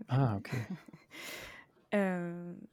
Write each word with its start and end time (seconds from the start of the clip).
okay. 0.00 0.06
Ah, 0.08 0.36
okay. 0.36 0.66
Ähm, 1.90 2.68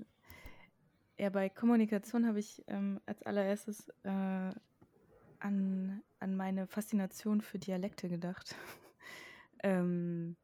ja, 1.18 1.29
bei 1.29 1.48
Kommunikation 1.48 2.27
habe 2.27 2.40
ich 2.40 2.65
ähm, 2.67 2.99
als 3.05 3.23
allererstes 3.23 3.87
äh, 4.04 4.51
an, 5.39 6.01
an 6.19 6.35
meine 6.35 6.67
Faszination 6.67 7.39
für 7.39 7.57
Dialekte 7.57 8.09
gedacht. 8.09 8.55
ähm, 9.63 10.35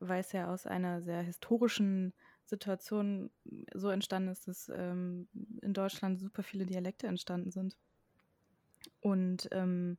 weil 0.00 0.20
es 0.20 0.32
ja 0.32 0.52
aus 0.52 0.66
einer 0.66 1.00
sehr 1.02 1.22
historischen 1.22 2.12
Situation 2.44 3.30
so 3.74 3.88
entstanden 3.88 4.30
ist, 4.30 4.48
dass 4.48 4.70
ähm, 4.74 5.28
in 5.62 5.72
Deutschland 5.72 6.20
super 6.20 6.42
viele 6.42 6.66
Dialekte 6.66 7.06
entstanden 7.06 7.50
sind. 7.50 7.76
Und 9.00 9.48
ähm, 9.52 9.98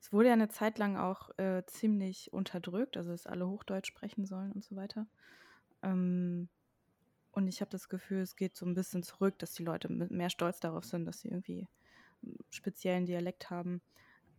es 0.00 0.12
wurde 0.12 0.28
ja 0.28 0.34
eine 0.34 0.48
Zeit 0.48 0.78
lang 0.78 0.96
auch 0.96 1.36
äh, 1.38 1.62
ziemlich 1.66 2.32
unterdrückt, 2.32 2.96
also 2.96 3.10
dass 3.10 3.26
alle 3.26 3.48
Hochdeutsch 3.48 3.88
sprechen 3.88 4.26
sollen 4.26 4.52
und 4.52 4.64
so 4.64 4.76
weiter. 4.76 5.06
Ähm, 5.82 6.48
und 7.32 7.48
ich 7.48 7.60
habe 7.60 7.70
das 7.70 7.88
Gefühl, 7.88 8.20
es 8.20 8.36
geht 8.36 8.56
so 8.56 8.66
ein 8.66 8.74
bisschen 8.74 9.02
zurück, 9.02 9.38
dass 9.38 9.54
die 9.54 9.64
Leute 9.64 9.88
mehr 9.88 10.30
stolz 10.30 10.60
darauf 10.60 10.84
sind, 10.84 11.04
dass 11.04 11.20
sie 11.20 11.28
irgendwie 11.28 11.68
einen 12.22 12.38
speziellen 12.50 13.06
Dialekt 13.06 13.50
haben. 13.50 13.80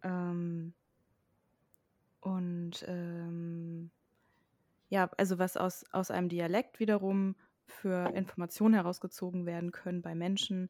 Ähm, 0.03 0.73
und 2.22 2.84
ähm, 2.88 3.91
ja, 4.89 5.09
also 5.17 5.39
was 5.39 5.55
aus, 5.55 5.86
aus 5.91 6.12
einem 6.12 6.30
Dialekt 6.30 6.80
wiederum 6.80 7.36
für 7.66 8.09
Informationen 8.16 8.73
herausgezogen 8.73 9.45
werden 9.45 9.72
können 9.72 10.02
bei 10.02 10.16
Menschen, 10.16 10.70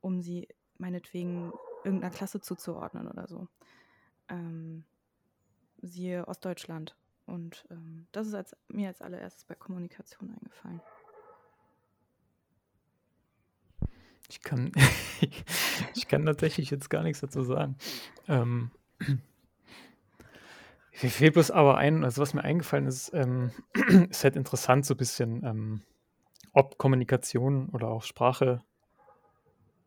um 0.00 0.22
sie 0.22 0.48
meinetwegen 0.78 1.52
irgendeiner 1.84 2.14
Klasse 2.14 2.40
zuzuordnen 2.40 3.08
oder 3.08 3.26
so. 3.26 3.48
Ähm, 4.28 4.84
siehe 5.82 6.26
Ostdeutschland. 6.28 6.96
Und 7.26 7.64
ähm, 7.70 8.06
das 8.12 8.28
ist 8.28 8.34
als, 8.34 8.56
mir 8.68 8.88
als 8.88 9.02
allererstes 9.02 9.44
bei 9.44 9.54
Kommunikation 9.54 10.30
eingefallen. 10.30 10.80
Ich 14.28 14.40
kann, 14.42 14.72
ich 15.94 16.08
kann 16.08 16.24
tatsächlich 16.24 16.70
jetzt 16.70 16.90
gar 16.90 17.02
nichts 17.02 17.20
dazu 17.20 17.42
sagen. 17.42 17.76
Ähm, 18.28 18.70
mir 21.02 21.10
fehlt 21.10 21.34
bloß 21.34 21.50
aber 21.50 21.76
ein, 21.76 22.04
also 22.04 22.22
was 22.22 22.34
mir 22.34 22.42
eingefallen 22.42 22.86
ist, 22.86 23.12
ähm, 23.12 23.50
ist 24.10 24.24
halt 24.24 24.36
interessant 24.36 24.86
so 24.86 24.94
ein 24.94 24.98
bisschen, 24.98 25.44
ähm, 25.44 25.82
ob 26.52 26.78
Kommunikation 26.78 27.68
oder 27.70 27.88
auch 27.88 28.02
Sprache, 28.02 28.62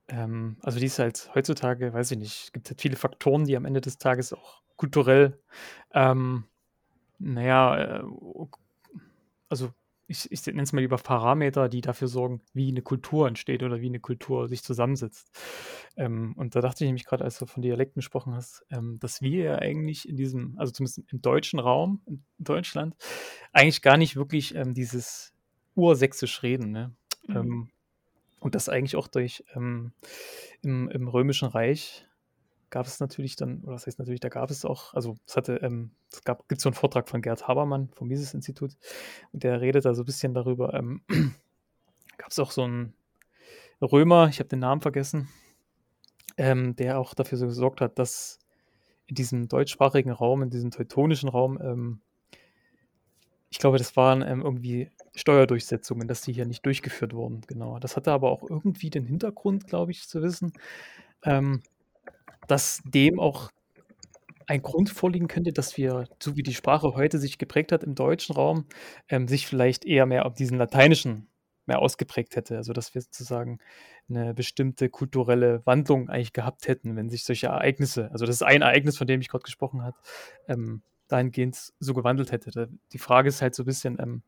ähm, 0.10 0.58
also 0.62 0.80
die 0.80 0.86
ist 0.86 1.00
halt 1.00 1.30
heutzutage, 1.36 1.94
weiß 1.94 2.12
ich 2.12 2.18
nicht, 2.18 2.54
gibt 2.54 2.70
halt 2.70 2.82
viele 2.82 2.96
Faktoren, 2.96 3.46
die 3.46 3.56
am 3.56 3.66
Ende 3.66 3.82
des 3.82 3.98
Tages 3.98 4.34
auch 4.34 4.62
kulturell, 4.76 5.40
ähm, 5.94 6.46
naja, 7.20 8.00
äh, 8.00 8.04
also 9.50 9.72
ich, 10.08 10.32
ich 10.32 10.46
nenne 10.48 10.64
es 10.64 10.74
mal 10.74 10.82
lieber 10.82 10.98
Parameter, 10.98 11.70
die 11.70 11.82
dafür 11.82 12.08
sorgen, 12.08 12.42
wie 12.54 12.70
eine 12.70 12.82
Kultur 12.82 13.28
entsteht 13.28 13.62
oder 13.62 13.80
wie 13.80 13.88
eine 13.88 14.00
Kultur 14.00 14.48
sich 14.48 14.64
zusammensetzt. 14.64 15.30
Ähm, 15.98 16.34
und 16.36 16.56
da 16.56 16.62
dachte 16.62 16.84
ich 16.84 16.88
nämlich 16.88 17.06
gerade, 17.06 17.24
als 17.24 17.38
du 17.38 17.46
von 17.46 17.62
Dialekten 17.62 18.00
gesprochen 18.00 18.34
hast, 18.34 18.66
ähm, 18.72 18.98
dass 19.00 19.22
wir 19.22 19.44
ja 19.44 19.56
eigentlich 19.60 20.10
in 20.10 20.18
diesem, 20.18 20.58
also 20.58 20.72
zumindest 20.74 21.04
im 21.12 21.22
deutschen 21.22 21.60
Raum, 21.60 22.02
in 22.08 22.24
Deutschland, 22.40 22.96
eigentlich 23.54 23.84
gar 23.84 23.98
nicht 23.98 24.16
wirklich 24.16 24.56
ähm, 24.56 24.74
dieses 24.74 25.34
Ursächsisch 25.76 26.42
reden. 26.42 26.72
Ne? 26.72 26.96
Mhm. 27.28 27.70
Und 28.40 28.56
das 28.56 28.70
eigentlich 28.70 28.96
auch 28.96 29.08
durch 29.08 29.44
ähm, 29.56 29.92
im, 30.62 30.90
im 30.90 31.08
Römischen 31.08 31.48
Reich 31.48 32.06
gab 32.70 32.86
es 32.86 33.00
natürlich 33.00 33.36
dann, 33.36 33.64
oder 33.64 33.74
das 33.74 33.88
heißt 33.88 34.00
natürlich, 34.00 34.20
da 34.20 34.30
gab 34.30 34.52
es 34.52 34.64
auch, 34.66 34.94
also 34.94 35.18
es 35.26 35.36
hatte, 35.36 35.56
ähm, 35.58 35.92
es 36.12 36.24
gab, 36.24 36.48
gibt 36.48 36.62
so 36.62 36.70
einen 36.70 36.76
Vortrag 36.76 37.10
von 37.10 37.22
Gerd 37.22 37.48
Habermann 37.48 37.90
vom 37.90 38.08
Mises-Institut 38.08 38.78
und 39.34 39.44
der 39.44 39.60
redet 39.62 39.86
da 39.86 39.94
so 39.94 40.04
ein 40.04 40.06
bisschen 40.06 40.34
darüber, 40.34 40.74
ähm, 40.74 41.02
gab 42.18 42.30
es 42.30 42.40
auch 42.40 42.52
so 42.52 42.64
einen 42.64 42.94
Römer, 43.82 44.28
ich 44.30 44.40
habe 44.40 44.50
den 44.50 44.60
Namen 44.60 44.82
vergessen, 44.82 45.30
ähm, 46.38 46.76
der 46.76 47.00
auch 47.00 47.14
dafür 47.14 47.38
so 47.38 47.48
gesorgt 47.48 47.82
hat, 47.82 47.98
dass 47.98 48.40
in 49.08 49.16
diesem 49.16 49.48
deutschsprachigen 49.48 50.12
Raum, 50.12 50.44
in 50.44 50.50
diesem 50.50 50.72
teutonischen 50.72 51.30
Raum, 51.30 51.60
ähm, 51.62 52.02
ich 53.50 53.58
glaube, 53.58 53.80
das 53.80 53.96
waren 53.96 54.22
ähm, 54.22 54.42
irgendwie 54.42 54.92
Steuerdurchsetzungen, 55.20 56.08
dass 56.08 56.22
die 56.22 56.34
hier 56.34 56.46
nicht 56.46 56.66
durchgeführt 56.66 57.14
wurden. 57.14 57.42
Genau. 57.48 57.80
Das 57.80 57.96
hatte 57.96 58.12
aber 58.12 58.32
auch 58.32 58.44
irgendwie 58.50 58.90
den 58.90 59.06
Hintergrund, 59.06 59.68
glaube 59.68 59.92
ich, 59.92 60.08
zu 60.08 60.22
wissen, 60.22 60.54
ähm, 61.24 61.62
dass 62.48 62.82
dem 62.86 63.20
auch 63.20 63.52
ein 64.48 64.62
Grund 64.64 64.90
vorliegen 64.90 65.28
könnte, 65.28 65.54
dass 65.54 65.78
wir, 65.78 66.08
so 66.20 66.36
wie 66.36 66.44
die 66.44 66.56
Sprache 66.56 66.96
heute 66.96 67.20
sich 67.20 67.38
geprägt 67.38 67.72
hat 67.72 67.84
im 67.84 67.94
deutschen 67.94 68.34
Raum, 68.36 68.66
ähm, 69.08 69.28
sich 69.28 69.46
vielleicht 69.46 69.86
eher 69.86 70.08
mehr 70.08 70.26
auf 70.26 70.34
diesen 70.34 70.58
lateinischen 70.58 71.28
mehr 71.68 71.80
ausgeprägt 71.80 72.36
hätte. 72.36 72.58
Also 72.58 72.74
dass 72.74 72.96
wir 72.96 73.02
sozusagen 73.02 73.60
eine 74.10 74.34
bestimmte 74.34 74.90
kulturelle 74.90 75.62
Wandlung 75.66 76.10
eigentlich 76.10 76.34
gehabt 76.34 76.68
hätten, 76.68 76.96
wenn 76.96 77.10
sich 77.10 77.24
solche 77.24 77.48
Ereignisse, 77.48 78.12
also 78.12 78.26
das 78.26 78.36
ist 78.38 78.44
ein 78.44 78.64
Ereignis, 78.64 78.98
von 78.98 79.06
dem 79.08 79.22
ich 79.22 79.30
gerade 79.30 79.44
gesprochen 79.44 79.84
habe, 79.84 79.96
ähm, 80.48 80.82
dahingehend 81.08 81.74
so 81.80 81.94
gewandelt 81.94 82.32
hätte. 82.32 82.70
Die 82.92 82.98
Frage 82.98 83.30
ist 83.30 83.42
halt 83.42 83.56
so 83.56 83.64
ein 83.64 83.68
bisschen, 83.68 83.98
ähm, 84.00 84.24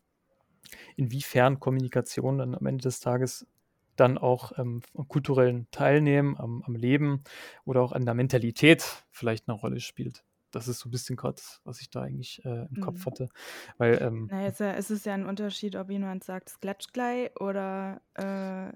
inwiefern 0.95 1.59
Kommunikation 1.59 2.37
dann 2.37 2.55
am 2.55 2.65
Ende 2.65 2.83
des 2.83 2.99
Tages 2.99 3.47
dann 3.95 4.17
auch 4.17 4.57
ähm, 4.57 4.81
am 4.95 5.07
kulturellen 5.07 5.67
Teilnehmen, 5.71 6.37
am, 6.37 6.63
am, 6.63 6.75
Leben 6.75 7.23
oder 7.65 7.81
auch 7.81 7.91
an 7.91 8.05
der 8.05 8.13
Mentalität 8.13 8.83
vielleicht 9.11 9.47
eine 9.47 9.57
Rolle 9.57 9.79
spielt. 9.79 10.23
Das 10.51 10.67
ist 10.67 10.79
so 10.79 10.89
ein 10.89 10.91
bisschen 10.91 11.15
gerade, 11.15 11.41
was 11.63 11.81
ich 11.81 11.89
da 11.89 12.01
eigentlich 12.01 12.43
äh, 12.45 12.65
im 12.65 12.67
mhm. 12.71 12.81
Kopf 12.81 13.05
hatte. 13.05 13.29
Weil, 13.77 14.01
ähm, 14.01 14.27
naja, 14.29 14.47
es, 14.47 14.59
es 14.59 14.91
ist 14.91 15.05
ja 15.05 15.13
ein 15.13 15.25
Unterschied, 15.25 15.75
ob 15.75 15.89
jemand 15.89 16.23
sagt, 16.23 16.49
es 16.49 16.59
klatscht 16.59 16.93
gleich 16.93 17.31
oder 17.39 18.01
äh, 18.15 18.71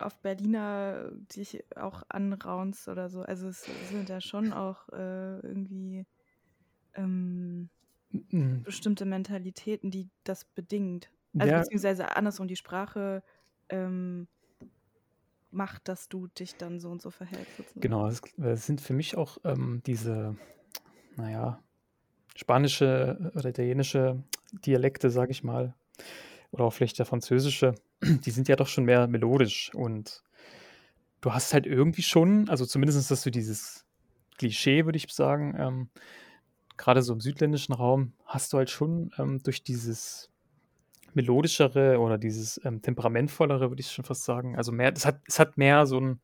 auf 0.00 0.18
Berliner 0.20 1.10
dich 1.36 1.64
auch 1.76 2.02
anraunst 2.08 2.88
oder 2.88 3.10
so. 3.10 3.22
Also 3.22 3.48
es 3.48 3.66
sind 3.90 4.08
ja 4.08 4.20
schon 4.20 4.52
auch 4.52 4.88
äh, 4.90 5.40
irgendwie 5.40 6.06
ähm, 6.94 7.68
mhm. 8.10 8.62
bestimmte 8.62 9.04
Mentalitäten, 9.04 9.90
die 9.90 10.08
das 10.24 10.44
bedingt. 10.44 11.10
Also 11.38 11.52
ja. 11.52 11.60
beziehungsweise 11.60 12.16
andersrum 12.16 12.48
die 12.48 12.56
Sprache 12.56 13.22
ähm, 13.68 14.26
macht, 15.50 15.88
dass 15.88 16.08
du 16.08 16.26
dich 16.28 16.56
dann 16.56 16.80
so 16.80 16.90
und 16.90 17.02
so 17.02 17.10
verhältst. 17.10 17.56
Sozusagen. 17.56 17.80
Genau, 17.80 18.06
es, 18.06 18.20
es, 18.38 18.66
sind 18.66 18.80
für 18.80 18.92
mich 18.92 19.16
auch 19.16 19.38
ähm, 19.44 19.82
diese, 19.86 20.36
naja, 21.16 21.62
spanische 22.36 23.32
oder 23.34 23.50
italienische 23.50 24.22
Dialekte, 24.52 25.10
sage 25.10 25.32
ich 25.32 25.44
mal, 25.44 25.74
oder 26.50 26.64
auch 26.64 26.72
vielleicht 26.72 26.98
der 26.98 27.06
französische, 27.06 27.74
die 28.02 28.30
sind 28.30 28.48
ja 28.48 28.56
doch 28.56 28.68
schon 28.68 28.84
mehr 28.84 29.06
melodisch 29.06 29.72
und 29.74 30.22
du 31.20 31.32
hast 31.32 31.52
halt 31.52 31.66
irgendwie 31.66 32.02
schon, 32.02 32.48
also 32.48 32.64
zumindest 32.64 33.10
dass 33.10 33.22
du 33.22 33.30
dieses 33.30 33.86
Klischee, 34.38 34.84
würde 34.84 34.96
ich 34.96 35.12
sagen, 35.12 35.54
ähm, 35.58 35.88
gerade 36.80 37.02
so 37.02 37.12
im 37.12 37.20
südländischen 37.20 37.74
Raum, 37.74 38.14
hast 38.24 38.52
du 38.52 38.56
halt 38.56 38.70
schon 38.70 39.12
ähm, 39.18 39.42
durch 39.42 39.62
dieses 39.62 40.30
melodischere 41.12 41.98
oder 41.98 42.16
dieses 42.16 42.60
ähm, 42.64 42.80
temperamentvollere, 42.80 43.70
würde 43.70 43.80
ich 43.80 43.92
schon 43.92 44.04
fast 44.04 44.24
sagen. 44.24 44.56
Also 44.56 44.72
mehr, 44.72 44.92
es 44.94 45.04
hat, 45.04 45.20
es 45.26 45.38
hat 45.38 45.58
mehr 45.58 45.86
so 45.86 46.00
ein, 46.00 46.20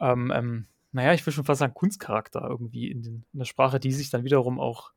ähm, 0.00 0.32
ähm, 0.34 0.66
naja, 0.92 1.14
ich 1.14 1.26
will 1.26 1.32
schon 1.32 1.44
fast 1.44 1.58
sagen, 1.58 1.74
Kunstcharakter 1.74 2.48
irgendwie 2.48 2.90
in, 2.90 3.02
den, 3.02 3.24
in, 3.32 3.38
der 3.40 3.44
Sprache, 3.44 3.80
die 3.80 3.92
sich 3.92 4.10
dann 4.10 4.24
wiederum 4.24 4.60
auch 4.60 4.92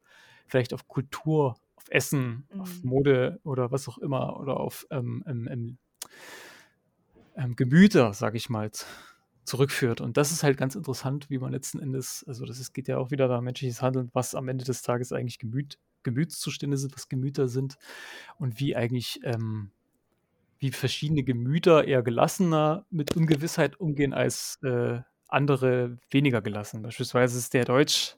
vielleicht 0.45 0.73
auf 0.73 0.87
Kultur, 0.87 1.55
auf 1.75 1.85
Essen, 1.89 2.47
mhm. 2.53 2.61
auf 2.61 2.83
Mode 2.83 3.39
oder 3.43 3.71
was 3.71 3.87
auch 3.87 3.97
immer 3.97 4.39
oder 4.39 4.57
auf 4.57 4.85
ähm, 4.91 5.23
ähm, 5.27 5.77
ähm, 7.35 7.55
Gemüter, 7.55 8.13
sage 8.13 8.37
ich 8.37 8.49
mal, 8.49 8.69
zurückführt. 9.45 10.01
Und 10.01 10.17
das 10.17 10.31
ist 10.31 10.43
halt 10.43 10.57
ganz 10.57 10.75
interessant, 10.75 11.29
wie 11.29 11.37
man 11.37 11.51
letzten 11.51 11.79
Endes, 11.79 12.25
also 12.27 12.45
das 12.45 12.59
ist, 12.59 12.73
geht 12.73 12.87
ja 12.87 12.97
auch 12.97 13.11
wieder 13.11 13.27
da 13.27 13.41
menschliches 13.41 13.81
Handeln, 13.81 14.09
was 14.13 14.35
am 14.35 14.47
Ende 14.47 14.65
des 14.65 14.81
Tages 14.81 15.11
eigentlich 15.11 15.39
Gemüt 15.39 15.77
Gemütszustände 16.03 16.77
sind, 16.77 16.95
was 16.95 17.09
Gemüter 17.09 17.47
sind 17.47 17.77
und 18.37 18.59
wie 18.59 18.75
eigentlich, 18.75 19.19
ähm, 19.23 19.71
wie 20.59 20.71
verschiedene 20.71 21.23
Gemüter 21.23 21.85
eher 21.85 22.03
gelassener 22.03 22.85
mit 22.91 23.15
Ungewissheit 23.15 23.79
umgehen 23.79 24.13
als 24.13 24.59
äh, 24.63 24.99
andere 25.27 25.97
weniger 26.11 26.41
gelassen. 26.41 26.83
Beispielsweise 26.83 27.37
ist 27.37 27.53
der 27.53 27.65
Deutsch, 27.65 28.15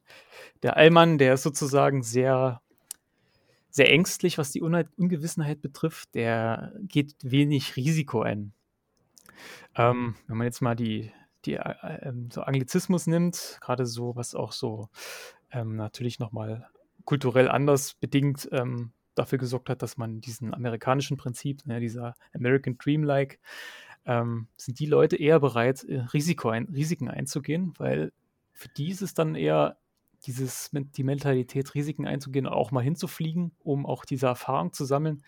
der 0.63 0.77
Allmann, 0.77 1.17
der 1.17 1.35
ist 1.35 1.43
sozusagen 1.43 2.03
sehr, 2.03 2.61
sehr 3.69 3.89
ängstlich, 3.89 4.37
was 4.37 4.51
die 4.51 4.61
Un 4.61 4.83
Ungewissenheit 4.97 5.61
betrifft. 5.61 6.13
Der 6.13 6.73
geht 6.81 7.15
wenig 7.23 7.75
Risiko 7.77 8.21
ein. 8.21 8.53
Ähm, 9.75 10.15
wenn 10.27 10.37
man 10.37 10.45
jetzt 10.45 10.61
mal 10.61 10.75
die, 10.75 11.11
die 11.45 11.55
äh, 11.55 11.73
ähm, 12.01 12.29
so 12.31 12.41
Anglizismus 12.41 13.07
nimmt, 13.07 13.57
gerade 13.61 13.85
so, 13.85 14.15
was 14.15 14.35
auch 14.35 14.51
so 14.51 14.89
ähm, 15.51 15.75
natürlich 15.75 16.19
nochmal 16.19 16.67
kulturell 17.05 17.49
anders 17.49 17.93
bedingt 17.93 18.49
ähm, 18.51 18.91
dafür 19.15 19.37
gesorgt 19.37 19.69
hat, 19.69 19.81
dass 19.81 19.97
man 19.97 20.21
diesen 20.21 20.53
amerikanischen 20.53 21.17
Prinzip, 21.17 21.65
ne, 21.65 21.79
dieser 21.79 22.15
American 22.33 22.77
Dream-like, 22.77 23.39
ähm, 24.05 24.47
sind 24.55 24.79
die 24.79 24.85
Leute 24.85 25.17
eher 25.17 25.39
bereit, 25.39 25.83
äh, 25.83 25.99
Risiko 26.13 26.49
ein, 26.49 26.65
Risiken 26.65 27.09
einzugehen, 27.09 27.73
weil 27.77 28.11
für 28.53 28.69
die 28.69 28.89
ist 28.89 29.01
es 29.01 29.13
dann 29.13 29.35
eher 29.35 29.77
dieses, 30.25 30.71
die 30.71 31.03
Mentalität, 31.03 31.75
Risiken 31.75 32.07
einzugehen, 32.07 32.47
auch 32.47 32.71
mal 32.71 32.83
hinzufliegen, 32.83 33.51
um 33.59 33.85
auch 33.85 34.05
diese 34.05 34.27
Erfahrung 34.27 34.73
zu 34.73 34.85
sammeln. 34.85 35.23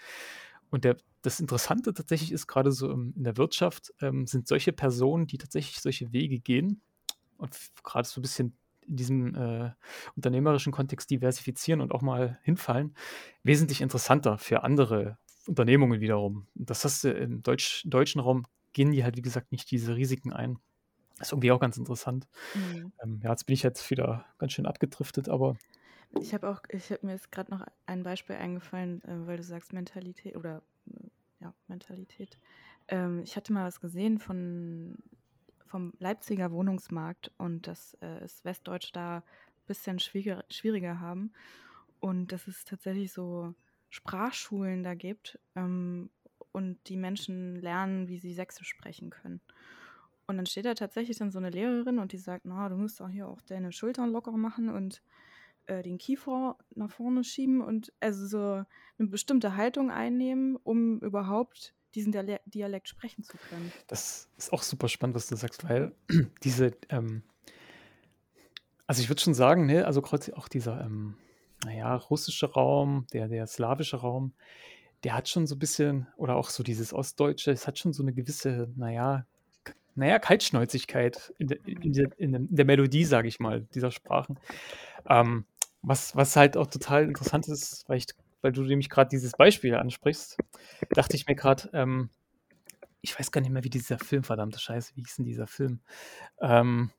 Und 0.72 0.84
der, 0.84 0.98
das 1.22 1.40
Interessante 1.40 1.94
tatsächlich 1.94 2.32
ist 2.32 2.48
gerade 2.48 2.72
so 2.72 2.92
in 2.92 3.14
der 3.16 3.38
Wirtschaft, 3.38 3.94
ähm, 4.02 4.26
sind 4.28 4.48
solche 4.48 4.74
Personen, 4.74 5.28
die 5.28 5.38
tatsächlich 5.38 5.82
solche 5.82 6.12
Wege 6.14 6.40
gehen 6.40 6.82
und 7.38 7.58
gerade 7.84 8.08
so 8.08 8.20
ein 8.20 8.22
bisschen 8.22 8.58
in 8.88 8.96
diesem 8.96 9.36
äh, 9.36 9.72
unternehmerischen 10.16 10.72
Kontext 10.72 11.10
diversifizieren 11.10 11.82
und 11.82 11.92
auch 11.92 12.02
mal 12.02 12.40
hinfallen, 12.44 12.96
wesentlich 13.44 13.82
interessanter 13.82 14.38
für 14.38 14.64
andere 14.64 15.18
Unternehmungen 15.48 16.02
wiederum. 16.02 16.48
Und 16.56 16.70
das 16.70 16.84
hast 16.86 17.04
du 17.04 17.12
im 17.12 17.44
Deutsch, 17.44 17.84
deutschen 17.86 18.22
Raum, 18.22 18.46
gehen 18.74 18.92
die 18.92 19.04
halt, 19.04 19.18
wie 19.18 19.22
gesagt, 19.22 19.52
nicht 19.52 19.70
diese 19.72 19.96
Risiken 19.96 20.34
ein. 20.34 20.58
Das 21.18 21.28
ist 21.28 21.32
irgendwie 21.34 21.52
auch 21.52 21.60
ganz 21.60 21.78
interessant. 21.78 22.28
Mhm. 22.56 22.94
Ähm, 23.04 23.20
ja, 23.24 23.32
jetzt 23.32 23.46
bin 23.46 23.54
ich 23.54 23.64
jetzt 23.64 23.90
wieder 23.90 24.26
ganz 24.38 24.54
schön 24.54 24.66
abgedriftet, 24.66 25.30
aber. 25.30 25.58
Ich 26.20 26.34
habe 26.34 26.50
auch, 26.50 26.62
ich 26.70 26.90
habe 26.92 27.06
mir 27.06 27.14
jetzt 27.14 27.32
gerade 27.32 27.52
noch 27.52 27.66
ein 27.86 28.04
Beispiel 28.04 28.38
eingefallen, 28.38 29.04
äh, 29.04 29.28
weil 29.28 29.38
du 29.38 29.44
sagst 29.44 29.74
Mentalität 29.74 30.36
oder 30.36 30.64
ja, 31.40 31.54
Mentalität. 31.68 32.38
Ähm, 32.88 33.22
ich 33.24 33.36
hatte 33.36 33.54
mal 33.54 33.66
was 33.66 33.80
gesehen 33.80 34.20
von 34.20 34.98
vom 35.70 35.94
Leipziger 36.00 36.52
Wohnungsmarkt 36.52 37.32
und 37.38 37.68
dass 37.68 37.94
äh, 38.02 38.24
es 38.24 38.44
Westdeutsch 38.44 38.90
da 38.92 39.18
ein 39.18 39.24
bisschen 39.68 40.00
schwieriger, 40.00 40.44
schwieriger 40.50 41.00
haben. 41.00 41.32
Und 42.00 42.32
dass 42.32 42.48
es 42.48 42.66
tatsächlich 42.66 43.14
so 43.14 43.54
Sprachschulen 43.90 44.84
da 44.84 44.96
gibt 44.96 45.40
ähm, 45.56 46.10
und 46.52 46.80
die 46.88 46.98
Menschen 46.98 47.56
lernen, 47.58 48.08
wie 48.08 48.18
sie 48.18 48.34
Sächsisch 48.34 48.70
sprechen 48.70 49.12
können. 49.12 49.42
Und 50.28 50.38
dann 50.38 50.46
steht 50.46 50.66
da 50.66 50.74
tatsächlich 50.74 51.18
dann 51.18 51.32
so 51.32 51.40
eine 51.40 51.50
Lehrerin 51.50 52.00
und 52.00 52.14
die 52.14 52.18
sagt, 52.18 52.46
na, 52.46 52.70
du 52.70 52.76
musst 52.76 53.00
doch 53.00 53.10
hier 53.10 53.28
auch 53.28 53.42
deine 53.42 53.72
Schultern 53.72 54.12
locker 54.12 54.32
machen 54.32 54.70
und 54.70 55.02
äh, 55.70 55.84
den 55.84 55.98
Kiefer 55.98 56.58
nach 56.76 56.92
vorne 56.92 57.24
schieben 57.24 57.62
und 57.62 57.94
also 58.00 58.28
so 58.28 58.66
eine 58.98 59.08
bestimmte 59.08 59.56
Haltung 59.56 59.92
einnehmen, 59.92 60.58
um 60.58 61.00
überhaupt 61.00 61.74
diesen 61.96 62.14
Dialekt 62.46 62.88
sprechen 62.88 63.24
zu 63.24 63.38
können. 63.38 63.72
Das 63.88 64.30
ist 64.38 64.54
auch 64.54 64.62
super 64.62 64.90
spannend, 64.90 65.16
was 65.16 65.28
du 65.28 65.36
sagst, 65.36 65.68
weil 65.68 65.94
diese, 66.44 66.72
ähm, 66.90 67.24
also 68.86 69.02
ich 69.02 69.10
würde 69.10 69.22
schon 69.22 69.34
sagen, 69.34 69.66
ne, 69.66 69.86
also 69.86 70.02
gerade 70.02 70.36
auch 70.38 70.48
dieser, 70.48 70.82
ähm, 70.82 71.16
naja, 71.66 71.96
russische 71.96 72.52
Raum, 72.52 73.08
der, 73.14 73.28
der 73.28 73.48
slawische 73.48 73.98
Raum, 73.98 74.34
der 75.04 75.16
hat 75.16 75.30
schon 75.30 75.48
so 75.48 75.56
ein 75.56 75.60
bisschen, 75.60 76.08
oder 76.18 76.36
auch 76.36 76.50
so 76.50 76.64
dieses 76.64 76.94
Ostdeutsche, 76.94 77.52
es 77.52 77.68
hat 77.68 77.80
schon 77.80 77.94
so 77.94 78.04
eine 78.04 78.14
gewisse, 78.14 78.72
naja, 78.76 79.26
naja, 79.96 80.20
Kaltschnäuzigkeit 80.20 81.34
in, 81.40 81.48
de, 81.48 81.60
in, 81.66 81.94
de, 81.94 82.08
in, 82.18 82.48
der 82.56 82.66
Melodie, 82.66 83.04
sage 83.04 83.28
ich 83.28 83.40
mal, 83.40 83.62
dieser 83.74 83.92
Sprachen. 83.92 84.40
Ähm, 85.08 85.46
was, 85.82 86.16
was 86.16 86.36
halt 86.36 86.58
auch 86.58 86.68
total 86.68 87.06
interessant 87.06 87.48
ist, 87.48 87.88
weil 87.88 87.98
ich 87.98 88.08
weil 88.42 88.52
du 88.52 88.62
nämlich 88.64 88.90
gerade 88.90 89.10
dieses 89.10 89.34
Beispiel 89.34 89.76
ansprichst, 89.76 90.38
dachte 90.92 91.16
ich 91.16 91.28
mir 91.28 91.36
gerade, 91.36 91.70
ähm, 91.74 92.10
ich 93.02 93.18
weiß 93.18 93.32
gar 93.32 93.42
nicht 93.42 93.52
mehr, 93.52 93.64
wie 93.64 93.70
dieser 93.70 94.00
Film, 94.00 94.24
verdammte 94.24 94.60
Scheiße, 94.60 94.96
wie 94.96 95.02
hieß 95.02 95.18
denn 95.18 95.26
dieser 95.26 95.48
Film? 95.48 95.80
Ähm, 96.42 96.92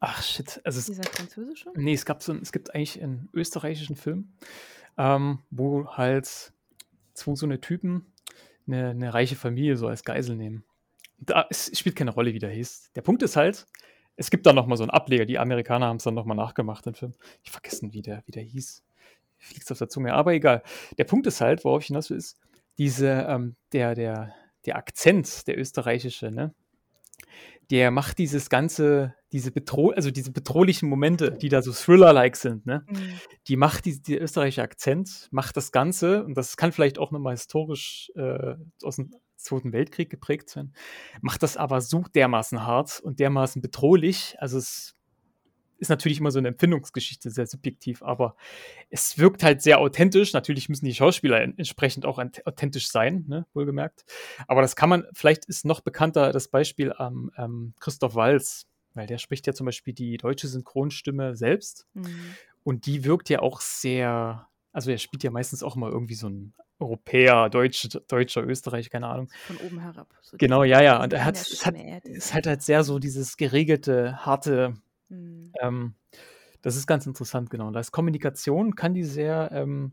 ach 0.00 0.22
shit. 0.22 0.60
Also 0.64 0.78
es, 0.78 0.86
dieser 0.86 1.04
französische? 1.04 1.70
Nee, 1.74 1.94
es, 1.94 2.04
gab 2.04 2.22
so, 2.22 2.34
es 2.34 2.52
gibt 2.52 2.74
eigentlich 2.74 3.02
einen 3.02 3.28
österreichischen 3.32 3.96
Film, 3.96 4.32
ähm, 4.98 5.40
wo 5.50 5.86
halt 5.88 6.52
zwei 7.14 7.34
so 7.34 7.46
eine 7.46 7.60
Typen 7.60 8.06
eine, 8.66 8.90
eine 8.90 9.14
reiche 9.14 9.36
Familie 9.36 9.76
so 9.76 9.88
als 9.88 10.04
Geisel 10.04 10.36
nehmen. 10.36 10.64
Da 11.18 11.46
es 11.50 11.76
spielt 11.78 11.96
keine 11.96 12.10
Rolle, 12.10 12.32
wie 12.32 12.38
der 12.38 12.50
hieß. 12.50 12.92
Der 12.94 13.02
Punkt 13.02 13.22
ist 13.22 13.36
halt, 13.36 13.66
es 14.16 14.30
gibt 14.30 14.46
da 14.46 14.52
nochmal 14.52 14.76
so 14.76 14.84
einen 14.84 14.90
Ableger. 14.90 15.24
Die 15.24 15.38
Amerikaner 15.38 15.86
haben 15.86 15.96
es 15.96 16.04
dann 16.04 16.14
nochmal 16.14 16.36
nachgemacht, 16.36 16.86
den 16.86 16.94
Film. 16.94 17.14
Ich 17.42 17.50
vergessen, 17.50 17.92
wie 17.92 18.02
der, 18.02 18.22
wie 18.26 18.32
der 18.32 18.42
hieß 18.42 18.82
fliegt 19.42 19.70
auf 19.70 19.78
der 19.78 19.88
Zunge, 19.88 20.14
aber 20.14 20.32
egal. 20.32 20.62
Der 20.98 21.04
Punkt 21.04 21.26
ist 21.26 21.40
halt, 21.40 21.64
worauf 21.64 21.82
ich 21.82 21.88
hinaus 21.88 22.10
will, 22.10 22.16
ist, 22.16 22.38
diese, 22.78 23.08
ähm, 23.28 23.56
der, 23.72 23.94
der, 23.94 24.34
der 24.64 24.76
Akzent, 24.76 25.46
der 25.46 25.58
österreichische, 25.58 26.30
ne? 26.30 26.54
Der 27.70 27.90
macht 27.90 28.18
dieses 28.18 28.50
ganze, 28.50 29.14
diese 29.32 29.50
bedroh 29.50 29.90
also 29.90 30.10
diese 30.10 30.32
bedrohlichen 30.32 30.88
Momente, 30.88 31.32
die 31.32 31.48
da 31.48 31.62
so 31.62 31.72
Thriller-like 31.72 32.36
sind, 32.36 32.66
ne? 32.66 32.84
Mhm. 32.88 33.20
Die 33.48 33.56
macht 33.56 33.84
die, 33.84 34.00
der 34.00 34.22
österreichische 34.22 34.62
Akzent, 34.62 35.28
macht 35.30 35.56
das 35.56 35.72
Ganze, 35.72 36.24
und 36.24 36.36
das 36.36 36.56
kann 36.56 36.72
vielleicht 36.72 36.98
auch 36.98 37.10
nochmal 37.10 37.34
historisch 37.34 38.10
äh, 38.14 38.54
aus 38.82 38.96
dem 38.96 39.10
Zweiten 39.42 39.72
Weltkrieg 39.72 40.10
geprägt 40.10 40.50
sein, 40.50 40.72
macht 41.20 41.42
das 41.42 41.56
aber 41.56 41.80
so 41.80 42.04
dermaßen 42.14 42.66
hart 42.66 43.00
und 43.00 43.20
dermaßen 43.20 43.62
bedrohlich, 43.62 44.36
also 44.38 44.58
es 44.58 44.96
ist 45.82 45.88
natürlich 45.88 46.20
immer 46.20 46.30
so 46.30 46.38
eine 46.38 46.48
Empfindungsgeschichte, 46.48 47.28
sehr 47.28 47.46
subjektiv, 47.46 48.04
aber 48.04 48.36
es 48.88 49.18
wirkt 49.18 49.42
halt 49.42 49.62
sehr 49.62 49.80
authentisch. 49.80 50.32
Natürlich 50.32 50.68
müssen 50.68 50.84
die 50.84 50.94
Schauspieler 50.94 51.40
entsprechend 51.40 52.06
auch 52.06 52.22
authentisch 52.44 52.88
sein, 52.88 53.24
ne, 53.26 53.46
wohlgemerkt. 53.52 54.04
Aber 54.46 54.62
das 54.62 54.76
kann 54.76 54.88
man, 54.88 55.06
vielleicht 55.12 55.44
ist 55.46 55.64
noch 55.64 55.80
bekannter 55.80 56.30
das 56.30 56.46
Beispiel 56.46 56.92
am 56.92 57.32
ähm, 57.36 57.74
Christoph 57.80 58.14
Walz, 58.14 58.68
weil 58.94 59.08
der 59.08 59.18
spricht 59.18 59.44
ja 59.48 59.54
zum 59.54 59.66
Beispiel 59.66 59.92
die 59.92 60.18
deutsche 60.18 60.46
Synchronstimme 60.46 61.34
selbst. 61.34 61.88
Mhm. 61.94 62.36
Und 62.62 62.86
die 62.86 63.04
wirkt 63.04 63.28
ja 63.28 63.40
auch 63.40 63.60
sehr, 63.60 64.46
also 64.72 64.90
er 64.90 64.98
spielt 64.98 65.22
ja 65.22 65.30
meistens 65.30 65.62
auch 65.62 65.76
mal 65.76 65.90
irgendwie 65.90 66.14
so 66.14 66.28
ein 66.28 66.54
Europäer, 66.78 67.48
Deutsch, 67.48 67.88
Deutscher, 68.08 68.42
Österreich, 68.44 68.90
keine 68.90 69.06
Ahnung. 69.06 69.28
Von 69.46 69.56
oben 69.58 69.78
herab. 69.80 70.08
So 70.20 70.36
genau, 70.36 70.64
ja, 70.64 70.82
ja. 70.82 71.02
Und 71.02 71.12
er 71.12 71.24
hat, 71.24 71.36
es 71.36 71.64
hat, 71.64 71.76
es 72.04 72.34
hat 72.34 72.46
halt 72.46 72.62
sehr 72.62 72.82
so 72.82 72.98
dieses 72.98 73.36
geregelte, 73.36 74.24
harte 74.26 74.74
Mhm. 75.12 75.52
Ähm, 75.60 75.94
das 76.62 76.76
ist 76.76 76.86
ganz 76.86 77.06
interessant, 77.06 77.50
genau. 77.50 77.68
Und 77.68 77.76
als 77.76 77.92
Kommunikation 77.92 78.74
kann 78.74 78.94
die 78.94 79.04
sehr 79.04 79.50
ähm, 79.52 79.92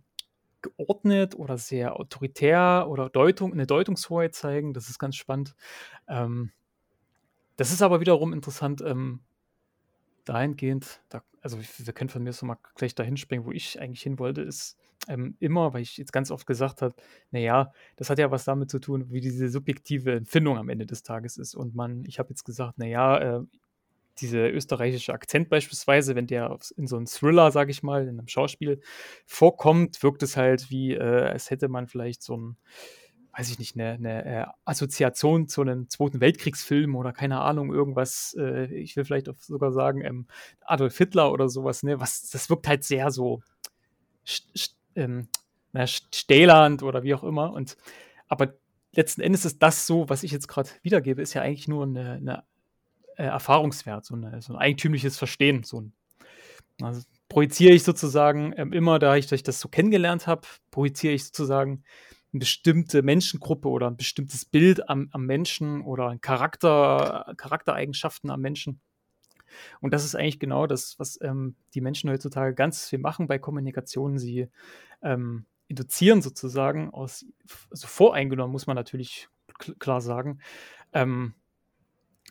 geordnet 0.62 1.36
oder 1.36 1.58
sehr 1.58 2.00
autoritär 2.00 2.88
oder 2.90 3.10
Deutung, 3.10 3.54
eine 3.54 3.68
Deutungshoheit 3.68 4.34
zeigen. 4.36 4.74
Das 4.74 4.90
ist 4.90 5.00
ganz 5.00 5.16
spannend. 5.16 5.56
Ähm, 6.08 6.52
das 7.58 7.72
ist 7.72 7.82
aber 7.82 8.00
wiederum 8.00 8.34
interessant, 8.34 8.82
ähm, 8.82 9.22
dahingehend, 10.30 11.02
da, 11.10 11.24
also 11.42 11.58
wir 11.60 11.94
können 11.94 12.10
von 12.10 12.24
mir 12.24 12.34
so 12.34 12.46
mal 12.46 12.58
gleich 12.76 12.96
dahin 12.96 13.18
springen, 13.18 13.46
wo 13.46 13.52
ich 13.52 13.80
eigentlich 13.80 14.02
hin 14.02 14.20
wollte, 14.20 14.42
ist 14.42 14.78
ähm, 15.08 15.36
immer, 15.40 15.74
weil 15.74 15.82
ich 15.82 15.98
jetzt 15.98 16.14
ganz 16.14 16.30
oft 16.32 16.46
gesagt 16.46 16.82
habe, 16.82 16.94
naja, 17.32 17.74
das 17.96 18.10
hat 18.10 18.20
ja 18.20 18.32
was 18.32 18.46
damit 18.46 18.70
zu 18.70 18.80
tun, 18.80 19.06
wie 19.10 19.22
diese 19.22 19.50
subjektive 19.50 20.14
Empfindung 20.14 20.58
am 20.58 20.70
Ende 20.70 20.86
des 20.86 21.04
Tages 21.04 21.38
ist. 21.38 21.56
Und 21.56 21.76
man, 21.76 22.06
ich 22.06 22.20
habe 22.20 22.30
jetzt 22.30 22.44
gesagt, 22.44 22.78
naja, 22.78 23.40
äh, 23.40 23.44
dieser 24.20 24.52
österreichische 24.52 25.14
Akzent 25.14 25.50
beispielsweise, 25.50 26.16
wenn 26.16 26.28
der 26.28 26.58
in 26.76 26.88
so 26.88 26.98
einem 26.98 27.06
Thriller, 27.06 27.52
sage 27.52 27.72
ich 27.72 27.84
mal, 27.84 28.04
in 28.04 28.20
einem 28.20 28.28
Schauspiel 28.28 28.82
vorkommt, 29.26 30.04
wirkt 30.04 30.24
es 30.24 30.38
halt 30.38 30.70
wie, 30.70 30.94
äh, 30.94 31.00
als 31.00 31.50
hätte 31.50 31.70
man 31.70 31.88
vielleicht 31.88 32.22
so 32.22 32.36
ein, 32.38 32.58
weiß 33.38 33.50
ich 33.52 33.60
nicht, 33.60 33.76
eine, 33.76 33.92
eine 33.92 34.26
äh, 34.26 34.46
Assoziation 34.66 35.48
zu 35.48 35.62
einem 35.62 35.90
Zweiten 35.90 36.20
Weltkriegsfilm 36.20 36.96
oder 36.96 37.14
keine 37.14 37.42
Ahnung, 37.42 37.74
irgendwas, 37.74 38.36
äh, 38.40 38.66
ich 38.74 38.96
will 38.96 39.06
vielleicht 39.06 39.28
sogar 39.40 39.72
sagen, 39.72 40.04
ähm, 40.04 40.28
Adolf 40.62 40.98
Hitler 40.98 41.32
oder 41.32 41.50
sowas, 41.50 41.84
ne, 41.84 42.00
was, 42.00 42.30
das 42.30 42.50
wirkt 42.50 42.68
halt 42.68 42.84
sehr 42.84 43.12
so 43.12 43.42
ähm, 44.96 45.28
stählernd 45.86 46.84
oder 46.84 47.04
wie 47.04 47.14
auch 47.14 47.24
immer 47.24 47.54
und 47.54 47.78
aber 48.28 48.54
letzten 48.94 49.22
Endes 49.22 49.46
ist 49.46 49.62
das 49.62 49.86
so, 49.86 50.10
was 50.10 50.24
ich 50.24 50.32
jetzt 50.32 50.48
gerade 50.48 50.70
wiedergebe, 50.82 51.22
ist 51.22 51.34
ja 51.34 51.42
eigentlich 51.42 51.68
nur 51.68 51.84
eine, 51.84 52.14
eine 52.14 52.44
äh, 53.18 53.24
Erfahrungswert, 53.24 54.06
so, 54.06 54.16
eine, 54.16 54.42
so, 54.42 54.54
ein 54.54 54.60
eigentümliches 54.60 55.18
Verstehen. 55.18 55.64
So 55.64 55.82
ein, 55.82 55.94
also 56.82 57.02
projiziere 57.28 57.74
ich 57.74 57.84
sozusagen 57.84 58.54
ähm, 58.56 58.74
immer, 58.74 59.00
da 59.00 59.16
ich, 59.16 59.28
da 59.28 59.36
ich 59.36 59.44
das 59.44 59.60
so 59.60 59.70
kennengelernt 59.70 60.28
habe, 60.28 60.48
projiziere 60.72 61.14
ich 61.14 61.26
sozusagen 61.26 61.84
eine 62.32 62.40
bestimmte 62.40 63.02
Menschengruppe 63.02 63.70
oder 63.70 63.88
ein 63.88 63.98
bestimmtes 63.98 64.46
Bild 64.46 64.88
am, 64.90 65.10
am 65.12 65.26
Menschen 65.26 65.82
oder 65.82 66.18
Charakter, 66.20 67.34
Charaktereigenschaften 67.38 68.30
am 68.30 68.42
Menschen. 68.42 68.80
Und 69.82 69.94
das 69.94 70.06
ist 70.06 70.16
eigentlich 70.16 70.40
genau 70.40 70.68
das, 70.68 71.00
was 71.00 71.20
ähm, 71.22 71.56
die 71.74 71.82
Menschen 71.82 72.10
heutzutage 72.10 72.54
ganz 72.54 72.88
viel 72.88 73.00
machen 73.00 73.28
bei 73.28 73.40
Kommunikation. 73.40 74.20
Sie 74.20 74.48
ähm, 75.02 75.46
induzieren 75.68 76.22
sozusagen 76.22 76.92
aus, 76.92 77.26
also 77.72 77.88
voreingenommen 77.88 78.52
muss 78.52 78.68
man 78.68 78.76
natürlich 78.76 79.28
klar 79.80 80.02
sagen, 80.02 80.40
ähm, 80.94 81.34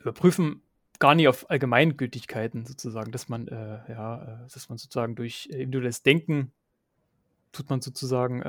überprüfen 0.01 0.63
gar 0.99 1.15
nicht 1.15 1.29
auf 1.29 1.49
Allgemeingültigkeiten 1.51 2.67
sozusagen, 2.67 3.13
dass 3.13 3.29
man, 3.29 3.49
äh, 3.49 3.81
ja, 3.89 4.45
äh, 4.45 4.49
dass 4.53 4.69
man 4.69 4.79
sozusagen 4.79 5.15
durch 5.15 5.47
individuelles 5.47 6.03
Denken 6.03 6.53
tut 7.53 7.71
man 7.71 7.81
sozusagen, 7.81 8.43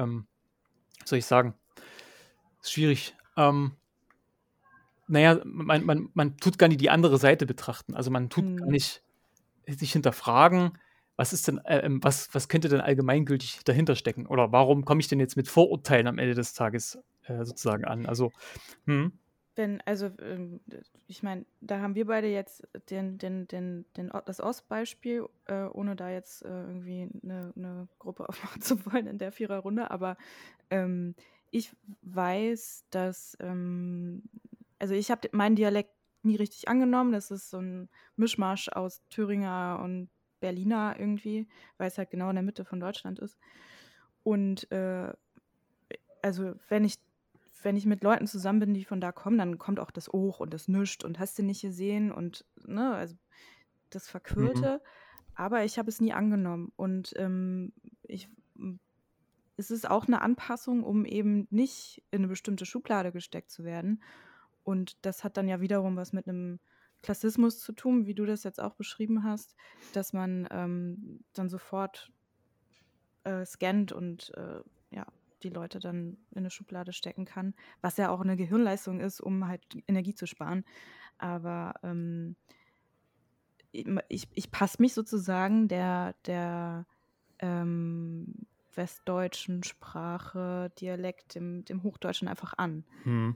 ähm, 0.99 1.05
soll 1.05 1.19
ich 1.19 1.25
sagen, 1.25 1.53
ist 2.61 2.71
schwierig. 2.71 3.15
Ähm, 3.37 3.73
naja, 5.07 5.39
man, 5.43 5.85
man, 5.85 6.09
man 6.13 6.37
tut 6.37 6.57
gar 6.57 6.67
nicht 6.67 6.81
die 6.81 6.89
andere 6.89 7.17
Seite 7.17 7.45
betrachten. 7.45 7.95
Also 7.95 8.11
man 8.11 8.29
tut 8.29 8.43
hm. 8.43 8.57
gar 8.57 8.67
nicht 8.67 9.01
sich 9.67 9.93
hinterfragen, 9.93 10.77
was 11.15 11.33
ist 11.33 11.47
denn, 11.47 11.57
äh, 11.65 11.79
ähm, 11.79 11.99
was, 12.01 12.33
was 12.33 12.47
könnte 12.47 12.69
denn 12.69 12.79
allgemeingültig 12.79 13.59
dahinter 13.65 13.95
stecken? 13.95 14.25
Oder 14.25 14.51
warum 14.51 14.85
komme 14.85 15.01
ich 15.01 15.09
denn 15.09 15.19
jetzt 15.19 15.35
mit 15.35 15.47
Vorurteilen 15.47 16.07
am 16.07 16.17
Ende 16.17 16.33
des 16.33 16.53
Tages 16.53 16.97
äh, 17.23 17.43
sozusagen 17.43 17.85
an? 17.85 18.05
Also, 18.05 18.31
hm 18.85 19.11
wenn, 19.59 19.81
also 19.81 20.09
ähm, 20.21 20.61
ich 21.07 21.21
meine, 21.21 21.45
da 21.59 21.81
haben 21.81 21.93
wir 21.93 22.05
beide 22.05 22.27
jetzt 22.27 22.65
den, 22.89 23.17
den, 23.17 23.45
den, 23.49 23.85
den, 23.97 24.09
das 24.25 24.39
Ostbeispiel, 24.39 25.27
äh, 25.47 25.65
ohne 25.65 25.97
da 25.97 26.09
jetzt 26.09 26.45
äh, 26.45 26.47
irgendwie 26.47 27.09
eine, 27.21 27.51
eine, 27.57 27.89
Gruppe 27.99 28.29
aufmachen 28.29 28.61
zu 28.61 28.85
wollen 28.85 29.05
in 29.05 29.17
der 29.17 29.33
Viererrunde, 29.33 29.91
aber 29.91 30.15
ähm, 30.69 31.13
ich 31.51 31.75
weiß, 32.03 32.85
dass, 32.89 33.35
ähm, 33.41 34.23
also 34.79 34.93
ich 34.93 35.11
habe 35.11 35.27
meinen 35.33 35.57
Dialekt 35.57 35.91
nie 36.23 36.37
richtig 36.37 36.69
angenommen. 36.69 37.11
Das 37.11 37.29
ist 37.29 37.49
so 37.49 37.57
ein 37.57 37.89
Mischmasch 38.15 38.69
aus 38.69 39.01
Thüringer 39.09 39.81
und 39.83 40.09
Berliner 40.39 40.95
irgendwie, 40.97 41.49
weil 41.77 41.89
es 41.89 41.97
halt 41.97 42.11
genau 42.11 42.29
in 42.29 42.35
der 42.35 42.43
Mitte 42.43 42.63
von 42.63 42.79
Deutschland 42.79 43.19
ist. 43.19 43.37
Und 44.23 44.71
äh, 44.71 45.11
also 46.21 46.53
wenn 46.69 46.85
ich 46.85 46.95
wenn 47.63 47.75
ich 47.75 47.85
mit 47.85 48.03
Leuten 48.03 48.27
zusammen 48.27 48.59
bin, 48.59 48.73
die 48.73 48.85
von 48.85 49.01
da 49.01 49.11
kommen, 49.11 49.37
dann 49.37 49.57
kommt 49.57 49.79
auch 49.79 49.91
das 49.91 50.13
Och 50.13 50.39
und 50.39 50.53
das 50.53 50.67
Nischt 50.67 51.03
und 51.03 51.19
hast 51.19 51.37
du 51.37 51.43
nicht 51.43 51.61
gesehen 51.61 52.11
und 52.11 52.45
ne, 52.65 52.93
also 52.93 53.15
das 53.89 54.07
Verquirlte. 54.07 54.81
Mhm. 54.81 54.87
Aber 55.35 55.63
ich 55.63 55.77
habe 55.77 55.89
es 55.89 56.01
nie 56.01 56.13
angenommen. 56.13 56.71
Und 56.75 57.13
ähm, 57.15 57.71
ich, 58.03 58.29
es 59.55 59.71
ist 59.71 59.89
auch 59.89 60.05
eine 60.05 60.21
Anpassung, 60.21 60.83
um 60.83 61.05
eben 61.05 61.47
nicht 61.49 62.03
in 62.11 62.19
eine 62.19 62.27
bestimmte 62.27 62.65
Schublade 62.65 63.11
gesteckt 63.11 63.49
zu 63.49 63.63
werden. 63.63 64.03
Und 64.63 64.97
das 65.05 65.23
hat 65.23 65.37
dann 65.37 65.47
ja 65.47 65.61
wiederum 65.61 65.95
was 65.95 66.13
mit 66.13 66.27
einem 66.27 66.59
Klassismus 67.01 67.59
zu 67.59 67.71
tun, 67.71 68.05
wie 68.05 68.13
du 68.13 68.25
das 68.25 68.43
jetzt 68.43 68.59
auch 68.59 68.75
beschrieben 68.75 69.23
hast, 69.23 69.55
dass 69.93 70.11
man 70.11 70.47
ähm, 70.51 71.23
dann 71.33 71.47
sofort 71.47 72.11
äh, 73.23 73.45
scannt 73.45 73.91
und 73.93 74.33
äh, 74.35 74.59
die 75.43 75.49
Leute 75.49 75.79
dann 75.79 76.17
in 76.31 76.39
eine 76.39 76.49
Schublade 76.49 76.93
stecken 76.93 77.25
kann, 77.25 77.53
was 77.81 77.97
ja 77.97 78.09
auch 78.09 78.21
eine 78.21 78.37
Gehirnleistung 78.37 78.99
ist, 78.99 79.21
um 79.21 79.47
halt 79.47 79.61
Energie 79.87 80.15
zu 80.15 80.25
sparen. 80.25 80.65
Aber 81.17 81.73
ähm, 81.83 82.35
ich, 83.71 84.27
ich 84.33 84.51
passe 84.51 84.81
mich 84.81 84.93
sozusagen 84.93 85.67
der, 85.67 86.15
der 86.25 86.85
ähm, 87.39 88.33
westdeutschen 88.73 89.63
Sprache, 89.63 90.71
Dialekt, 90.79 91.35
dem, 91.35 91.65
dem 91.65 91.83
Hochdeutschen 91.83 92.27
einfach 92.27 92.53
an. 92.57 92.85
Hm. 93.03 93.35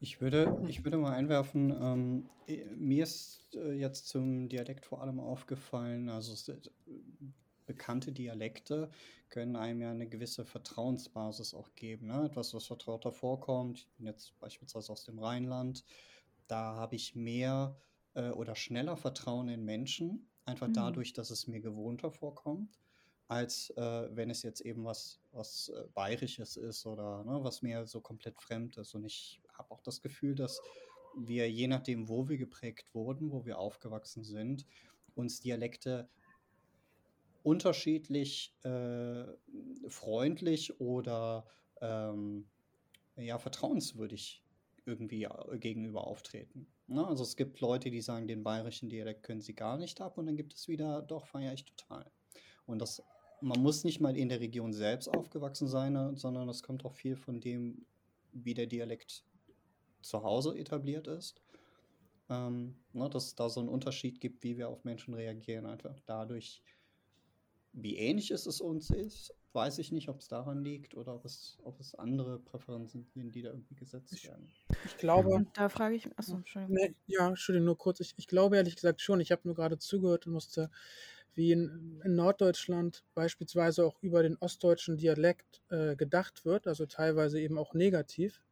Ich 0.00 0.20
würde, 0.20 0.60
ich 0.66 0.84
würde 0.84 0.98
mal 0.98 1.12
einwerfen, 1.12 1.70
ähm, 1.80 2.28
mir 2.76 3.04
ist 3.04 3.54
äh, 3.54 3.72
jetzt 3.72 4.08
zum 4.08 4.48
Dialekt 4.48 4.84
vor 4.84 5.00
allem 5.00 5.20
aufgefallen, 5.20 6.08
also 6.08 6.34
bekannte 7.72 8.12
Dialekte 8.12 8.90
können 9.30 9.56
einem 9.56 9.80
ja 9.80 9.90
eine 9.90 10.06
gewisse 10.06 10.44
Vertrauensbasis 10.44 11.54
auch 11.54 11.74
geben. 11.74 12.08
Ne? 12.08 12.26
Etwas, 12.26 12.52
was 12.52 12.66
vertrauter 12.66 13.12
vorkommt. 13.12 13.78
Ich 13.78 13.88
bin 13.96 14.06
jetzt 14.06 14.38
beispielsweise 14.38 14.92
aus 14.92 15.04
dem 15.04 15.18
Rheinland. 15.18 15.84
Da 16.48 16.74
habe 16.74 16.96
ich 16.96 17.14
mehr 17.14 17.74
äh, 18.12 18.28
oder 18.28 18.54
schneller 18.56 18.98
Vertrauen 18.98 19.48
in 19.48 19.64
Menschen, 19.64 20.28
einfach 20.44 20.68
mhm. 20.68 20.74
dadurch, 20.74 21.14
dass 21.14 21.30
es 21.30 21.46
mir 21.46 21.60
gewohnter 21.60 22.10
vorkommt, 22.10 22.78
als 23.26 23.70
äh, 23.70 24.08
wenn 24.14 24.28
es 24.28 24.42
jetzt 24.42 24.60
eben 24.60 24.84
was, 24.84 25.18
was 25.30 25.70
äh, 25.70 25.84
Bayerisches 25.94 26.58
ist 26.58 26.84
oder 26.84 27.24
ne, 27.24 27.42
was 27.42 27.62
mir 27.62 27.86
so 27.86 28.02
komplett 28.02 28.38
fremd 28.38 28.76
ist. 28.76 28.94
Und 28.94 29.06
ich 29.06 29.40
habe 29.54 29.70
auch 29.70 29.80
das 29.80 30.02
Gefühl, 30.02 30.34
dass 30.34 30.60
wir, 31.16 31.50
je 31.50 31.68
nachdem, 31.68 32.10
wo 32.10 32.28
wir 32.28 32.36
geprägt 32.36 32.94
wurden, 32.94 33.32
wo 33.32 33.46
wir 33.46 33.58
aufgewachsen 33.58 34.24
sind, 34.24 34.66
uns 35.14 35.40
Dialekte 35.40 36.10
unterschiedlich 37.42 38.54
äh, 38.64 39.24
freundlich 39.88 40.80
oder 40.80 41.46
ähm, 41.80 42.46
ja, 43.16 43.38
vertrauenswürdig 43.38 44.42
irgendwie 44.84 45.24
äh, 45.24 45.58
gegenüber 45.58 46.06
auftreten. 46.06 46.66
Ne? 46.86 47.06
Also 47.06 47.22
es 47.22 47.36
gibt 47.36 47.60
Leute, 47.60 47.90
die 47.90 48.00
sagen, 48.00 48.28
den 48.28 48.42
bayerischen 48.42 48.88
Dialekt 48.88 49.22
können 49.22 49.40
sie 49.40 49.54
gar 49.54 49.76
nicht 49.76 50.00
ab 50.00 50.18
und 50.18 50.26
dann 50.26 50.36
gibt 50.36 50.54
es 50.54 50.68
wieder, 50.68 51.02
doch, 51.02 51.26
feiere 51.26 51.52
ich 51.52 51.64
total. 51.64 52.10
Und 52.66 52.80
das, 52.80 53.02
man 53.40 53.60
muss 53.60 53.84
nicht 53.84 54.00
mal 54.00 54.16
in 54.16 54.28
der 54.28 54.40
Region 54.40 54.72
selbst 54.72 55.08
aufgewachsen 55.08 55.68
sein, 55.68 55.92
ne, 55.92 56.12
sondern 56.16 56.48
es 56.48 56.62
kommt 56.62 56.84
auch 56.84 56.94
viel 56.94 57.16
von 57.16 57.40
dem, 57.40 57.84
wie 58.32 58.54
der 58.54 58.66
Dialekt 58.66 59.24
zu 60.00 60.22
Hause 60.22 60.56
etabliert 60.56 61.06
ist. 61.06 61.42
Ähm, 62.28 62.76
ne, 62.92 63.10
dass 63.10 63.26
es 63.26 63.34
da 63.34 63.48
so 63.48 63.60
einen 63.60 63.68
Unterschied 63.68 64.20
gibt, 64.20 64.42
wie 64.42 64.56
wir 64.56 64.68
auf 64.68 64.84
Menschen 64.84 65.14
reagieren, 65.14 65.66
einfach 65.66 65.98
dadurch, 66.06 66.62
wie 67.72 67.96
ähnlich 67.96 68.30
es 68.30 68.60
uns 68.60 68.90
ist, 68.90 69.34
weiß 69.52 69.78
ich 69.78 69.92
nicht, 69.92 70.08
ob 70.08 70.18
es 70.20 70.28
daran 70.28 70.64
liegt 70.64 70.94
oder 70.94 71.14
ob 71.14 71.24
es, 71.24 71.58
ob 71.62 71.78
es 71.80 71.94
andere 71.94 72.38
Präferenzen 72.38 73.06
sind, 73.14 73.34
die 73.34 73.42
da 73.42 73.50
irgendwie 73.50 73.74
gesetzt 73.74 74.24
werden. 74.24 74.50
Ich 74.84 74.96
glaube. 74.96 75.28
Und 75.30 75.56
da 75.56 75.68
frage 75.68 75.94
ich. 75.94 76.08
Achso, 76.16 76.36
Entschuldigung. 76.36 76.76
Nee, 76.76 76.94
ja, 77.06 77.28
Entschuldigung, 77.28 77.66
nur 77.66 77.78
kurz. 77.78 78.00
Ich, 78.00 78.14
ich 78.16 78.26
glaube 78.26 78.56
ehrlich 78.56 78.76
gesagt 78.76 79.00
schon. 79.00 79.20
Ich 79.20 79.32
habe 79.32 79.42
nur 79.44 79.54
gerade 79.54 79.78
zugehört 79.78 80.26
und 80.26 80.32
musste, 80.32 80.70
wie 81.34 81.52
in, 81.52 82.00
in, 82.04 82.14
Norddeutschland 82.14 83.04
beispielsweise 83.14 83.84
auch 83.84 84.02
über 84.02 84.22
den 84.22 84.36
ostdeutschen 84.38 84.96
Dialekt 84.96 85.62
äh, 85.70 85.96
gedacht 85.96 86.44
wird, 86.44 86.66
also 86.66 86.86
teilweise 86.86 87.40
eben 87.40 87.58
auch 87.58 87.74
negativ. 87.74 88.42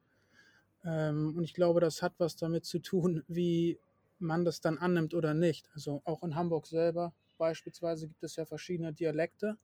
Ähm, 0.84 1.34
und 1.36 1.44
ich 1.44 1.54
glaube, 1.54 1.80
das 1.80 2.02
hat 2.02 2.14
was 2.18 2.36
damit 2.36 2.64
zu 2.64 2.78
tun, 2.78 3.22
wie 3.28 3.78
man 4.18 4.44
das 4.44 4.60
dann 4.60 4.78
annimmt 4.78 5.14
oder 5.14 5.34
nicht. 5.34 5.70
Also 5.74 6.02
auch 6.04 6.22
in 6.22 6.34
Hamburg 6.34 6.66
selber 6.66 7.14
beispielsweise 7.40 8.06
gibt 8.06 8.22
es 8.22 8.36
ja 8.36 8.44
verschiedene 8.44 8.92
Dialekte. 8.92 9.56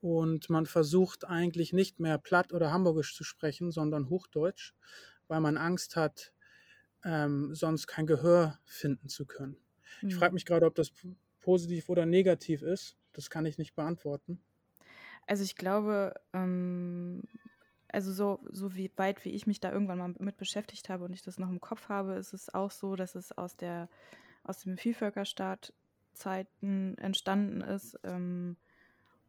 Und 0.00 0.48
man 0.48 0.66
versucht 0.66 1.26
eigentlich 1.26 1.72
nicht 1.72 2.00
mehr 2.00 2.18
Platt 2.18 2.52
oder 2.52 2.72
Hamburgisch 2.72 3.14
zu 3.14 3.24
sprechen, 3.24 3.70
sondern 3.70 4.08
Hochdeutsch, 4.08 4.74
weil 5.26 5.40
man 5.40 5.56
Angst 5.56 5.96
hat, 5.96 6.32
ähm, 7.04 7.54
sonst 7.54 7.86
kein 7.86 8.06
Gehör 8.06 8.58
finden 8.64 9.08
zu 9.08 9.26
können. 9.26 9.58
Mhm. 10.00 10.08
Ich 10.08 10.14
frage 10.14 10.34
mich 10.34 10.46
gerade, 10.46 10.66
ob 10.66 10.74
das 10.76 10.92
positiv 11.40 11.88
oder 11.88 12.06
negativ 12.06 12.62
ist. 12.62 12.96
Das 13.12 13.28
kann 13.28 13.44
ich 13.44 13.58
nicht 13.58 13.74
beantworten. 13.74 14.40
Also 15.26 15.44
ich 15.44 15.56
glaube, 15.56 16.14
ähm, 16.32 17.22
also 17.88 18.12
so, 18.12 18.40
so 18.50 18.74
wie 18.76 18.90
weit 18.96 19.24
wie 19.24 19.30
ich 19.30 19.46
mich 19.46 19.60
da 19.60 19.72
irgendwann 19.72 19.98
mal 19.98 20.14
mit 20.18 20.36
beschäftigt 20.36 20.88
habe 20.88 21.04
und 21.04 21.12
ich 21.12 21.22
das 21.22 21.38
noch 21.38 21.50
im 21.50 21.60
Kopf 21.60 21.88
habe, 21.88 22.14
ist 22.14 22.32
es 22.32 22.52
auch 22.54 22.70
so, 22.70 22.96
dass 22.96 23.14
es 23.14 23.32
aus 23.36 23.56
der 23.56 23.88
aus 24.44 24.62
dem 24.62 24.78
Vielvölkerstaat 24.78 25.74
Zeiten 26.18 26.96
entstanden 26.98 27.60
ist 27.60 27.98
ähm, 28.04 28.56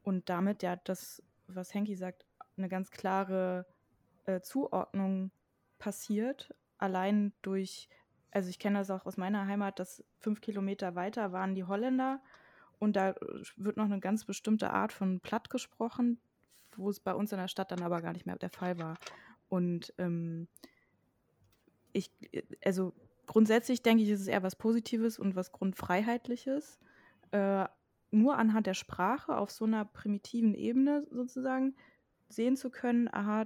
und 0.04 0.30
damit 0.30 0.64
ja 0.64 0.76
das, 0.76 1.24
was 1.48 1.74
Henki 1.74 1.96
sagt, 1.96 2.26
eine 2.58 2.70
ganz 2.70 2.92
klare 2.92 3.66
äh, 4.26 4.42
Zuordnung 4.42 5.32
passiert, 5.78 6.54
allein 6.78 7.34
durch, 7.42 7.90
also 8.32 8.50
ich 8.50 8.60
kenne 8.60 8.80
das 8.80 8.92
auch 8.92 9.06
aus 9.06 9.18
meiner 9.18 9.48
Heimat, 9.48 9.80
dass 9.80 10.04
fünf 10.20 10.42
Kilometer 10.42 10.96
weiter 10.96 11.32
waren 11.32 11.56
die 11.56 11.64
Holländer 11.64 12.22
und 12.80 12.96
da 12.96 13.16
wird 13.56 13.78
noch 13.78 13.86
eine 13.86 14.00
ganz 14.00 14.26
bestimmte 14.26 14.72
Art 14.72 14.94
von 14.94 15.20
Platt 15.20 15.50
gesprochen, 15.50 16.20
wo 16.76 16.90
es 16.90 17.00
bei 17.00 17.14
uns 17.14 17.32
in 17.32 17.38
der 17.38 17.48
Stadt 17.48 17.72
dann 17.72 17.82
aber 17.82 18.02
gar 18.02 18.14
nicht 18.14 18.26
mehr 18.26 18.38
der 18.38 18.50
Fall 18.50 18.80
war. 18.80 18.98
Und 19.50 19.94
ähm, 19.98 20.48
ich, 21.92 22.12
also 22.64 22.94
grundsätzlich 23.30 23.84
denke 23.84 24.02
ich, 24.02 24.10
ist 24.10 24.22
es 24.22 24.28
eher 24.28 24.42
was 24.42 24.56
Positives 24.56 25.20
und 25.20 25.36
was 25.36 25.52
Grundfreiheitliches. 25.52 26.80
Äh, 27.30 27.66
nur 28.10 28.38
anhand 28.40 28.66
der 28.66 28.74
Sprache 28.74 29.38
auf 29.38 29.52
so 29.52 29.66
einer 29.66 29.86
primitiven 29.86 30.56
Ebene 30.56 31.06
sozusagen 31.12 31.76
sehen 32.28 32.58
zu 32.58 32.72
können, 32.72 33.08
aha, 33.08 33.46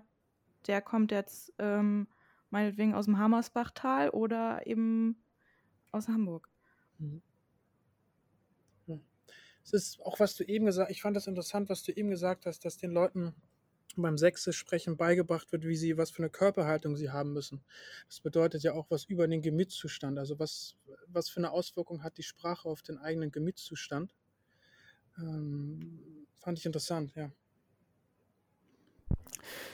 der 0.68 0.82
kommt 0.82 1.12
jetzt 1.12 1.54
ähm, 1.60 2.08
meinetwegen 2.50 2.96
aus 2.96 3.06
dem 3.06 3.18
Hammersbachtal 3.18 4.10
oder 4.12 4.66
eben 4.66 5.22
aus 5.92 6.08
Hamburg. 6.08 6.50
Mhm. 7.00 7.22
Es 9.66 9.74
ist 9.74 10.02
auch, 10.02 10.20
was 10.20 10.36
du 10.36 10.46
eben 10.46 10.66
gesagt 10.66 10.88
hast, 10.90 10.96
ich 10.96 11.02
fand 11.02 11.16
das 11.16 11.28
interessant, 11.28 11.70
was 11.70 11.84
du 11.84 11.92
eben 11.92 12.10
gesagt 12.10 12.46
hast, 12.46 12.64
dass 12.64 12.78
den 12.78 12.92
Leuten 12.92 13.34
beim 14.02 14.18
Sächsisch 14.18 14.58
sprechen 14.58 14.98
beigebracht 14.98 15.52
wird, 15.52 15.66
wie 15.66 15.76
sie, 15.76 15.98
was 15.98 16.12
für 16.12 16.24
eine 16.24 16.30
Körperhaltung 16.30 16.96
sie 16.96 17.12
haben 17.12 17.34
müssen. 17.34 17.64
Das 18.08 18.20
bedeutet 18.20 18.64
ja 18.64 18.74
auch 18.74 18.90
was 18.90 19.06
über 19.06 19.28
den 19.28 19.42
Gemütszustand. 19.42 20.18
Also 20.18 20.40
was, 20.40 20.76
was 21.08 21.30
für 21.30 21.40
eine 21.40 21.52
Auswirkung 21.52 22.04
hat 22.04 22.18
die 22.18 22.24
Sprache 22.24 22.68
auf 22.68 22.82
den 22.82 22.98
eigenen 22.98 23.32
Gemütszustand? 23.32 24.14
Ähm, 25.18 26.00
fand 26.36 26.58
ich 26.60 26.66
interessant, 26.66 27.14
ja. 27.16 27.32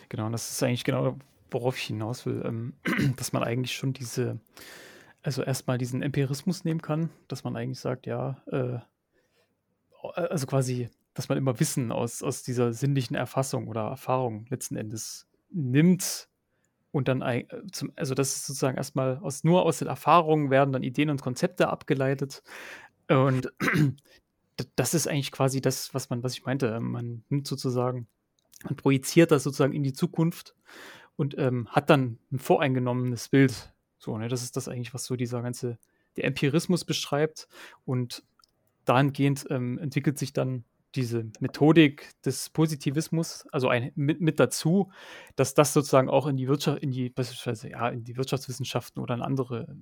Genau, 0.10 0.30
das 0.30 0.52
ist 0.52 0.64
eigentlich 0.64 0.84
genau, 0.84 1.18
worauf 1.52 1.78
ich 1.78 1.84
hinaus 1.84 2.26
will, 2.26 2.42
ähm, 2.46 2.74
dass 3.18 3.32
man 3.32 3.44
eigentlich 3.44 3.74
schon 3.74 3.94
diese, 3.94 4.40
also 5.22 5.44
erstmal 5.44 5.78
diesen 5.78 6.02
Empirismus 6.02 6.64
nehmen 6.64 6.82
kann, 6.82 7.10
dass 7.28 7.44
man 7.44 7.56
eigentlich 7.56 7.80
sagt, 7.80 8.06
ja, 8.08 8.42
äh, 8.48 8.80
also 10.14 10.48
quasi 10.48 10.90
dass 11.20 11.28
man 11.28 11.38
immer 11.38 11.60
Wissen 11.60 11.92
aus, 11.92 12.24
aus 12.24 12.44
dieser 12.44 12.72
sinnlichen 12.72 13.14
Erfassung 13.14 13.68
oder 13.68 13.82
Erfahrung 13.82 14.46
letzten 14.50 14.78
Endes 14.78 15.28
nimmt 15.50 16.30
und 16.92 17.10
dann, 17.10 17.22
zum, 17.74 17.92
also 17.98 18.16
das 18.16 18.36
ist 18.38 18.48
sozusagen 18.48 18.78
erstmal 18.78 19.18
aus, 19.18 19.44
nur 19.44 19.64
aus 19.64 19.80
den 19.80 19.90
Erfahrungen 19.90 20.50
werden 20.50 20.72
dann 20.72 20.82
Ideen 20.82 21.10
und 21.10 21.22
Konzepte 21.22 21.68
abgeleitet. 21.68 22.42
Und 23.10 23.52
das 24.78 24.94
ist 24.94 25.10
eigentlich 25.10 25.34
quasi 25.34 25.60
das, 25.60 25.94
was 25.94 26.10
man, 26.10 26.24
was 26.24 26.36
ich 26.36 26.46
meinte. 26.46 26.80
Man 26.80 27.26
nimmt 27.28 27.48
sozusagen, 27.48 28.08
man 28.64 28.78
projiziert 28.78 29.32
das 29.32 29.44
sozusagen 29.44 29.74
in 29.74 29.84
die 29.84 29.92
Zukunft 29.92 30.56
und 31.18 31.38
ähm, 31.38 31.68
hat 31.68 31.90
dann 31.90 32.18
ein 32.32 32.40
voreingenommenes 32.40 33.28
Bild. 33.28 33.74
So, 33.98 34.18
ne, 34.18 34.30
das 34.30 34.42
ist 34.42 34.56
das 34.56 34.70
eigentlich, 34.70 34.94
was 34.94 35.04
so 35.04 35.18
dieser 35.18 35.42
ganze, 35.42 35.78
der 36.16 36.24
Empirismus 36.24 36.86
beschreibt. 36.86 37.50
Und 37.84 38.24
dahingehend 38.86 39.48
ähm, 39.50 39.78
entwickelt 39.80 40.18
sich 40.18 40.32
dann 40.32 40.64
diese 40.96 41.32
Methodik 41.40 42.10
des 42.24 42.50
Positivismus, 42.50 43.46
also 43.52 43.70
ein, 43.70 43.92
mit, 43.96 44.22
mit 44.22 44.40
dazu, 44.40 44.92
dass 45.36 45.54
das 45.54 45.74
sozusagen 45.74 46.10
auch 46.10 46.28
in 46.28 46.38
die 46.38 46.48
Wirtschaft, 46.48 46.82
in 46.82 46.92
die, 46.92 47.10
beispielsweise, 47.10 47.70
ja, 47.70 47.90
in 47.90 48.04
die 48.04 48.18
Wirtschaftswissenschaften 48.18 49.02
oder 49.02 49.14
in 49.14 49.22
andere, 49.22 49.76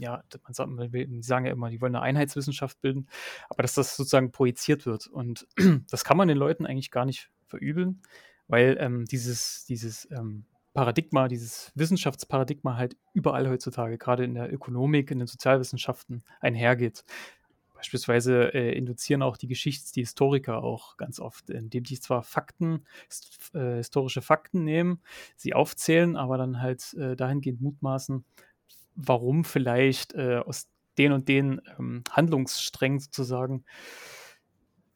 ja, 0.00 0.22
man 0.44 0.52
sagt, 0.54 0.70
die 0.92 1.22
sagen 1.22 1.46
ja 1.46 1.52
immer, 1.52 1.70
die 1.70 1.80
wollen 1.80 1.94
eine 1.94 2.02
Einheitswissenschaft 2.02 2.80
bilden, 2.80 3.06
aber 3.48 3.62
dass 3.62 3.74
das 3.74 3.96
sozusagen 3.96 4.32
projiziert 4.32 4.86
wird. 4.86 5.06
Und 5.06 5.46
das 5.90 6.04
kann 6.04 6.16
man 6.16 6.28
den 6.28 6.38
Leuten 6.38 6.66
eigentlich 6.66 6.90
gar 6.90 7.04
nicht 7.04 7.30
verübeln, 7.46 8.02
weil 8.48 8.76
ähm, 8.80 9.04
dieses, 9.04 9.64
dieses 9.66 10.10
ähm, 10.10 10.46
Paradigma, 10.72 11.28
dieses 11.28 11.72
Wissenschaftsparadigma 11.74 12.76
halt 12.76 12.96
überall 13.12 13.48
heutzutage, 13.48 13.98
gerade 13.98 14.24
in 14.24 14.34
der 14.34 14.52
Ökonomik, 14.52 15.10
in 15.10 15.18
den 15.18 15.26
Sozialwissenschaften 15.26 16.22
einhergeht. 16.40 17.04
Beispielsweise 17.80 18.52
äh, 18.52 18.76
induzieren 18.76 19.22
auch 19.22 19.38
die 19.38 19.46
Geschichts-, 19.46 19.92
die 19.92 20.02
Historiker 20.02 20.62
auch 20.62 20.98
ganz 20.98 21.18
oft, 21.18 21.48
indem 21.48 21.84
die 21.84 21.98
zwar 21.98 22.22
Fakten, 22.22 22.84
äh, 23.54 23.76
historische 23.76 24.20
Fakten 24.20 24.64
nehmen, 24.64 25.00
sie 25.34 25.54
aufzählen, 25.54 26.14
aber 26.14 26.36
dann 26.36 26.60
halt 26.60 26.92
äh, 26.94 27.16
dahingehend 27.16 27.62
mutmaßen, 27.62 28.22
warum 28.96 29.44
vielleicht 29.44 30.12
äh, 30.12 30.42
aus 30.44 30.68
den 30.98 31.12
und 31.12 31.26
den 31.28 31.62
ähm, 31.78 32.04
Handlungssträngen 32.10 33.00
sozusagen 33.00 33.64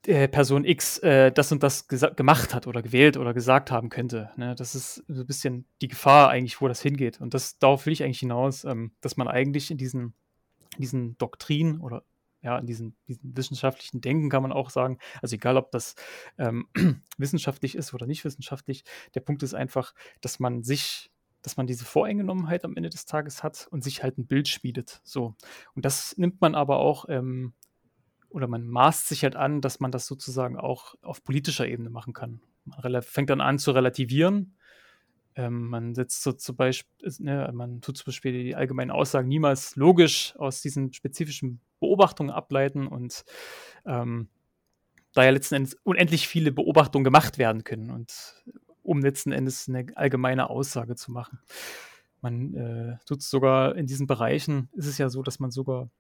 Person 0.03 0.67
X 0.67 0.99
äh, 0.99 1.33
das 1.33 1.51
und 1.51 1.63
das 1.63 1.89
gemacht 1.89 2.55
hat 2.55 2.67
oder 2.67 2.83
gewählt 2.83 3.17
oder 3.17 3.33
gesagt 3.33 3.71
haben 3.71 3.89
könnte. 3.89 4.29
Ne? 4.37 4.55
Das 4.55 4.75
ist 4.75 5.03
so 5.09 5.23
ein 5.23 5.27
bisschen 5.27 5.65
die 5.81 5.89
Gefahr 5.89 6.29
eigentlich, 6.29 6.61
wo 6.61 6.69
das 6.69 6.83
hingeht. 6.83 7.23
Und 7.23 7.33
das 7.33 7.59
darauf 7.59 7.87
will 7.87 7.95
ich 7.95 8.05
eigentlich 8.05 8.19
hinaus, 8.19 8.65
ähm, 8.65 8.93
dass 9.01 9.17
man 9.17 9.29
eigentlich 9.29 9.71
in 9.71 9.79
diesen, 9.79 10.13
diesen 10.77 11.17
Doktrinen 11.17 11.81
oder 11.81 12.05
ja, 12.45 12.59
in 12.59 12.67
diesem, 12.67 12.95
diesem 13.09 13.37
wissenschaftlichen 13.37 14.03
Denken 14.03 14.29
kann 14.29 14.43
man 14.43 14.53
auch 14.53 14.69
sagen, 14.69 14.99
also 15.23 15.35
egal 15.35 15.57
ob 15.57 15.71
das 15.71 15.95
ähm, 16.39 16.69
wissenschaftlich 17.19 17.75
ist 17.75 17.95
oder 17.95 18.07
nicht 18.07 18.25
wissenschaftlich, 18.25 18.85
der 19.15 19.21
Punkt 19.21 19.43
ist 19.43 19.55
einfach, 19.55 19.95
dass 20.21 20.39
man 20.39 20.63
sich, 20.63 21.11
dass 21.41 21.57
man 21.57 21.67
diese 21.67 21.87
Voreingenommenheit 21.87 22.65
am 22.65 22.77
Ende 22.77 22.91
des 22.91 23.07
Tages 23.07 23.43
hat 23.43 23.67
und 23.71 23.83
sich 23.83 24.03
halt 24.03 24.19
ein 24.19 24.27
Bild 24.27 24.49
schmiedet. 24.49 25.01
So. 25.05 25.35
Und 25.75 25.87
das 25.87 26.19
nimmt 26.19 26.43
man 26.43 26.55
aber 26.55 26.79
auch, 26.79 27.07
ähm, 27.09 27.55
oder 28.29 28.47
man 28.47 28.67
maßt 28.67 29.09
sich 29.09 29.23
halt 29.23 29.37
an, 29.37 29.63
dass 29.63 29.81
man 29.81 29.91
das 29.91 30.07
sozusagen 30.07 30.59
auch 30.59 30.97
auf 31.01 31.25
politischer 31.25 31.67
Ebene 31.67 31.89
machen 31.89 32.13
kann. 32.13 32.41
Man 32.65 33.03
fängt 33.03 33.31
dann 33.31 33.41
an 33.41 33.59
zu 33.59 33.71
relativieren 33.71 34.55
ähm, 35.37 35.69
man 35.69 35.95
setzt 35.95 36.23
so 36.23 36.33
zum 36.33 36.57
Beispiel, 36.57 37.13
ne, 37.19 37.51
man 37.53 37.81
tut 37.81 37.97
zum 37.97 38.07
Beispiel 38.07 38.33
die 38.33 38.55
allgemeinen 38.55 38.91
Aussagen 38.91 39.29
niemals 39.29 39.75
logisch 39.77 40.35
aus 40.37 40.61
diesen 40.61 40.93
spezifischen 40.93 41.61
Beobachtungen 41.85 42.31
ableiten 42.31 42.87
und 42.87 43.25
ähm, 43.85 44.29
da 45.13 45.25
ja 45.25 45.31
letzten 45.31 45.57
Endes 45.57 45.75
unendlich 45.85 46.27
viele 46.27 46.51
Beobachtungen 46.51 47.05
gemacht 47.05 47.39
werden 47.39 47.63
können 47.63 47.91
und 47.91 48.43
um 48.83 49.01
letzten 49.01 49.33
Endes 49.33 49.69
eine 49.69 49.87
allgemeine 49.95 50.51
Aussage 50.51 50.97
zu 50.97 51.13
machen. 51.13 51.39
Man 52.21 52.55
äh, 52.55 52.97
tut 53.07 53.21
es 53.21 53.31
sogar 53.31 53.77
in 53.77 53.87
diesen 53.87 54.07
Bereichen, 54.07 54.71
ist 54.73 54.87
es 54.87 54.99
ja 54.99 55.09
so, 55.09 55.23
dass 55.23 55.39
man 55.39 55.51
sogar 55.51 55.91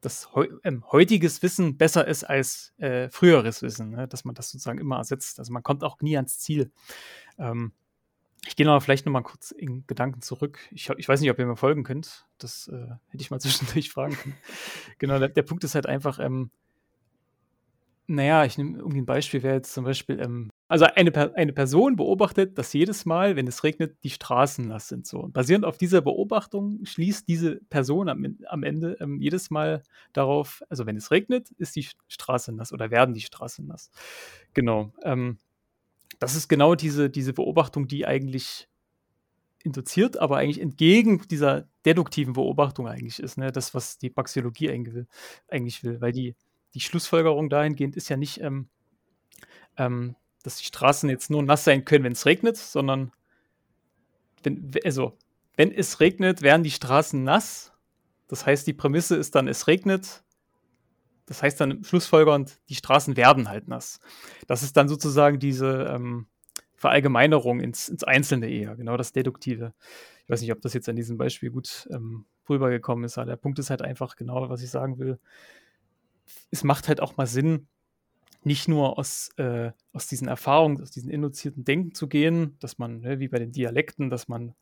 das 0.00 0.34
heu 0.34 0.46
ähm, 0.64 0.84
heutiges 0.90 1.42
Wissen 1.42 1.76
besser 1.76 2.06
ist 2.06 2.24
als 2.24 2.72
äh, 2.78 3.08
früheres 3.10 3.62
Wissen, 3.62 3.90
ne? 3.90 4.08
dass 4.08 4.24
man 4.24 4.34
das 4.34 4.50
sozusagen 4.50 4.78
immer 4.78 4.96
ersetzt. 4.98 5.38
Also 5.38 5.52
man 5.52 5.62
kommt 5.62 5.84
auch 5.84 6.00
nie 6.00 6.16
ans 6.16 6.38
Ziel. 6.38 6.70
Ähm, 7.38 7.72
ich 8.46 8.56
gehe 8.56 8.66
noch 8.66 8.80
vielleicht 8.82 9.06
noch 9.06 9.12
mal 9.12 9.22
kurz 9.22 9.50
in 9.50 9.86
Gedanken 9.86 10.22
zurück. 10.22 10.58
Ich, 10.70 10.88
ich 10.96 11.08
weiß 11.08 11.20
nicht, 11.20 11.30
ob 11.30 11.38
ihr 11.38 11.46
mir 11.46 11.56
folgen 11.56 11.84
könnt. 11.84 12.26
Das 12.38 12.68
äh, 12.68 12.94
hätte 13.08 13.22
ich 13.22 13.30
mal 13.30 13.40
zwischendurch 13.40 13.90
fragen 13.90 14.16
können. 14.16 14.36
genau, 14.98 15.18
der, 15.18 15.28
der, 15.28 15.42
Punkt 15.42 15.64
ist 15.64 15.74
halt 15.74 15.86
einfach, 15.86 16.18
ähm, 16.18 16.50
naja, 18.08 18.44
ich 18.44 18.56
nehme 18.56 18.78
irgendwie 18.78 19.00
ein 19.00 19.06
Beispiel, 19.06 19.42
wäre 19.42 19.56
jetzt 19.56 19.72
zum 19.72 19.84
Beispiel, 19.84 20.20
ähm, 20.20 20.50
also 20.68 20.84
eine, 20.84 21.36
eine 21.36 21.52
Person 21.52 21.96
beobachtet, 21.96 22.56
dass 22.56 22.72
jedes 22.72 23.04
Mal, 23.04 23.34
wenn 23.34 23.48
es 23.48 23.64
regnet, 23.64 23.96
die 24.04 24.10
Straßen 24.10 24.68
nass 24.68 24.88
sind. 24.88 25.06
So. 25.06 25.20
Und 25.20 25.32
basierend 25.32 25.64
auf 25.64 25.76
dieser 25.76 26.02
Beobachtung 26.02 26.84
schließt 26.84 27.26
diese 27.26 27.56
Person 27.68 28.08
am, 28.08 28.38
am 28.46 28.62
Ende 28.62 28.96
ähm, 29.00 29.20
jedes 29.20 29.50
Mal 29.50 29.82
darauf, 30.12 30.62
also 30.68 30.86
wenn 30.86 30.96
es 30.96 31.10
regnet, 31.10 31.50
ist 31.52 31.74
die 31.74 31.88
Straße 32.08 32.52
nass 32.52 32.72
oder 32.72 32.90
werden 32.90 33.14
die 33.14 33.20
Straßen 33.20 33.66
nass. 33.66 33.90
Genau. 34.54 34.92
Ähm, 35.02 35.38
das 36.18 36.34
ist 36.34 36.48
genau 36.48 36.74
diese, 36.74 37.10
diese 37.10 37.32
Beobachtung, 37.32 37.88
die 37.88 38.06
eigentlich 38.06 38.68
induziert, 39.62 40.16
aber 40.18 40.38
eigentlich 40.38 40.60
entgegen 40.60 41.22
dieser 41.28 41.68
deduktiven 41.84 42.34
Beobachtung 42.34 42.86
eigentlich 42.88 43.18
ist, 43.18 43.36
ne? 43.36 43.52
das, 43.52 43.74
was 43.74 43.98
die 43.98 44.10
Praxeologie 44.10 44.70
eigentlich 44.70 45.84
will. 45.84 46.00
Weil 46.00 46.12
die, 46.12 46.36
die 46.74 46.80
Schlussfolgerung 46.80 47.50
dahingehend 47.50 47.96
ist 47.96 48.08
ja 48.08 48.16
nicht, 48.16 48.40
ähm, 48.40 48.68
ähm, 49.76 50.14
dass 50.42 50.58
die 50.58 50.64
Straßen 50.64 51.10
jetzt 51.10 51.30
nur 51.30 51.42
nass 51.42 51.64
sein 51.64 51.84
können, 51.84 52.04
wenn 52.04 52.12
es 52.12 52.26
regnet, 52.26 52.56
sondern 52.56 53.12
wenn, 54.42 54.70
also, 54.84 55.18
wenn 55.56 55.72
es 55.72 55.98
regnet, 55.98 56.42
werden 56.42 56.62
die 56.62 56.70
Straßen 56.70 57.22
nass. 57.22 57.72
Das 58.28 58.46
heißt, 58.46 58.66
die 58.66 58.72
Prämisse 58.72 59.16
ist 59.16 59.34
dann, 59.34 59.48
es 59.48 59.66
regnet, 59.66 60.22
das 61.26 61.42
heißt 61.42 61.60
dann 61.60 61.84
schlussfolgernd, 61.84 62.60
die 62.68 62.74
Straßen 62.74 63.16
werden 63.16 63.48
halt 63.48 63.68
nass. 63.68 64.00
Das 64.46 64.62
ist 64.62 64.76
dann 64.76 64.88
sozusagen 64.88 65.38
diese 65.38 65.86
ähm, 65.90 66.26
Verallgemeinerung 66.76 67.60
ins, 67.60 67.88
ins 67.88 68.04
Einzelne 68.04 68.48
eher, 68.48 68.76
genau 68.76 68.96
das 68.96 69.12
Deduktive. 69.12 69.74
Ich 70.24 70.30
weiß 70.30 70.40
nicht, 70.40 70.52
ob 70.52 70.60
das 70.60 70.74
jetzt 70.74 70.88
an 70.88 70.96
diesem 70.96 71.18
Beispiel 71.18 71.50
gut 71.50 71.88
ähm, 71.90 72.26
rübergekommen 72.48 73.04
ist, 73.04 73.18
aber 73.18 73.26
der 73.26 73.36
Punkt 73.36 73.58
ist 73.58 73.70
halt 73.70 73.82
einfach 73.82 74.16
genau, 74.16 74.48
was 74.48 74.62
ich 74.62 74.70
sagen 74.70 74.98
will. 74.98 75.18
Es 76.50 76.64
macht 76.64 76.88
halt 76.88 77.00
auch 77.00 77.16
mal 77.16 77.26
Sinn, 77.26 77.66
nicht 78.44 78.68
nur 78.68 78.96
aus, 78.96 79.30
äh, 79.38 79.72
aus 79.92 80.06
diesen 80.06 80.28
Erfahrungen, 80.28 80.80
aus 80.80 80.92
diesen 80.92 81.10
induzierten 81.10 81.64
Denken 81.64 81.94
zu 81.94 82.06
gehen, 82.06 82.56
dass 82.60 82.78
man, 82.78 83.00
ne, 83.00 83.18
wie 83.18 83.28
bei 83.28 83.40
den 83.40 83.50
Dialekten, 83.50 84.08
dass 84.08 84.28
man, 84.28 84.54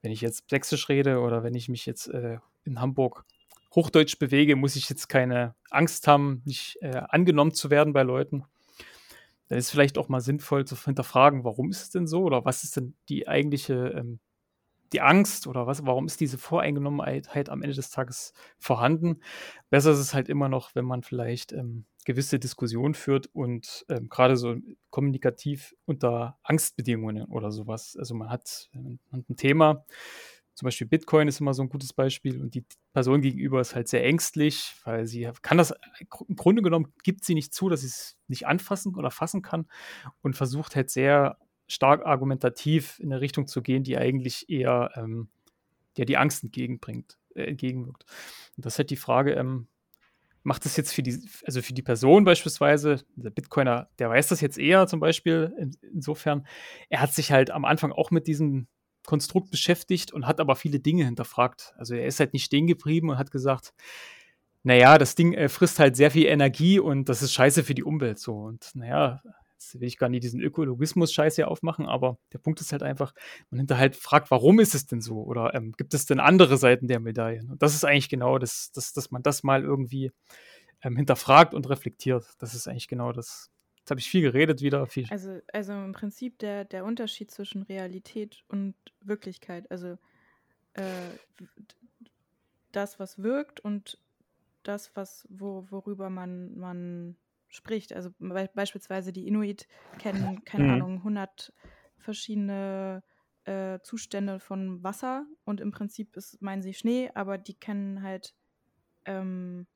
wenn 0.00 0.12
ich 0.12 0.20
jetzt 0.20 0.48
Sächsisch 0.48 0.88
rede 0.88 1.18
oder 1.18 1.42
wenn 1.42 1.54
ich 1.54 1.68
mich 1.68 1.84
jetzt 1.84 2.06
äh, 2.08 2.38
in 2.64 2.80
Hamburg 2.80 3.24
Hochdeutsch 3.74 4.18
bewege, 4.18 4.56
muss 4.56 4.76
ich 4.76 4.88
jetzt 4.88 5.08
keine 5.08 5.54
Angst 5.70 6.06
haben, 6.06 6.42
nicht 6.44 6.78
äh, 6.80 7.02
angenommen 7.08 7.54
zu 7.54 7.70
werden 7.70 7.92
bei 7.92 8.02
Leuten. 8.02 8.44
Da 9.48 9.56
ist 9.56 9.70
vielleicht 9.70 9.98
auch 9.98 10.08
mal 10.08 10.20
sinnvoll 10.20 10.66
zu 10.66 10.76
hinterfragen, 10.76 11.44
warum 11.44 11.70
ist 11.70 11.82
es 11.82 11.90
denn 11.90 12.06
so 12.06 12.22
oder 12.22 12.44
was 12.44 12.64
ist 12.64 12.76
denn 12.76 12.94
die 13.08 13.28
eigentliche 13.28 13.94
ähm, 13.96 14.20
die 14.92 15.00
Angst 15.00 15.46
oder 15.46 15.66
was, 15.66 15.84
warum 15.86 16.06
ist 16.06 16.20
diese 16.20 16.38
Voreingenommenheit 16.38 17.48
am 17.48 17.62
Ende 17.62 17.74
des 17.74 17.90
Tages 17.90 18.32
vorhanden? 18.58 19.20
Besser 19.70 19.92
ist 19.92 19.98
es 19.98 20.14
halt 20.14 20.28
immer 20.28 20.48
noch, 20.48 20.74
wenn 20.74 20.84
man 20.84 21.02
vielleicht 21.02 21.52
ähm, 21.52 21.86
gewisse 22.04 22.38
Diskussionen 22.38 22.94
führt 22.94 23.28
und 23.32 23.84
ähm, 23.88 24.08
gerade 24.08 24.36
so 24.36 24.56
kommunikativ 24.90 25.74
unter 25.86 26.38
Angstbedingungen 26.42 27.24
oder 27.26 27.50
sowas. 27.50 27.96
Also 27.98 28.14
man 28.14 28.30
hat, 28.30 28.68
man 28.72 28.98
hat 29.12 29.30
ein 29.30 29.36
Thema, 29.36 29.84
zum 30.54 30.66
Beispiel 30.66 30.86
Bitcoin 30.86 31.28
ist 31.28 31.40
immer 31.40 31.54
so 31.54 31.62
ein 31.62 31.68
gutes 31.68 31.92
Beispiel 31.92 32.40
und 32.40 32.54
die 32.54 32.64
Person 32.92 33.22
gegenüber 33.22 33.60
ist 33.60 33.74
halt 33.74 33.88
sehr 33.88 34.04
ängstlich, 34.04 34.74
weil 34.84 35.06
sie 35.06 35.30
kann 35.40 35.58
das, 35.58 35.72
im 36.28 36.36
Grunde 36.36 36.62
genommen 36.62 36.92
gibt 37.02 37.24
sie 37.24 37.34
nicht 37.34 37.54
zu, 37.54 37.68
dass 37.68 37.80
sie 37.80 37.86
es 37.86 38.18
nicht 38.28 38.46
anfassen 38.46 38.94
oder 38.94 39.10
fassen 39.10 39.42
kann 39.42 39.66
und 40.20 40.36
versucht 40.36 40.76
halt 40.76 40.90
sehr 40.90 41.38
stark 41.66 42.04
argumentativ 42.04 42.98
in 43.00 43.12
eine 43.12 43.20
Richtung 43.22 43.46
zu 43.46 43.62
gehen, 43.62 43.82
die 43.82 43.96
eigentlich 43.96 44.50
eher 44.50 44.90
ähm, 44.96 45.28
ja, 45.96 46.04
die 46.04 46.18
Angst 46.18 46.44
entgegenbringt, 46.44 47.18
äh, 47.34 47.44
entgegenwirkt. 47.44 48.04
Und 48.56 48.66
das 48.66 48.74
ist 48.74 48.78
halt 48.78 48.90
die 48.90 48.96
Frage, 48.96 49.32
ähm, 49.32 49.68
macht 50.42 50.64
das 50.64 50.76
jetzt 50.76 50.92
für 50.92 51.02
die, 51.02 51.18
also 51.46 51.62
für 51.62 51.72
die 51.72 51.82
Person 51.82 52.24
beispielsweise, 52.24 53.02
der 53.14 53.30
Bitcoiner, 53.30 53.88
der 53.98 54.10
weiß 54.10 54.28
das 54.28 54.40
jetzt 54.40 54.58
eher 54.58 54.86
zum 54.86 55.00
Beispiel, 55.00 55.54
in, 55.58 55.76
insofern, 55.94 56.46
er 56.88 57.00
hat 57.00 57.14
sich 57.14 57.32
halt 57.32 57.50
am 57.50 57.64
Anfang 57.64 57.92
auch 57.92 58.10
mit 58.10 58.26
diesem 58.26 58.66
Konstrukt 59.04 59.50
beschäftigt 59.50 60.12
und 60.12 60.26
hat 60.26 60.40
aber 60.40 60.56
viele 60.56 60.80
Dinge 60.80 61.04
hinterfragt. 61.04 61.74
Also 61.76 61.94
er 61.94 62.06
ist 62.06 62.20
halt 62.20 62.32
nicht 62.32 62.44
stehen 62.44 62.66
geblieben 62.66 63.10
und 63.10 63.18
hat 63.18 63.30
gesagt, 63.30 63.74
naja, 64.62 64.98
das 64.98 65.14
Ding 65.14 65.34
äh, 65.34 65.48
frisst 65.48 65.78
halt 65.78 65.96
sehr 65.96 66.10
viel 66.10 66.26
Energie 66.26 66.78
und 66.78 67.08
das 67.08 67.22
ist 67.22 67.32
scheiße 67.32 67.64
für 67.64 67.74
die 67.74 67.84
Umwelt 67.84 68.18
so. 68.18 68.34
Und 68.34 68.70
naja, 68.74 69.20
jetzt 69.54 69.80
will 69.80 69.88
ich 69.88 69.98
gar 69.98 70.08
nicht 70.08 70.24
diesen 70.24 70.40
Ökologismus-Scheiß 70.40 71.36
hier 71.36 71.48
aufmachen, 71.48 71.86
aber 71.86 72.18
der 72.32 72.38
Punkt 72.38 72.60
ist 72.60 72.72
halt 72.72 72.82
einfach, 72.82 73.14
man 73.50 73.60
hinterhalt 73.60 73.96
fragt, 73.96 74.30
warum 74.30 74.60
ist 74.60 74.74
es 74.74 74.86
denn 74.86 75.00
so? 75.00 75.22
Oder 75.22 75.54
ähm, 75.54 75.72
gibt 75.76 75.94
es 75.94 76.06
denn 76.06 76.20
andere 76.20 76.56
Seiten 76.58 76.88
der 76.88 77.00
Medaillen? 77.00 77.50
Und 77.50 77.62
das 77.62 77.74
ist 77.74 77.84
eigentlich 77.84 78.08
genau 78.08 78.38
das, 78.38 78.70
das 78.72 78.92
dass 78.92 79.10
man 79.10 79.22
das 79.22 79.42
mal 79.42 79.62
irgendwie 79.62 80.12
ähm, 80.82 80.96
hinterfragt 80.96 81.54
und 81.54 81.68
reflektiert. 81.68 82.26
Das 82.38 82.54
ist 82.54 82.68
eigentlich 82.68 82.88
genau 82.88 83.12
das, 83.12 83.50
Jetzt 83.82 83.90
habe 83.90 83.98
ich 83.98 84.08
viel 84.08 84.22
geredet 84.22 84.62
wieder. 84.62 84.86
Viel 84.86 85.08
also, 85.10 85.40
also 85.52 85.72
im 85.72 85.90
Prinzip 85.90 86.38
der, 86.38 86.64
der 86.64 86.84
Unterschied 86.84 87.32
zwischen 87.32 87.62
Realität 87.62 88.44
und 88.46 88.76
Wirklichkeit. 89.00 89.68
Also 89.72 89.98
äh, 90.74 91.10
das, 92.70 93.00
was 93.00 93.20
wirkt 93.20 93.58
und 93.58 93.98
das, 94.62 94.94
was, 94.94 95.26
wo, 95.28 95.66
worüber 95.68 96.10
man, 96.10 96.56
man 96.56 97.16
spricht. 97.48 97.92
Also 97.92 98.10
be 98.20 98.48
beispielsweise 98.54 99.12
die 99.12 99.26
Inuit 99.26 99.66
kennen, 99.98 100.44
keine 100.44 100.64
mhm. 100.64 100.70
Ahnung, 100.70 100.96
100 100.98 101.52
verschiedene 101.98 103.02
äh, 103.46 103.80
Zustände 103.80 104.38
von 104.38 104.80
Wasser 104.84 105.26
und 105.44 105.60
im 105.60 105.72
Prinzip 105.72 106.16
ist, 106.16 106.40
meinen 106.40 106.62
sie 106.62 106.74
Schnee, 106.74 107.10
aber 107.14 107.36
die 107.36 107.54
kennen 107.54 108.02
halt 108.02 108.34
ähm, 109.06 109.66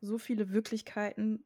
so 0.00 0.18
viele 0.18 0.50
Wirklichkeiten 0.50 1.44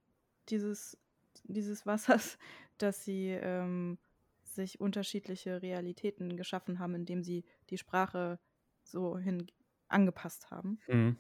dieses, 0.48 0.98
dieses 1.44 1.86
Wassers, 1.86 2.38
dass 2.78 3.04
sie 3.04 3.30
ähm, 3.30 3.98
sich 4.42 4.80
unterschiedliche 4.80 5.62
Realitäten 5.62 6.36
geschaffen 6.36 6.78
haben, 6.78 6.94
indem 6.94 7.22
sie 7.22 7.44
die 7.70 7.78
Sprache 7.78 8.38
so 8.82 9.18
hin 9.18 9.46
angepasst 9.88 10.50
haben. 10.50 10.78
Mhm. 10.88 11.16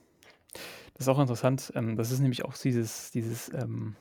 Das 0.94 1.06
ist 1.06 1.08
auch 1.08 1.18
interessant. 1.18 1.72
Ähm, 1.74 1.96
das 1.96 2.10
ist 2.10 2.20
nämlich 2.20 2.44
auch 2.44 2.56
dieses, 2.56 3.10
dieses, 3.10 3.52
ähm, 3.52 3.96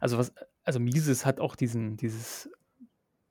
also 0.00 0.18
was, 0.18 0.32
also 0.62 0.80
Mises 0.80 1.24
hat 1.24 1.40
auch 1.40 1.56
diesen, 1.56 1.96
dieses, 1.96 2.50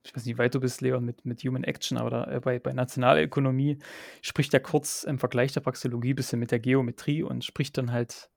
ich 0.03 0.15
weiß 0.15 0.25
nicht, 0.25 0.35
wie 0.35 0.39
weit 0.39 0.55
du 0.55 0.59
bist, 0.59 0.81
Leon, 0.81 1.05
mit, 1.05 1.25
mit 1.25 1.41
Human 1.43 1.63
Action, 1.63 1.97
aber 1.97 2.09
da, 2.09 2.31
äh, 2.31 2.39
bei, 2.39 2.59
bei 2.59 2.73
Nationalökonomie 2.73 3.79
spricht 4.21 4.53
er 4.53 4.59
kurz 4.59 5.03
im 5.03 5.19
Vergleich 5.19 5.53
der 5.53 5.61
Praxeologie 5.61 6.13
ein 6.13 6.15
bisschen 6.15 6.39
mit 6.39 6.51
der 6.51 6.59
Geometrie 6.59 7.23
und 7.23 7.45
spricht 7.45 7.77
dann 7.77 7.91
halt 7.91 8.29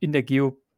in 0.00 0.12
der 0.12 0.22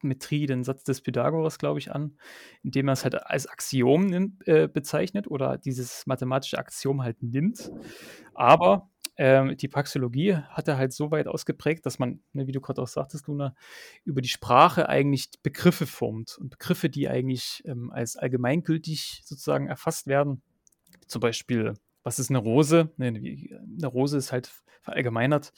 Geometrie 0.00 0.46
den 0.46 0.64
Satz 0.64 0.84
des 0.84 1.00
Pythagoras, 1.00 1.58
glaube 1.58 1.78
ich, 1.78 1.92
an, 1.92 2.16
indem 2.62 2.88
er 2.88 2.92
es 2.92 3.04
halt 3.04 3.14
als 3.26 3.46
Axiom 3.46 4.06
nimmt, 4.06 4.46
äh, 4.46 4.68
bezeichnet 4.68 5.28
oder 5.28 5.58
dieses 5.58 6.06
mathematische 6.06 6.58
Axiom 6.58 7.02
halt 7.02 7.22
nimmt. 7.22 7.70
Aber 8.34 8.90
ähm, 9.18 9.56
die 9.56 9.68
Praxeologie 9.68 10.34
hat 10.34 10.68
er 10.68 10.76
halt 10.76 10.92
so 10.92 11.10
weit 11.10 11.26
ausgeprägt, 11.26 11.86
dass 11.86 11.98
man, 11.98 12.20
ne, 12.32 12.46
wie 12.46 12.52
du 12.52 12.60
gerade 12.60 12.82
auch 12.82 12.88
sagtest, 12.88 13.26
Luna, 13.28 13.54
über 14.04 14.20
die 14.20 14.28
Sprache 14.28 14.88
eigentlich 14.88 15.30
Begriffe 15.42 15.86
formt 15.86 16.36
und 16.38 16.50
Begriffe, 16.50 16.90
die 16.90 17.08
eigentlich 17.08 17.62
ähm, 17.64 17.90
als 17.90 18.16
allgemeingültig 18.16 19.22
sozusagen 19.24 19.68
erfasst 19.68 20.06
werden. 20.06 20.42
Zum 21.06 21.20
Beispiel, 21.20 21.74
was 22.02 22.18
ist 22.18 22.30
eine 22.30 22.38
Rose? 22.38 22.92
Ne, 22.98 23.08
eine 23.08 23.86
Rose 23.86 24.18
ist 24.18 24.32
halt 24.32 24.52
verallgemeinert. 24.82 25.52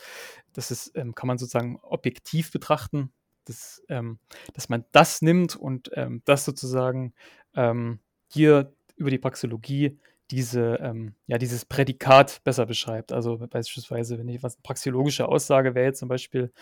Das 0.53 0.71
ist, 0.71 0.93
ähm, 0.95 1.15
kann 1.15 1.27
man 1.27 1.39
sozusagen 1.39 1.79
objektiv 1.83 2.53
betrachten, 2.53 3.13
dass, 3.49 3.83
ähm, 3.89 4.19
dass 4.55 4.69
man 4.69 4.85
das 4.93 5.23
nimmt 5.23 5.57
und 5.57 5.91
ähm, 5.95 6.23
das 6.25 6.45
sozusagen 6.45 7.15
ähm, 7.55 8.01
hier 8.29 8.73
über 8.97 9.11
die 9.11 9.19
Praxeologie 9.19 9.99
diese, 10.31 10.79
ähm, 10.83 11.15
ja, 11.27 11.39
dieses 11.39 11.65
Prädikat 11.65 12.43
besser 12.45 12.67
beschreibt. 12.67 13.13
Also 13.13 13.39
beispielsweise, 13.39 14.19
wenn 14.19 14.29
ich 14.29 14.43
was 14.43 14.57
praxiologische 14.57 15.27
Aussage 15.27 15.75
wäre 15.75 15.87
jetzt 15.87 16.01
zum 16.01 16.09
Beispiel, 16.09 16.53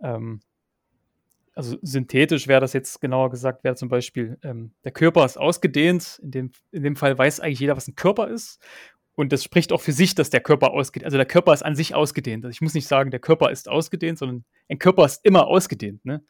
ähm, 0.00 0.40
also 1.54 1.76
synthetisch 1.82 2.48
wäre 2.48 2.60
das 2.60 2.72
jetzt 2.72 3.00
genauer 3.00 3.30
gesagt, 3.30 3.64
wäre 3.64 3.74
zum 3.74 3.88
Beispiel, 3.88 4.38
ähm, 4.42 4.72
der 4.84 4.92
Körper 4.92 5.24
ist 5.26 5.36
ausgedehnt. 5.36 6.18
In 6.22 6.30
dem, 6.30 6.52
in 6.70 6.82
dem 6.82 6.96
Fall 6.96 7.18
weiß 7.18 7.40
eigentlich 7.40 7.60
jeder, 7.60 7.76
was 7.76 7.88
ein 7.88 7.96
Körper 7.96 8.28
ist. 8.28 8.60
Und 9.14 9.32
das 9.32 9.44
spricht 9.44 9.72
auch 9.72 9.80
für 9.80 9.92
sich, 9.92 10.14
dass 10.14 10.30
der 10.30 10.40
Körper 10.40 10.70
ausgedehnt, 10.70 11.06
also 11.06 11.16
der 11.16 11.26
Körper 11.26 11.52
ist 11.52 11.62
an 11.62 11.74
sich 11.74 11.94
ausgedehnt. 11.94 12.44
Also 12.44 12.52
ich 12.52 12.60
muss 12.60 12.74
nicht 12.74 12.86
sagen, 12.86 13.10
der 13.10 13.20
Körper 13.20 13.50
ist 13.50 13.68
ausgedehnt, 13.68 14.18
sondern 14.18 14.44
ein 14.68 14.78
Körper 14.78 15.04
ist 15.04 15.24
immer 15.24 15.46
ausgedehnt. 15.46 16.04
Ne? 16.04 16.24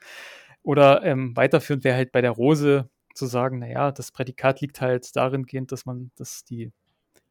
Oder 0.63 1.05
ähm, 1.05 1.37
weiterführend 1.37 1.85
wäre 1.85 1.97
halt 1.97 2.13
bei 2.13 2.21
der 2.21 2.33
Rose 2.33 2.91
zu 3.15 3.27
sagen, 3.27 3.59
naja, 3.59 3.93
das 3.93 4.13
Prädikat 4.13 4.61
liegt 4.61 4.81
halt 4.81 5.15
darin 5.15 5.45
gehend, 5.45 5.73
dass 5.73 5.87
man, 5.87 6.11
dass 6.17 6.45
die 6.45 6.73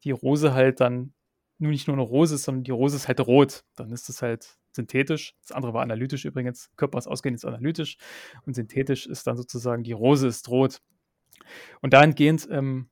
die 0.04 0.10
Rose 0.12 0.54
halt 0.54 0.80
dann 0.80 1.12
nur 1.58 1.72
nicht 1.72 1.86
nur 1.86 1.96
eine 1.96 2.02
Rose 2.02 2.36
ist, 2.36 2.44
sondern 2.44 2.64
die 2.64 2.70
Rose 2.70 2.96
ist 2.96 3.08
halt 3.08 3.20
rot. 3.20 3.64
Dann 3.76 3.90
ist 3.92 4.08
es 4.08 4.22
halt 4.22 4.58
synthetisch. 4.72 5.34
Das 5.42 5.52
andere 5.52 5.74
war 5.74 5.82
analytisch 5.82 6.24
übrigens. 6.24 6.70
Körper 6.76 6.98
ist 6.98 7.06
ausgehend 7.06 7.36
ist 7.36 7.44
analytisch 7.44 7.98
und 8.46 8.54
synthetisch 8.54 9.06
ist 9.06 9.26
dann 9.26 9.36
sozusagen 9.36 9.82
die 9.82 9.92
Rose 9.92 10.26
ist 10.26 10.48
rot. 10.48 10.80
Und 11.82 11.92
dahingehend 11.92 12.48
ähm, 12.50 12.88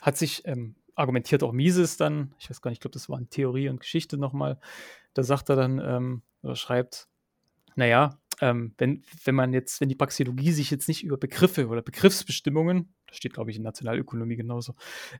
hat 0.00 0.16
sich 0.16 0.46
ähm, 0.46 0.76
argumentiert 0.94 1.42
auch 1.42 1.52
Mises 1.52 1.96
dann, 1.96 2.34
ich 2.38 2.50
weiß 2.50 2.60
gar 2.60 2.70
nicht, 2.70 2.78
ich 2.78 2.80
glaube, 2.80 2.94
das 2.94 3.08
war 3.08 3.18
in 3.18 3.30
Theorie 3.30 3.68
und 3.68 3.80
Geschichte 3.80 4.18
nochmal, 4.18 4.58
da 5.14 5.22
sagt 5.22 5.48
er 5.48 5.56
dann 5.56 5.78
ähm, 5.78 6.22
oder 6.42 6.56
schreibt, 6.56 7.08
naja, 7.76 8.18
ähm, 8.40 8.74
wenn, 8.78 9.04
wenn 9.24 9.34
man 9.34 9.52
jetzt, 9.52 9.80
wenn 9.80 9.88
die 9.88 9.94
Praxeologie 9.94 10.52
sich 10.52 10.70
jetzt 10.70 10.88
nicht 10.88 11.04
über 11.04 11.16
Begriffe 11.16 11.68
oder 11.68 11.82
Begriffsbestimmungen, 11.82 12.94
das 13.06 13.16
steht, 13.16 13.34
glaube 13.34 13.50
ich, 13.50 13.56
in 13.56 13.62
Nationalökonomie 13.62 14.36
genauso, 14.36 14.74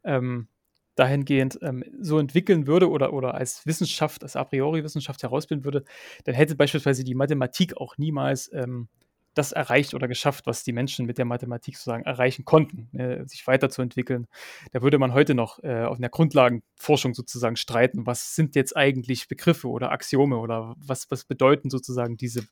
ähm, 0.05 0.49
dahingehend 0.95 1.59
ähm, 1.63 1.85
so 2.01 2.19
entwickeln 2.19 2.67
würde 2.67 2.91
oder, 2.91 3.13
oder 3.13 3.35
als 3.35 3.65
Wissenschaft, 3.67 4.23
als 4.23 4.37
a 4.37 4.45
priori 4.45 4.83
Wissenschaft 4.85 5.23
herausbilden 5.23 5.65
würde, 5.65 5.85
dann 6.25 6.35
hätte 6.35 6.57
beispielsweise 6.57 7.05
die 7.05 7.15
Mathematik 7.15 7.77
auch 7.77 7.97
niemals 7.97 8.53
ähm, 8.53 8.89
das 9.35 9.53
erreicht 9.53 9.95
oder 9.95 10.09
geschafft, 10.09 10.47
was 10.47 10.65
die 10.65 10.73
Menschen 10.73 11.07
mit 11.07 11.19
der 11.19 11.25
Mathematik 11.25 11.77
sozusagen 11.77 12.05
erreichen 12.05 12.45
konnten, 12.45 12.97
äh, 12.99 13.27
sich 13.27 13.47
weiterzuentwickeln. 13.47 14.27
Da 14.73 14.83
würde 14.83 14.99
man 14.99 15.13
heute 15.13 15.35
noch 15.35 15.63
äh, 15.63 15.85
auf 15.85 15.99
einer 15.99 16.09
Grundlagenforschung 16.09 17.15
sozusagen 17.15 17.57
streiten, 17.57 18.07
was 18.07 18.35
sind 18.35 18.57
jetzt 18.57 18.77
eigentlich 18.77 19.29
Begriffe 19.29 19.69
oder 19.69 19.93
Axiome 19.93 20.37
oder 20.39 20.75
was, 20.79 21.11
was 21.11 21.25
bedeuten 21.25 21.71
sozusagen 21.71 22.17
diese 22.17 22.47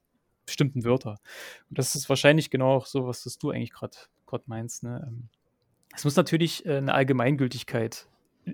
bestimmten 0.46 0.84
Wörter. 0.84 1.18
Und 1.68 1.78
das 1.78 1.94
ist 1.94 2.08
wahrscheinlich 2.08 2.50
genau 2.50 2.76
auch 2.76 2.86
so, 2.86 3.06
was 3.06 3.22
du 3.38 3.50
eigentlich 3.50 3.72
gerade 3.72 3.96
meinst. 4.46 4.82
Ne? 4.82 5.04
Ähm, 5.06 5.28
es 5.94 6.04
muss 6.04 6.16
natürlich 6.16 6.64
äh, 6.64 6.76
eine 6.76 6.94
Allgemeingültigkeit 6.94 8.08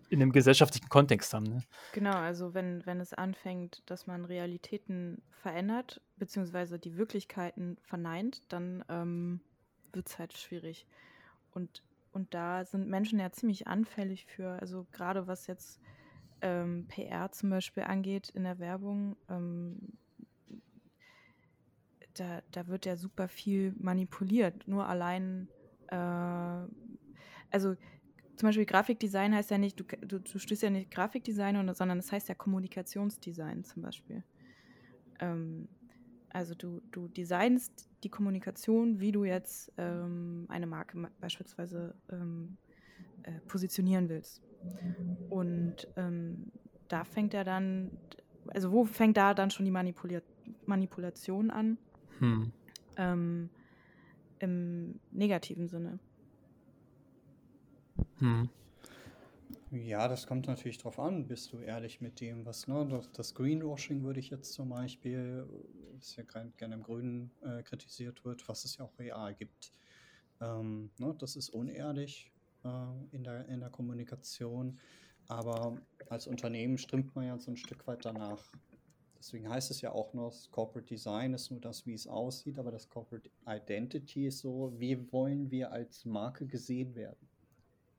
in 0.08 0.22
einem 0.22 0.32
gesellschaftlichen 0.32 0.88
Kontext 0.88 1.32
haben. 1.34 1.44
Ne? 1.44 1.62
Genau, 1.92 2.14
also 2.14 2.54
wenn, 2.54 2.84
wenn 2.86 3.00
es 3.00 3.14
anfängt, 3.14 3.82
dass 3.86 4.06
man 4.06 4.24
Realitäten 4.24 5.22
verändert, 5.30 6.00
beziehungsweise 6.16 6.78
die 6.78 6.96
Wirklichkeiten 6.96 7.76
verneint, 7.82 8.42
dann 8.52 8.84
ähm, 8.88 9.40
wird 9.92 10.08
es 10.08 10.18
halt 10.18 10.32
schwierig. 10.36 10.86
Und, 11.52 11.82
und 12.12 12.34
da 12.34 12.64
sind 12.64 12.88
Menschen 12.88 13.18
ja 13.18 13.30
ziemlich 13.30 13.66
anfällig 13.66 14.26
für, 14.26 14.58
also 14.60 14.86
gerade 14.92 15.26
was 15.26 15.46
jetzt 15.46 15.80
ähm, 16.40 16.86
PR 16.88 17.32
zum 17.32 17.50
Beispiel 17.50 17.84
angeht 17.84 18.28
in 18.30 18.44
der 18.44 18.58
Werbung, 18.58 19.16
ähm, 19.28 19.78
da, 22.14 22.42
da 22.52 22.66
wird 22.68 22.86
ja 22.86 22.96
super 22.96 23.28
viel 23.28 23.74
manipuliert. 23.78 24.68
Nur 24.68 24.86
allein, 24.86 25.48
äh, 25.88 25.96
also 27.50 27.76
zum 28.36 28.48
Beispiel 28.48 28.66
Grafikdesign 28.66 29.34
heißt 29.34 29.50
ja 29.50 29.58
nicht, 29.58 29.78
du, 29.78 29.84
du, 29.84 30.18
du 30.18 30.38
stößt 30.38 30.62
ja 30.62 30.70
nicht 30.70 30.90
Grafikdesign, 30.90 31.54
sondern 31.74 31.98
es 31.98 32.06
das 32.06 32.12
heißt 32.12 32.28
ja 32.28 32.34
Kommunikationsdesign 32.34 33.64
zum 33.64 33.82
Beispiel. 33.82 34.24
Ähm, 35.20 35.68
also 36.30 36.54
du, 36.54 36.82
du 36.90 37.06
designst 37.06 37.88
die 38.02 38.08
Kommunikation, 38.08 38.98
wie 38.98 39.12
du 39.12 39.24
jetzt 39.24 39.72
ähm, 39.78 40.46
eine 40.48 40.66
Marke 40.66 41.08
beispielsweise 41.20 41.94
ähm, 42.10 42.56
äh, 43.22 43.38
positionieren 43.46 44.08
willst. 44.08 44.42
Und 45.30 45.86
ähm, 45.96 46.50
da 46.88 47.04
fängt 47.04 47.34
er 47.34 47.44
dann, 47.44 47.90
also 48.48 48.72
wo 48.72 48.84
fängt 48.84 49.16
da 49.16 49.32
dann 49.32 49.50
schon 49.50 49.64
die 49.64 49.70
Manipula 49.70 50.20
Manipulation 50.66 51.50
an? 51.50 51.78
Hm. 52.18 52.52
Ähm, 52.96 53.50
Im 54.38 55.00
negativen 55.10 55.68
Sinne. 55.68 55.98
Hm. 58.18 58.48
Ja, 59.70 60.06
das 60.06 60.26
kommt 60.26 60.46
natürlich 60.46 60.78
drauf 60.78 61.00
an, 61.00 61.26
bist 61.26 61.52
du 61.52 61.58
ehrlich 61.58 62.00
mit 62.00 62.20
dem, 62.20 62.46
was, 62.46 62.68
ne, 62.68 63.02
das, 63.12 63.34
Greenwashing 63.34 64.04
würde 64.04 64.20
ich 64.20 64.30
jetzt 64.30 64.52
zum 64.52 64.68
Beispiel, 64.68 65.48
was 65.96 66.14
ja 66.14 66.22
gerne 66.56 66.76
im 66.76 66.82
Grünen 66.82 67.32
äh, 67.42 67.62
kritisiert 67.62 68.24
wird, 68.24 68.48
was 68.48 68.64
es 68.64 68.76
ja 68.76 68.84
auch 68.84 68.98
real 68.98 69.34
gibt. 69.34 69.72
Ähm, 70.40 70.90
ne, 70.98 71.14
das 71.18 71.34
ist 71.34 71.48
unehrlich 71.50 72.30
äh, 72.64 72.68
in, 73.10 73.24
der, 73.24 73.48
in 73.48 73.60
der 73.60 73.70
Kommunikation, 73.70 74.78
aber 75.26 75.76
als 76.08 76.28
Unternehmen 76.28 76.78
strimmt 76.78 77.14
man 77.16 77.26
ja 77.26 77.38
so 77.38 77.50
ein 77.50 77.56
Stück 77.56 77.86
weit 77.88 78.04
danach. 78.04 78.52
Deswegen 79.18 79.48
heißt 79.48 79.70
es 79.70 79.80
ja 79.80 79.90
auch 79.90 80.12
noch, 80.12 80.30
das 80.30 80.50
Corporate 80.50 80.86
Design 80.86 81.34
ist 81.34 81.50
nur 81.50 81.60
das, 81.60 81.86
wie 81.86 81.94
es 81.94 82.06
aussieht, 82.06 82.58
aber 82.58 82.70
das 82.70 82.88
Corporate 82.88 83.30
Identity 83.46 84.26
ist 84.26 84.40
so, 84.40 84.72
wie 84.76 85.10
wollen 85.12 85.50
wir 85.50 85.72
als 85.72 86.04
Marke 86.04 86.46
gesehen 86.46 86.94
werden. 86.94 87.26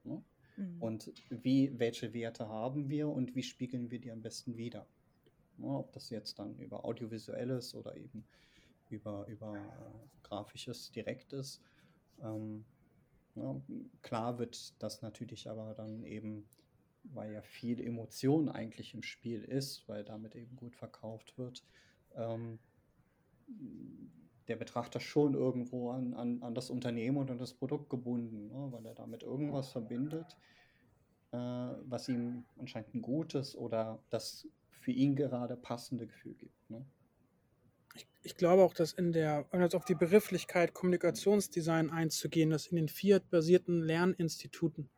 Ne? 0.05 0.23
Mhm. 0.57 0.81
Und 0.81 1.11
wie, 1.29 1.77
welche 1.77 2.13
Werte 2.13 2.47
haben 2.47 2.89
wir 2.89 3.09
und 3.09 3.35
wie 3.35 3.43
spiegeln 3.43 3.91
wir 3.91 3.99
die 3.99 4.11
am 4.11 4.21
besten 4.21 4.57
wider? 4.57 4.85
Ne? 5.57 5.67
Ob 5.67 5.91
das 5.93 6.09
jetzt 6.09 6.39
dann 6.39 6.57
über 6.59 6.85
audiovisuelles 6.85 7.75
oder 7.75 7.95
eben 7.97 8.25
über, 8.89 9.25
über 9.27 9.55
äh, 9.55 10.23
grafisches 10.23 10.91
direkt 10.91 11.33
ist. 11.33 11.61
Ähm, 12.21 12.65
ja, 13.35 13.59
klar 14.01 14.39
wird 14.39 14.81
das 14.81 15.01
natürlich 15.01 15.49
aber 15.49 15.73
dann 15.73 16.03
eben, 16.03 16.47
weil 17.03 17.33
ja 17.33 17.41
viel 17.41 17.81
Emotion 17.81 18.49
eigentlich 18.49 18.93
im 18.93 19.03
Spiel 19.03 19.43
ist, 19.43 19.87
weil 19.87 20.03
damit 20.03 20.35
eben 20.35 20.55
gut 20.55 20.75
verkauft 20.75 21.37
wird, 21.37 21.63
ähm, 22.15 22.59
der 24.47 24.55
Betrachter 24.55 24.99
schon 24.99 25.33
irgendwo 25.33 25.91
an, 25.91 26.13
an, 26.13 26.41
an 26.43 26.53
das 26.53 26.69
Unternehmen 26.69 27.17
und 27.17 27.31
an 27.31 27.37
das 27.37 27.53
Produkt 27.53 27.89
gebunden, 27.89 28.47
ne? 28.47 28.67
weil 28.71 28.85
er 28.85 28.93
damit 28.93 29.23
irgendwas 29.23 29.69
verbindet, 29.69 30.37
äh, 31.31 31.37
was 31.37 32.07
ihm 32.07 32.45
anscheinend 32.57 32.93
ein 32.93 33.01
gutes 33.01 33.55
oder 33.55 33.99
das 34.09 34.47
für 34.79 34.91
ihn 34.91 35.15
gerade 35.15 35.57
passende 35.57 36.05
Gefühl 36.05 36.35
gibt. 36.35 36.69
Ne? 36.69 36.85
Ich, 37.95 38.07
ich, 38.23 38.37
glaube 38.37 38.63
auch, 38.63 38.73
dass 38.73 38.93
in 38.93 39.13
der, 39.13 39.45
um 39.51 39.61
jetzt 39.61 39.75
auf 39.75 39.85
die 39.85 39.95
Begrifflichkeit 39.95 40.73
Kommunikationsdesign 40.73 41.89
einzugehen, 41.89 42.49
dass 42.51 42.67
in 42.67 42.75
den 42.75 42.89
Fiat-basierten 42.89 43.81
Lerninstituten 43.81 44.89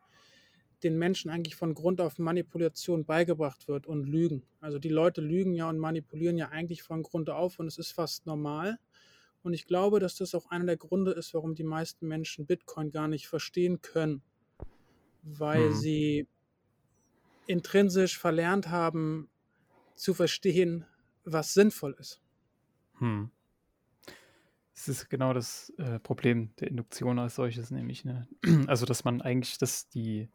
den 0.84 0.98
Menschen 0.98 1.32
eigentlich 1.32 1.56
von 1.56 1.74
Grund 1.74 2.02
auf 2.02 2.20
Manipulation 2.20 3.06
beigebracht 3.06 3.68
wird 3.68 3.88
und 3.88 4.06
Lügen. 4.06 4.44
Also 4.60 4.78
die 4.78 4.90
Leute 4.90 5.22
lügen 5.22 5.54
ja 5.54 5.70
und 5.70 5.80
manipulieren 5.80 6.38
ja 6.38 6.50
eigentlich 6.50 6.84
von 6.84 7.02
Grund 7.02 7.30
auf 7.30 7.60
und 7.60 7.68
es 7.68 7.78
ist 7.78 7.92
fast 7.92 8.26
normal. 8.26 8.78
Und 9.48 9.54
ich 9.54 9.66
glaube, 9.66 10.02
dass 10.02 10.18
das 10.18 10.36
auch 10.36 10.48
einer 10.48 10.66
der 10.66 10.76
Gründe 10.76 11.12
ist, 11.12 11.34
warum 11.34 11.56
die 11.56 11.64
meisten 11.64 12.06
Menschen 12.06 12.46
Bitcoin 12.46 12.92
gar 12.92 13.08
nicht 13.08 13.30
verstehen 13.30 13.82
können, 13.82 14.22
weil 15.24 15.70
hm. 15.70 15.74
sie 15.74 16.28
intrinsisch 17.46 18.20
verlernt 18.20 18.68
haben 18.68 19.30
zu 19.96 20.14
verstehen, 20.14 20.86
was 21.24 21.54
sinnvoll 21.54 21.96
ist. 21.98 22.20
Hm. 22.98 23.32
Das 24.76 24.90
ist 24.90 25.10
genau 25.10 25.32
das 25.32 25.70
äh, 25.78 25.98
Problem 26.02 26.54
der 26.60 26.68
Induktion 26.68 27.18
als 27.18 27.36
solches, 27.36 27.72
nämlich, 27.72 28.04
ne? 28.04 28.28
Also, 28.68 28.86
dass 28.86 29.06
man 29.06 29.22
eigentlich, 29.22 29.58
dass 29.58 29.88
die, 29.88 30.28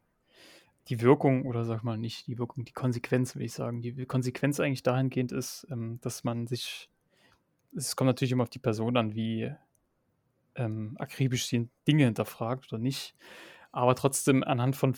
die 0.87 1.01
Wirkung, 1.01 1.45
oder 1.45 1.65
sag 1.65 1.83
mal 1.83 1.99
nicht 1.99 2.25
die 2.25 2.39
Wirkung, 2.39 2.65
die 2.65 2.73
Konsequenz, 2.73 3.35
will 3.35 3.43
ich 3.43 3.53
sagen, 3.53 3.83
die 3.83 4.07
Konsequenz 4.07 4.59
eigentlich 4.59 4.81
dahingehend 4.81 5.31
ist, 5.31 5.67
ähm, 5.69 5.99
dass 6.01 6.23
man 6.23 6.47
sich, 6.47 6.89
es 7.75 7.95
kommt 7.95 8.07
natürlich 8.07 8.31
immer 8.31 8.43
auf 8.43 8.49
die 8.49 8.59
Person 8.59 8.97
an, 8.97 9.15
wie 9.15 9.51
ähm, 10.55 10.95
akribisch 10.99 11.45
sie 11.47 11.69
Dinge 11.87 12.05
hinterfragt 12.05 12.71
oder 12.71 12.81
nicht, 12.81 13.15
aber 13.71 13.95
trotzdem 13.95 14.43
anhand 14.43 14.75
von 14.75 14.95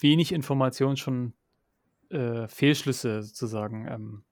wenig 0.00 0.32
Informationen 0.32 0.96
schon 0.96 1.34
äh, 2.10 2.48
Fehlschlüsse 2.48 3.22
sozusagen 3.22 3.86
ähm, 3.88 4.24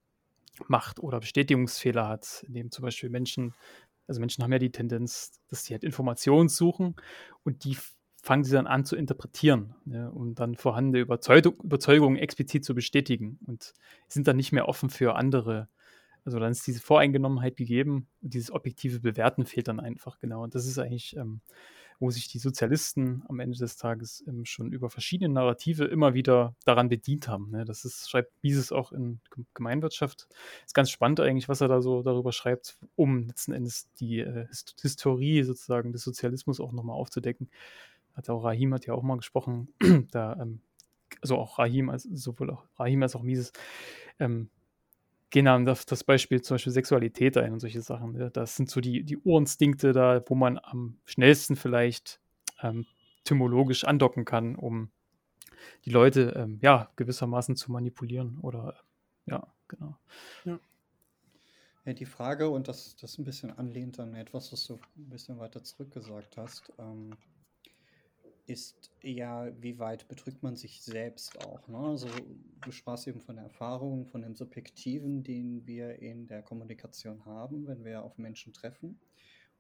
macht 0.69 1.01
oder 1.01 1.21
Bestätigungsfehler 1.21 2.09
hat, 2.09 2.45
indem 2.47 2.71
zum 2.71 2.83
Beispiel 2.83 3.11
Menschen 3.11 3.55
also 4.07 4.21
Menschen 4.21 4.45
haben 4.45 4.53
ja 4.53 4.59
die 4.59 4.71
Tendenz, 4.71 5.33
dass 5.49 5.65
sie 5.65 5.75
halt 5.75 5.85
Informationen 5.85 6.49
suchen 6.49 6.95
und 7.45 7.65
die 7.65 7.77
fangen 8.23 8.45
sie 8.45 8.53
dann 8.53 8.67
an 8.67 8.85
zu 8.85 8.97
interpretieren, 8.97 9.75
ne, 9.85 10.11
um 10.11 10.35
dann 10.35 10.57
vorhandene 10.57 11.01
Überzeugung, 11.01 11.55
Überzeugungen 11.63 12.17
explizit 12.17 12.65
zu 12.65 12.75
bestätigen 12.75 13.39
und 13.47 13.73
sind 14.09 14.27
dann 14.27 14.37
nicht 14.37 14.53
mehr 14.53 14.69
offen 14.69 14.91
für 14.91 15.15
andere. 15.15 15.69
Also 16.27 16.39
dann 16.39 16.53
ist 16.53 16.67
diese 16.67 16.81
Voreingenommenheit 16.81 17.57
gegeben 17.57 18.09
und 18.21 18.35
dieses 18.35 18.51
objektive 18.51 19.01
Bewerten 19.01 19.47
fehlt 19.47 19.69
dann 19.69 19.81
einfach 19.81 20.19
genau. 20.19 20.43
Und 20.43 20.55
das 20.55 20.67
ist 20.67 20.79
eigentlich 20.79 21.17
ähm, 21.17 21.41
wo 21.99 22.11
sich 22.11 22.29
die 22.29 22.39
Sozialisten 22.39 23.23
am 23.29 23.41
Ende 23.41 23.59
des 23.59 23.77
Tages 23.77 24.25
ähm, 24.27 24.45
schon 24.45 24.73
über 24.73 24.91
verschiedene 24.91 25.33
Narrative 25.33 25.85
immer 25.85 26.15
wieder 26.15 26.55
daran 26.65 26.89
bedient 26.89 27.29
haben. 27.29 27.51
Ne? 27.51 27.65
Das 27.65 27.85
ist, 27.85 28.11
schreibt 28.11 28.33
Mises 28.43 28.73
auch 28.73 28.93
in 28.93 29.21
Gemeinwirtschaft. 29.55 30.29
Ist 30.65 30.75
ganz 30.75 30.91
spannend 30.91 31.21
eigentlich, 31.21 31.49
was 31.49 31.61
er 31.61 31.69
da 31.69 31.81
so 31.81 32.03
darüber 32.03 32.33
schreibt, 32.33 32.79
um 32.97 33.27
letzten 33.27 33.53
Endes 33.53 33.89
die 33.99 34.21
äh, 34.21 34.47
Historie 34.81 35.43
sozusagen 35.43 35.93
des 35.93 36.03
Sozialismus 36.03 36.61
auch 36.61 36.73
nochmal 36.73 36.97
aufzudecken. 36.97 37.49
Hat 38.15 38.29
auch 38.31 38.45
Rahim 38.45 38.75
hat 38.75 38.87
ja 38.87 38.95
auch 38.95 39.03
mal 39.03 39.17
gesprochen, 39.17 39.69
da, 40.11 40.39
ähm, 40.41 40.61
also 41.23 41.37
auch 41.37 41.59
Rahim, 41.59 41.89
als, 41.89 42.03
sowohl 42.03 42.51
auch 42.51 42.65
Rahim 42.79 43.03
als 43.03 43.17
auch 43.17 43.23
Mises, 43.23 43.53
ähm, 44.19 44.51
gehen 45.31 45.47
dann 45.47 45.69
auf 45.69 45.85
das 45.85 46.05
Beispiel 46.05 46.41
zum 46.43 46.55
Beispiel 46.55 46.73
Sexualität 46.73 47.37
ein 47.37 47.53
und 47.53 47.61
solche 47.61 47.83
Sachen. 47.83 48.13
Ne? 48.13 48.31
Das 48.31 48.57
sind 48.57 48.71
so 48.71 48.81
die, 48.81 49.03
die 49.03 49.19
Urinstinkte 49.19 49.93
da, 49.93 50.23
wo 50.27 50.35
man 50.35 50.59
am 50.59 50.99
schnellsten 51.05 51.57
vielleicht 51.57 52.21
ähm, 52.63 52.87
tymologisch 53.25 53.85
andocken 53.85 54.25
kann, 54.25 54.57
um 54.57 54.91
die 55.85 55.91
Leute 55.91 56.35
ähm, 56.37 56.59
ja 56.63 56.91
gewissermaßen 56.97 57.57
zu 57.57 57.73
manipulieren 57.73 58.39
oder 58.41 58.77
ja, 59.27 59.47
genau. 59.69 59.97
Ja. 60.45 60.61
ja 61.85 61.93
die 61.93 62.07
Frage, 62.07 62.49
und 62.49 62.69
das, 62.69 62.97
das 62.97 63.19
ein 63.19 63.25
bisschen 63.25 63.51
anlehnt 63.51 63.99
an 63.99 64.15
etwas, 64.15 64.53
was 64.53 64.67
du 64.67 64.75
ein 64.97 65.09
bisschen 65.09 65.39
weiter 65.39 65.63
zurückgesagt 65.63 66.37
hast, 66.37 66.73
ähm, 66.79 67.17
ist 68.47 68.91
ja, 69.03 69.51
wie 69.61 69.79
weit 69.79 70.09
betrügt 70.09 70.43
man 70.43 70.57
sich 70.57 70.83
selbst 70.83 71.45
auch. 71.45 71.67
Ne? 71.69 71.79
Also 71.79 72.09
du 72.63 72.71
sprachst 72.71 73.09
eben 73.09 73.21
von 73.21 73.37
der 73.37 73.45
Erfahrung, 73.45 74.07
von 74.07 74.23
dem 74.23 74.35
Subjektiven, 74.35 75.23
den 75.23 75.67
wir 75.67 76.01
in 76.01 76.27
der 76.27 76.43
Kommunikation 76.43 77.25
haben, 77.25 77.67
wenn 77.67 77.85
wir 77.85 78.03
auf 78.03 78.19
Menschen 78.19 78.53
treffen. 78.53 79.01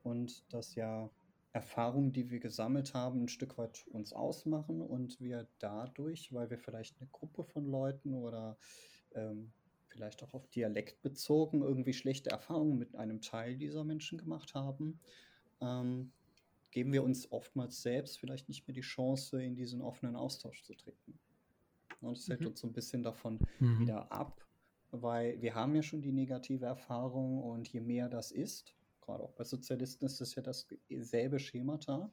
Und 0.02 0.44
dass 0.52 0.76
ja 0.76 1.10
Erfahrungen, 1.52 2.12
die 2.12 2.30
wir 2.30 2.38
gesammelt 2.38 2.94
haben, 2.94 3.24
ein 3.24 3.28
Stück 3.28 3.58
weit 3.58 3.86
uns 3.88 4.12
ausmachen 4.12 4.80
und 4.82 5.20
wir 5.20 5.48
dadurch, 5.58 6.32
weil 6.32 6.50
wir 6.50 6.58
vielleicht 6.58 7.00
eine 7.00 7.08
Gruppe 7.10 7.44
von 7.44 7.66
Leuten 7.66 8.14
oder 8.14 8.56
ähm, 9.14 9.52
vielleicht 9.88 10.22
auch 10.22 10.34
auf 10.34 10.46
Dialekt 10.48 11.00
bezogen 11.02 11.62
irgendwie 11.62 11.94
schlechte 11.94 12.30
Erfahrungen 12.30 12.78
mit 12.78 12.94
einem 12.94 13.22
Teil 13.22 13.56
dieser 13.56 13.84
Menschen 13.84 14.18
gemacht 14.18 14.54
haben, 14.54 15.00
ähm, 15.62 16.12
geben 16.70 16.92
wir 16.92 17.02
uns 17.02 17.30
oftmals 17.32 17.82
selbst 17.82 18.18
vielleicht 18.18 18.48
nicht 18.48 18.66
mehr 18.66 18.74
die 18.74 18.80
Chance, 18.80 19.42
in 19.42 19.54
diesen 19.54 19.80
offenen 19.80 20.16
Austausch 20.16 20.62
zu 20.62 20.74
treten. 20.74 21.18
Und 22.00 22.18
das 22.18 22.28
hält 22.28 22.40
mhm. 22.40 22.48
uns 22.48 22.60
so 22.60 22.66
ein 22.66 22.72
bisschen 22.72 23.02
davon 23.02 23.38
mhm. 23.58 23.80
wieder 23.80 24.12
ab, 24.12 24.44
weil 24.90 25.40
wir 25.40 25.54
haben 25.54 25.74
ja 25.74 25.82
schon 25.82 26.02
die 26.02 26.12
negative 26.12 26.66
Erfahrung 26.66 27.42
und 27.42 27.68
je 27.68 27.80
mehr 27.80 28.08
das 28.08 28.32
ist, 28.32 28.74
gerade 29.00 29.22
auch 29.22 29.32
bei 29.32 29.44
Sozialisten 29.44 30.04
ist 30.04 30.20
das 30.20 30.34
ja 30.34 30.42
dasselbe 30.42 31.38
Schemata. 31.38 32.10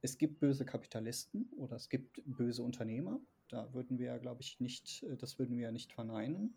Es 0.00 0.16
gibt 0.16 0.38
böse 0.38 0.64
Kapitalisten 0.64 1.50
oder 1.56 1.76
es 1.76 1.88
gibt 1.88 2.22
böse 2.24 2.62
Unternehmer. 2.62 3.20
Da 3.48 3.72
würden 3.74 3.98
wir 3.98 4.06
ja, 4.06 4.18
glaube 4.18 4.42
ich, 4.42 4.60
nicht, 4.60 5.04
das 5.18 5.38
würden 5.38 5.56
wir 5.56 5.64
ja 5.64 5.72
nicht 5.72 5.92
verneinen. 5.92 6.54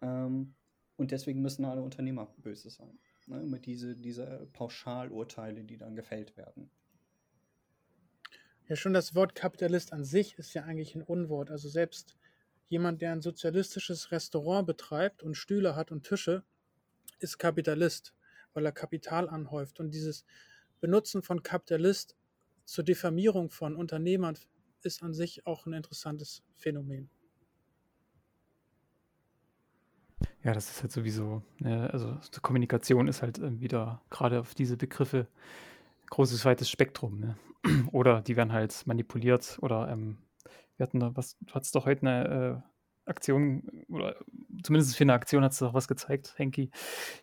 Ähm, 0.00 0.54
und 0.96 1.10
deswegen 1.10 1.42
müssen 1.42 1.64
alle 1.64 1.82
Unternehmer 1.82 2.26
böse 2.38 2.70
sein. 2.70 2.98
Ne? 3.26 3.40
Immer 3.42 3.58
diese, 3.58 3.96
diese 3.96 4.48
Pauschalurteile, 4.52 5.64
die 5.64 5.76
dann 5.76 5.96
gefällt 5.96 6.36
werden. 6.36 6.70
Ja, 8.68 8.76
schon 8.76 8.94
das 8.94 9.14
Wort 9.14 9.34
Kapitalist 9.34 9.92
an 9.92 10.04
sich 10.04 10.38
ist 10.38 10.54
ja 10.54 10.64
eigentlich 10.64 10.94
ein 10.94 11.02
Unwort. 11.02 11.50
Also 11.50 11.68
selbst 11.68 12.16
jemand, 12.68 13.02
der 13.02 13.12
ein 13.12 13.20
sozialistisches 13.20 14.12
Restaurant 14.12 14.66
betreibt 14.66 15.22
und 15.22 15.34
Stühle 15.34 15.76
hat 15.76 15.90
und 15.90 16.04
Tische, 16.04 16.42
ist 17.18 17.38
Kapitalist, 17.38 18.14
weil 18.54 18.64
er 18.64 18.72
Kapital 18.72 19.28
anhäuft. 19.28 19.80
Und 19.80 19.92
dieses 19.92 20.24
Benutzen 20.80 21.22
von 21.22 21.42
Kapitalist 21.42 22.16
zur 22.64 22.84
Diffamierung 22.84 23.50
von 23.50 23.76
Unternehmern 23.76 24.38
ist 24.82 25.02
an 25.02 25.12
sich 25.12 25.46
auch 25.46 25.66
ein 25.66 25.72
interessantes 25.72 26.42
Phänomen. 26.54 27.10
Ja, 30.44 30.52
das 30.52 30.70
ist 30.70 30.82
halt 30.82 30.92
sowieso, 30.92 31.42
ne, 31.58 31.88
also 31.92 32.18
Kommunikation 32.40 33.06
ist 33.06 33.22
halt 33.22 33.38
ähm, 33.38 33.60
wieder 33.60 34.02
gerade 34.10 34.40
auf 34.40 34.54
diese 34.54 34.76
Begriffe 34.76 35.28
großes, 36.10 36.44
weites 36.44 36.68
Spektrum. 36.68 37.20
Ne? 37.20 37.36
oder 37.92 38.20
die 38.22 38.36
werden 38.36 38.52
halt 38.52 38.86
manipuliert 38.86 39.58
oder 39.62 39.88
ähm, 39.88 40.18
wir 40.76 40.84
hatten 40.84 41.00
da 41.00 41.14
was, 41.14 41.36
du 41.40 41.54
hattest 41.54 41.74
doch 41.74 41.86
heute 41.86 42.06
eine 42.06 42.62
äh, 42.64 43.08
Aktion 43.10 43.84
oder 43.88 44.16
zumindest 44.62 44.96
für 44.96 45.04
eine 45.04 45.14
Aktion 45.14 45.42
hat 45.42 45.52
es 45.52 45.58
doch 45.58 45.74
was 45.74 45.88
gezeigt, 45.88 46.34
Henki. 46.36 46.70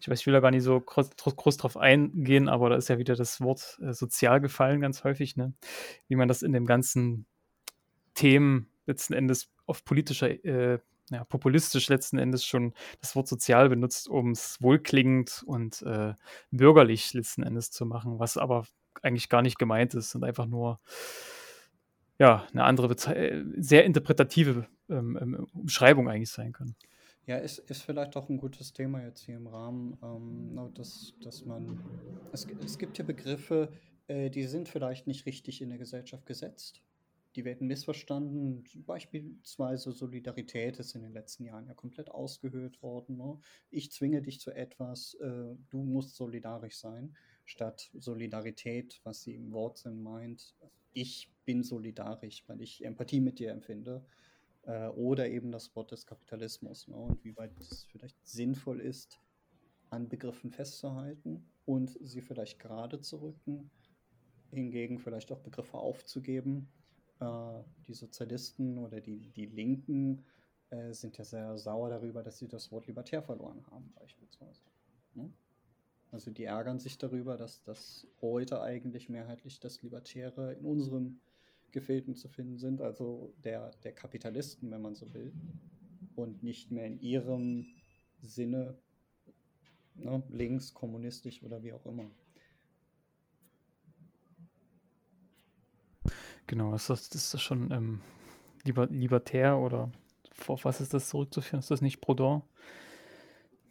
Ich 0.02 0.10
weiß, 0.10 0.20
ich 0.20 0.26
will 0.26 0.34
da 0.34 0.40
gar 0.40 0.52
nicht 0.52 0.64
so 0.64 0.80
groß, 0.80 1.12
groß 1.16 1.58
drauf 1.58 1.78
eingehen, 1.78 2.50
aber 2.50 2.70
da 2.70 2.76
ist 2.76 2.90
ja 2.90 2.98
wieder 2.98 3.16
das 3.16 3.42
Wort 3.42 3.80
äh, 3.82 3.94
sozial 3.94 4.42
gefallen 4.42 4.82
ganz 4.82 5.04
häufig, 5.04 5.38
ne? 5.38 5.54
Wie 6.08 6.16
man 6.16 6.28
das 6.28 6.42
in 6.42 6.52
dem 6.52 6.66
ganzen 6.66 7.26
Themen 8.14 8.68
letzten 8.88 9.14
Endes 9.14 9.50
auf 9.66 9.86
politischer 9.86 10.30
äh, 10.44 10.80
ja, 11.10 11.24
populistisch 11.24 11.90
letzten 11.90 12.18
Endes 12.18 12.46
schon 12.46 12.74
das 13.02 13.16
Wort 13.16 13.28
sozial 13.28 13.70
benutzt, 13.70 14.08
um 14.08 14.32
es 14.32 14.62
wohlklingend 14.62 15.44
und 15.46 15.82
äh, 15.84 16.14
bürgerlich 16.52 17.14
letzten 17.14 17.44
Endes 17.44 17.72
zu 17.72 17.86
machen, 17.86 18.20
was 18.20 18.38
aber 18.38 18.66
eigentlich 19.02 19.30
gar 19.30 19.42
nicht 19.42 19.60
gemeint 19.60 19.94
ist 19.94 20.16
und 20.16 20.24
einfach 20.24 20.46
nur 20.46 20.80
ja, 22.20 22.46
eine 22.52 22.66
andere, 22.66 22.94
äh, 23.16 23.44
sehr 23.58 23.86
interpretative 23.86 24.68
ähm, 24.90 25.18
ähm, 25.22 25.48
Umschreibung 25.54 26.10
eigentlich 26.10 26.30
sein 26.30 26.52
kann. 26.52 26.76
Ja, 27.26 27.38
ist, 27.38 27.60
ist 27.60 27.84
vielleicht 27.84 28.18
auch 28.18 28.28
ein 28.28 28.38
gutes 28.38 28.74
Thema 28.74 29.02
jetzt 29.02 29.22
hier 29.22 29.38
im 29.38 29.48
Rahmen, 29.48 29.98
ähm, 30.04 30.74
dass, 30.74 31.14
dass 31.24 31.46
man, 31.46 31.80
es, 32.34 32.46
es 32.64 32.78
gibt 32.78 32.98
hier 32.98 33.06
Begriffe, 33.06 33.72
äh, 34.08 34.30
die 34.30 34.44
sind 34.44 34.68
vielleicht 34.68 35.08
nicht 35.08 35.26
richtig 35.26 35.62
in 35.62 35.70
der 35.70 35.78
Gesellschaft 35.78 36.26
gesetzt. 36.26 36.82
Die 37.40 37.46
werden 37.46 37.68
missverstanden. 37.68 38.66
Beispielsweise 38.86 39.94
Solidarität 39.94 40.78
ist 40.78 40.94
in 40.94 41.04
den 41.04 41.14
letzten 41.14 41.46
Jahren 41.46 41.68
ja 41.68 41.74
komplett 41.74 42.12
ausgehöhlt 42.12 42.84
worden. 42.84 43.16
Ne? 43.16 43.40
Ich 43.70 43.94
zwinge 43.94 44.22
dich 44.22 44.42
zu 44.42 44.52
etwas, 44.52 45.14
äh, 45.22 45.56
du 45.70 45.82
musst 45.82 46.18
solidarisch 46.18 46.78
sein 46.78 47.16
statt 47.46 47.92
Solidarität, 47.94 49.00
was 49.06 49.22
sie 49.22 49.36
im 49.36 49.54
Wortsinn 49.54 50.04
meint. 50.04 50.54
Ich 50.92 51.32
bin 51.46 51.64
solidarisch, 51.64 52.44
weil 52.48 52.60
ich 52.60 52.84
Empathie 52.84 53.22
mit 53.22 53.40
dir 53.40 53.52
empfinde. 53.52 54.06
Äh, 54.64 54.88
oder 54.90 55.30
eben 55.30 55.50
das 55.50 55.74
Wort 55.78 55.92
des 55.92 56.06
Kapitalismus. 56.06 56.90
Ne? 56.90 56.98
Und 56.98 57.24
wie 57.24 57.38
weit 57.38 57.58
es 57.62 57.86
vielleicht 57.86 58.18
sinnvoll 58.28 58.82
ist, 58.82 59.18
an 59.92 60.10
Begriffen 60.10 60.52
festzuhalten 60.52 61.50
und 61.64 61.98
sie 62.02 62.20
vielleicht 62.20 62.60
gerade 62.60 63.00
zu 63.00 63.22
rücken, 63.22 63.72
hingegen 64.52 65.00
vielleicht 65.00 65.32
auch 65.32 65.40
Begriffe 65.40 65.78
aufzugeben. 65.78 66.68
Äh, 67.20 67.64
die 67.88 67.94
Sozialisten 67.94 68.78
oder 68.78 69.02
die, 69.02 69.30
die 69.32 69.48
Linken 69.48 70.24
äh, 70.70 70.94
sind 70.94 71.18
ja 71.18 71.24
sehr 71.24 71.58
sauer 71.58 71.90
darüber, 71.90 72.24
dass 72.24 72.38
sie 72.38 72.48
das 72.48 72.72
Wort 72.72 72.88
libertär 72.88 73.22
verloren 73.22 73.66
haben, 73.72 73.92
beispielsweise. 74.00 74.62
Ne? 75.16 75.30
Also 76.12 76.32
die 76.32 76.46
ärgern 76.46 76.80
sich 76.80 76.98
darüber, 76.98 77.38
dass 77.38 77.62
das 77.64 78.08
heute 78.22 78.62
eigentlich 78.62 79.10
mehrheitlich 79.10 79.60
das 79.60 79.82
Libertäre 79.82 80.54
in 80.54 80.66
unserem 80.66 81.20
Gefilden 81.72 82.16
zu 82.16 82.28
finden 82.30 82.58
sind, 82.58 82.82
also 82.82 83.34
der, 83.44 83.72
der 83.84 83.94
Kapitalisten, 83.94 84.72
wenn 84.72 84.82
man 84.82 84.96
so 84.96 85.14
will, 85.14 85.32
und 86.16 86.42
nicht 86.42 86.72
mehr 86.72 86.86
in 86.86 87.00
ihrem 87.00 87.68
Sinne 88.22 88.76
ne, 89.96 90.24
links, 90.30 90.74
kommunistisch 90.74 91.44
oder 91.44 91.62
wie 91.64 91.74
auch 91.74 91.86
immer. 91.86 92.10
Genau, 96.50 96.74
ist 96.74 96.90
das, 96.90 97.10
ist 97.10 97.32
das 97.32 97.44
schon 97.44 97.70
ähm, 97.70 98.02
liber, 98.64 98.88
libertär 98.88 99.56
oder 99.60 99.92
auf 100.48 100.66
was 100.66 100.82
ist 100.82 100.96
das 100.96 101.08
zurückzuführen? 101.10 101.60
Ist 101.60 101.70
das 101.70 101.82
nicht 101.82 102.02
Proudhon? 102.02 102.42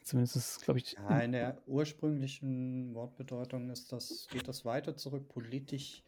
Zumindest, 0.05 0.63
glaube 0.63 0.79
ich. 0.79 0.93
Ja, 0.93 1.19
in 1.19 1.33
der 1.33 1.61
ursprünglichen 1.67 2.95
Wortbedeutung 2.95 3.69
ist 3.71 3.91
das, 3.91 4.29
geht 4.31 4.47
das 4.47 4.65
weiter 4.65 4.97
zurück. 4.97 5.27
Politisch 5.27 6.05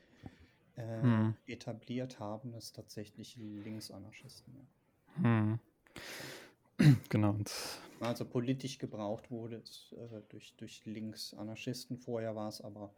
äh, 0.76 1.02
hm. 1.02 1.34
etabliert 1.48 2.20
haben 2.20 2.54
es 2.54 2.72
tatsächlich 2.72 3.36
Linksanarchisten. 3.36 4.54
Ja. 4.54 5.22
Hm. 5.24 5.58
Genau. 7.08 7.36
Also 7.98 8.24
politisch 8.24 8.78
gebraucht 8.78 9.30
wurde 9.32 9.56
es 9.56 9.92
äh, 9.92 10.22
durch, 10.28 10.54
durch 10.56 10.86
Linksanarchisten. 10.86 11.98
Vorher 11.98 12.36
war 12.36 12.48
es 12.48 12.60
aber, 12.60 12.94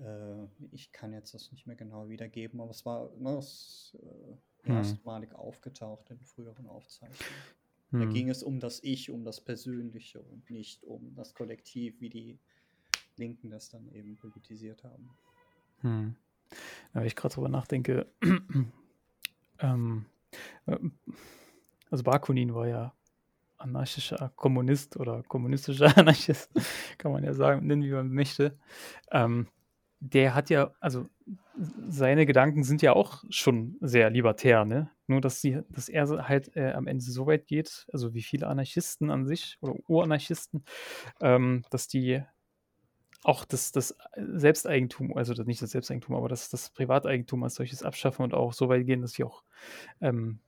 äh, 0.00 0.46
ich 0.70 0.92
kann 0.92 1.12
jetzt 1.12 1.34
das 1.34 1.50
nicht 1.52 1.66
mehr 1.66 1.76
genau 1.76 2.08
wiedergeben, 2.08 2.60
aber 2.60 2.70
es 2.70 2.84
war 2.84 3.10
ne, 3.18 3.38
es, 3.38 3.96
äh, 4.02 4.68
hm. 4.68 4.76
erstmalig 4.76 5.34
aufgetaucht 5.34 6.10
in 6.10 6.20
früheren 6.20 6.66
Aufzeichnungen. 6.66 7.42
Da 7.90 8.00
hm. 8.00 8.12
ging 8.12 8.30
es 8.30 8.42
um 8.42 8.58
das 8.58 8.82
Ich, 8.82 9.10
um 9.10 9.24
das 9.24 9.40
Persönliche 9.40 10.20
und 10.22 10.48
nicht 10.50 10.82
um 10.84 11.14
das 11.14 11.34
Kollektiv, 11.34 12.00
wie 12.00 12.08
die 12.08 12.38
Linken 13.16 13.50
das 13.50 13.68
dann 13.68 13.88
eben 13.92 14.16
politisiert 14.16 14.82
haben. 14.84 15.10
Hm. 15.80 16.16
Wenn 16.92 17.06
ich 17.06 17.16
gerade 17.16 17.34
drüber 17.34 17.48
nachdenke, 17.48 18.06
ähm, 19.58 20.06
äh, 20.66 20.78
also 21.90 22.04
Bakunin 22.04 22.54
war 22.54 22.66
ja 22.66 22.94
anarchischer 23.58 24.32
Kommunist 24.36 24.96
oder 24.96 25.22
kommunistischer 25.22 25.96
Anarchist, 25.98 26.50
kann 26.98 27.12
man 27.12 27.24
ja 27.24 27.34
sagen, 27.34 27.66
nennen 27.66 27.82
wie 27.82 27.92
man 27.92 28.10
möchte. 28.10 28.58
Ähm, 29.10 29.48
der 30.04 30.34
hat 30.34 30.50
ja, 30.50 30.72
also 30.80 31.06
seine 31.88 32.26
Gedanken 32.26 32.64
sind 32.64 32.82
ja 32.82 32.92
auch 32.92 33.22
schon 33.30 33.76
sehr 33.80 34.10
libertär, 34.10 34.64
ne? 34.64 34.90
Nur, 35.06 35.20
dass, 35.20 35.40
sie, 35.40 35.60
dass 35.68 35.88
er 35.88 36.28
halt 36.28 36.56
äh, 36.56 36.72
am 36.72 36.88
Ende 36.88 37.04
so 37.04 37.26
weit 37.26 37.46
geht, 37.46 37.86
also 37.92 38.12
wie 38.12 38.22
viele 38.22 38.48
Anarchisten 38.48 39.10
an 39.10 39.26
sich 39.26 39.58
oder 39.60 39.74
Uranarchisten, 39.86 40.64
ähm, 41.20 41.64
dass 41.70 41.86
die 41.86 42.22
auch 43.22 43.44
das, 43.44 43.70
das 43.70 43.96
Selbsteigentum, 44.16 45.16
also 45.16 45.40
nicht 45.44 45.62
das 45.62 45.70
Selbsteigentum, 45.70 46.16
aber 46.16 46.28
das, 46.28 46.48
das 46.48 46.70
Privateigentum 46.70 47.44
als 47.44 47.54
solches 47.54 47.84
abschaffen 47.84 48.24
und 48.24 48.34
auch 48.34 48.52
so 48.52 48.68
weit 48.68 48.84
gehen, 48.86 49.02
dass 49.02 49.12
sie 49.12 49.22
auch 49.22 49.44
ähm, 50.00 50.40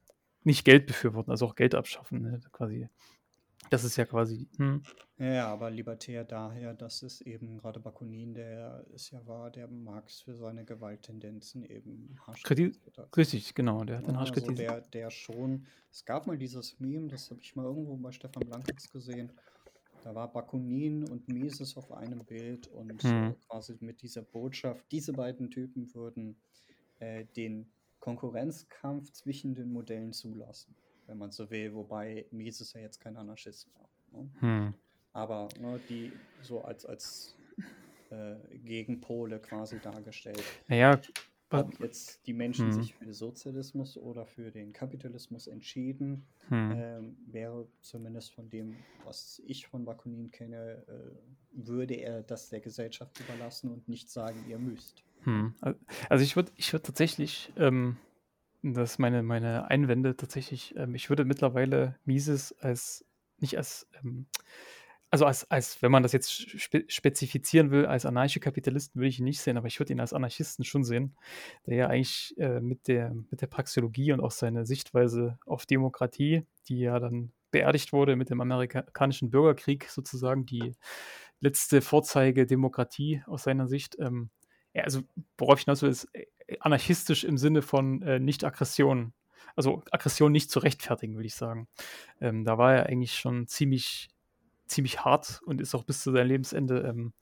nicht 0.42 0.64
Geld 0.64 0.86
befürworten, 0.86 1.30
also 1.30 1.46
auch 1.46 1.54
Geld 1.54 1.76
abschaffen, 1.76 2.22
ne? 2.22 2.40
quasi. 2.50 2.88
Das 3.70 3.84
ist 3.84 3.96
ja 3.96 4.04
quasi. 4.04 4.48
Hm. 4.56 4.82
Ja, 5.18 5.48
aber 5.48 5.70
libertär 5.70 6.24
daher, 6.24 6.74
dass 6.74 7.02
es 7.02 7.20
eben 7.20 7.58
gerade 7.58 7.80
Bakunin, 7.80 8.34
der 8.34 8.84
es 8.94 9.10
ja 9.10 9.24
war, 9.26 9.50
der 9.50 9.68
Marx 9.68 10.20
für 10.20 10.34
seine 10.34 10.64
Gewalttendenzen 10.64 11.64
eben 11.64 12.16
harsch 12.26 12.42
kritisiert 12.42 12.98
hat. 12.98 13.16
Richtig, 13.16 13.54
genau, 13.54 13.84
der 13.84 13.98
hat 13.98 14.06
den 14.06 14.18
harsch 14.18 14.30
also 14.30 14.42
kritisiert. 14.42 14.70
Der, 14.70 14.80
der 15.02 15.10
schon, 15.10 15.66
es 15.90 16.04
gab 16.04 16.26
mal 16.26 16.36
dieses 16.36 16.78
Meme, 16.80 17.08
das 17.08 17.30
habe 17.30 17.40
ich 17.40 17.54
mal 17.54 17.64
irgendwo 17.64 17.96
bei 17.96 18.12
Stefan 18.12 18.44
Blankitz 18.46 18.90
gesehen. 18.90 19.32
Da 20.02 20.14
war 20.14 20.30
Bakunin 20.30 21.08
und 21.08 21.28
Mises 21.28 21.76
auf 21.76 21.90
einem 21.92 22.24
Bild 22.24 22.66
und 22.68 23.02
hm. 23.02 23.34
quasi 23.48 23.76
mit 23.80 24.02
dieser 24.02 24.22
Botschaft, 24.22 24.84
diese 24.90 25.12
beiden 25.12 25.50
Typen 25.50 25.94
würden 25.94 26.36
äh, 26.98 27.24
den 27.36 27.72
Konkurrenzkampf 28.00 29.12
zwischen 29.12 29.54
den 29.54 29.72
Modellen 29.72 30.12
zulassen, 30.12 30.76
wenn 31.06 31.18
man 31.18 31.30
so 31.30 31.50
will, 31.50 31.74
wobei 31.74 32.26
Mises 32.30 32.72
ja 32.72 32.80
jetzt 32.80 33.00
kein 33.00 33.16
Anarchist 33.16 33.68
war. 33.74 33.88
Ne? 34.12 34.30
Hm. 34.40 34.74
Aber 35.12 35.48
ne, 35.60 35.80
die 35.88 36.12
so 36.42 36.62
als, 36.62 36.84
als 36.84 37.36
äh, 38.10 38.36
Gegenpole 38.58 39.38
quasi 39.38 39.78
dargestellt. 39.80 40.42
Naja, 40.68 41.00
ob 41.50 41.78
jetzt 41.78 42.26
die 42.26 42.32
Menschen 42.32 42.66
hm. 42.66 42.72
sich 42.72 42.94
für 42.94 43.04
den 43.04 43.14
Sozialismus 43.14 43.96
oder 43.96 44.26
für 44.26 44.50
den 44.50 44.72
Kapitalismus 44.72 45.46
entschieden, 45.46 46.26
hm. 46.48 46.72
ähm, 46.74 47.16
wäre 47.26 47.68
zumindest 47.80 48.32
von 48.32 48.50
dem, 48.50 48.76
was 49.04 49.40
ich 49.46 49.66
von 49.66 49.84
Bakunin 49.84 50.30
kenne, 50.30 50.84
äh, 50.88 51.66
würde 51.66 51.94
er 51.94 52.22
das 52.22 52.48
der 52.48 52.60
Gesellschaft 52.60 53.20
überlassen 53.20 53.70
und 53.70 53.88
nicht 53.88 54.10
sagen, 54.10 54.44
ihr 54.48 54.58
müsst. 54.58 55.04
Hm. 55.24 55.54
Also 56.08 56.24
ich 56.24 56.36
würde 56.36 56.52
ich 56.56 56.72
würd 56.72 56.84
tatsächlich, 56.84 57.52
ähm, 57.56 57.96
das 58.72 58.98
meine, 58.98 59.22
meine 59.22 59.70
Einwände 59.70 60.16
tatsächlich, 60.16 60.74
ähm, 60.76 60.94
ich 60.94 61.10
würde 61.10 61.24
mittlerweile 61.24 61.96
Mises 62.04 62.52
als, 62.60 63.04
nicht 63.38 63.58
als, 63.58 63.86
ähm, 64.02 64.26
also 65.10 65.26
als, 65.26 65.50
als, 65.50 65.82
wenn 65.82 65.92
man 65.92 66.02
das 66.02 66.12
jetzt 66.12 66.32
spe 66.60 66.84
spezifizieren 66.88 67.70
will, 67.70 67.86
als 67.86 68.06
Anarchokapitalisten 68.06 69.00
würde 69.00 69.08
ich 69.08 69.18
ihn 69.18 69.26
nicht 69.26 69.40
sehen, 69.40 69.58
aber 69.58 69.66
ich 69.66 69.78
würde 69.78 69.92
ihn 69.92 70.00
als 70.00 70.12
Anarchisten 70.12 70.64
schon 70.64 70.82
sehen, 70.82 71.14
der 71.66 71.76
ja 71.76 71.86
eigentlich 71.88 72.34
äh, 72.38 72.60
mit, 72.60 72.88
der, 72.88 73.14
mit 73.30 73.42
der 73.42 73.46
Praxeologie 73.46 74.12
und 74.12 74.20
auch 74.20 74.32
seine 74.32 74.64
Sichtweise 74.66 75.38
auf 75.46 75.66
Demokratie, 75.66 76.46
die 76.68 76.80
ja 76.80 76.98
dann 76.98 77.32
beerdigt 77.50 77.92
wurde 77.92 78.16
mit 78.16 78.30
dem 78.30 78.40
amerikanischen 78.40 79.30
Bürgerkrieg 79.30 79.88
sozusagen, 79.88 80.46
die 80.46 80.74
letzte 81.38 81.82
Vorzeige 81.82 82.46
Demokratie 82.46 83.22
aus 83.26 83.44
seiner 83.44 83.68
Sicht, 83.68 83.96
ähm, 84.00 84.30
also 84.82 85.02
worauf 85.38 85.58
ich 85.58 85.64
hinaus 85.64 85.82
will, 85.82 85.90
ist 85.90 86.08
äh, 86.14 86.26
anarchistisch 86.60 87.24
im 87.24 87.38
Sinne 87.38 87.62
von 87.62 88.02
äh, 88.02 88.18
Nicht-Aggression. 88.18 89.12
Also 89.56 89.82
Aggression 89.90 90.32
nicht 90.32 90.50
zu 90.50 90.58
rechtfertigen, 90.58 91.14
würde 91.14 91.26
ich 91.26 91.34
sagen. 91.34 91.68
Ähm, 92.20 92.44
da 92.44 92.58
war 92.58 92.74
er 92.74 92.86
eigentlich 92.86 93.14
schon 93.14 93.46
ziemlich, 93.46 94.08
ziemlich 94.66 95.04
hart 95.04 95.40
und 95.44 95.60
ist 95.60 95.74
auch 95.74 95.84
bis 95.84 96.02
zu 96.02 96.10
seinem 96.10 96.28
Lebensende 96.28 96.80
ähm, 96.80 97.12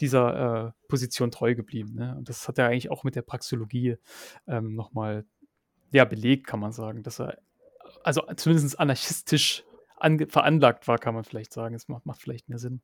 dieser 0.00 0.68
äh, 0.68 0.72
Position 0.88 1.30
treu 1.30 1.54
geblieben. 1.54 1.94
Ne? 1.94 2.14
Und 2.16 2.28
das 2.28 2.48
hat 2.48 2.58
er 2.58 2.68
eigentlich 2.68 2.90
auch 2.90 3.04
mit 3.04 3.16
der 3.16 3.22
Praxeologie 3.22 3.96
ähm, 4.46 4.74
nochmal 4.74 5.26
ja, 5.92 6.04
belegt, 6.04 6.46
kann 6.46 6.60
man 6.60 6.72
sagen, 6.72 7.02
dass 7.02 7.20
er 7.20 7.38
also 8.02 8.22
zumindest 8.36 8.80
anarchistisch 8.80 9.64
veranlagt 10.28 10.88
war, 10.88 10.98
kann 10.98 11.14
man 11.14 11.24
vielleicht 11.24 11.52
sagen. 11.52 11.74
Es 11.74 11.88
macht, 11.88 12.04
macht 12.04 12.20
vielleicht 12.20 12.48
mehr 12.48 12.58
Sinn, 12.58 12.82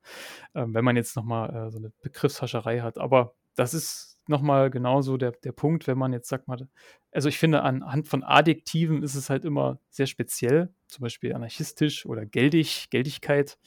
ähm, 0.55 0.75
wenn 0.75 0.85
man 0.85 0.97
jetzt 0.97 1.17
nochmal 1.17 1.55
äh, 1.55 1.71
so 1.71 1.79
eine 1.79 1.91
Begriffshascherei 2.03 2.81
hat. 2.81 2.99
Aber 2.99 3.35
das 3.57 3.75
ist 3.75 4.10
nochmal 4.27 4.71
genauso 4.71 5.17
der, 5.17 5.33
der 5.33 5.53
Punkt, 5.53 5.87
wenn 5.87 5.99
man 5.99 6.13
jetzt 6.13 6.29
sagt 6.29 6.49
mal, 6.49 6.69
also 7.13 7.29
ich 7.29 7.39
finde, 7.39 7.63
anhand 7.63 8.09
von 8.09 8.23
Adjektiven 8.23 9.03
ist 9.03 9.15
es 9.15 9.31
halt 9.31 9.45
immer 9.45 9.81
sehr 9.89 10.07
speziell, 10.07 10.73
zum 10.87 11.03
Beispiel 11.03 11.35
anarchistisch 11.35 12.07
oder 12.07 12.27
geldig, 12.27 12.89
Geldigkeit, 12.91 13.59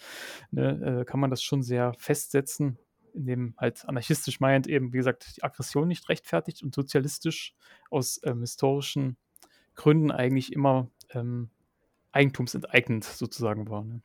ne, 0.51 1.01
äh, 1.01 1.05
kann 1.05 1.19
man 1.19 1.29
das 1.29 1.43
schon 1.43 1.63
sehr 1.63 1.93
festsetzen, 1.97 2.77
indem 3.13 3.55
halt 3.57 3.87
anarchistisch 3.87 4.39
meint 4.39 4.67
eben, 4.67 4.93
wie 4.93 4.97
gesagt, 4.97 5.37
die 5.37 5.43
Aggression 5.43 5.87
nicht 5.87 6.09
rechtfertigt 6.09 6.63
und 6.63 6.73
sozialistisch 6.73 7.53
aus 7.89 8.19
ähm, 8.23 8.41
historischen 8.41 9.17
Gründen 9.75 10.11
eigentlich 10.11 10.53
immer 10.53 10.89
ähm, 11.11 11.49
eigentumsenteignend 12.11 13.03
sozusagen 13.03 13.69
war. 13.69 13.83
Ne? 13.83 14.01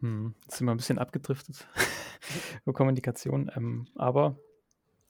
Hm, 0.00 0.34
jetzt 0.42 0.58
sind 0.58 0.66
wir 0.66 0.72
ein 0.72 0.76
bisschen 0.76 0.98
abgedriftet 0.98 1.66
über 2.64 2.72
Kommunikation, 2.72 3.50
ähm, 3.54 3.86
aber 3.94 4.36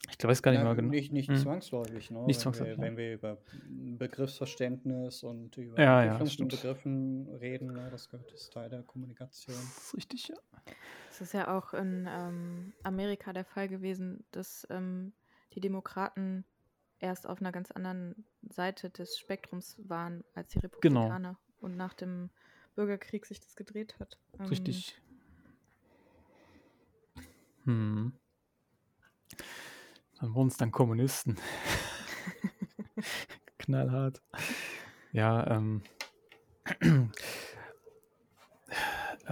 ich 0.09 0.19
glaube, 0.19 0.33
weiß 0.33 0.43
gar 0.43 0.51
nicht 0.51 0.61
ja, 0.61 0.65
mal 0.65 0.75
genau. 0.75 0.89
Nicht, 0.89 1.13
nicht 1.13 1.29
hm. 1.29 1.37
zwangsläufig, 1.37 2.11
ne? 2.11 2.25
Nicht 2.25 2.39
wenn 2.39 2.43
zwangsläufig. 2.43 2.79
Wir, 2.79 2.83
wenn 2.83 2.97
wir 2.97 3.15
über 3.15 3.39
Begriffsverständnis 3.69 5.23
und 5.23 5.57
über 5.57 5.81
ja, 5.81 6.05
ja, 6.05 6.19
von 6.19 6.49
Begriffen 6.49 7.29
reden, 7.41 7.73
ne? 7.73 7.89
das 7.91 8.09
gehört 8.09 8.33
das 8.33 8.51
Teil 8.51 8.71
der 8.71 8.83
Kommunikation. 8.83 9.57
Das 9.57 9.87
ist 9.87 9.97
richtig, 9.97 10.29
ja. 10.29 10.37
Es 11.11 11.21
ist 11.21 11.35
ja 11.35 11.57
auch 11.57 11.75
in 11.75 12.09
ähm, 12.11 12.73
Amerika 12.83 13.33
der 13.33 13.45
Fall 13.45 13.69
gewesen, 13.69 14.25
dass 14.33 14.67
ähm, 14.71 15.13
die 15.55 15.61
Demokraten 15.61 16.45
erst 16.99 17.27
auf 17.29 17.41
einer 17.41 17.53
ganz 17.53 17.71
anderen 17.71 18.25
Seite 18.43 18.91
des 18.91 19.19
Spektrums 19.19 19.77
waren 19.87 20.25
als 20.35 20.49
die 20.49 20.61
genau. 20.61 20.75
Republikaner. 21.03 21.29
Genau. 21.29 21.39
Und 21.61 21.77
nach 21.77 21.95
dem 21.95 22.31
Bürgerkrieg 22.75 23.27
sich 23.27 23.41
das 23.41 23.57
gedreht 23.57 23.99
hat. 23.99 24.19
Ähm, 24.39 24.47
Richtig. 24.47 25.01
Hm. 27.65 28.13
Dann 30.21 30.35
wurden 30.35 30.49
es 30.49 30.57
dann 30.57 30.71
Kommunisten. 30.71 31.37
Knallhart. 33.59 34.23
Ja, 35.13 35.47
ähm. 35.51 35.83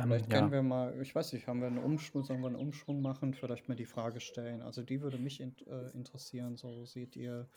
Vielleicht 0.02 0.30
können 0.30 0.48
ja. 0.48 0.52
wir 0.52 0.62
mal, 0.62 1.00
ich 1.00 1.14
weiß 1.14 1.32
nicht, 1.32 1.46
haben 1.46 1.60
wir 1.60 1.66
einen 1.66 1.78
Umschwung, 1.78 2.24
sollen 2.24 2.40
wir 2.40 2.46
einen 2.48 2.56
Umschwung 2.56 3.02
machen, 3.02 3.34
vielleicht 3.34 3.68
mal 3.68 3.74
die 3.74 3.84
Frage 3.84 4.20
stellen. 4.20 4.62
Also 4.62 4.82
die 4.82 5.00
würde 5.02 5.18
mich 5.18 5.40
in, 5.40 5.56
äh, 5.66 5.90
interessieren. 5.90 6.56
So 6.56 6.84
seht 6.84 7.16
ihr, 7.16 7.48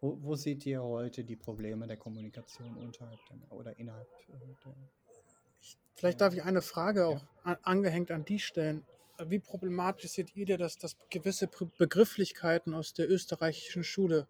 wo, 0.00 0.16
wo, 0.22 0.34
seht 0.34 0.64
ihr 0.66 0.82
heute 0.82 1.24
die 1.24 1.36
Probleme 1.36 1.86
der 1.86 1.96
Kommunikation 1.96 2.76
unterhalb 2.76 3.18
der, 3.26 3.52
oder 3.52 3.78
innerhalb 3.78 4.08
äh, 4.28 4.54
der 4.64 4.74
Vielleicht 5.94 6.20
darf 6.20 6.34
ich 6.34 6.42
eine 6.42 6.62
Frage 6.62 7.06
auch 7.06 7.22
an, 7.44 7.56
angehängt 7.62 8.10
an 8.10 8.24
die 8.24 8.38
stellen. 8.38 8.84
wie 9.24 9.38
problematisch 9.38 10.10
seht 10.10 10.34
ihr, 10.34 10.58
dass, 10.58 10.78
dass 10.78 10.96
gewisse 11.10 11.48
Begrifflichkeiten 11.78 12.74
aus 12.74 12.92
der 12.92 13.08
österreichischen 13.10 13.84
Schule, 13.84 14.26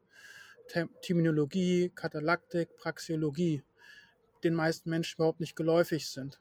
Terminologie, 1.02 1.90
Katalaktik, 1.94 2.76
Praxeologie, 2.76 3.62
den 4.44 4.54
meisten 4.54 4.90
Menschen 4.90 5.16
überhaupt 5.16 5.40
nicht 5.40 5.56
geläufig 5.56 6.08
sind? 6.08 6.40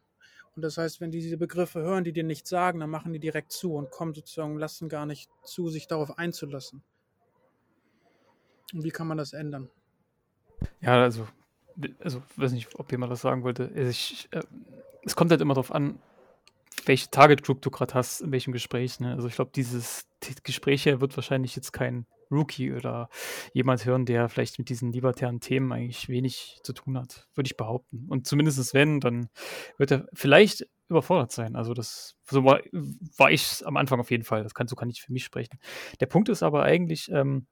Und 0.56 0.64
das 0.64 0.78
heißt, 0.78 1.00
wenn 1.00 1.12
die 1.12 1.22
diese 1.22 1.38
Begriffe 1.38 1.82
hören, 1.82 2.04
die 2.04 2.12
dir 2.12 2.26
nichts 2.26 2.50
sagen, 2.50 2.80
dann 2.80 2.89
machen 2.89 3.14
die 3.14 3.20
direkt 3.20 3.54
zu 3.54 3.74
und 3.74 3.89
kommen 3.89 4.14
sozusagen, 4.14 4.58
lassen 4.58 4.89
gar 4.89 5.06
nicht 5.06 5.30
zu, 5.44 5.70
sich 5.70 5.88
darauf 5.88 6.18
einzulassen. 6.18 6.84
Und 8.74 8.84
wie 8.84 8.89
kann 8.89 9.08
man 9.08 9.18
das 9.18 9.34
ändern? 9.34 9.70
Ja, 10.82 11.02
also, 11.02 11.28
also 11.99 12.22
weiß 12.36 12.51
nicht, 12.51 12.80
ob 12.80 12.91
jemand 12.91 13.11
das 13.11 13.22
sagen 13.22 13.43
wollte. 13.43 13.72
Also 13.76 13.89
ich, 13.89 14.28
äh, 14.32 14.41
es 15.03 15.15
kommt 15.15 15.32
halt 15.32 15.41
immer 15.41 15.53
darauf 15.53 15.74
an, 15.74 15.99
welche 16.86 17.09
Target 17.09 17.43
Group 17.43 17.61
du 17.61 17.69
gerade 17.69 17.93
hast, 17.93 18.22
in 18.22 18.32
welchem 18.32 18.53
Gespräch. 18.53 18.99
Ne? 18.99 19.13
Also 19.13 19.28
ich 19.28 19.36
glaube, 19.36 19.51
dieses 19.53 20.07
Gespräch 20.43 20.84
hier 20.84 21.01
wird 21.01 21.15
wahrscheinlich 21.15 21.55
jetzt 21.55 21.72
kein 21.74 22.05
Rookie 22.32 22.72
oder 22.72 23.09
jemand 23.53 23.86
hören, 23.86 24.05
der 24.05 24.30
vielleicht 24.30 24.57
mit 24.57 24.69
diesen 24.69 24.91
libertären 24.91 25.41
Themen 25.41 25.72
eigentlich 25.72 26.07
wenig 26.07 26.59
zu 26.63 26.74
tun 26.74 26.97
hat, 26.97 27.28
würde 27.36 27.47
ich 27.47 27.57
behaupten. 27.57 28.05
Und 28.07 28.26
zumindest 28.26 28.74
wenn, 28.74 28.99
dann 28.99 29.30
wird 29.78 29.91
er 29.91 30.07
vielleicht 30.13 30.65
überfordert 30.88 31.32
sein. 31.32 31.55
Also 31.55 31.74
das 31.74 32.15
so 32.26 32.43
war, 32.43 32.61
war 32.72 33.32
ich 33.32 33.65
am 33.65 33.78
Anfang 33.78 33.99
auf 33.99 34.11
jeden 34.11 34.24
Fall. 34.24 34.43
Das 34.43 34.53
kann, 34.53 34.67
so 34.67 34.76
kann 34.76 34.89
ich 34.89 35.01
für 35.01 35.11
mich 35.11 35.26
sprechen. 35.26 35.59
Der 35.99 36.05
Punkt 36.05 36.30
ist 36.30 36.43
aber 36.43 36.63
eigentlich, 36.63 37.11
ähm, 37.11 37.47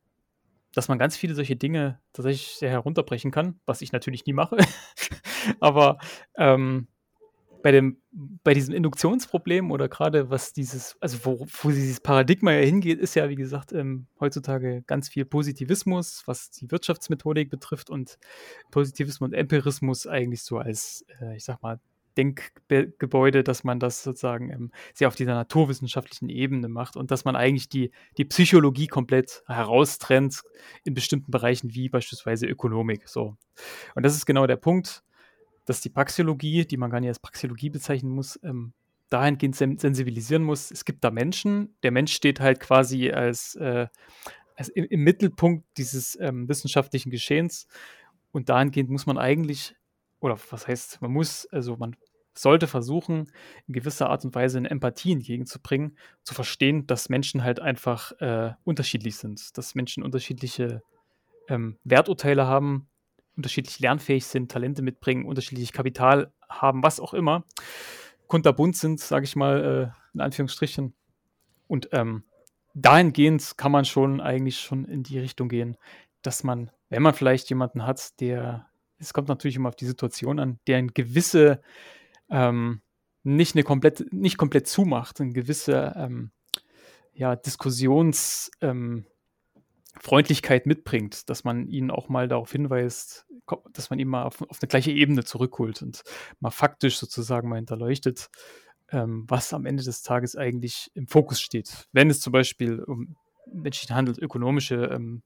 dass 0.73 0.87
man 0.87 0.99
ganz 0.99 1.17
viele 1.17 1.35
solche 1.35 1.55
Dinge 1.55 1.99
tatsächlich 2.13 2.57
sehr 2.57 2.69
herunterbrechen 2.69 3.31
kann, 3.31 3.59
was 3.65 3.81
ich 3.81 3.91
natürlich 3.91 4.25
nie 4.25 4.33
mache. 4.33 4.57
aber 5.59 5.97
ähm, 6.37 6.87
bei 7.61 7.71
dem, 7.71 8.01
bei 8.11 8.53
diesem 8.53 8.73
Induktionsproblem 8.73 9.71
oder 9.71 9.89
gerade 9.89 10.29
was 10.29 10.53
dieses, 10.53 10.97
also 11.01 11.25
wo, 11.25 11.47
wo 11.61 11.69
dieses 11.69 11.99
Paradigma 11.99 12.51
ja 12.51 12.61
hingeht, 12.61 12.99
ist 12.99 13.15
ja, 13.15 13.29
wie 13.29 13.35
gesagt, 13.35 13.73
ähm, 13.73 14.07
heutzutage 14.19 14.83
ganz 14.87 15.09
viel 15.09 15.25
Positivismus, 15.25 16.23
was 16.25 16.51
die 16.51 16.71
Wirtschaftsmethodik 16.71 17.49
betrifft 17.49 17.89
und 17.89 18.17
Positivismus 18.71 19.29
und 19.29 19.33
Empirismus 19.33 20.07
eigentlich 20.07 20.43
so 20.43 20.57
als, 20.57 21.05
äh, 21.21 21.35
ich 21.35 21.43
sag 21.43 21.61
mal, 21.61 21.79
Denkgebäude, 22.19 23.43
dass 23.43 23.63
man 23.63 23.79
das 23.79 24.03
sozusagen 24.03 24.51
ähm, 24.51 24.71
sehr 24.93 25.07
auf 25.07 25.15
dieser 25.15 25.33
naturwissenschaftlichen 25.33 26.29
Ebene 26.29 26.69
macht 26.69 26.95
und 26.97 27.11
dass 27.11 27.25
man 27.25 27.35
eigentlich 27.35 27.69
die, 27.69 27.91
die 28.17 28.25
Psychologie 28.25 28.87
komplett 28.87 29.43
heraustrennt 29.47 30.41
in 30.83 30.93
bestimmten 30.93 31.31
Bereichen 31.31 31.73
wie 31.73 31.89
beispielsweise 31.89 32.45
Ökonomik. 32.45 33.07
So. 33.07 33.37
Und 33.95 34.03
das 34.03 34.15
ist 34.15 34.25
genau 34.25 34.45
der 34.47 34.57
Punkt 34.57 35.03
dass 35.69 35.81
die 35.81 35.89
Praxeologie, 35.89 36.65
die 36.65 36.77
man 36.77 36.89
gar 36.89 36.99
nicht 36.99 37.09
als 37.09 37.19
Praxeologie 37.19 37.69
bezeichnen 37.69 38.11
muss, 38.11 38.39
ähm, 38.41 38.73
dahingehend 39.09 39.55
sensibilisieren 39.55 40.43
muss. 40.43 40.71
Es 40.71 40.83
gibt 40.83 41.03
da 41.03 41.11
Menschen, 41.11 41.75
der 41.83 41.91
Mensch 41.91 42.11
steht 42.11 42.39
halt 42.39 42.59
quasi 42.59 43.11
als, 43.11 43.53
äh, 43.53 43.85
als 44.55 44.69
im, 44.69 44.85
im, 44.85 45.03
Mittelpunkt 45.03 45.65
dieses 45.77 46.19
ähm, 46.19 46.49
wissenschaftlichen 46.49 47.11
Geschehens 47.11 47.67
und 48.31 48.49
dahingehend 48.49 48.89
muss 48.89 49.05
man 49.05 49.19
eigentlich, 49.19 49.75
oder 50.21 50.39
was 50.49 50.67
heißt, 50.67 51.03
man 51.03 51.11
muss, 51.11 51.45
also 51.51 51.77
man 51.77 51.95
sollte 52.33 52.67
versuchen, 52.67 53.31
in 53.67 53.73
gewisser 53.73 54.09
Art 54.09 54.23
und 54.25 54.35
Weise 54.35 54.57
eine 54.57 54.69
Empathie 54.69 55.11
entgegenzubringen, 55.13 55.97
zu 56.23 56.33
verstehen, 56.33 56.87
dass 56.87 57.09
Menschen 57.09 57.43
halt 57.43 57.59
einfach 57.59 58.11
äh, 58.19 58.53
unterschiedlich 58.63 59.17
sind, 59.17 59.57
dass 59.57 59.75
Menschen 59.75 60.03
unterschiedliche 60.03 60.81
ähm, 61.49 61.77
Werturteile 61.83 62.47
haben, 62.47 62.87
unterschiedlich 63.35 63.79
lernfähig 63.79 64.25
sind, 64.25 64.51
Talente 64.51 64.81
mitbringen, 64.81 65.25
unterschiedliches 65.25 65.73
Kapital 65.73 66.31
haben, 66.47 66.83
was 66.83 66.99
auch 66.99 67.13
immer, 67.13 67.43
kunterbunt 68.27 68.75
sind, 68.75 68.99
sage 68.99 69.25
ich 69.25 69.35
mal, 69.35 69.93
äh, 69.93 69.99
in 70.13 70.21
Anführungsstrichen. 70.21 70.93
Und 71.67 71.89
ähm, 71.91 72.23
dahingehend 72.73 73.57
kann 73.57 73.71
man 73.71 73.85
schon 73.85 74.21
eigentlich 74.21 74.59
schon 74.59 74.85
in 74.85 75.03
die 75.03 75.19
Richtung 75.19 75.49
gehen, 75.49 75.77
dass 76.21 76.43
man, 76.43 76.71
wenn 76.89 77.01
man 77.01 77.13
vielleicht 77.13 77.49
jemanden 77.49 77.85
hat, 77.85 78.19
der, 78.19 78.67
es 78.97 79.13
kommt 79.13 79.29
natürlich 79.29 79.55
immer 79.55 79.69
auf 79.69 79.75
die 79.75 79.85
Situation 79.85 80.39
an, 80.39 80.59
der 80.67 80.77
ein 80.77 80.89
gewisse, 80.89 81.61
ähm, 82.29 82.81
nicht 83.23 83.55
eine 83.55 83.63
komplett, 83.63 84.11
nicht 84.13 84.37
komplett 84.37 84.67
zumacht, 84.67 85.19
eine 85.19 85.33
gewisse 85.33 85.93
ähm, 85.95 86.31
ja, 87.13 87.35
Diskussions, 87.35 88.51
ähm, 88.61 89.05
mitbringt, 90.65 91.29
dass 91.29 91.43
man 91.43 91.67
ihn 91.67 91.91
auch 91.91 92.09
mal 92.09 92.27
darauf 92.27 92.51
hinweist, 92.51 93.25
dass 93.73 93.89
man 93.89 93.99
ihn 93.99 94.07
mal 94.07 94.23
auf, 94.23 94.41
auf 94.41 94.59
eine 94.61 94.67
gleiche 94.67 94.91
Ebene 94.91 95.23
zurückholt 95.23 95.81
und 95.81 96.03
mal 96.39 96.51
faktisch 96.51 96.97
sozusagen 96.97 97.49
mal 97.49 97.57
hinterleuchtet, 97.57 98.29
ähm, 98.91 99.25
was 99.27 99.53
am 99.53 99.65
Ende 99.65 99.83
des 99.83 100.01
Tages 100.01 100.35
eigentlich 100.35 100.91
im 100.93 101.07
Fokus 101.07 101.41
steht. 101.41 101.87
Wenn 101.91 102.09
es 102.09 102.21
zum 102.21 102.31
Beispiel 102.31 102.81
um 102.83 103.15
menschlichen 103.51 103.95
Handel, 103.95 104.15
ökonomische 104.19 104.75
ähm, 104.75 105.23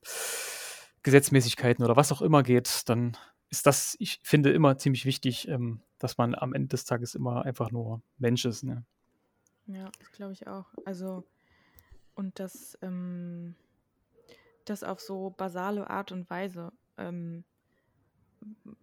Gesetzmäßigkeiten 1.03 1.83
oder 1.83 1.95
was 1.95 2.11
auch 2.11 2.21
immer 2.21 2.43
geht, 2.43 2.87
dann 2.87 3.17
ist 3.53 3.67
das, 3.67 3.95
ich 3.99 4.19
finde, 4.23 4.51
immer 4.51 4.79
ziemlich 4.79 5.05
wichtig, 5.05 5.47
ähm, 5.47 5.79
dass 5.99 6.17
man 6.17 6.33
am 6.33 6.55
Ende 6.55 6.69
des 6.69 6.85
Tages 6.85 7.13
immer 7.13 7.45
einfach 7.45 7.69
nur 7.69 8.01
Mensch 8.17 8.45
ist. 8.45 8.63
Ne? 8.63 8.83
Ja, 9.67 9.91
das 9.99 10.11
glaube 10.11 10.33
ich 10.33 10.47
auch. 10.47 10.65
Also, 10.85 11.23
und 12.15 12.39
das, 12.39 12.75
ähm, 12.81 13.53
das 14.65 14.83
auf 14.83 14.99
so 14.99 15.29
basale 15.29 15.87
Art 15.87 16.11
und 16.11 16.27
Weise. 16.31 16.73
Ähm, 16.97 17.43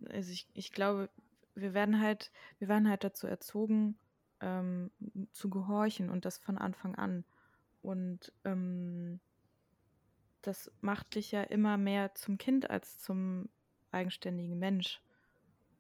also 0.08 0.30
ich, 0.30 0.46
ich 0.54 0.70
glaube, 0.70 1.10
wir 1.56 1.74
werden 1.74 2.00
halt, 2.00 2.30
wir 2.60 2.68
werden 2.68 2.88
halt 2.88 3.02
dazu 3.02 3.26
erzogen, 3.26 3.98
ähm, 4.40 4.92
zu 5.32 5.50
gehorchen 5.50 6.10
und 6.10 6.24
das 6.24 6.38
von 6.38 6.58
Anfang 6.58 6.94
an. 6.94 7.24
Und 7.82 8.32
ähm, 8.44 9.18
das 10.42 10.70
macht 10.80 11.16
dich 11.16 11.32
ja 11.32 11.42
immer 11.42 11.76
mehr 11.76 12.14
zum 12.14 12.38
Kind 12.38 12.70
als 12.70 13.00
zum 13.00 13.48
eigenständigen 13.92 14.58
Mensch. 14.58 15.00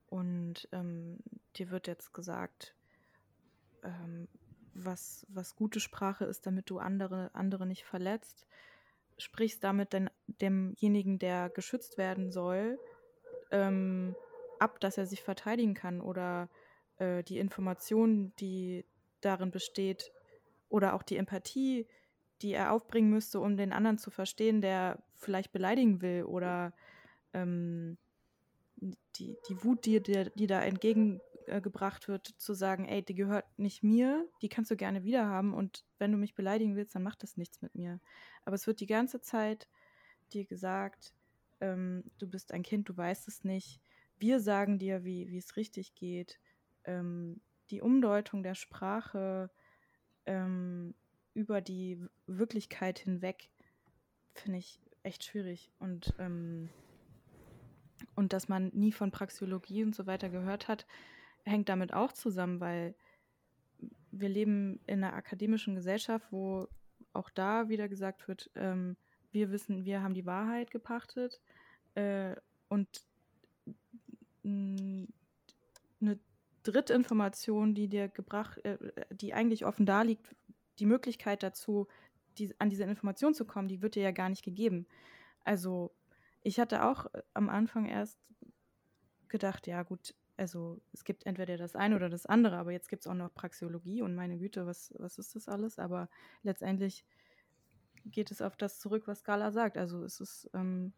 Und 0.08 0.68
ähm, 0.72 1.18
dir 1.56 1.70
wird 1.70 1.86
jetzt 1.86 2.12
gesagt, 2.12 2.74
ähm, 3.84 4.28
was, 4.74 5.26
was 5.28 5.56
gute 5.56 5.80
Sprache 5.80 6.24
ist, 6.24 6.46
damit 6.46 6.70
du 6.70 6.78
andere, 6.78 7.30
andere 7.34 7.66
nicht 7.66 7.84
verletzt 7.84 8.46
sprichst 9.20 9.62
damit 9.62 9.92
denn 9.92 10.10
demjenigen, 10.26 11.18
der 11.18 11.50
geschützt 11.50 11.98
werden 11.98 12.30
soll, 12.30 12.78
ähm, 13.50 14.16
ab, 14.58 14.80
dass 14.80 14.98
er 14.98 15.06
sich 15.06 15.22
verteidigen 15.22 15.74
kann 15.74 16.00
oder 16.00 16.48
äh, 16.98 17.22
die 17.22 17.38
Information, 17.38 18.32
die 18.36 18.84
darin 19.20 19.50
besteht, 19.50 20.12
oder 20.68 20.94
auch 20.94 21.02
die 21.02 21.16
Empathie, 21.16 21.86
die 22.42 22.52
er 22.52 22.72
aufbringen 22.72 23.10
müsste, 23.10 23.40
um 23.40 23.56
den 23.56 23.72
anderen 23.72 23.98
zu 23.98 24.10
verstehen, 24.10 24.60
der 24.60 25.02
vielleicht 25.16 25.52
beleidigen 25.52 26.00
will 26.00 26.24
oder 26.24 26.72
ähm, 27.32 27.98
die, 29.16 29.36
die 29.48 29.64
Wut, 29.64 29.84
die, 29.84 30.02
die, 30.02 30.30
die 30.34 30.46
da 30.46 30.62
entgegen 30.62 31.20
äh, 31.46 31.60
gebracht 31.60 32.08
wird, 32.08 32.26
zu 32.26 32.54
sagen, 32.54 32.86
ey, 32.86 33.02
die 33.02 33.14
gehört 33.14 33.46
nicht 33.58 33.82
mir, 33.82 34.28
die 34.42 34.48
kannst 34.48 34.70
du 34.70 34.76
gerne 34.76 35.04
wiederhaben 35.04 35.52
und 35.52 35.84
wenn 35.98 36.12
du 36.12 36.18
mich 36.18 36.34
beleidigen 36.34 36.76
willst, 36.76 36.94
dann 36.94 37.02
macht 37.02 37.22
das 37.22 37.36
nichts 37.36 37.60
mit 37.60 37.74
mir. 37.74 38.00
Aber 38.44 38.54
es 38.54 38.66
wird 38.66 38.80
die 38.80 38.86
ganze 38.86 39.20
Zeit 39.20 39.68
dir 40.32 40.44
gesagt, 40.44 41.12
ähm, 41.60 42.04
du 42.18 42.26
bist 42.28 42.52
ein 42.52 42.62
Kind, 42.62 42.88
du 42.88 42.96
weißt 42.96 43.28
es 43.28 43.44
nicht. 43.44 43.80
Wir 44.18 44.40
sagen 44.40 44.78
dir, 44.78 45.04
wie, 45.04 45.30
wie 45.30 45.38
es 45.38 45.56
richtig 45.56 45.94
geht. 45.94 46.38
Ähm, 46.84 47.40
die 47.70 47.80
Umdeutung 47.80 48.42
der 48.42 48.54
Sprache 48.54 49.50
ähm, 50.26 50.94
über 51.34 51.60
die 51.60 52.02
Wirklichkeit 52.26 52.98
hinweg 52.98 53.48
finde 54.34 54.58
ich 54.58 54.80
echt 55.02 55.24
schwierig. 55.24 55.70
Und, 55.78 56.14
ähm, 56.18 56.68
und 58.14 58.32
dass 58.32 58.48
man 58.48 58.68
nie 58.68 58.92
von 58.92 59.10
Praxeologie 59.10 59.84
und 59.84 59.94
so 59.94 60.06
weiter 60.06 60.28
gehört 60.28 60.68
hat, 60.68 60.86
hängt 61.44 61.68
damit 61.68 61.92
auch 61.92 62.12
zusammen, 62.12 62.60
weil 62.60 62.94
wir 64.10 64.28
leben 64.28 64.80
in 64.86 65.04
einer 65.04 65.14
akademischen 65.14 65.74
Gesellschaft, 65.74 66.26
wo 66.30 66.68
auch 67.12 67.30
da 67.30 67.68
wieder 67.68 67.88
gesagt 67.88 68.28
wird, 68.28 68.50
ähm, 68.54 68.96
wir 69.32 69.50
wissen, 69.50 69.84
wir 69.84 70.02
haben 70.02 70.14
die 70.14 70.26
Wahrheit 70.26 70.70
gepachtet 70.70 71.40
äh, 71.94 72.34
und 72.68 73.04
eine 74.42 75.06
dritte 76.62 76.94
Information, 76.94 77.74
die 77.74 77.88
dir 77.88 78.08
gebracht, 78.08 78.58
äh, 78.64 78.78
die 79.10 79.34
eigentlich 79.34 79.64
offen 79.64 79.86
da 79.86 80.02
liegt, 80.02 80.34
die 80.78 80.86
Möglichkeit 80.86 81.42
dazu, 81.42 81.88
die, 82.38 82.54
an 82.58 82.70
diese 82.70 82.84
Information 82.84 83.34
zu 83.34 83.44
kommen, 83.44 83.68
die 83.68 83.82
wird 83.82 83.94
dir 83.94 84.02
ja 84.02 84.12
gar 84.12 84.28
nicht 84.28 84.44
gegeben. 84.44 84.86
Also 85.44 85.92
ich 86.42 86.58
hatte 86.60 86.84
auch 86.84 87.06
äh, 87.14 87.22
am 87.34 87.48
Anfang 87.48 87.86
erst 87.86 88.18
gedacht, 89.28 89.66
ja 89.66 89.82
gut, 89.82 90.14
also 90.36 90.80
es 90.92 91.04
gibt 91.04 91.26
entweder 91.26 91.56
das 91.56 91.76
eine 91.76 91.96
oder 91.96 92.08
das 92.08 92.26
andere, 92.26 92.56
aber 92.56 92.72
jetzt 92.72 92.88
gibt 92.88 93.02
es 93.02 93.06
auch 93.06 93.14
noch 93.14 93.32
Praxeologie 93.32 94.02
und 94.02 94.14
meine 94.14 94.38
Güte, 94.38 94.66
was, 94.66 94.92
was 94.98 95.18
ist 95.18 95.36
das 95.36 95.48
alles? 95.48 95.78
Aber 95.78 96.08
letztendlich 96.42 97.04
geht 98.06 98.30
es 98.30 98.40
auf 98.40 98.56
das 98.56 98.78
zurück, 98.78 99.02
was 99.06 99.24
Gala 99.24 99.52
sagt. 99.52 99.76
Also 99.76 100.02
es 100.02 100.20
ist 100.20 100.50
ähm, 100.54 100.92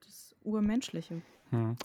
das 0.00 0.36
Urmenschliche. 0.42 1.22
Hm. 1.50 1.76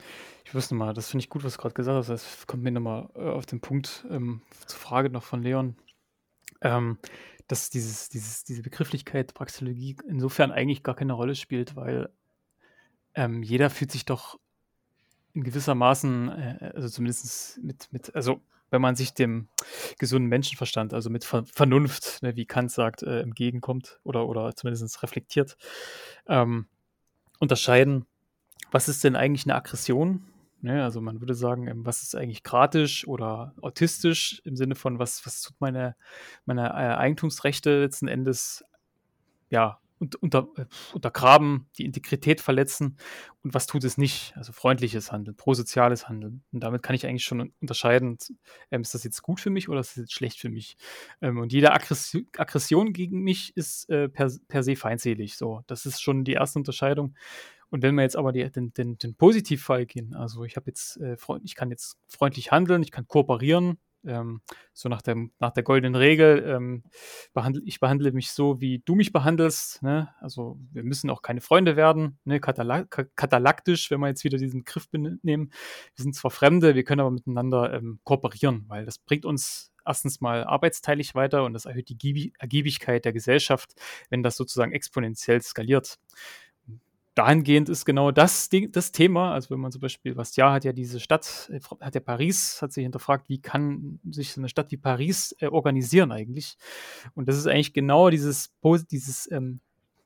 Ich 0.45 0.53
wüsste 0.53 0.75
mal, 0.75 0.93
das 0.93 1.09
finde 1.09 1.23
ich 1.23 1.29
gut, 1.29 1.43
was 1.43 1.55
du 1.55 1.61
gerade 1.61 1.73
gesagt 1.73 1.97
hast. 1.97 2.09
Das 2.09 2.47
kommt 2.47 2.63
mir 2.63 2.71
nochmal 2.71 3.09
äh, 3.15 3.29
auf 3.29 3.45
den 3.45 3.61
Punkt 3.61 4.05
ähm, 4.09 4.41
zur 4.65 4.79
Frage 4.79 5.09
noch 5.09 5.23
von 5.23 5.41
Leon. 5.41 5.75
Ähm, 6.61 6.99
dass 7.47 7.69
dieses, 7.69 8.09
dieses, 8.09 8.43
diese 8.43 8.61
Begrifflichkeit 8.61 9.33
Praxeologie 9.33 9.97
insofern 10.07 10.51
eigentlich 10.51 10.83
gar 10.83 10.95
keine 10.95 11.13
Rolle 11.13 11.35
spielt, 11.35 11.75
weil 11.75 12.09
ähm, 13.15 13.43
jeder 13.43 13.69
fühlt 13.69 13.91
sich 13.91 14.05
doch 14.05 14.39
in 15.33 15.43
gewisser 15.43 15.75
Maßen, 15.75 16.29
äh, 16.29 16.71
also 16.75 16.89
zumindest 16.89 17.59
mit, 17.63 17.91
mit, 17.91 18.15
also 18.15 18.41
wenn 18.69 18.81
man 18.81 18.95
sich 18.95 19.13
dem 19.13 19.49
gesunden 19.99 20.29
Menschenverstand, 20.29 20.93
also 20.93 21.09
mit 21.09 21.25
Ver 21.25 21.45
Vernunft, 21.45 22.23
ne, 22.23 22.35
wie 22.35 22.45
Kant 22.45 22.71
sagt, 22.71 23.03
äh, 23.03 23.19
entgegenkommt 23.21 23.99
oder, 24.03 24.27
oder 24.27 24.55
zumindest 24.55 25.03
reflektiert, 25.03 25.57
ähm, 26.27 26.67
unterscheiden, 27.39 28.05
was 28.71 28.87
ist 28.87 29.03
denn 29.03 29.15
eigentlich 29.15 29.45
eine 29.45 29.55
Aggression? 29.55 30.25
Ne, 30.61 30.83
also 30.83 31.01
man 31.01 31.19
würde 31.19 31.33
sagen, 31.33 31.67
ähm, 31.67 31.85
was 31.85 32.01
ist 32.03 32.15
eigentlich 32.15 32.43
kratisch 32.43 33.07
oder 33.07 33.53
autistisch 33.61 34.41
im 34.45 34.55
Sinne 34.55 34.75
von, 34.75 34.99
was, 34.99 35.25
was 35.25 35.41
tut 35.41 35.59
meine, 35.59 35.95
meine 36.45 36.69
äh, 36.69 36.95
Eigentumsrechte 36.95 37.81
letzten 37.81 38.07
Endes 38.07 38.63
ja, 39.49 39.79
unter, 40.19 40.47
äh, 40.57 40.65
untergraben, 40.93 41.67
die 41.77 41.85
Integrität 41.85 42.41
verletzen 42.41 42.97
und 43.43 43.53
was 43.53 43.67
tut 43.67 43.83
es 43.83 43.97
nicht? 43.97 44.33
Also 44.35 44.51
freundliches 44.51 45.11
Handeln, 45.11 45.35
prosoziales 45.35 46.07
Handeln. 46.07 46.43
Und 46.51 46.61
damit 46.61 46.83
kann 46.83 46.95
ich 46.95 47.07
eigentlich 47.07 47.23
schon 47.23 47.53
unterscheiden, 47.59 48.17
ähm, 48.69 48.81
ist 48.81 48.93
das 48.93 49.03
jetzt 49.03 49.21
gut 49.21 49.39
für 49.39 49.49
mich 49.49 49.69
oder 49.69 49.79
ist 49.79 49.91
das 49.91 50.03
jetzt 50.03 50.13
schlecht 50.13 50.39
für 50.39 50.49
mich? 50.49 50.77
Ähm, 51.21 51.37
und 51.39 51.53
jede 51.53 51.71
Aggression, 51.71 52.27
Aggression 52.37 52.93
gegen 52.93 53.21
mich 53.21 53.55
ist 53.55 53.89
äh, 53.89 54.09
per, 54.09 54.31
per 54.47 54.63
se 54.63 54.75
feindselig. 54.75 55.37
So, 55.37 55.61
das 55.67 55.85
ist 55.85 56.01
schon 56.01 56.23
die 56.23 56.33
erste 56.33 56.59
Unterscheidung. 56.59 57.15
Und 57.69 57.83
wenn 57.83 57.95
wir 57.95 58.01
jetzt 58.01 58.17
aber 58.17 58.31
die, 58.31 58.49
den, 58.51 58.73
den, 58.73 58.97
den 58.97 59.15
Positivfall 59.15 59.85
gehen, 59.85 60.13
also 60.13 60.43
ich 60.43 60.57
habe 60.57 60.69
jetzt, 60.69 60.97
äh, 60.97 61.15
ich 61.43 61.55
kann 61.55 61.71
jetzt 61.71 61.97
freundlich 62.07 62.51
handeln, 62.51 62.83
ich 62.83 62.91
kann 62.91 63.07
kooperieren, 63.07 63.79
ähm, 64.05 64.41
so 64.73 64.89
nach, 64.89 65.01
dem, 65.01 65.31
nach 65.39 65.51
der 65.51 65.63
goldenen 65.63 65.95
Regel, 65.95 66.43
ähm, 66.47 66.83
behandle, 67.33 67.61
ich 67.65 67.79
behandle 67.79 68.11
mich 68.11 68.31
so, 68.31 68.61
wie 68.61 68.79
du 68.79 68.95
mich 68.95 69.11
behandelst. 69.11 69.81
Ne? 69.83 70.09
Also 70.19 70.59
wir 70.71 70.83
müssen 70.83 71.09
auch 71.09 71.21
keine 71.21 71.41
Freunde 71.41 71.75
werden, 71.75 72.19
ne? 72.25 72.39
Katala 72.39 72.83
katalaktisch, 72.83 73.91
wenn 73.91 73.99
wir 73.99 74.07
jetzt 74.07 74.23
wieder 74.23 74.37
diesen 74.37 74.63
Griff 74.63 74.87
nehmen. 74.91 75.51
Wir 75.95 76.03
sind 76.03 76.15
zwar 76.15 76.31
Fremde, 76.31 76.75
wir 76.75 76.83
können 76.83 77.01
aber 77.01 77.11
miteinander 77.11 77.73
ähm, 77.73 77.99
kooperieren, 78.03 78.65
weil 78.67 78.85
das 78.85 78.97
bringt 78.97 79.25
uns 79.25 79.71
erstens 79.85 80.21
mal 80.21 80.43
arbeitsteilig 80.43 81.15
weiter 81.15 81.43
und 81.43 81.53
das 81.53 81.65
erhöht 81.65 81.89
die 81.89 82.33
Ergiebigkeit 82.37 83.03
der 83.05 83.13
Gesellschaft, 83.13 83.73
wenn 84.09 84.23
das 84.23 84.35
sozusagen 84.35 84.71
exponentiell 84.71 85.41
skaliert 85.41 85.97
dahingehend 87.15 87.69
ist 87.69 87.85
genau 87.85 88.11
das, 88.11 88.49
das 88.49 88.91
Thema, 88.91 89.33
also 89.33 89.49
wenn 89.49 89.59
man 89.59 89.71
zum 89.71 89.81
Beispiel, 89.81 90.15
Bastia 90.15 90.51
hat 90.53 90.63
ja 90.63 90.73
diese 90.73 90.99
Stadt, 90.99 91.49
äh, 91.51 91.59
hat 91.81 91.95
ja 91.95 92.01
Paris, 92.01 92.61
hat 92.61 92.71
sich 92.71 92.83
hinterfragt, 92.83 93.29
wie 93.29 93.41
kann 93.41 93.99
sich 94.09 94.37
eine 94.37 94.49
Stadt 94.49 94.71
wie 94.71 94.77
Paris 94.77 95.35
äh, 95.39 95.47
organisieren 95.47 96.11
eigentlich? 96.11 96.57
Und 97.13 97.27
das 97.27 97.37
ist 97.37 97.47
eigentlich 97.47 97.73
genau 97.73 98.09
dieses, 98.09 98.53
dieses 98.89 99.29
ähm, 99.31 99.59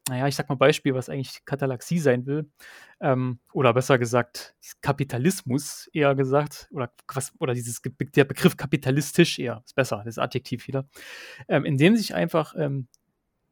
naja, 0.08 0.28
ich 0.28 0.36
sag 0.36 0.50
mal 0.50 0.56
Beispiel, 0.56 0.94
was 0.94 1.10
eigentlich 1.10 1.44
Katalaxie 1.46 1.98
sein 1.98 2.28
will, 2.28 2.52
ähm, 3.00 3.40
oder 3.54 3.74
besser 3.74 3.98
gesagt, 3.98 4.56
Kapitalismus 4.82 5.90
eher 5.94 6.14
gesagt, 6.14 6.68
oder 6.72 6.92
was, 7.12 7.34
oder 7.40 7.56
dieses, 7.56 7.82
der 7.82 8.26
Begriff 8.26 8.56
kapitalistisch 8.56 9.40
eher, 9.40 9.64
ist 9.66 9.76
besser, 9.76 10.04
das 10.06 10.20
Adjektiv 10.20 10.68
wieder, 10.68 10.88
ähm, 11.48 11.66
indem 11.66 11.96
sich 11.96 12.14
einfach 12.14 12.54
ähm, 12.56 12.88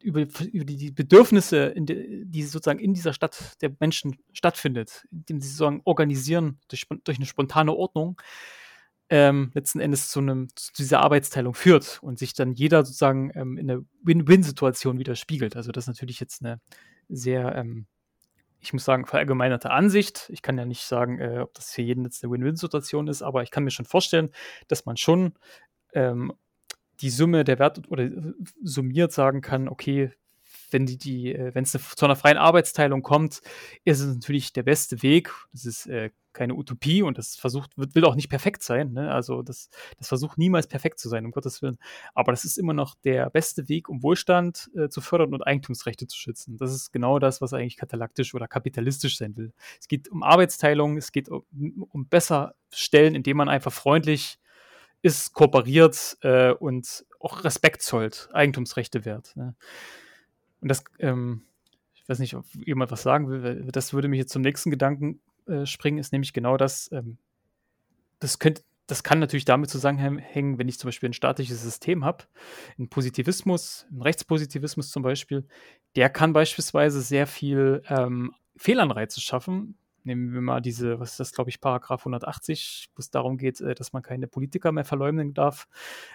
über, 0.04 0.22
über 0.52 0.66
die, 0.66 0.92
Bedürfnisse, 0.92 1.74
de, 1.76 2.24
die 2.26 2.44
sozusagen 2.44 2.80
in 2.80 2.94
dieser 2.94 3.14
Stadt 3.14 3.62
der 3.62 3.72
Menschen 3.80 4.18
stattfindet, 4.34 5.08
indem 5.12 5.40
sie 5.40 5.48
sozusagen 5.48 5.82
organisieren 5.86 6.60
durch, 6.68 6.86
durch 7.04 7.18
eine 7.18 7.26
spontane 7.26 7.74
Ordnung, 7.74 8.22
ähm, 9.10 9.52
letzten 9.54 9.80
Endes 9.80 10.10
zu, 10.10 10.20
einem, 10.20 10.48
zu 10.56 10.74
dieser 10.74 11.02
Arbeitsteilung 11.02 11.54
führt 11.54 12.00
und 12.02 12.20
sich 12.20 12.34
dann 12.34 12.54
jeder 12.54 12.86
sozusagen 12.86 13.32
ähm, 13.36 13.58
in 13.58 13.70
einer 13.70 13.82
Win-Win-Situation 14.04 15.00
widerspiegelt. 15.00 15.56
Also 15.56 15.72
das 15.72 15.86
ist 15.86 15.90
natürlich 15.90 16.20
jetzt 16.20 16.44
eine 16.44 16.60
sehr, 17.10 17.56
ähm, 17.56 17.86
ich 18.60 18.74
muss 18.74 18.86
sagen, 18.86 19.06
verallgemeinerte 19.06 19.72
Ansicht. 19.72 20.30
Ich 20.30 20.42
kann 20.42 20.58
ja 20.58 20.66
nicht 20.66 20.84
sagen, 20.84 21.20
äh, 21.20 21.40
ob 21.40 21.54
das 21.54 21.72
für 21.72 21.82
jeden 21.82 22.04
jetzt 22.06 22.24
eine 22.24 22.32
Win-Win-Situation 22.32 23.08
ist, 23.08 23.22
aber 23.22 23.44
ich 23.44 23.52
kann 23.52 23.64
mir 23.64 23.72
schon 23.72 23.86
vorstellen, 23.86 24.30
dass 24.68 24.86
man 24.86 24.98
schon 24.98 25.34
ähm, 25.94 26.34
die 27.02 27.10
Summe 27.10 27.44
der 27.44 27.60
Wert 27.60 27.90
oder 27.90 28.04
äh, 28.04 28.34
summiert 28.64 29.12
sagen 29.12 29.42
kann, 29.42 29.68
okay, 29.68 30.12
wenn 30.72 30.86
die, 30.86 30.98
die 30.98 31.34
äh, 31.34 31.54
wenn 31.54 31.64
es 31.64 31.72
zu 31.72 32.06
einer 32.06 32.16
freien 32.16 32.38
Arbeitsteilung 32.38 33.04
kommt, 33.04 33.42
ist 33.84 34.00
es 34.00 34.14
natürlich 34.14 34.54
der 34.54 34.64
beste 34.64 35.02
Weg. 35.04 35.32
Das 35.52 35.66
ist 35.66 35.88
äh, 35.88 36.10
keine 36.34 36.56
Utopie 36.56 37.04
und 37.04 37.18
das 37.18 37.36
versucht, 37.36 37.78
wird, 37.78 37.96
will 37.96 38.06
auch 38.06 38.16
nicht 38.16 38.30
perfekt 38.30 38.64
sein. 38.64 38.92
Ne? 38.92 39.12
Also 39.12 39.44
das, 39.44 39.70
das 39.98 40.08
versucht 40.08 40.38
niemals 40.38 40.68
perfekt 40.68 41.00
zu 41.00 41.08
sein, 41.08 41.26
um 41.26 41.32
Gottes 41.32 41.62
Willen. 41.62 41.78
Aber 42.14 42.32
das 42.32 42.44
ist 42.44 42.58
immer 42.58 42.74
noch 42.74 42.96
der 42.96 43.30
beste 43.30 43.70
Weg, 43.70 43.88
um 43.88 44.04
Wohlstand 44.04 44.70
äh, 44.76 44.90
zu 44.90 45.00
fördern 45.00 45.34
und 45.34 45.44
Eigentumsrechte 45.44 46.08
zu 46.08 46.18
schützen. 46.18 46.58
Das 46.58 46.74
ist 46.74 46.92
genau 46.92 47.20
das, 47.20 47.40
was 47.40 47.54
eigentlich 47.54 47.78
katalaktisch 47.78 48.34
oder 48.34 48.48
kapitalistisch 48.48 49.18
sein 49.18 49.38
will. 49.38 49.54
Es 49.80 49.88
geht 49.88 50.10
um 50.10 50.24
Arbeitsteilung, 50.24 50.98
es 50.98 51.12
geht 51.12 51.30
um, 51.30 51.44
um 51.92 52.08
besser 52.08 52.56
stellen, 52.72 53.16
indem 53.16 53.38
man 53.38 53.48
einfach 53.48 53.72
freundlich 53.72 54.40
ist, 55.04 55.34
kooperiert 55.34 56.18
äh, 56.22 56.52
und 56.52 57.06
auch 57.20 57.44
Respekt 57.44 57.84
zollt, 57.84 58.30
Eigentumsrechte 58.34 59.06
wert. 59.06 59.36
Ne? 59.36 59.54
Und 60.62 60.70
das, 60.70 60.84
ähm, 61.00 61.44
ich 61.94 62.08
weiß 62.08 62.20
nicht, 62.20 62.36
ob 62.36 62.46
jemand 62.56 62.90
was 62.90 63.04
sagen 63.04 63.30
will, 63.30 63.68
das 63.72 63.94
würde 63.94 64.08
mich 64.08 64.18
jetzt 64.18 64.32
zum 64.32 64.42
nächsten 64.42 64.72
Gedanken 64.72 65.22
äh, 65.46 65.66
springen, 65.66 66.00
ist 66.00 66.14
nämlich 66.14 66.34
genau 66.34 66.58
das, 66.58 66.90
ähm, 66.92 67.18
das 68.20 68.40
könnte, 68.40 68.64
das 68.88 69.04
kann 69.04 69.20
natürlich 69.20 69.46
damit 69.46 69.70
zusammenhängen, 69.70 70.58
wenn 70.58 70.68
ich 70.70 70.80
zum 70.80 70.88
Beispiel 70.88 71.10
ein 71.10 71.14
staatliches 71.14 71.62
System 71.62 72.06
habe, 72.06 72.26
ein 72.80 72.90
Positivismus, 72.90 73.86
ein 73.92 74.02
Rechtspositivismus 74.02 74.90
zum 74.90 75.04
Beispiel, 75.04 75.46
der 75.96 76.10
kann 76.10 76.32
beispielsweise 76.32 77.02
sehr 77.02 77.28
viel 77.28 77.82
ähm, 77.88 78.34
Fehlanreize 78.56 79.20
schaffen, 79.20 79.78
Nehmen 80.04 80.34
wir 80.34 80.42
mal 80.42 80.62
diese, 80.62 81.00
was 81.00 81.12
ist 81.12 81.20
das, 81.20 81.32
glaube 81.34 81.50
ich, 81.50 81.62
Paragraph 81.62 82.02
180, 82.02 82.90
wo 82.96 83.00
es 83.00 83.10
darum 83.10 83.38
geht, 83.38 83.62
äh, 83.62 83.76
dass 83.76 83.94
man 83.94 84.04
keine 84.04 84.28
Politiker 84.28 84.72
mehr 84.72 84.86
verleumden 84.86 85.34
darf. 85.34 85.68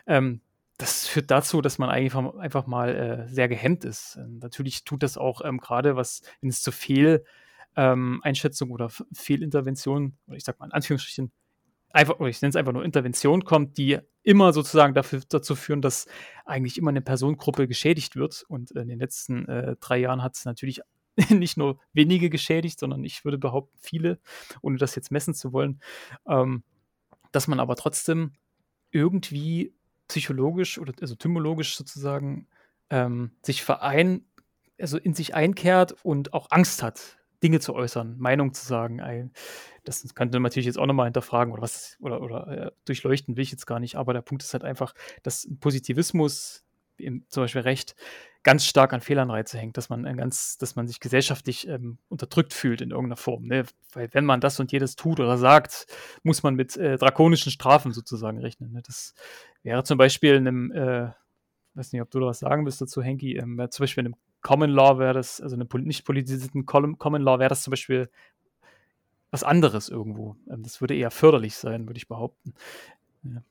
Ähm, 0.06 0.40
das 0.78 1.08
führt 1.08 1.30
dazu, 1.30 1.60
dass 1.60 1.78
man 1.78 1.90
eigentlich 1.90 2.14
einfach 2.14 2.66
mal 2.66 2.94
äh, 2.94 3.28
sehr 3.28 3.48
gehemmt 3.48 3.84
ist. 3.84 4.16
Und 4.16 4.38
natürlich 4.38 4.84
tut 4.84 5.02
das 5.02 5.18
auch 5.18 5.44
ähm, 5.44 5.58
gerade, 5.58 5.96
was, 5.96 6.22
wenn 6.40 6.50
es 6.50 6.62
zu 6.62 6.70
Fehleinschätzung 6.70 8.68
ähm, 8.68 8.72
oder 8.72 8.88
Fehlintervention, 9.12 10.16
oder 10.28 10.36
ich 10.36 10.44
sag 10.44 10.60
mal 10.60 10.66
in 10.66 10.72
Anführungsstrichen, 10.72 11.32
einfach, 11.90 12.20
oder 12.20 12.28
ich 12.28 12.40
nenne 12.40 12.50
es 12.50 12.56
einfach 12.56 12.72
nur 12.72 12.84
Intervention 12.84 13.44
kommt, 13.44 13.76
die 13.76 13.98
immer 14.22 14.52
sozusagen 14.52 14.94
dafür, 14.94 15.20
dazu 15.28 15.56
führen, 15.56 15.82
dass 15.82 16.06
eigentlich 16.44 16.78
immer 16.78 16.90
eine 16.90 17.00
Personengruppe 17.00 17.66
geschädigt 17.66 18.14
wird. 18.14 18.44
Und 18.48 18.70
in 18.70 18.88
den 18.88 19.00
letzten 19.00 19.48
äh, 19.48 19.74
drei 19.80 19.98
Jahren 19.98 20.22
hat 20.22 20.36
es 20.36 20.44
natürlich 20.44 20.82
nicht 21.30 21.56
nur 21.56 21.78
wenige 21.92 22.30
geschädigt, 22.30 22.78
sondern 22.78 23.04
ich 23.04 23.24
würde 23.24 23.38
behaupten, 23.38 23.76
viele, 23.80 24.18
ohne 24.62 24.78
das 24.78 24.94
jetzt 24.94 25.10
messen 25.10 25.34
zu 25.34 25.52
wollen, 25.52 25.80
ähm, 26.26 26.62
dass 27.32 27.48
man 27.48 27.60
aber 27.60 27.76
trotzdem 27.76 28.32
irgendwie 28.90 29.74
psychologisch 30.08 30.78
oder 30.78 30.94
also 31.00 31.14
tymologisch 31.14 31.76
sozusagen 31.76 32.46
ähm, 32.90 33.32
sich 33.42 33.62
verein, 33.62 34.24
also 34.80 34.96
in 34.96 35.14
sich 35.14 35.34
einkehrt 35.34 35.94
und 36.02 36.32
auch 36.32 36.50
Angst 36.50 36.82
hat, 36.82 37.18
Dinge 37.42 37.60
zu 37.60 37.74
äußern, 37.74 38.16
Meinung 38.18 38.54
zu 38.54 38.66
sagen. 38.66 39.32
Das 39.84 40.14
könnte 40.14 40.36
man 40.36 40.44
natürlich 40.44 40.66
jetzt 40.66 40.78
auch 40.78 40.86
nochmal 40.86 41.06
hinterfragen 41.06 41.52
oder 41.52 41.62
was 41.62 41.96
oder, 42.00 42.20
oder 42.22 42.48
äh, 42.48 42.70
durchleuchten 42.84 43.36
will 43.36 43.42
ich 43.42 43.50
jetzt 43.50 43.66
gar 43.66 43.80
nicht, 43.80 43.96
aber 43.96 44.12
der 44.12 44.22
Punkt 44.22 44.42
ist 44.42 44.54
halt 44.54 44.64
einfach, 44.64 44.94
dass 45.22 45.48
Positivismus, 45.60 46.64
im, 46.96 47.24
zum 47.28 47.44
Beispiel 47.44 47.62
Recht, 47.62 47.94
ganz 48.42 48.64
stark 48.64 48.92
an 48.92 49.00
Fehlanreize 49.00 49.58
hängt, 49.58 49.76
dass 49.76 49.88
man 49.88 50.04
ganz, 50.16 50.58
dass 50.58 50.76
man 50.76 50.86
sich 50.86 51.00
gesellschaftlich 51.00 51.68
ähm, 51.68 51.98
unterdrückt 52.08 52.54
fühlt 52.54 52.80
in 52.80 52.90
irgendeiner 52.90 53.16
Form. 53.16 53.44
Ne? 53.44 53.64
Weil 53.92 54.08
wenn 54.12 54.24
man 54.24 54.40
das 54.40 54.60
und 54.60 54.72
jedes 54.72 54.96
tut 54.96 55.20
oder 55.20 55.36
sagt, 55.38 55.86
muss 56.22 56.42
man 56.42 56.54
mit 56.54 56.76
äh, 56.76 56.96
drakonischen 56.96 57.52
Strafen 57.52 57.92
sozusagen 57.92 58.38
rechnen. 58.38 58.72
Ne? 58.72 58.82
Das 58.86 59.14
wäre 59.62 59.84
zum 59.84 59.98
Beispiel 59.98 60.34
in 60.34 60.48
einem, 60.48 60.72
äh, 60.72 61.10
weiß 61.74 61.92
nicht, 61.92 62.02
ob 62.02 62.10
du 62.10 62.20
da 62.20 62.26
was 62.26 62.38
sagen 62.38 62.64
willst 62.64 62.80
dazu, 62.80 63.02
Henki, 63.02 63.36
ähm, 63.36 63.60
zum 63.70 63.82
Beispiel 63.82 64.02
in 64.02 64.14
einem 64.14 64.20
Common 64.40 64.70
Law 64.70 64.98
wäre 64.98 65.14
das, 65.14 65.40
also 65.40 65.56
in 65.56 65.62
einem 65.62 65.84
nicht 65.84 66.04
politisierten 66.04 66.64
Common 66.64 67.22
Law 67.22 67.38
wäre 67.38 67.48
das 67.48 67.62
zum 67.62 67.72
Beispiel 67.72 68.08
was 69.30 69.44
anderes 69.44 69.88
irgendwo. 69.88 70.36
Ähm, 70.50 70.62
das 70.62 70.80
würde 70.80 70.96
eher 70.96 71.10
förderlich 71.10 71.56
sein, 71.56 71.86
würde 71.86 71.98
ich 71.98 72.08
behaupten. 72.08 72.54
Ja. 73.24 73.42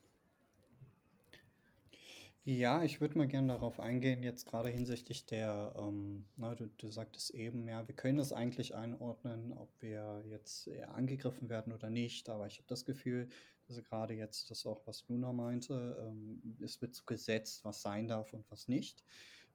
Ja, 2.50 2.82
ich 2.82 3.02
würde 3.02 3.18
mal 3.18 3.28
gerne 3.28 3.50
darauf 3.50 3.78
eingehen, 3.82 4.24
jetzt 4.24 4.45
gerade 4.45 4.70
hinsichtlich 4.70 5.26
der, 5.26 5.74
ähm, 5.78 6.24
na, 6.38 6.56
du, 6.56 6.68
du 6.78 6.88
sagtest 6.89 7.32
eben, 7.32 7.68
ja, 7.68 7.86
wir 7.89 7.93
können 7.93 8.18
das 8.18 8.32
eigentlich 8.32 8.74
einordnen, 8.74 9.52
ob 9.52 9.70
wir 9.82 10.24
jetzt 10.30 10.66
eher 10.70 10.95
angegriffen 10.95 11.50
werden 11.50 11.74
oder 11.74 11.89
nicht, 11.89 12.30
aber 12.30 12.48
ich 12.48 12.60
habe 12.60 12.68
das 12.70 12.86
Gefühl, 12.86 13.28
dass 13.68 13.84
gerade 13.84 14.14
jetzt 14.14 14.50
das 14.50 14.66
auch, 14.66 14.88
was 14.88 15.06
Luna 15.10 15.34
meinte, 15.34 15.98
ähm, 16.00 16.41
es 16.62 16.82
wird 16.82 16.95
so 16.95 17.04
gesetzt, 17.06 17.66
was 17.66 17.82
sein 17.82 18.08
darf 18.08 18.32
und 18.32 18.50
was 18.50 18.70
nicht, 18.70 19.04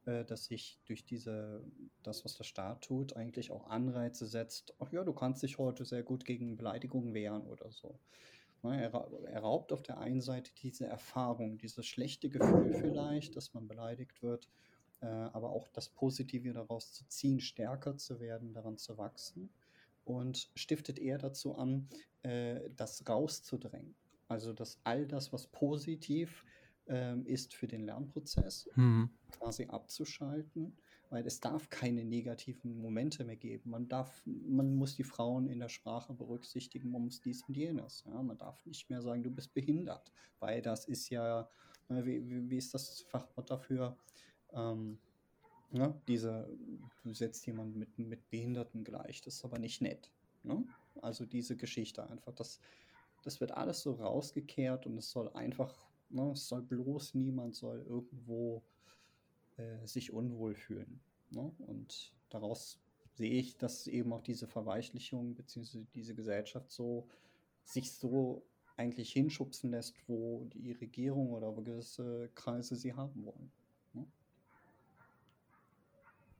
äh, 0.04 0.22
dass 0.26 0.44
sich 0.44 0.78
durch 0.84 1.06
diese, 1.06 1.64
das, 2.02 2.26
was 2.26 2.36
der 2.36 2.44
Staat 2.44 2.84
tut, 2.84 3.16
eigentlich 3.16 3.52
auch 3.52 3.68
Anreize 3.68 4.26
setzt, 4.26 4.74
ach 4.80 4.92
ja, 4.92 5.02
du 5.02 5.14
kannst 5.14 5.42
dich 5.42 5.56
heute 5.56 5.86
sehr 5.86 6.02
gut 6.02 6.26
gegen 6.26 6.58
Beleidigungen 6.58 7.14
wehren 7.14 7.46
oder 7.46 7.70
so. 7.72 7.98
Ne, 8.62 8.80
er, 8.80 8.92
er 9.26 9.40
raubt 9.40 9.72
auf 9.72 9.82
der 9.82 9.98
einen 9.98 10.20
Seite 10.20 10.52
diese 10.62 10.86
Erfahrung, 10.86 11.58
dieses 11.58 11.86
schlechte 11.86 12.30
Gefühl 12.30 12.72
vielleicht, 12.72 13.36
dass 13.36 13.54
man 13.54 13.66
beleidigt 13.66 14.22
wird, 14.22 14.48
äh, 15.00 15.06
aber 15.06 15.50
auch 15.50 15.68
das 15.68 15.88
Positive 15.88 16.52
daraus 16.52 16.92
zu 16.92 17.06
ziehen, 17.08 17.40
stärker 17.40 17.96
zu 17.96 18.20
werden, 18.20 18.54
daran 18.54 18.78
zu 18.78 18.98
wachsen 18.98 19.52
und 20.04 20.50
stiftet 20.54 20.98
eher 20.98 21.18
dazu 21.18 21.56
an, 21.56 21.88
äh, 22.22 22.70
das 22.70 23.08
rauszudrängen. 23.08 23.96
Also 24.28 24.52
dass 24.52 24.80
all 24.84 25.06
das, 25.06 25.32
was 25.32 25.48
positiv 25.48 26.44
ähm, 26.86 27.26
ist 27.26 27.54
für 27.54 27.66
den 27.68 27.84
Lernprozess, 27.84 28.68
Mhm. 28.74 29.10
quasi 29.30 29.66
abzuschalten, 29.66 30.78
weil 31.12 31.26
es 31.26 31.40
darf 31.40 31.68
keine 31.68 32.06
negativen 32.06 32.80
Momente 32.80 33.22
mehr 33.22 33.36
geben. 33.36 33.68
Man 33.68 33.86
darf, 33.86 34.22
man 34.24 34.74
muss 34.74 34.96
die 34.96 35.04
Frauen 35.04 35.46
in 35.46 35.60
der 35.60 35.68
Sprache 35.68 36.14
berücksichtigen, 36.14 36.90
man 36.90 37.04
muss 37.04 37.20
dies 37.20 37.42
und 37.46 37.54
jenes. 37.54 38.02
Ja? 38.06 38.22
Man 38.22 38.38
darf 38.38 38.64
nicht 38.64 38.88
mehr 38.88 39.02
sagen, 39.02 39.22
du 39.22 39.30
bist 39.30 39.52
behindert, 39.52 40.10
weil 40.40 40.62
das 40.62 40.86
ist 40.86 41.10
ja, 41.10 41.50
wie, 41.90 42.26
wie, 42.26 42.48
wie 42.48 42.56
ist 42.56 42.72
das 42.72 43.02
Fachwort 43.02 43.50
dafür? 43.50 43.94
Ähm, 44.54 44.98
ne? 45.70 46.00
Diese, 46.08 46.48
du 47.04 47.12
setzt 47.12 47.46
jemanden 47.46 47.78
mit, 47.78 47.98
mit 47.98 48.30
Behinderten 48.30 48.82
gleich, 48.82 49.20
das 49.20 49.34
ist 49.34 49.44
aber 49.44 49.58
nicht 49.58 49.82
nett. 49.82 50.10
Ne? 50.44 50.64
Also 51.02 51.26
diese 51.26 51.58
Geschichte 51.58 52.08
einfach, 52.08 52.32
das, 52.32 52.58
das 53.22 53.38
wird 53.38 53.52
alles 53.52 53.82
so 53.82 53.92
rausgekehrt 53.92 54.86
und 54.86 54.96
es 54.96 55.10
soll 55.10 55.28
einfach, 55.34 55.74
ne, 56.08 56.30
es 56.30 56.48
soll 56.48 56.62
bloß 56.62 57.12
niemand 57.12 57.54
soll 57.54 57.82
irgendwo 57.82 58.62
äh, 59.56 59.86
sich 59.86 60.12
unwohl 60.12 60.54
fühlen. 60.54 61.00
Ne? 61.30 61.52
Und 61.66 62.12
daraus 62.30 62.78
sehe 63.14 63.32
ich, 63.32 63.56
dass 63.58 63.86
eben 63.86 64.12
auch 64.12 64.22
diese 64.22 64.46
Verweichlichung 64.46 65.34
bzw. 65.34 65.84
diese 65.94 66.14
Gesellschaft 66.14 66.70
so 66.70 67.08
sich 67.64 67.92
so 67.92 68.42
eigentlich 68.76 69.12
hinschubsen 69.12 69.70
lässt, 69.70 69.96
wo 70.08 70.46
die 70.54 70.72
Regierung 70.72 71.32
oder 71.32 71.52
gewisse 71.52 72.30
Kreise 72.34 72.76
sie 72.76 72.94
haben 72.94 73.24
wollen. 73.24 73.52
Ne? 73.92 74.06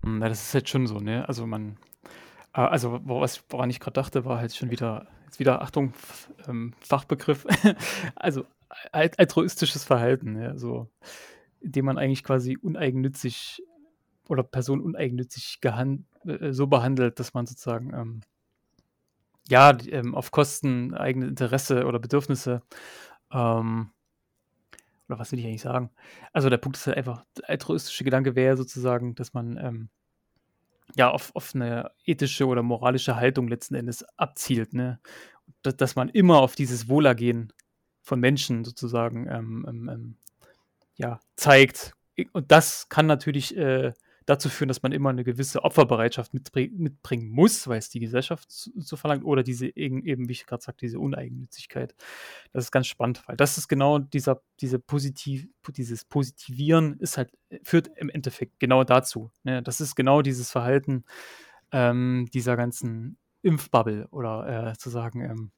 Hm, 0.03 0.19
na, 0.19 0.29
das 0.29 0.43
ist 0.43 0.55
halt 0.55 0.69
schon 0.69 0.87
so, 0.87 0.99
ne? 0.99 1.29
Also 1.29 1.47
man, 1.47 1.77
äh, 2.55 2.61
also 2.61 3.01
woran 3.05 3.71
ich 3.71 3.81
gerade 3.81 3.95
dachte, 3.95 4.25
war 4.25 4.39
halt 4.39 4.55
schon 4.55 4.71
wieder, 4.71 5.09
jetzt 5.25 5.39
wieder, 5.39 5.63
Achtung, 5.63 5.93
ähm, 6.49 6.75
Fachbegriff, 6.81 7.47
also 8.17 8.47
altruistisches 8.91 9.85
Verhalten, 9.85 10.41
ja, 10.41 10.57
so, 10.57 10.89
indem 11.63 11.87
man 11.87 11.99
eigentlich 11.99 12.25
quasi 12.25 12.57
uneigennützig 12.57 13.63
oder 14.29 14.43
Person 14.43 14.81
uneigennützig 14.81 15.59
äh, 15.63 16.53
so 16.53 16.67
behandelt, 16.67 17.19
dass 17.19 17.35
man 17.35 17.47
sozusagen 17.47 17.93
ähm, 17.95 18.21
ja, 19.49 19.77
ähm, 19.89 20.15
auf 20.15 20.31
Kosten 20.31 20.95
eigener 20.95 21.29
Interesse 21.29 21.87
oder 21.87 21.99
Bedürfnisse 21.99 22.63
ähm, 23.33 23.91
oder 25.09 25.19
was 25.19 25.33
will 25.33 25.39
ich 25.39 25.47
eigentlich 25.47 25.63
sagen? 25.63 25.91
Also 26.33 26.49
der 26.49 26.59
Punkt 26.59 26.79
ist 26.79 26.87
halt 26.87 26.97
einfach, 26.97 27.25
der 27.37 27.51
altruistische 27.51 28.05
Gedanke 28.05 28.35
wäre 28.35 28.57
sozusagen, 28.57 29.15
dass 29.15 29.35
man 29.35 29.59
ähm, 29.59 29.89
ja 30.97 31.11
auf, 31.11 31.35
auf 31.37 31.55
eine 31.55 31.91
ethische 32.05 32.47
oder 32.47 32.63
moralische 32.63 33.17
Haltung 33.17 33.49
letzten 33.49 33.75
Endes 33.75 34.05
abzielt, 34.17 34.75
ne? 34.75 35.01
Dass, 35.63 35.77
dass 35.77 35.97
man 35.97 36.09
immer 36.09 36.39
auf 36.39 36.55
dieses 36.55 36.89
Wohlergehen 36.89 37.53
von 38.01 38.21
Menschen 38.21 38.65
sozusagen 38.65 39.29
ähm, 39.29 39.67
ähm, 39.69 39.89
ähm 39.89 40.17
ja, 40.97 41.21
zeigt. 41.37 41.95
Und 42.33 42.53
das 42.53 42.89
kann 42.89 43.07
natürlich 43.07 43.57
äh, 43.57 43.93
dazu 44.27 44.49
führen, 44.49 44.69
dass 44.69 44.83
man 44.83 44.93
immer 44.93 45.11
eine 45.11 45.25
gewisse 45.25 45.65
Opferbereitschaft 45.65 46.33
mitbringen 46.35 47.29
muss, 47.29 47.67
weil 47.67 47.79
es 47.79 47.89
die 47.89 48.01
Gesellschaft 48.01 48.47
so 48.51 48.97
verlangt, 48.97 49.25
oder 49.25 49.43
diese 49.43 49.75
eben, 49.77 50.29
wie 50.29 50.33
ich 50.33 50.47
gerade 50.47 50.63
sagte, 50.63 50.87
diese 50.87 51.01
Uneigennützigkeit. 51.01 51.95
Das 52.53 52.65
ist 52.65 52.71
ganz 52.71 52.87
spannend, 52.87 53.23
weil 53.27 53.37
das 53.37 53.59
ist 53.59 53.69
genau 53.69 53.99
dieser, 53.99 54.43
diese 54.61 54.79
Positiv, 54.79 55.49
dieses 55.69 56.05
Positivieren 56.05 56.99
ist 56.99 57.19
halt, 57.19 57.33
führt 57.63 57.91
im 57.97 58.11
Endeffekt 58.11 58.61
genau 58.61 58.85
dazu. 58.85 59.31
Ne? 59.43 59.63
Das 59.63 59.81
ist 59.81 59.95
genau 59.95 60.23
dieses 60.23 60.51
Verhalten 60.51 61.05
ähm, 61.73 62.29
dieser 62.33 62.57
ganzen 62.57 63.19
Impfbubble 63.43 64.09
oder 64.11 64.71
äh, 64.71 64.79
zu 64.79 64.91
sagen, 64.91 65.23
ähm, 65.23 65.51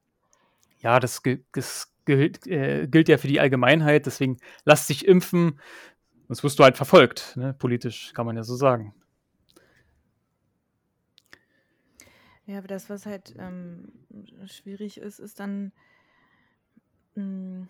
ja, 0.79 1.01
das, 1.01 1.23
das 1.53 1.94
gilt, 2.05 2.47
äh, 2.47 2.87
gilt 2.89 3.09
ja 3.09 3.19
für 3.19 3.29
die 3.29 3.41
Allgemeinheit, 3.41 4.07
deswegen 4.07 4.39
lasst 4.65 4.87
sich 4.87 5.07
impfen, 5.07 5.59
Sonst 6.29 6.43
wirst 6.43 6.59
du 6.59 6.65
halt 6.65 6.77
verfolgt, 6.77 7.37
ne? 7.37 7.53
politisch, 7.55 8.13
kann 8.15 8.25
man 8.25 8.37
ja 8.37 8.45
so 8.45 8.57
sagen. 8.57 8.95
Ja, 12.47 12.59
aber 12.59 12.69
das, 12.69 12.91
was 12.91 13.07
halt 13.07 13.35
ähm, 13.39 13.93
schwierig 14.47 14.99
ist, 14.99 15.19
ist 15.19 15.41
dann, 15.41 15.73
mh, 17.15 17.23
hm, 17.23 17.69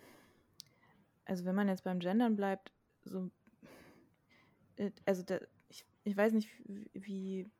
also 1.24 1.44
wenn 1.44 1.54
man 1.54 1.68
jetzt 1.68 1.84
beim 1.84 2.00
Gendern 2.00 2.36
bleibt, 2.36 2.72
so, 3.04 3.30
äh, 4.76 4.90
also 5.04 5.22
da, 5.22 5.38
ich, 5.68 5.84
ich 6.04 6.16
weiß 6.16 6.32
nicht, 6.32 6.50
wie, 6.92 7.50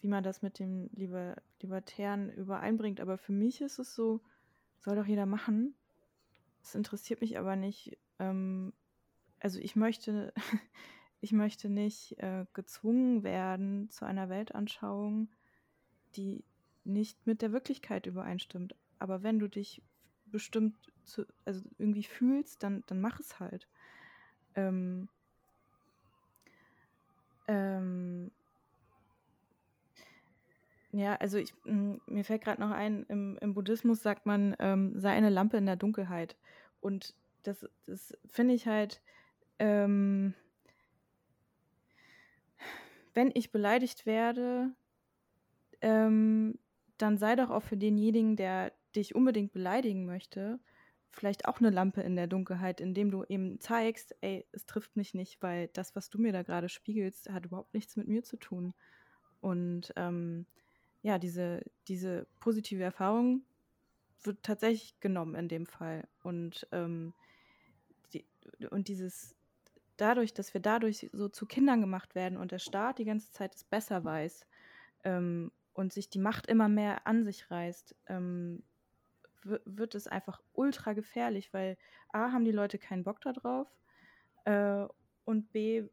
wie 0.00 0.08
man 0.08 0.24
das 0.24 0.42
mit 0.42 0.58
dem 0.58 0.90
Liber 0.94 1.36
Libertären 1.60 2.30
übereinbringt, 2.30 3.00
aber 3.00 3.16
für 3.16 3.32
mich 3.32 3.60
ist 3.60 3.78
es 3.78 3.94
so, 3.94 4.20
soll 4.78 4.96
doch 4.96 5.06
jeder 5.06 5.26
machen. 5.26 5.74
Es 6.62 6.74
interessiert 6.74 7.20
mich 7.20 7.38
aber 7.38 7.56
nicht, 7.56 7.98
ähm, 8.18 8.72
also 9.40 9.58
ich 9.58 9.76
möchte, 9.76 10.32
ich 11.20 11.32
möchte 11.32 11.68
nicht 11.68 12.18
äh, 12.18 12.46
gezwungen 12.52 13.22
werden 13.22 13.90
zu 13.90 14.04
einer 14.04 14.28
Weltanschauung, 14.28 15.28
die 16.16 16.44
nicht 16.84 17.26
mit 17.26 17.42
der 17.42 17.52
Wirklichkeit 17.52 18.06
übereinstimmt. 18.06 18.74
Aber 18.98 19.22
wenn 19.22 19.38
du 19.38 19.48
dich 19.48 19.82
bestimmt 20.26 20.76
zu, 21.04 21.24
also 21.44 21.62
irgendwie 21.78 22.04
fühlst, 22.04 22.62
dann, 22.62 22.84
dann 22.86 23.00
mach 23.00 23.20
es 23.20 23.40
halt. 23.40 23.68
Ähm, 24.54 25.08
ähm, 27.48 28.30
ja, 30.92 31.14
also 31.16 31.38
ich, 31.38 31.54
mir 31.64 32.24
fällt 32.24 32.42
gerade 32.42 32.60
noch 32.60 32.70
ein, 32.70 33.04
im, 33.08 33.38
im, 33.40 33.54
Buddhismus 33.54 34.02
sagt 34.02 34.26
man, 34.26 34.56
ähm, 34.58 34.98
sei 34.98 35.10
eine 35.10 35.30
Lampe 35.30 35.56
in 35.56 35.66
der 35.66 35.76
Dunkelheit. 35.76 36.36
Und 36.80 37.14
das, 37.44 37.66
das 37.86 38.16
finde 38.26 38.54
ich 38.54 38.66
halt, 38.66 39.00
ähm, 39.58 40.34
wenn 43.14 43.30
ich 43.34 43.52
beleidigt 43.52 44.04
werde, 44.04 44.70
ähm, 45.80 46.58
dann 46.98 47.18
sei 47.18 47.36
doch 47.36 47.50
auch 47.50 47.62
für 47.62 47.76
denjenigen, 47.76 48.36
der 48.36 48.72
dich 48.94 49.14
unbedingt 49.14 49.52
beleidigen 49.52 50.06
möchte, 50.06 50.58
vielleicht 51.10 51.46
auch 51.46 51.60
eine 51.60 51.70
Lampe 51.70 52.02
in 52.02 52.16
der 52.16 52.26
Dunkelheit, 52.26 52.80
indem 52.80 53.10
du 53.10 53.24
eben 53.24 53.60
zeigst, 53.60 54.14
ey, 54.20 54.46
es 54.52 54.66
trifft 54.66 54.96
mich 54.96 55.14
nicht, 55.14 55.42
weil 55.42 55.68
das, 55.68 55.96
was 55.96 56.10
du 56.10 56.18
mir 56.18 56.32
da 56.32 56.42
gerade 56.42 56.68
spiegelst, 56.68 57.30
hat 57.30 57.46
überhaupt 57.46 57.74
nichts 57.74 57.96
mit 57.96 58.08
mir 58.08 58.22
zu 58.22 58.36
tun. 58.36 58.74
Und 59.40 59.92
ähm, 59.96 60.46
ja, 61.02 61.18
diese, 61.18 61.62
diese 61.88 62.26
positive 62.40 62.82
Erfahrung 62.82 63.42
wird 64.22 64.42
tatsächlich 64.42 64.98
genommen 65.00 65.34
in 65.34 65.48
dem 65.48 65.66
Fall. 65.66 66.06
Und, 66.22 66.66
ähm, 66.72 67.14
die, 68.12 68.26
und 68.70 68.88
dieses, 68.88 69.34
dadurch, 69.96 70.34
dass 70.34 70.54
wir 70.54 70.60
dadurch 70.60 71.08
so 71.12 71.28
zu 71.28 71.46
Kindern 71.46 71.80
gemacht 71.80 72.14
werden 72.14 72.38
und 72.38 72.52
der 72.52 72.58
Staat 72.58 72.98
die 72.98 73.04
ganze 73.04 73.30
Zeit 73.32 73.54
es 73.54 73.64
besser 73.64 74.04
weiß 74.04 74.46
ähm, 75.04 75.52
und 75.72 75.92
sich 75.92 76.08
die 76.10 76.18
Macht 76.18 76.46
immer 76.46 76.68
mehr 76.68 77.06
an 77.06 77.24
sich 77.24 77.50
reißt, 77.50 77.94
ähm, 78.08 78.62
wird 79.42 79.94
es 79.94 80.06
einfach 80.06 80.42
ultra 80.52 80.92
gefährlich, 80.92 81.54
weil 81.54 81.78
A, 82.12 82.32
haben 82.32 82.44
die 82.44 82.52
Leute 82.52 82.78
keinen 82.78 83.04
Bock 83.04 83.22
darauf 83.22 83.68
äh, 84.44 84.86
und 85.24 85.50
B, 85.52 85.84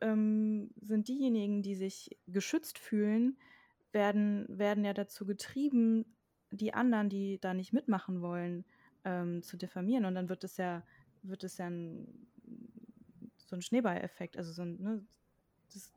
ähm, 0.00 0.70
sind 0.80 1.08
diejenigen, 1.08 1.62
die 1.62 1.74
sich 1.74 2.16
geschützt 2.26 2.78
fühlen, 2.78 3.36
werden, 3.92 4.46
werden 4.48 4.84
ja 4.84 4.94
dazu 4.94 5.26
getrieben, 5.26 6.04
die 6.50 6.74
anderen, 6.74 7.08
die 7.08 7.38
da 7.40 7.54
nicht 7.54 7.72
mitmachen 7.72 8.20
wollen, 8.20 8.64
ähm, 9.04 9.42
zu 9.42 9.56
diffamieren. 9.56 10.04
Und 10.04 10.14
dann 10.14 10.28
wird 10.28 10.44
es 10.44 10.56
ja, 10.56 10.82
wird 11.22 11.44
es 11.44 11.58
ja 11.58 11.66
ein 11.66 12.28
so 13.50 13.56
ein 13.56 13.62
Schneeballeffekt. 13.62 14.36
Also 14.36 14.52
so 14.52 14.62
ein, 14.62 14.80
ne, 14.80 15.04
das 15.74 15.92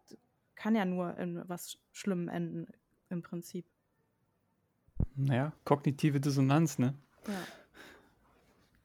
kann 0.55 0.75
ja 0.75 0.85
nur 0.85 1.17
in 1.17 1.47
was 1.47 1.77
Schlimmem 1.91 2.27
enden, 2.27 2.67
im 3.09 3.21
Prinzip. 3.21 3.65
Naja, 5.15 5.53
kognitive 5.63 6.19
Dissonanz, 6.19 6.79
ne? 6.79 6.95
Ja. 7.27 7.33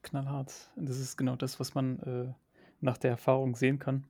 Knallhart. 0.02 0.70
Das 0.76 0.98
ist 0.98 1.16
genau 1.16 1.36
das, 1.36 1.58
was 1.58 1.74
man 1.74 1.98
äh, 2.00 2.32
nach 2.80 2.98
der 2.98 3.10
Erfahrung 3.10 3.56
sehen 3.56 3.78
kann, 3.78 4.04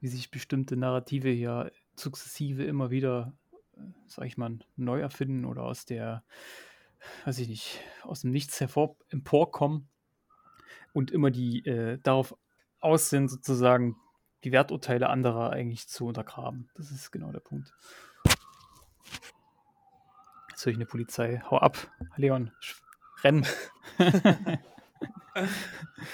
wie 0.00 0.08
sich 0.08 0.30
bestimmte 0.30 0.76
Narrative 0.76 1.28
hier 1.28 1.70
sukzessive 1.94 2.64
immer 2.64 2.90
wieder, 2.90 3.32
sag 4.06 4.26
ich 4.26 4.36
mal, 4.36 4.58
neu 4.76 5.00
erfinden 5.00 5.44
oder 5.44 5.62
aus 5.62 5.84
der, 5.84 6.24
weiß 7.24 7.38
ich 7.38 7.48
nicht, 7.48 7.80
aus 8.02 8.20
dem 8.22 8.30
Nichts 8.30 8.60
hervor 8.60 8.96
emporkommen 9.08 9.88
und 10.92 11.10
immer 11.10 11.30
die 11.30 11.64
äh, 11.66 11.98
darauf 12.02 12.36
aus 12.80 13.10
sind, 13.10 13.28
sozusagen 13.30 13.96
die 14.44 14.52
Werturteile 14.52 15.08
anderer 15.08 15.50
eigentlich 15.50 15.88
zu 15.88 16.06
untergraben. 16.06 16.68
Das 16.74 16.90
ist 16.90 17.10
genau 17.12 17.30
der 17.30 17.40
Punkt. 17.40 17.72
Jetzt 20.50 20.66
höre 20.66 20.72
ich 20.72 20.78
eine 20.78 20.86
Polizei. 20.86 21.42
Hau 21.50 21.58
ab, 21.58 21.90
Leon. 22.16 22.50
renn. 23.22 23.46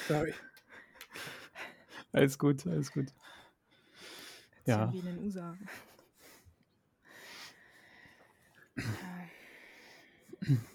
Sorry. 0.08 0.34
Alles 2.12 2.38
gut, 2.38 2.66
alles 2.66 2.92
gut. 2.92 3.08
Ja. 4.64 4.92
Wie 4.92 4.98
in 4.98 5.06
den 5.06 5.18
USA. 5.18 5.56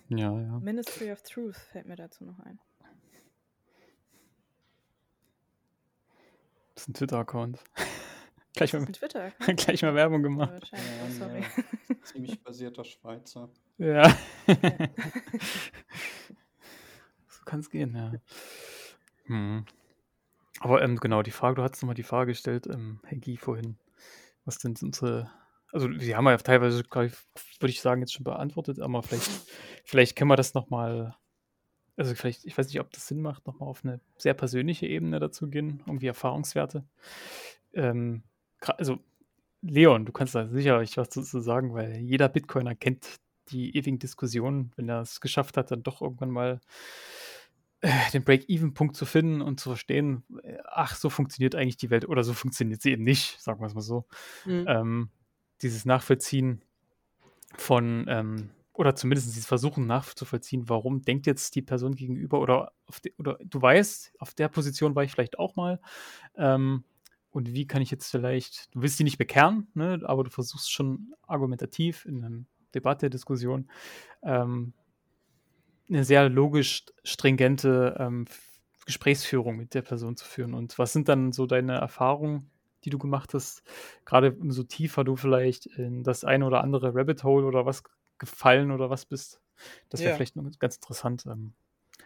Ja, 0.09 0.39
ja. 0.39 0.59
Ministry 0.59 1.11
of 1.11 1.21
Truth 1.23 1.57
fällt 1.57 1.85
mir 1.87 1.95
dazu 1.95 2.23
noch 2.25 2.39
ein. 2.39 2.59
Das 6.75 6.83
ist 6.83 6.89
ein 6.89 6.93
Twitter-Account. 6.93 7.63
gleich, 8.55 8.73
mal, 8.73 8.85
Twitter-Account. 8.85 9.59
gleich 9.65 9.81
mal 9.81 9.95
Werbung 9.95 10.23
gemacht. 10.23 10.69
Ja, 10.71 10.79
Oh, 11.05 11.09
sorry. 11.11 11.41
ja. 11.41 11.95
Ziemlich 12.03 12.41
basierter 12.43 12.83
Schweizer. 12.83 13.49
Ja. 13.77 14.09
so 17.27 17.43
kann 17.45 17.59
es 17.61 17.69
gehen, 17.69 17.95
ja. 17.95 18.11
Hm. 19.25 19.65
Aber 20.59 20.81
ähm, 20.81 20.97
genau, 20.97 21.23
die 21.23 21.31
Frage, 21.31 21.55
du 21.55 21.63
hast 21.63 21.81
nochmal 21.81 21.95
die 21.95 22.03
Frage 22.03 22.31
gestellt, 22.31 22.67
ähm, 22.67 22.99
Herr 23.05 23.17
Guy, 23.17 23.37
vorhin, 23.37 23.77
was 24.45 24.59
denn 24.59 24.75
unsere, 24.81 25.31
also 25.73 25.89
wir 25.89 26.15
haben 26.15 26.27
ja 26.27 26.37
teilweise, 26.37 26.83
würde 26.93 27.11
ich 27.65 27.81
sagen, 27.81 28.01
jetzt 28.01 28.13
schon 28.13 28.23
beantwortet, 28.23 28.79
aber 28.79 29.01
vielleicht, 29.01 29.29
vielleicht 29.83 30.15
können 30.15 30.29
wir 30.29 30.35
das 30.35 30.53
nochmal, 30.53 31.15
also 31.97 32.13
vielleicht, 32.13 32.45
ich 32.45 32.57
weiß 32.57 32.67
nicht, 32.67 32.79
ob 32.79 32.91
das 32.91 33.07
Sinn 33.07 33.21
macht, 33.21 33.47
nochmal 33.47 33.69
auf 33.69 33.83
eine 33.83 33.99
sehr 34.17 34.35
persönliche 34.35 34.85
Ebene 34.85 35.19
dazu 35.19 35.49
gehen, 35.49 35.81
irgendwie 35.87 36.07
Erfahrungswerte. 36.07 36.85
Ähm, 37.73 38.21
also 38.59 38.99
Leon, 39.61 40.05
du 40.05 40.11
kannst 40.11 40.35
da 40.35 40.47
sicherlich 40.47 40.95
was 40.97 41.09
dazu 41.09 41.39
sagen, 41.39 41.73
weil 41.73 41.97
jeder 41.97 42.29
Bitcoiner 42.29 42.75
kennt 42.75 43.07
die 43.49 43.75
ewigen 43.75 43.99
Diskussionen, 43.99 44.71
wenn 44.75 44.87
er 44.89 45.01
es 45.01 45.21
geschafft 45.21 45.57
hat, 45.57 45.71
dann 45.71 45.83
doch 45.83 46.01
irgendwann 46.01 46.31
mal 46.31 46.61
äh, 47.81 48.11
den 48.13 48.23
Break-Even-Punkt 48.23 48.95
zu 48.95 49.05
finden 49.05 49.41
und 49.41 49.59
zu 49.59 49.69
verstehen, 49.69 50.23
äh, 50.43 50.57
ach, 50.65 50.95
so 50.95 51.09
funktioniert 51.09 51.55
eigentlich 51.55 51.77
die 51.77 51.89
Welt 51.89 52.07
oder 52.07 52.23
so 52.23 52.33
funktioniert 52.33 52.81
sie 52.81 52.91
eben 52.91 53.03
nicht, 53.03 53.41
sagen 53.41 53.59
wir 53.59 53.67
es 53.67 53.73
mal 53.73 53.81
so. 53.81 54.05
Mhm. 54.45 54.65
Ähm, 54.67 55.09
dieses 55.63 55.85
Nachvollziehen 55.85 56.61
von, 57.55 58.05
ähm, 58.07 58.49
oder 58.73 58.95
zumindest 58.95 59.27
dieses 59.27 59.45
Versuchen 59.45 59.85
nachzuvollziehen, 59.85 60.67
warum 60.67 61.03
denkt 61.03 61.27
jetzt 61.27 61.55
die 61.55 61.61
Person 61.61 61.95
gegenüber 61.95 62.41
oder, 62.41 62.73
oder 63.17 63.37
du 63.43 63.61
weißt, 63.61 64.13
auf 64.19 64.33
der 64.33 64.49
Position 64.49 64.95
war 64.95 65.03
ich 65.03 65.11
vielleicht 65.11 65.39
auch 65.39 65.55
mal. 65.55 65.79
Ähm, 66.35 66.83
und 67.29 67.53
wie 67.53 67.65
kann 67.65 67.81
ich 67.81 67.91
jetzt 67.91 68.11
vielleicht, 68.11 68.73
du 68.75 68.81
willst 68.81 68.99
die 68.99 69.03
nicht 69.03 69.17
bekehren, 69.17 69.67
ne, 69.73 69.99
aber 70.03 70.23
du 70.23 70.29
versuchst 70.29 70.71
schon 70.71 71.13
argumentativ 71.25 72.05
in 72.05 72.23
einer 72.23 72.45
Debatte, 72.75 73.09
Diskussion, 73.09 73.69
ähm, 74.23 74.73
eine 75.89 76.03
sehr 76.03 76.29
logisch 76.29 76.85
stringente 77.03 77.95
ähm, 77.99 78.25
Gesprächsführung 78.85 79.57
mit 79.57 79.73
der 79.73 79.81
Person 79.81 80.15
zu 80.15 80.25
führen. 80.25 80.53
Und 80.53 80.77
was 80.77 80.93
sind 80.93 81.07
dann 81.09 81.31
so 81.31 81.45
deine 81.45 81.73
Erfahrungen, 81.73 82.49
die 82.85 82.89
du 82.89 82.97
gemacht 82.99 83.33
hast, 83.33 83.63
gerade 84.05 84.35
so 84.49 84.63
tiefer 84.63 85.03
du 85.03 85.15
vielleicht 85.15 85.65
in 85.65 86.03
das 86.03 86.23
eine 86.23 86.45
oder 86.45 86.61
andere 86.63 86.93
Rabbit 86.95 87.23
Hole 87.23 87.45
oder 87.45 87.65
was 87.65 87.83
gefallen 88.17 88.71
oder 88.71 88.89
was 88.89 89.05
bist? 89.05 89.41
Das 89.89 90.03
wäre 90.03 90.11
Ja. 90.11 90.15
vielleicht 90.15 90.35
ganz 90.59 90.75
interessant. 90.75 91.25
Ähm, 91.25 91.53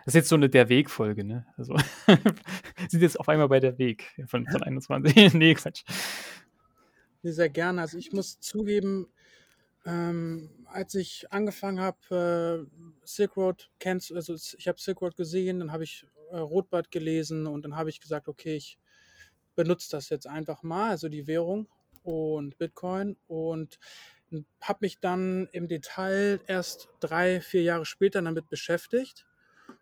das 0.06 0.08
ist 0.08 0.16
jetzt 0.16 0.30
so 0.30 0.36
eine 0.36 0.50
Der 0.50 0.70
Weg-Folge, 0.70 1.24
ne? 1.24 1.46
Also 1.58 1.76
sind 2.90 3.02
jetzt 3.02 3.20
auf 3.20 3.30
einmal 3.30 3.50
bei 3.50 3.60
der 3.60 3.78
Weg 3.78 4.14
von, 4.28 4.48
von 4.48 4.64
21. 4.64 5.16
nee, 5.34 5.54
Quatsch. 5.54 5.84
Sehr 7.24 7.50
gerne. 7.50 7.82
Also 7.82 7.98
ich 7.98 8.12
muss 8.14 8.40
zugeben, 8.40 9.08
ähm, 9.86 10.50
als 10.68 10.96
ich 10.96 11.32
angefangen 11.32 11.80
habe, 11.80 12.68
äh, 13.06 13.06
Silk 13.06 13.38
Road 13.38 13.72
kennst, 13.80 14.14
also 14.14 14.36
ich 14.36 14.68
habe 14.68 14.80
Silk 14.80 15.02
Road 15.02 15.16
gesehen, 15.16 15.60
dann 15.60 15.72
habe 15.72 15.84
ich 15.84 16.08
äh, 16.32 16.38
Rotbart 16.38 16.92
gelesen 16.92 17.48
und 17.48 17.64
dann 17.64 17.76
habe 17.76 17.90
ich 17.90 18.02
gesagt, 18.02 18.28
okay, 18.28 18.56
ich 18.58 18.78
benutze 19.58 19.92
das 19.92 20.08
jetzt 20.08 20.28
einfach 20.28 20.64
mal, 20.64 20.92
also 20.92 21.10
die 21.10 21.28
Währung 21.28 21.68
und 22.04 22.58
Bitcoin 22.58 23.18
und 23.28 23.78
habe 24.62 24.80
mich 24.82 25.00
dann 25.00 25.48
im 25.52 25.68
Detail 25.68 26.40
erst 26.48 26.90
drei, 27.00 27.42
vier 27.42 27.64
Jahre 27.64 27.86
später 27.86 28.22
damit 28.22 28.50
beschäftigt. 28.50 29.26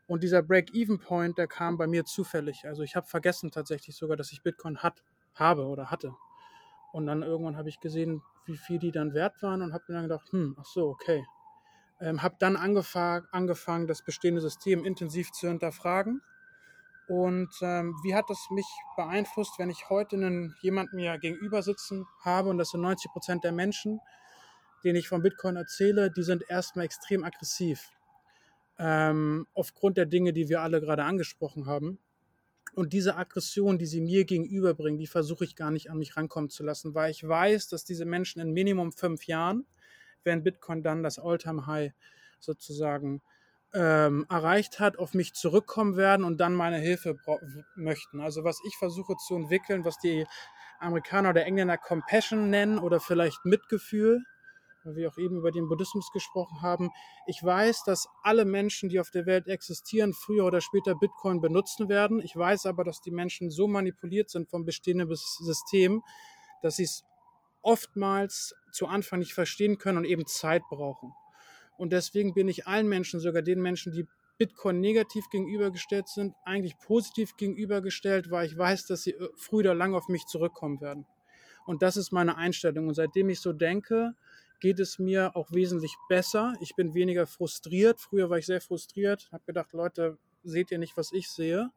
Und 0.07 0.23
dieser 0.23 0.41
Break-Even-Point, 0.41 1.37
der 1.37 1.47
kam 1.47 1.77
bei 1.77 1.87
mir 1.87 2.05
zufällig. 2.05 2.65
Also 2.65 2.83
ich 2.83 2.95
habe 2.95 3.07
vergessen 3.07 3.51
tatsächlich 3.51 3.95
sogar, 3.95 4.17
dass 4.17 4.31
ich 4.31 4.41
Bitcoin 4.41 4.77
hat, 4.77 5.03
habe 5.33 5.65
oder 5.65 5.91
hatte. 5.91 6.15
Und 6.93 7.07
dann 7.07 7.23
irgendwann 7.23 7.57
habe 7.57 7.69
ich 7.69 7.79
gesehen, 7.79 8.21
wie 8.45 8.57
viel 8.57 8.79
die 8.79 8.91
dann 8.91 9.13
wert 9.13 9.41
waren 9.41 9.61
und 9.61 9.73
habe 9.73 9.83
mir 9.87 9.95
dann 9.95 10.03
gedacht, 10.03 10.31
hm, 10.31 10.55
ach 10.59 10.65
so, 10.65 10.89
okay. 10.89 11.25
Ähm, 11.99 12.21
habe 12.21 12.35
dann 12.39 12.55
angefangen, 12.55 13.27
angefangen, 13.31 13.87
das 13.87 14.03
bestehende 14.03 14.41
System 14.41 14.85
intensiv 14.85 15.31
zu 15.31 15.47
hinterfragen. 15.47 16.21
Und 17.07 17.49
ähm, 17.61 17.95
wie 18.03 18.15
hat 18.15 18.29
das 18.29 18.47
mich 18.49 18.65
beeinflusst, 18.95 19.59
wenn 19.59 19.69
ich 19.69 19.89
heute 19.89 20.15
einen, 20.15 20.55
jemanden 20.61 20.95
mir 20.95 21.17
gegenüber 21.19 21.61
sitzen 21.61 22.07
habe 22.23 22.49
und 22.49 22.57
das 22.57 22.69
sind 22.69 22.81
90 22.81 23.11
Prozent 23.11 23.43
der 23.43 23.51
Menschen, 23.51 23.99
denen 24.83 24.97
ich 24.97 25.07
von 25.07 25.21
Bitcoin 25.21 25.55
erzähle, 25.55 26.11
die 26.11 26.23
sind 26.23 26.43
erstmal 26.49 26.85
extrem 26.85 27.23
aggressiv. 27.23 27.91
Ähm, 28.77 29.47
aufgrund 29.53 29.97
der 29.97 30.05
Dinge, 30.05 30.33
die 30.33 30.49
wir 30.49 30.61
alle 30.61 30.81
gerade 30.81 31.03
angesprochen 31.03 31.65
haben. 31.65 31.99
Und 32.73 32.91
diese 32.91 33.15
Aggression, 33.15 33.77
die 33.77 33.85
sie 33.85 34.01
mir 34.01 34.25
gegenüberbringen, 34.25 34.99
die 34.99 35.07
versuche 35.07 35.45
ich 35.45 35.55
gar 35.55 35.71
nicht 35.71 35.89
an 35.89 35.97
mich 35.97 36.17
rankommen 36.17 36.49
zu 36.49 36.63
lassen, 36.63 36.93
weil 36.93 37.11
ich 37.11 37.25
weiß, 37.25 37.69
dass 37.69 37.85
diese 37.85 38.05
Menschen 38.05 38.41
in 38.41 38.51
Minimum 38.51 38.91
fünf 38.91 39.27
Jahren, 39.27 39.65
wenn 40.23 40.43
Bitcoin 40.43 40.83
dann 40.83 41.03
das 41.03 41.19
All-Time-High 41.19 41.93
sozusagen 42.39 43.21
ähm, 43.75 44.25
erreicht 44.29 44.79
hat, 44.79 44.97
auf 44.97 45.13
mich 45.13 45.33
zurückkommen 45.33 45.97
werden 45.97 46.23
und 46.23 46.37
dann 46.39 46.53
meine 46.55 46.77
Hilfe 46.77 47.17
möchten. 47.75 48.21
Also 48.21 48.43
was 48.43 48.59
ich 48.65 48.77
versuche 48.77 49.15
zu 49.17 49.35
entwickeln, 49.35 49.83
was 49.85 49.97
die 49.99 50.25
Amerikaner 50.79 51.31
oder 51.31 51.45
Engländer 51.45 51.77
Compassion 51.77 52.49
nennen 52.49 52.79
oder 52.79 52.99
vielleicht 52.99 53.45
Mitgefühl, 53.45 54.23
weil 54.83 54.95
wir 54.95 55.09
auch 55.09 55.17
eben 55.17 55.37
über 55.37 55.51
den 55.51 55.67
Buddhismus 55.67 56.11
gesprochen 56.11 56.61
haben. 56.61 56.91
Ich 57.25 57.43
weiß, 57.43 57.83
dass 57.83 58.07
alle 58.23 58.45
Menschen, 58.45 58.87
die 58.89 58.99
auf 58.99 59.09
der 59.11 59.25
Welt 59.25 59.47
existieren, 59.47 60.13
früher 60.13 60.45
oder 60.45 60.61
später 60.61 60.95
Bitcoin 60.95 61.41
benutzen 61.41 61.89
werden. 61.89 62.21
Ich 62.21 62.35
weiß 62.35 62.67
aber, 62.67 62.83
dass 62.83 63.01
die 63.01 63.11
Menschen 63.11 63.49
so 63.49 63.67
manipuliert 63.67 64.29
sind 64.29 64.49
vom 64.49 64.63
bestehenden 64.63 65.09
Bes- 65.09 65.43
System, 65.43 66.01
dass 66.61 66.77
sie 66.77 66.83
es 66.83 67.03
oftmals 67.61 68.55
zu 68.71 68.87
Anfang 68.87 69.19
nicht 69.19 69.33
verstehen 69.33 69.77
können 69.77 69.97
und 69.97 70.05
eben 70.05 70.27
Zeit 70.27 70.61
brauchen. 70.69 71.13
Und 71.77 71.91
deswegen 71.91 72.33
bin 72.33 72.47
ich 72.47 72.67
allen 72.67 72.87
Menschen, 72.87 73.19
sogar 73.19 73.41
den 73.41 73.61
Menschen, 73.61 73.91
die 73.91 74.07
Bitcoin 74.37 74.81
negativ 74.81 75.29
gegenübergestellt 75.29 76.09
sind, 76.09 76.35
eigentlich 76.43 76.77
positiv 76.79 77.37
gegenübergestellt, 77.37 78.31
weil 78.31 78.47
ich 78.47 78.57
weiß, 78.57 78.85
dass 78.87 79.03
sie 79.03 79.11
äh, 79.11 79.29
früh 79.35 79.59
oder 79.59 79.73
lang 79.73 79.93
auf 79.95 80.07
mich 80.09 80.25
zurückkommen 80.25 80.81
werden. 80.81 81.05
Und 81.65 81.81
das 81.81 81.97
ist 81.97 82.11
meine 82.11 82.37
Einstellung. 82.37 82.87
Und 82.87 82.93
seitdem 82.93 83.29
ich 83.29 83.39
so 83.39 83.53
denke, 83.53 84.13
geht 84.59 84.79
es 84.79 84.99
mir 84.99 85.35
auch 85.35 85.51
wesentlich 85.51 85.95
besser. 86.09 86.53
Ich 86.59 86.75
bin 86.75 86.93
weniger 86.93 87.27
frustriert. 87.27 87.99
Früher 87.99 88.29
war 88.29 88.37
ich 88.37 88.45
sehr 88.45 88.61
frustriert, 88.61 89.29
habe 89.31 89.43
gedacht, 89.45 89.73
Leute, 89.73 90.17
seht 90.43 90.71
ihr 90.71 90.77
nicht, 90.77 90.95
was 90.97 91.11
ich 91.11 91.29
sehe? 91.29 91.71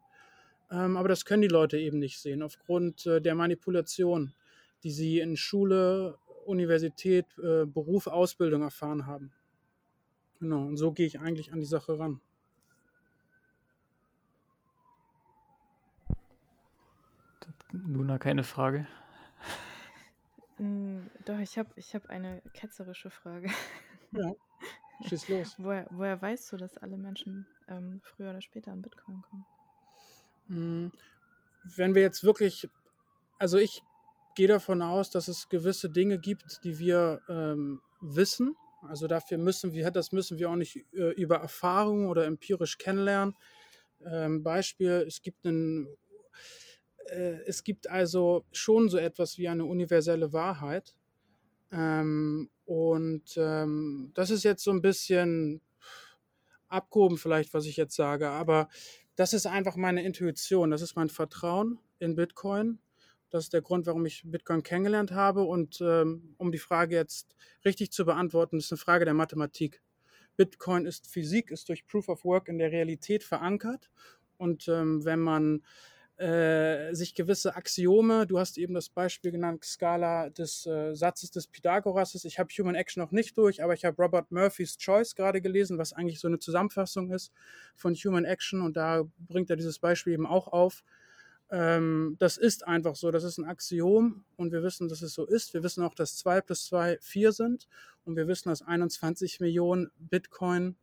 Ähm, 0.70 0.96
aber 0.96 1.08
das 1.08 1.24
können 1.24 1.42
die 1.42 1.48
Leute 1.48 1.78
eben 1.78 1.98
nicht 1.98 2.20
sehen, 2.20 2.42
aufgrund 2.42 3.06
äh, 3.06 3.20
der 3.20 3.34
Manipulation, 3.34 4.34
die 4.82 4.90
sie 4.90 5.20
in 5.20 5.36
Schule, 5.36 6.18
Universität, 6.44 7.26
äh, 7.38 7.64
Beruf, 7.64 8.06
Ausbildung 8.06 8.62
erfahren 8.62 9.06
haben. 9.06 9.32
Genau, 10.40 10.66
und 10.66 10.76
so 10.76 10.92
gehe 10.92 11.06
ich 11.06 11.20
eigentlich 11.20 11.52
an 11.52 11.60
die 11.60 11.66
Sache 11.66 11.98
ran. 11.98 12.20
Luna, 17.72 18.18
keine 18.18 18.44
Frage. 18.44 18.86
Mm, 20.58 21.06
Doch, 21.24 21.38
ich 21.38 21.58
habe 21.58 21.70
ich 21.76 21.94
hab 21.94 22.06
eine 22.06 22.42
ketzerische 22.52 23.10
Frage. 23.10 23.50
Ja, 24.12 24.32
schieß 25.06 25.28
los. 25.28 25.54
Woher, 25.58 25.86
woher 25.90 26.20
weißt 26.20 26.52
du, 26.52 26.56
dass 26.56 26.78
alle 26.78 26.96
Menschen 26.96 27.46
ähm, 27.68 28.00
früher 28.02 28.30
oder 28.30 28.40
später 28.40 28.72
an 28.72 28.82
Bitcoin 28.82 29.22
kommen? 29.22 29.46
Mm, 30.48 30.88
Wenn 31.76 31.94
wir 31.94 32.02
jetzt 32.02 32.24
wirklich, 32.24 32.68
also 33.38 33.58
ich 33.58 33.82
gehe 34.34 34.48
davon 34.48 34.82
aus, 34.82 35.10
dass 35.10 35.28
es 35.28 35.48
gewisse 35.48 35.90
Dinge 35.90 36.18
gibt, 36.18 36.64
die 36.64 36.78
wir 36.78 37.20
ähm, 37.28 37.82
wissen. 38.00 38.56
Also 38.82 39.06
dafür 39.06 39.38
müssen 39.38 39.72
wir, 39.72 39.90
das 39.90 40.12
müssen 40.12 40.38
wir 40.38 40.50
auch 40.50 40.56
nicht 40.56 40.76
äh, 40.92 41.12
über 41.12 41.36
Erfahrung 41.36 42.06
oder 42.06 42.26
empirisch 42.26 42.78
kennenlernen. 42.78 43.34
Ähm, 44.04 44.42
Beispiel, 44.42 45.04
es 45.06 45.22
gibt 45.22 45.46
einen, 45.46 45.88
äh, 47.06 47.40
es 47.46 47.64
gibt 47.64 47.88
also 47.88 48.44
schon 48.52 48.88
so 48.88 48.98
etwas 48.98 49.38
wie 49.38 49.48
eine 49.48 49.64
universelle 49.64 50.32
Wahrheit. 50.32 50.94
Ähm, 51.72 52.50
und 52.64 53.36
ähm, 53.36 54.12
das 54.14 54.30
ist 54.30 54.44
jetzt 54.44 54.62
so 54.62 54.70
ein 54.70 54.82
bisschen 54.82 55.60
abgehoben 56.68 57.18
vielleicht, 57.18 57.54
was 57.54 57.66
ich 57.66 57.76
jetzt 57.76 57.96
sage, 57.96 58.28
aber 58.28 58.68
das 59.16 59.32
ist 59.32 59.46
einfach 59.46 59.76
meine 59.76 60.04
Intuition, 60.04 60.70
das 60.70 60.82
ist 60.82 60.94
mein 60.94 61.08
Vertrauen 61.08 61.78
in 61.98 62.14
Bitcoin. 62.14 62.78
Das 63.30 63.44
ist 63.44 63.52
der 63.52 63.62
Grund, 63.62 63.86
warum 63.86 64.06
ich 64.06 64.22
Bitcoin 64.24 64.62
kennengelernt 64.62 65.12
habe. 65.12 65.42
Und 65.42 65.80
ähm, 65.80 66.34
um 66.38 66.52
die 66.52 66.58
Frage 66.58 66.96
jetzt 66.96 67.34
richtig 67.64 67.92
zu 67.92 68.04
beantworten, 68.04 68.58
ist 68.58 68.72
eine 68.72 68.78
Frage 68.78 69.04
der 69.04 69.14
Mathematik. 69.14 69.82
Bitcoin 70.36 70.86
ist 70.86 71.06
Physik, 71.06 71.50
ist 71.50 71.68
durch 71.68 71.86
Proof 71.86 72.08
of 72.08 72.24
Work 72.24 72.48
in 72.48 72.58
der 72.58 72.72
Realität 72.72 73.24
verankert. 73.24 73.90
Und 74.36 74.68
ähm, 74.68 75.04
wenn 75.04 75.20
man 75.20 75.62
äh, 76.18 76.94
sich 76.94 77.14
gewisse 77.14 77.54
Axiome, 77.54 78.26
du 78.26 78.38
hast 78.38 78.58
eben 78.58 78.74
das 78.74 78.88
Beispiel 78.88 79.30
genannt, 79.30 79.64
Skala 79.64 80.30
des 80.30 80.66
äh, 80.66 80.94
Satzes 80.94 81.30
des 81.30 81.46
Pythagoras. 81.46 82.24
Ich 82.24 82.38
habe 82.40 82.52
Human 82.58 82.74
Action 82.74 83.00
noch 83.00 83.12
nicht 83.12 83.38
durch, 83.38 83.62
aber 83.62 83.74
ich 83.74 83.84
habe 83.84 84.02
Robert 84.02 84.32
Murphy's 84.32 84.76
Choice 84.78 85.14
gerade 85.14 85.40
gelesen, 85.40 85.78
was 85.78 85.92
eigentlich 85.92 86.18
so 86.18 86.26
eine 86.26 86.40
Zusammenfassung 86.40 87.12
ist 87.12 87.32
von 87.76 87.94
Human 87.94 88.24
Action 88.24 88.62
und 88.62 88.76
da 88.76 89.04
bringt 89.18 89.48
er 89.50 89.56
dieses 89.56 89.78
Beispiel 89.78 90.12
eben 90.12 90.26
auch 90.26 90.48
auf. 90.48 90.82
Ähm, 91.50 92.16
das 92.18 92.36
ist 92.36 92.66
einfach 92.66 92.94
so, 92.94 93.10
das 93.10 93.24
ist 93.24 93.38
ein 93.38 93.44
Axiom 93.44 94.24
und 94.36 94.52
wir 94.52 94.62
wissen, 94.62 94.88
dass 94.88 95.02
es 95.02 95.14
so 95.14 95.24
ist. 95.24 95.54
Wir 95.54 95.62
wissen 95.62 95.82
auch, 95.82 95.94
dass 95.94 96.16
2 96.16 96.42
plus 96.42 96.66
2 96.66 96.98
4 97.00 97.32
sind 97.32 97.68
und 98.04 98.16
wir 98.16 98.28
wissen, 98.28 98.50
dass 98.50 98.62
21 98.62 99.40
Millionen 99.40 99.90
Bitcoin 99.98 100.76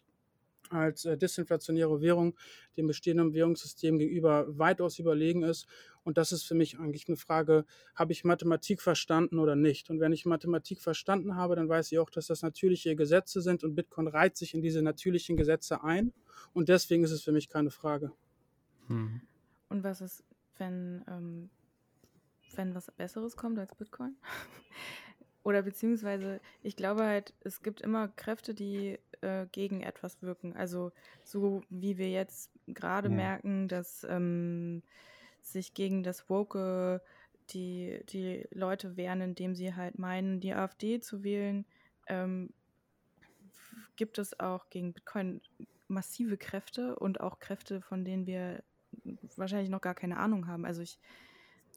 als 0.69 1.05
äh, 1.05 1.17
disinflationäre 1.17 2.01
Währung 2.01 2.35
dem 2.77 2.87
bestehenden 2.87 3.33
Währungssystem 3.33 3.99
gegenüber 3.99 4.45
weitaus 4.57 4.99
überlegen 4.99 5.43
ist. 5.43 5.67
Und 6.03 6.17
das 6.17 6.31
ist 6.31 6.43
für 6.43 6.55
mich 6.55 6.79
eigentlich 6.79 7.07
eine 7.07 7.17
Frage, 7.17 7.65
habe 7.95 8.11
ich 8.11 8.23
Mathematik 8.23 8.81
verstanden 8.81 9.39
oder 9.39 9.55
nicht? 9.55 9.89
Und 9.89 9.99
wenn 9.99 10.13
ich 10.13 10.25
Mathematik 10.25 10.81
verstanden 10.81 11.35
habe, 11.35 11.55
dann 11.55 11.69
weiß 11.69 11.91
ich 11.91 11.99
auch, 11.99 12.09
dass 12.09 12.27
das 12.27 12.41
natürliche 12.41 12.95
Gesetze 12.95 13.41
sind 13.41 13.63
und 13.63 13.75
Bitcoin 13.75 14.07
reiht 14.07 14.37
sich 14.37 14.53
in 14.53 14.61
diese 14.61 14.81
natürlichen 14.81 15.37
Gesetze 15.37 15.83
ein. 15.83 16.13
Und 16.53 16.69
deswegen 16.69 17.03
ist 17.03 17.11
es 17.11 17.23
für 17.23 17.31
mich 17.31 17.49
keine 17.49 17.71
Frage. 17.71 18.11
Hm. 18.87 19.21
Und 19.69 19.83
was 19.83 20.01
ist, 20.01 20.23
wenn, 20.57 21.03
ähm, 21.07 21.49
wenn 22.55 22.75
was 22.75 22.91
Besseres 22.91 23.35
kommt 23.35 23.59
als 23.59 23.75
Bitcoin? 23.75 24.15
Oder 25.43 25.61
beziehungsweise, 25.61 26.41
ich 26.63 26.75
glaube 26.75 27.03
halt, 27.03 27.33
es 27.41 27.61
gibt 27.61 27.81
immer 27.81 28.07
Kräfte, 28.07 28.55
die 28.55 28.97
äh, 29.21 29.45
gegen 29.51 29.81
etwas 29.81 30.21
wirken. 30.23 30.55
Also 30.55 30.91
so 31.23 31.61
wie 31.69 31.97
wir 31.97 32.09
jetzt 32.09 32.51
gerade 32.67 33.09
ja. 33.09 33.15
merken, 33.15 33.67
dass 33.67 34.03
ähm, 34.09 34.81
sich 35.41 35.75
gegen 35.75 36.01
das 36.01 36.29
Woke 36.29 37.01
die, 37.51 38.01
die 38.09 38.47
Leute 38.51 38.97
wehren, 38.97 39.21
indem 39.21 39.53
sie 39.53 39.75
halt 39.75 39.99
meinen, 39.99 40.39
die 40.39 40.53
AfD 40.53 40.99
zu 40.99 41.23
wählen, 41.23 41.65
ähm, 42.07 42.49
gibt 43.95 44.17
es 44.17 44.39
auch 44.39 44.69
gegen 44.69 44.93
Bitcoin 44.93 45.41
massive 45.87 46.37
Kräfte 46.37 46.95
und 46.95 47.21
auch 47.21 47.39
Kräfte, 47.39 47.81
von 47.81 48.03
denen 48.03 48.25
wir 48.25 48.63
wahrscheinlich 49.35 49.69
noch 49.69 49.81
gar 49.81 49.95
keine 49.95 50.17
Ahnung 50.17 50.47
haben. 50.47 50.65
Also 50.65 50.81
ich 50.81 50.99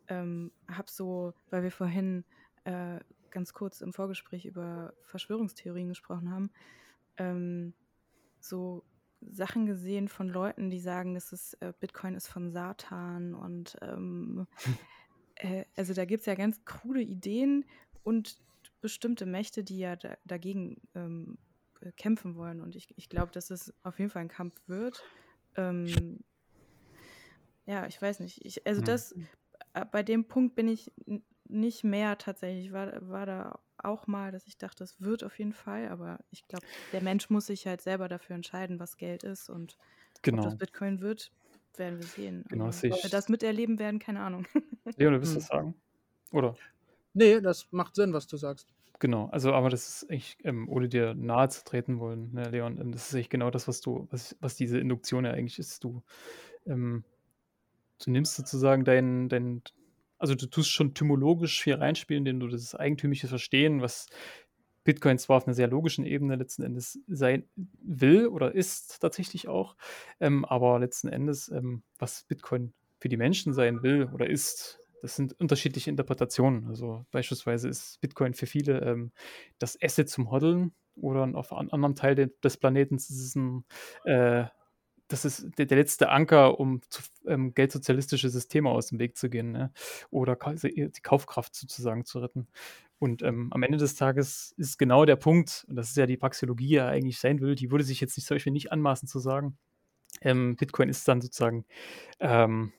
ähm, 0.09 0.53
habe 0.69 0.91
so, 0.91 1.35
weil 1.51 1.63
wir 1.63 1.71
vorhin 1.71 2.25
äh, 2.65 2.99
ganz 3.31 3.53
kurz 3.53 3.81
im 3.81 3.93
Vorgespräch 3.93 4.47
über 4.47 4.95
Verschwörungstheorien 5.03 5.89
gesprochen 5.89 6.31
haben, 6.31 6.51
ähm, 7.17 7.75
so 8.41 8.85
Sachen 9.21 9.67
gesehen 9.67 10.09
von 10.09 10.29
Leuten, 10.29 10.71
die 10.71 10.81
sagen, 10.81 11.15
dass 11.15 11.33
es 11.33 11.55
äh, 11.55 11.73
Bitcoin 11.79 12.15
ist 12.15 12.29
von 12.29 12.51
Satan 12.51 13.35
und 13.35 13.77
ähm, 13.83 14.47
äh, 15.37 15.65
also 15.77 15.93
da 15.95 16.05
gibt 16.05 16.21
es 16.21 16.27
ja 16.27 16.35
ganz 16.35 16.65
krude 16.65 17.03
Ideen 17.03 17.65
und 18.05 18.39
bestimmte 18.81 19.27
Mächte, 19.27 19.65
die 19.65 19.79
ja 19.79 19.97
da, 19.97 20.17
dagegen 20.25 20.81
ähm, 20.95 21.39
äh, 21.81 21.93
kämpfen 21.93 22.37
wollen. 22.37 22.61
Und 22.61 22.77
ich, 22.77 22.97
ich 22.97 23.09
glaube, 23.09 23.33
dass 23.33 23.51
es 23.51 23.75
auf 23.83 23.99
jeden 23.99 24.11
Fall 24.11 24.23
ein 24.23 24.29
Kampf 24.29 24.55
wird. 24.67 25.03
Ähm, 25.57 26.23
ja, 27.69 27.87
ich 27.87 28.01
weiß 28.01 28.21
nicht. 28.21 28.45
Ich, 28.45 28.67
also 28.67 28.81
das, 28.81 29.13
äh, 29.75 29.85
bei 29.93 30.03
dem 30.03 30.25
Punkt 30.25 30.55
bin 30.57 30.69
ich 30.69 30.91
nicht 31.45 31.85
mehr 31.85 32.17
tatsächlich. 32.17 32.67
Ich 32.67 32.73
war, 32.73 32.93
war 33.09 33.27
da 33.27 33.59
auch 33.77 34.07
mal, 34.07 34.33
dass 34.33 34.47
ich 34.47 34.57
dachte, 34.57 34.79
das 34.79 35.01
wird 35.03 35.23
auf 35.23 35.39
jeden 35.39 35.53
Fall, 35.53 35.89
aber 35.89 36.19
ich 36.31 36.49
glaube, 36.49 36.67
der 36.93 37.03
Mensch 37.03 37.29
muss 37.29 37.47
sich 37.47 37.67
halt 37.67 37.83
selber 37.83 38.09
dafür 38.09 38.37
entscheiden, 38.37 38.81
was 38.81 38.97
Geld 38.97 39.23
ist 39.23 39.51
und 39.51 39.77
genau. 40.23 40.39
ob 40.39 40.45
das 40.45 40.57
Bitcoin 40.57 41.01
wird, 41.01 41.31
werden 41.77 41.99
wir 41.99 42.07
sehen. 42.07 42.45
Genau, 42.49 42.69
ob 42.69 42.83
wir 42.83 43.11
das 43.11 43.29
miterleben 43.29 43.79
werden, 43.79 44.01
keine 44.01 44.21
Ahnung. 44.21 44.47
Leon, 44.97 45.13
du 45.13 45.21
willst 45.21 45.33
hm. 45.35 45.39
das 45.39 45.47
sagen? 45.47 45.75
Oder? 46.33 46.57
Nee, 47.13 47.41
das 47.41 47.71
macht 47.71 47.95
Sinn, 47.95 48.15
was 48.15 48.27
du 48.27 48.39
sagst. 48.39 48.73
Genau, 48.99 49.27
also 49.27 49.53
aber 49.53 49.69
das 49.69 49.89
ist 49.89 50.11
echt, 50.11 50.41
ähm, 50.45 50.69
ohne 50.69 50.89
dir 50.89 51.15
nahe 51.15 51.51
zu 51.51 51.65
treten 51.65 52.01
wollen, 52.01 52.33
ne, 52.33 52.49
Leon, 52.49 52.81
ähm, 52.81 52.93
das 52.93 53.09
ist 53.09 53.15
echt 53.15 53.31
genau 53.31 53.51
das, 53.51 53.69
was 53.69 53.81
du, 53.83 54.09
was, 54.11 54.37
was 54.41 54.57
diese 54.57 54.81
Induktion 54.81 55.27
ja 55.27 55.33
eigentlich 55.33 55.59
ist. 55.59 55.85
Du, 55.85 56.03
ähm, 56.67 57.05
du 58.05 58.11
nimmst 58.11 58.37
sozusagen 58.37 58.85
dein, 58.85 59.29
dein, 59.29 59.63
also 60.19 60.35
du 60.35 60.47
tust 60.47 60.71
schon 60.71 60.95
tymologisch 60.95 61.63
viel 61.63 61.75
reinspielen, 61.75 62.27
indem 62.27 62.41
du 62.41 62.49
das 62.49 62.75
eigentümliche 62.75 63.29
Verstehen, 63.29 63.83
was 63.83 64.07
Bitcoin 64.85 65.19
zwar 65.19 65.37
auf 65.37 65.47
einer 65.47 65.55
sehr 65.55 65.69
logischen 65.69 66.07
Ebene 66.07 66.37
letzten 66.37 66.63
Endes 66.63 66.99
sein 67.07 67.45
will 67.57 68.27
oder 68.27 68.55
ist 68.55 69.01
tatsächlich 69.01 69.47
auch, 69.47 69.77
ähm, 70.19 70.45
aber 70.47 70.79
letzten 70.79 71.09
Endes, 71.09 71.51
ähm, 71.51 71.83
was 71.99 72.25
Bitcoin 72.25 72.73
für 72.99 73.09
die 73.09 73.19
Menschen 73.19 73.53
sein 73.53 73.83
will 73.83 74.09
oder 74.15 74.29
ist, 74.29 74.81
das 75.03 75.15
sind 75.15 75.39
unterschiedliche 75.39 75.91
Interpretationen. 75.91 76.67
Also 76.69 77.05
beispielsweise 77.11 77.69
ist 77.69 78.01
Bitcoin 78.01 78.35
für 78.35 78.47
viele 78.47 78.81
ähm, 78.81 79.13
das 79.59 79.79
Asset 79.81 80.09
zum 80.09 80.31
Hodeln 80.31 80.73
oder 80.97 81.29
auf 81.35 81.53
einem 81.53 81.69
anderen 81.71 81.95
Teil 81.95 82.15
de 82.15 82.31
des 82.43 82.57
Planeten 82.57 82.97
ist 82.97 83.11
es 83.11 83.37
ein 83.37 83.65
äh, 84.05 84.47
das 85.09 85.25
ist 85.25 85.49
der, 85.59 85.67
der, 85.67 85.79
letzte 85.79 86.11
Anker, 86.11 86.61
um 86.61 86.81
zu, 86.91 87.03
ähm, 87.27 87.55
geldsozialistische 87.55 88.29
Systeme 88.29 88.71
aus 88.71 88.89
dem 88.89 88.99
Weg 88.99 89.17
zu 89.17 89.31
gehen 89.31 89.53
ne? 89.53 89.73
oder 90.11 90.37
die 90.37 90.91
Kaufkraft 91.03 91.55
sozusagen 91.55 92.05
zu 92.05 92.21
retten. 92.21 92.49
Und 92.99 93.23
ähm, 93.23 93.53
am 93.53 93.63
Ende 93.63 93.79
des 93.79 93.95
Tages 93.95 94.53
ist 94.57 94.79
genau 94.79 95.05
der 95.05 95.17
Punkt, 95.17 95.65
und 95.69 95.77
das 95.77 95.91
ist 95.91 95.97
ja 95.97 96.07
die 96.07 96.17
Praxeologie 96.17 96.71
ja 96.71 96.89
eigentlich 96.89 97.21
sein 97.21 97.41
will, 97.41 97.55
die 97.55 97.71
würde 97.71 97.85
sich 97.85 98.01
jetzt 98.01 98.17
nicht 98.17 98.27
zum 98.27 98.35
Beispiel 98.35 98.53
nicht 98.53 98.73
anmaßen 98.73 99.09
zu 99.09 99.19
sagen, 99.19 99.57
ähm, 100.21 100.57
Bitcoin 100.57 100.89
ist 100.89 101.07
dann 101.07 101.21
sozusagen, 101.21 101.65
ähm, 102.19 102.73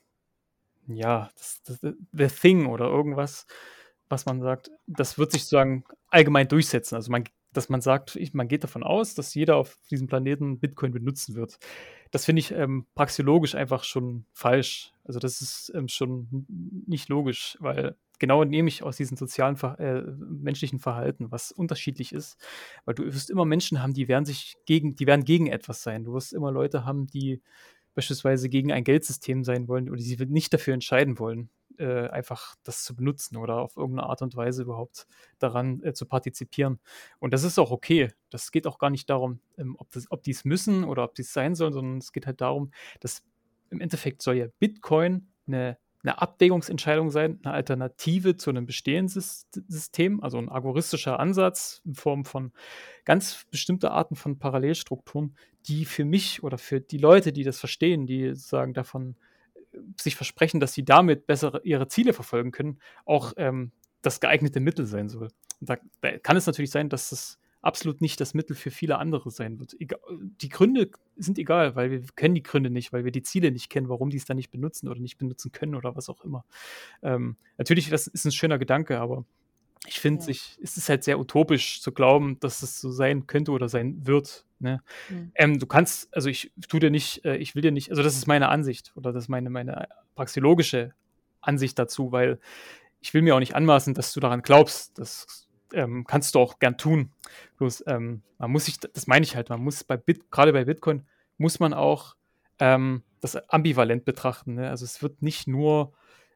ja, 0.87 1.29
das, 1.35 1.61
das, 1.63 1.79
the 2.11 2.27
thing 2.27 2.65
oder 2.65 2.85
irgendwas, 2.85 3.45
was 4.09 4.25
man 4.25 4.41
sagt, 4.41 4.71
das 4.87 5.17
wird 5.17 5.31
sich 5.31 5.43
sozusagen 5.43 5.85
allgemein 6.07 6.47
durchsetzen. 6.47 6.95
Also 6.95 7.11
man 7.11 7.23
dass 7.53 7.69
man 7.69 7.81
sagt, 7.81 8.15
ich, 8.15 8.33
man 8.33 8.47
geht 8.47 8.63
davon 8.63 8.83
aus, 8.83 9.15
dass 9.15 9.33
jeder 9.33 9.57
auf 9.57 9.79
diesem 9.89 10.07
Planeten 10.07 10.59
Bitcoin 10.59 10.91
benutzen 10.91 11.35
wird. 11.35 11.57
Das 12.11 12.25
finde 12.25 12.41
ich 12.41 12.51
ähm, 12.51 12.85
praxiologisch 12.95 13.55
einfach 13.55 13.83
schon 13.83 14.25
falsch. 14.33 14.93
Also 15.03 15.19
das 15.19 15.41
ist 15.41 15.71
ähm, 15.75 15.87
schon 15.87 16.45
nicht 16.87 17.09
logisch, 17.09 17.57
weil 17.59 17.95
genau 18.19 18.43
nehme 18.43 18.67
ich 18.67 18.83
aus 18.83 18.97
diesem 18.97 19.17
sozialen, 19.17 19.57
äh, 19.79 20.01
menschlichen 20.19 20.79
Verhalten, 20.79 21.31
was 21.31 21.51
unterschiedlich 21.51 22.13
ist, 22.13 22.37
weil 22.85 22.95
du 22.95 23.05
wirst 23.05 23.29
immer 23.29 23.45
Menschen 23.45 23.81
haben, 23.81 23.93
die 23.93 24.07
werden 24.07 24.25
sich 24.25 24.57
gegen, 24.65 24.95
die 24.95 25.07
werden 25.07 25.25
gegen 25.25 25.47
etwas 25.47 25.81
sein. 25.81 26.03
Du 26.03 26.13
wirst 26.13 26.33
immer 26.33 26.51
Leute 26.51 26.85
haben, 26.85 27.07
die 27.07 27.41
beispielsweise 27.95 28.49
gegen 28.49 28.71
ein 28.71 28.83
Geldsystem 28.83 29.43
sein 29.43 29.67
wollen 29.67 29.89
oder 29.89 29.97
die 29.97 30.03
sich 30.03 30.19
nicht 30.19 30.53
dafür 30.53 30.73
entscheiden 30.73 31.17
wollen 31.17 31.49
äh, 31.79 32.07
einfach 32.09 32.55
das 32.63 32.83
zu 32.83 32.95
benutzen 32.95 33.37
oder 33.37 33.61
auf 33.61 33.77
irgendeine 33.77 34.09
Art 34.09 34.21
und 34.21 34.35
Weise 34.35 34.63
überhaupt 34.63 35.07
daran 35.39 35.81
äh, 35.83 35.93
zu 35.93 36.05
partizipieren. 36.05 36.79
Und 37.19 37.33
das 37.33 37.43
ist 37.43 37.59
auch 37.59 37.71
okay. 37.71 38.11
Das 38.29 38.51
geht 38.51 38.67
auch 38.67 38.77
gar 38.77 38.89
nicht 38.89 39.09
darum, 39.09 39.39
ähm, 39.57 39.75
ob, 39.79 39.89
ob 40.09 40.23
die 40.23 40.31
es 40.31 40.45
müssen 40.45 40.83
oder 40.83 41.03
ob 41.03 41.15
die 41.15 41.23
es 41.23 41.33
sein 41.33 41.55
sollen, 41.55 41.73
sondern 41.73 41.97
es 41.97 42.11
geht 42.11 42.27
halt 42.27 42.41
darum, 42.41 42.71
dass 42.99 43.23
im 43.69 43.81
Endeffekt 43.81 44.21
soll 44.21 44.35
ja 44.35 44.47
Bitcoin 44.59 45.27
eine 45.47 45.77
eine 46.03 46.21
Abwägungsentscheidung 46.21 47.11
sein, 47.11 47.39
eine 47.43 47.53
Alternative 47.53 48.37
zu 48.37 48.49
einem 48.49 48.65
bestehenden 48.65 49.09
System, 49.09 50.23
also 50.23 50.37
ein 50.37 50.49
agoristischer 50.49 51.19
Ansatz 51.19 51.81
in 51.85 51.95
Form 51.95 52.23
von 52.23 52.53
ganz 53.03 53.45
bestimmten 53.51 53.87
Arten 53.87 54.15
von 54.15 54.39
Parallelstrukturen, 54.39 55.35
die 55.67 55.85
für 55.85 56.05
mich 56.05 56.41
oder 56.41 56.57
für 56.57 56.79
die 56.79 56.97
Leute, 56.97 57.33
die 57.33 57.43
das 57.43 57.59
verstehen, 57.59 58.07
die 58.07 58.33
sagen 58.35 58.73
davon 58.73 59.17
sich 59.99 60.15
versprechen, 60.15 60.59
dass 60.59 60.73
sie 60.73 60.85
damit 60.85 61.27
besser 61.27 61.61
ihre 61.63 61.87
Ziele 61.87 62.13
verfolgen 62.13 62.51
können, 62.51 62.79
auch 63.05 63.33
ähm, 63.37 63.71
das 64.01 64.19
geeignete 64.19 64.59
Mittel 64.59 64.85
sein 64.85 65.09
soll. 65.09 65.29
Und 65.59 65.69
da, 65.69 65.77
da, 66.01 66.17
kann 66.17 66.37
es 66.37 66.45
natürlich 66.45 66.71
sein, 66.71 66.89
dass 66.89 67.09
das 67.09 67.39
absolut 67.61 67.99
nicht 67.99 68.21
das 68.21 68.33
Mittel 68.33 68.55
für 68.55 68.71
viele 68.71 68.97
andere 68.97 69.31
sein 69.31 69.59
wird. 69.59 69.75
Egal, 69.79 69.99
die 70.09 70.49
Gründe 70.49 70.89
sind 71.17 71.37
egal, 71.37 71.75
weil 71.75 71.91
wir 71.91 72.01
kennen 72.15 72.35
die 72.35 72.43
Gründe 72.43 72.69
nicht, 72.69 72.93
weil 72.93 73.03
wir 73.03 73.11
die 73.11 73.23
Ziele 73.23 73.51
nicht 73.51 73.69
kennen, 73.69 73.89
warum 73.89 74.09
die 74.09 74.17
es 74.17 74.25
dann 74.25 74.37
nicht 74.37 74.51
benutzen 74.51 74.87
oder 74.87 74.99
nicht 74.99 75.17
benutzen 75.17 75.51
können 75.51 75.75
oder 75.75 75.95
was 75.95 76.09
auch 76.09 76.23
immer. 76.23 76.45
Ähm, 77.01 77.35
natürlich, 77.57 77.89
das 77.89 78.07
ist 78.07 78.25
ein 78.25 78.31
schöner 78.31 78.57
Gedanke, 78.57 78.99
aber 78.99 79.25
ich 79.87 79.99
finde, 79.99 80.23
ja. 80.25 80.37
es 80.61 80.77
ist 80.77 80.89
halt 80.89 81.03
sehr 81.03 81.19
utopisch 81.19 81.81
zu 81.81 81.91
glauben, 81.91 82.39
dass 82.39 82.61
es 82.61 82.79
so 82.79 82.91
sein 82.91 83.27
könnte 83.27 83.51
oder 83.51 83.69
sein 83.69 84.05
wird. 84.05 84.45
Ne? 84.59 84.81
Mhm. 85.09 85.31
Ähm, 85.35 85.59
du 85.59 85.67
kannst, 85.67 86.13
also 86.13 86.29
ich 86.29 86.51
tu 86.67 86.79
dir 86.79 86.91
nicht, 86.91 87.25
äh, 87.25 87.37
ich 87.37 87.55
will 87.55 87.61
dir 87.61 87.71
nicht, 87.71 87.89
also 87.89 88.03
das 88.03 88.15
ist 88.15 88.27
meine 88.27 88.49
Ansicht 88.49 88.91
oder 88.95 89.13
das 89.13 89.25
ist 89.25 89.29
meine, 89.29 89.49
meine 89.49 89.87
praxiologische 90.15 90.93
Ansicht 91.41 91.79
dazu, 91.79 92.11
weil 92.11 92.39
ich 93.01 93.13
will 93.13 93.21
mir 93.21 93.35
auch 93.35 93.39
nicht 93.39 93.55
anmaßen, 93.55 93.93
dass 93.93 94.13
du 94.13 94.19
daran 94.19 94.41
glaubst. 94.41 94.99
Das 94.99 95.47
ähm, 95.73 96.05
kannst 96.05 96.35
du 96.35 96.39
auch 96.39 96.59
gern 96.59 96.77
tun. 96.77 97.11
Bloß, 97.57 97.83
ähm, 97.87 98.21
man 98.37 98.51
muss 98.51 98.65
sich, 98.65 98.79
das 98.79 99.07
meine 99.07 99.23
ich 99.23 99.35
halt, 99.35 99.49
man 99.49 99.61
muss 99.61 99.83
bei 99.83 99.97
Bit, 99.97 100.31
gerade 100.31 100.53
bei 100.53 100.65
Bitcoin, 100.65 101.05
muss 101.37 101.59
man 101.59 101.73
auch 101.73 102.15
ähm, 102.59 103.03
das 103.21 103.35
ambivalent 103.49 104.05
betrachten. 104.05 104.55
Ne? 104.55 104.69
Also 104.69 104.85
es 104.85 105.01
wird 105.01 105.21
nicht 105.21 105.47
nur 105.47 105.93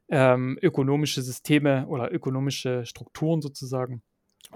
ähm, 0.10 0.58
ökonomische 0.62 1.22
Systeme 1.22 1.88
oder 1.88 2.12
ökonomische 2.14 2.86
Strukturen 2.86 3.42
sozusagen 3.42 4.02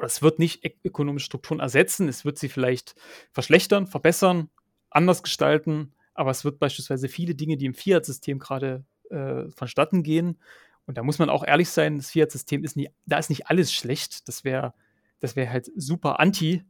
es 0.01 0.21
wird 0.21 0.39
nicht 0.39 0.63
ökonomische 0.83 1.25
Strukturen 1.25 1.59
ersetzen, 1.59 2.07
es 2.07 2.25
wird 2.25 2.37
sie 2.37 2.49
vielleicht 2.49 2.95
verschlechtern, 3.31 3.87
verbessern, 3.87 4.49
anders 4.89 5.23
gestalten, 5.23 5.93
aber 6.13 6.31
es 6.31 6.45
wird 6.45 6.59
beispielsweise 6.59 7.09
viele 7.09 7.35
Dinge, 7.35 7.57
die 7.57 7.65
im 7.65 7.73
Fiat-System 7.73 8.39
gerade 8.39 8.85
äh, 9.09 9.49
vonstatten 9.49 10.03
gehen, 10.03 10.39
und 10.85 10.97
da 10.97 11.03
muss 11.03 11.19
man 11.19 11.29
auch 11.29 11.45
ehrlich 11.45 11.69
sein, 11.69 11.97
das 11.97 12.11
Fiat-System 12.11 12.63
ist 12.63 12.77
nicht, 12.77 12.91
da 13.05 13.17
ist 13.17 13.29
nicht 13.29 13.47
alles 13.47 13.73
schlecht, 13.73 14.29
das 14.29 14.45
wäre 14.45 14.73
das 15.19 15.35
wäre 15.35 15.51
halt 15.51 15.69
super 15.75 16.19
anti. 16.19 16.63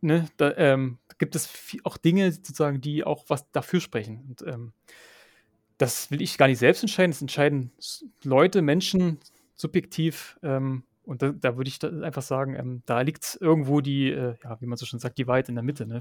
Ne? 0.00 0.28
Da 0.36 0.54
ähm, 0.56 0.98
gibt 1.18 1.36
es 1.36 1.48
auch 1.84 1.96
Dinge 1.96 2.32
sozusagen, 2.32 2.80
die 2.80 3.04
auch 3.04 3.24
was 3.28 3.50
dafür 3.52 3.80
sprechen. 3.80 4.24
Und 4.28 4.42
ähm, 4.46 4.72
das 5.78 6.10
will 6.10 6.22
ich 6.22 6.38
gar 6.38 6.48
nicht 6.48 6.58
selbst 6.58 6.82
entscheiden, 6.82 7.12
das 7.12 7.20
entscheiden 7.20 7.72
Leute, 8.24 8.62
Menschen 8.62 9.18
subjektiv. 9.54 10.38
Ähm, 10.42 10.84
und 11.04 11.22
da, 11.22 11.30
da 11.32 11.56
würde 11.56 11.68
ich 11.68 11.82
einfach 11.84 12.22
sagen, 12.22 12.54
ähm, 12.54 12.82
da 12.86 13.00
liegt 13.00 13.38
irgendwo 13.40 13.80
die, 13.80 14.10
äh, 14.10 14.36
ja, 14.42 14.60
wie 14.60 14.66
man 14.66 14.78
so 14.78 14.86
schon 14.86 15.00
sagt, 15.00 15.18
die 15.18 15.26
Wahrheit 15.26 15.48
in 15.48 15.54
der 15.54 15.64
Mitte, 15.64 15.86
ne? 15.86 16.00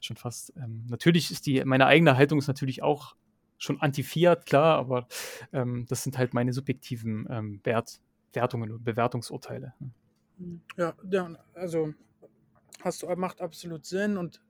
Schon 0.00 0.16
fast. 0.16 0.52
Ähm, 0.56 0.86
natürlich 0.88 1.30
ist 1.30 1.46
die, 1.46 1.62
meine 1.64 1.86
eigene 1.86 2.16
Haltung 2.16 2.38
ist 2.38 2.48
natürlich 2.48 2.82
auch 2.82 3.14
schon 3.58 3.80
anti-Fiat, 3.80 4.46
klar, 4.46 4.78
aber 4.78 5.06
ähm, 5.52 5.86
das 5.88 6.02
sind 6.02 6.16
halt 6.16 6.32
meine 6.32 6.52
subjektiven 6.52 7.26
ähm, 7.28 7.60
Wert, 7.64 8.00
Wertungen 8.32 8.70
und 8.70 8.84
Bewertungsurteile. 8.84 9.74
Ne? 9.80 9.90
Ja, 10.76 10.94
ja, 11.10 11.30
also 11.54 11.92
hast 12.80 13.02
du, 13.02 13.08
macht 13.16 13.40
absolut 13.40 13.84
Sinn 13.84 14.16
und 14.16 14.40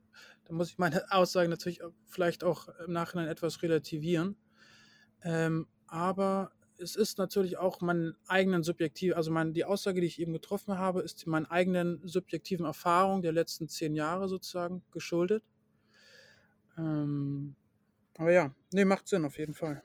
da 0.45 0.53
muss 0.53 0.69
ich 0.69 0.77
meine 0.77 1.03
Aussage 1.11 1.49
natürlich 1.49 1.81
vielleicht 2.05 2.43
auch 2.43 2.69
im 2.85 2.93
Nachhinein 2.93 3.27
etwas 3.27 3.61
relativieren. 3.63 4.37
Ähm, 5.23 5.67
aber 5.87 6.51
es 6.79 6.95
ist 6.95 7.17
natürlich 7.17 7.57
auch 7.57 7.81
mein 7.81 8.15
eigenen 8.27 8.63
subjektiv, 8.63 9.15
also 9.15 9.31
mein, 9.31 9.53
die 9.53 9.65
Aussage, 9.65 10.01
die 10.01 10.07
ich 10.07 10.19
eben 10.19 10.33
getroffen 10.33 10.77
habe, 10.77 11.01
ist 11.01 11.27
meinen 11.27 11.45
eigenen 11.45 11.99
subjektiven 12.07 12.65
Erfahrungen 12.65 13.21
der 13.21 13.31
letzten 13.31 13.67
zehn 13.67 13.95
Jahre 13.95 14.27
sozusagen 14.27 14.81
geschuldet. 14.91 15.43
Ähm, 16.77 17.55
aber 18.17 18.31
ja, 18.31 18.53
nee, 18.71 18.85
macht 18.85 19.07
Sinn 19.07 19.25
auf 19.25 19.37
jeden 19.37 19.53
Fall. 19.53 19.81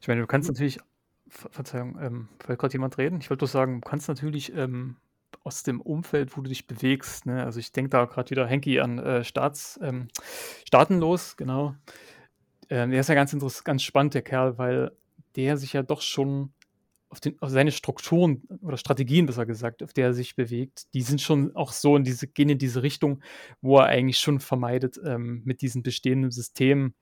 Ich 0.00 0.08
meine, 0.08 0.20
du 0.20 0.26
kannst 0.26 0.48
natürlich, 0.48 0.78
Ver 1.28 1.50
Verzeihung, 1.50 1.98
ähm, 2.00 2.28
wollte 2.46 2.56
gerade 2.56 2.72
jemand 2.72 2.98
reden? 2.98 3.20
Ich 3.20 3.30
wollte 3.30 3.44
doch 3.44 3.52
sagen, 3.52 3.80
du 3.80 3.88
kannst 3.88 4.08
natürlich 4.08 4.54
ähm, 4.54 4.96
aus 5.44 5.62
dem 5.62 5.80
Umfeld, 5.80 6.36
wo 6.36 6.40
du 6.40 6.48
dich 6.48 6.66
bewegst, 6.66 7.26
ne? 7.26 7.44
also 7.44 7.60
ich 7.60 7.72
denke 7.72 7.90
da 7.90 8.04
gerade 8.06 8.30
wieder, 8.30 8.46
Henki, 8.46 8.80
an 8.80 8.98
äh, 8.98 9.24
Staats, 9.24 9.78
ähm, 9.82 10.08
Staatenlos, 10.64 11.36
genau. 11.36 11.74
Ähm, 12.70 12.90
der 12.90 13.00
ist 13.00 13.08
ja 13.08 13.14
ganz, 13.14 13.64
ganz 13.64 13.82
spannend, 13.82 14.14
der 14.14 14.22
Kerl, 14.22 14.58
weil 14.58 14.92
der 15.38 15.56
sich 15.56 15.72
ja 15.72 15.82
doch 15.82 16.02
schon 16.02 16.52
auf, 17.08 17.20
den, 17.20 17.40
auf 17.40 17.48
seine 17.48 17.72
Strukturen 17.72 18.42
oder 18.60 18.76
Strategien, 18.76 19.26
besser 19.26 19.46
gesagt, 19.46 19.82
auf 19.82 19.92
der 19.92 20.08
er 20.08 20.12
sich 20.12 20.36
bewegt, 20.36 20.92
die 20.92 21.02
sind 21.02 21.22
schon 21.22 21.56
auch 21.56 21.72
so 21.72 21.96
in 21.96 22.04
diese, 22.04 22.26
gehen 22.26 22.50
in 22.50 22.58
diese 22.58 22.82
Richtung, 22.82 23.22
wo 23.62 23.78
er 23.78 23.86
eigentlich 23.86 24.18
schon 24.18 24.40
vermeidet, 24.40 25.00
ähm, 25.02 25.42
mit 25.44 25.62
diesem 25.62 25.82
bestehenden 25.82 26.30
System, 26.32 26.94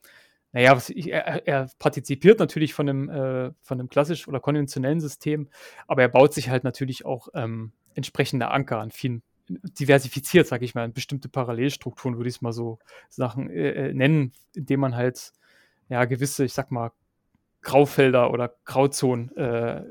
naja, 0.52 0.78
ich, 0.88 1.10
er, 1.10 1.46
er, 1.46 1.70
partizipiert 1.78 2.38
natürlich 2.38 2.72
von 2.72 2.88
einem, 2.88 3.08
äh, 3.08 3.52
von 3.62 3.80
einem 3.80 3.88
klassisch 3.88 4.28
oder 4.28 4.38
konventionellen 4.38 5.00
System, 5.00 5.48
aber 5.88 6.02
er 6.02 6.08
baut 6.08 6.34
sich 6.34 6.50
halt 6.50 6.62
natürlich 6.62 7.04
auch 7.04 7.28
ähm, 7.34 7.72
entsprechende 7.94 8.48
Anker 8.48 8.78
an 8.78 8.90
vielen 8.90 9.22
diversifiziert, 9.48 10.46
sage 10.46 10.64
ich 10.64 10.74
mal, 10.74 10.84
in 10.84 10.92
bestimmte 10.92 11.28
Parallelstrukturen, 11.28 12.16
würde 12.16 12.28
ich 12.28 12.36
es 12.36 12.42
mal 12.42 12.52
so 12.52 12.78
Sachen 13.08 13.48
äh, 13.48 13.88
äh, 13.88 13.94
nennen, 13.94 14.32
indem 14.54 14.80
man 14.80 14.96
halt 14.96 15.32
ja 15.88 16.04
gewisse, 16.04 16.44
ich 16.44 16.52
sag 16.52 16.70
mal, 16.70 16.92
Graufelder 17.66 18.30
oder 18.30 18.54
Grauzonen 18.64 19.36
äh, 19.36 19.82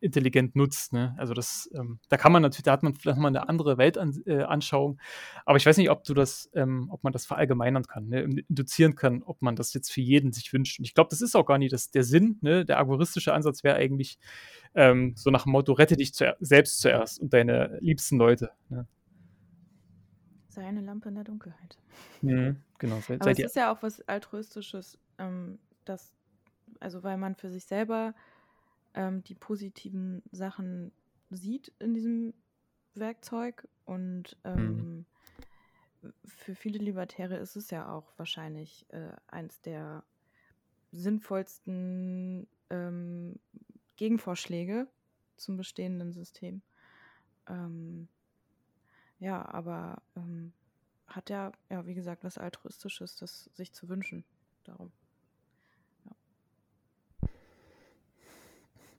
intelligent 0.00 0.56
nutzt. 0.56 0.92
Ne? 0.92 1.14
Also 1.16 1.32
das, 1.32 1.70
ähm, 1.72 2.00
da 2.08 2.16
kann 2.16 2.32
man 2.32 2.42
natürlich, 2.42 2.64
da 2.64 2.72
hat 2.72 2.82
man 2.82 2.92
vielleicht 2.94 3.18
mal 3.18 3.28
eine 3.28 3.48
andere 3.48 3.78
Weltanschauung. 3.78 4.98
Äh, 4.98 5.40
Aber 5.46 5.56
ich 5.56 5.64
weiß 5.64 5.76
nicht, 5.76 5.90
ob 5.90 6.02
du 6.02 6.12
das, 6.12 6.50
ähm, 6.54 6.88
ob 6.90 7.04
man 7.04 7.12
das 7.12 7.24
verallgemeinern 7.24 7.84
kann, 7.84 8.08
ne? 8.08 8.22
induzieren 8.48 8.96
kann, 8.96 9.22
ob 9.22 9.42
man 9.42 9.54
das 9.54 9.72
jetzt 9.74 9.92
für 9.92 10.00
jeden 10.00 10.32
sich 10.32 10.52
wünscht. 10.52 10.80
Und 10.80 10.86
ich 10.86 10.92
glaube, 10.92 11.08
das 11.08 11.22
ist 11.22 11.36
auch 11.36 11.46
gar 11.46 11.58
nicht 11.58 11.72
das, 11.72 11.92
der 11.92 12.02
Sinn. 12.02 12.36
Ne? 12.40 12.64
Der 12.64 12.80
agoristische 12.80 13.32
Ansatz 13.32 13.62
wäre 13.62 13.76
eigentlich 13.76 14.18
ähm, 14.74 15.14
so 15.16 15.30
nach 15.30 15.44
dem 15.44 15.52
Motto: 15.52 15.72
Rette 15.72 15.96
dich 15.96 16.14
zu, 16.14 16.36
selbst 16.40 16.80
zuerst 16.80 17.20
und 17.20 17.32
deine 17.32 17.78
liebsten 17.80 18.18
Leute. 18.18 18.50
Ne? 18.70 18.88
Sei 20.48 20.66
eine 20.66 20.80
Lampe 20.80 21.10
in 21.10 21.14
der 21.14 21.24
Dunkelheit. 21.24 21.78
Mhm, 22.22 22.56
genau. 22.78 22.98
Sei, 23.06 23.20
Aber 23.20 23.30
es 23.30 23.38
ist 23.38 23.54
ja 23.54 23.72
auch 23.72 23.84
was 23.84 24.00
Altruistisches, 24.08 24.98
ähm, 25.18 25.60
dass 25.84 26.12
also 26.80 27.02
weil 27.02 27.16
man 27.16 27.34
für 27.34 27.50
sich 27.50 27.64
selber 27.64 28.14
ähm, 28.94 29.22
die 29.24 29.34
positiven 29.34 30.22
Sachen 30.30 30.92
sieht 31.30 31.72
in 31.78 31.94
diesem 31.94 32.34
Werkzeug 32.94 33.68
und 33.84 34.36
ähm, 34.44 35.04
mhm. 36.02 36.12
für 36.24 36.54
viele 36.54 36.78
Libertäre 36.78 37.36
ist 37.36 37.56
es 37.56 37.70
ja 37.70 37.88
auch 37.92 38.12
wahrscheinlich 38.16 38.86
äh, 38.90 39.12
eins 39.26 39.60
der 39.60 40.04
sinnvollsten 40.92 42.46
ähm, 42.70 43.38
Gegenvorschläge 43.96 44.86
zum 45.36 45.56
bestehenden 45.56 46.12
System. 46.12 46.62
Ähm, 47.48 48.08
ja, 49.18 49.44
aber 49.46 50.02
ähm, 50.16 50.52
hat 51.06 51.30
ja, 51.30 51.52
ja, 51.68 51.86
wie 51.86 51.94
gesagt, 51.94 52.24
was 52.24 52.38
Altruistisches, 52.38 53.16
das 53.16 53.50
sich 53.54 53.72
zu 53.72 53.88
wünschen. 53.88 54.24
Darum. 54.64 54.92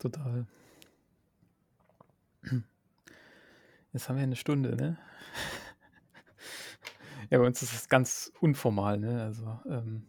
Total. 0.10 0.46
Jetzt 3.94 4.10
haben 4.10 4.18
wir 4.18 4.24
eine 4.24 4.36
Stunde, 4.36 4.76
ne? 4.76 4.98
ja, 7.30 7.40
bei 7.40 7.46
uns 7.46 7.62
ist 7.62 7.74
es 7.74 7.90
ganz 7.90 8.32
unformal, 8.40 9.00
ne? 9.00 9.24
Also, 9.24 9.60
ähm, 9.70 10.08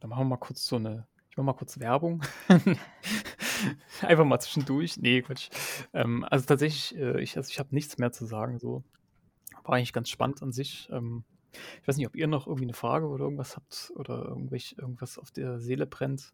da 0.00 0.08
machen 0.08 0.22
wir 0.22 0.30
mal 0.30 0.36
kurz 0.38 0.66
so 0.66 0.76
eine, 0.76 1.06
ich 1.30 1.36
mache 1.36 1.46
mal 1.46 1.52
kurz 1.52 1.78
Werbung. 1.78 2.22
Einfach 4.02 4.24
mal 4.24 4.40
zwischendurch. 4.40 4.96
Nee, 4.96 5.22
Quatsch. 5.22 5.50
Ähm, 5.92 6.24
also 6.24 6.46
tatsächlich, 6.46 6.98
äh, 6.98 7.20
ich, 7.20 7.36
also 7.36 7.48
ich 7.48 7.58
habe 7.58 7.74
nichts 7.74 7.98
mehr 7.98 8.10
zu 8.10 8.24
sagen. 8.24 8.58
So. 8.58 8.82
War 9.62 9.76
eigentlich 9.76 9.92
ganz 9.92 10.08
spannend 10.08 10.42
an 10.42 10.52
sich. 10.52 10.88
Ähm, 10.90 11.24
ich 11.80 11.86
weiß 11.86 11.96
nicht, 11.96 12.06
ob 12.06 12.16
ihr 12.16 12.26
noch 12.26 12.46
irgendwie 12.46 12.64
eine 12.64 12.72
Frage 12.72 13.06
oder 13.06 13.24
irgendwas 13.24 13.56
habt 13.56 13.92
oder 13.94 14.24
irgendwelch, 14.24 14.74
irgendwas 14.78 15.18
auf 15.18 15.30
der 15.30 15.60
Seele 15.60 15.86
brennt. 15.86 16.32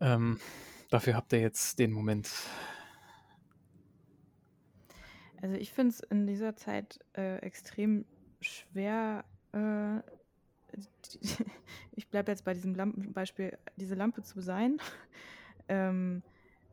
Ähm, 0.00 0.38
Dafür 0.90 1.14
habt 1.14 1.32
ihr 1.32 1.40
jetzt 1.40 1.78
den 1.78 1.92
Moment. 1.92 2.30
Also 5.42 5.56
ich 5.56 5.72
finde 5.72 5.90
es 5.90 6.00
in 6.00 6.26
dieser 6.26 6.56
Zeit 6.56 6.98
äh, 7.16 7.36
extrem 7.38 8.04
schwer. 8.40 9.24
Äh, 9.52 9.98
ich 11.92 12.08
bleibe 12.08 12.30
jetzt 12.30 12.44
bei 12.44 12.54
diesem 12.54 12.74
Lampenbeispiel, 12.74 13.58
diese 13.76 13.94
Lampe 13.94 14.22
zu 14.22 14.40
sein, 14.40 14.78
ähm, 15.68 16.22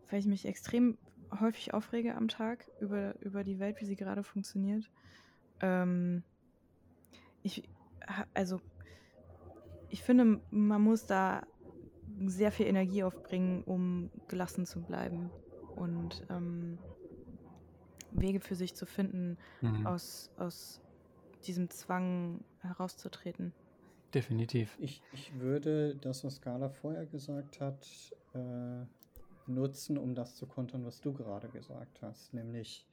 weil 0.09 0.19
ich 0.19 0.25
mich 0.25 0.45
extrem 0.45 0.97
häufig 1.39 1.73
aufrege 1.73 2.15
am 2.15 2.27
Tag 2.27 2.69
über, 2.79 3.19
über 3.21 3.43
die 3.43 3.59
Welt, 3.59 3.81
wie 3.81 3.85
sie 3.85 3.95
gerade 3.95 4.23
funktioniert. 4.23 4.89
Ähm, 5.59 6.23
ich, 7.43 7.67
also, 8.33 8.61
ich 9.89 10.03
finde, 10.03 10.41
man 10.49 10.81
muss 10.81 11.05
da 11.05 11.45
sehr 12.25 12.51
viel 12.51 12.67
Energie 12.67 13.03
aufbringen, 13.03 13.63
um 13.63 14.09
gelassen 14.27 14.65
zu 14.65 14.81
bleiben 14.81 15.29
und 15.75 16.25
ähm, 16.29 16.77
Wege 18.11 18.39
für 18.39 18.55
sich 18.55 18.75
zu 18.75 18.85
finden, 18.85 19.37
mhm. 19.61 19.85
aus, 19.85 20.31
aus 20.37 20.81
diesem 21.45 21.69
Zwang 21.69 22.43
herauszutreten. 22.61 23.53
Definitiv. 24.13 24.77
Ich, 24.79 25.01
ich 25.13 25.37
würde 25.39 25.95
das, 25.95 26.23
was 26.23 26.41
Carla 26.41 26.69
vorher 26.69 27.05
gesagt 27.05 27.59
hat, 27.59 27.85
äh, 28.33 28.85
nutzen, 29.47 29.97
um 29.97 30.15
das 30.15 30.35
zu 30.35 30.47
kontern, 30.47 30.85
was 30.85 31.01
du 31.01 31.13
gerade 31.13 31.49
gesagt 31.49 32.01
hast. 32.01 32.33
Nämlich, 32.33 32.87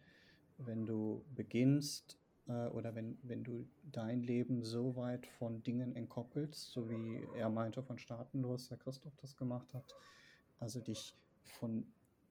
wenn 0.58 0.84
du 0.84 1.24
beginnst, 1.34 2.18
äh, 2.48 2.68
oder 2.68 2.94
wenn, 2.94 3.18
wenn 3.22 3.44
du 3.44 3.66
dein 3.84 4.22
Leben 4.22 4.62
so 4.64 4.96
weit 4.96 5.26
von 5.26 5.62
Dingen 5.62 5.94
entkoppelst, 5.94 6.70
so 6.72 6.88
wie 6.88 7.26
er 7.36 7.48
meinte 7.48 7.82
von 7.82 7.98
Staatenlos, 7.98 8.68
der 8.68 8.78
Christoph 8.78 9.16
das 9.16 9.36
gemacht 9.36 9.72
hat, 9.74 9.94
also 10.58 10.80
dich 10.80 11.14
von 11.44 11.86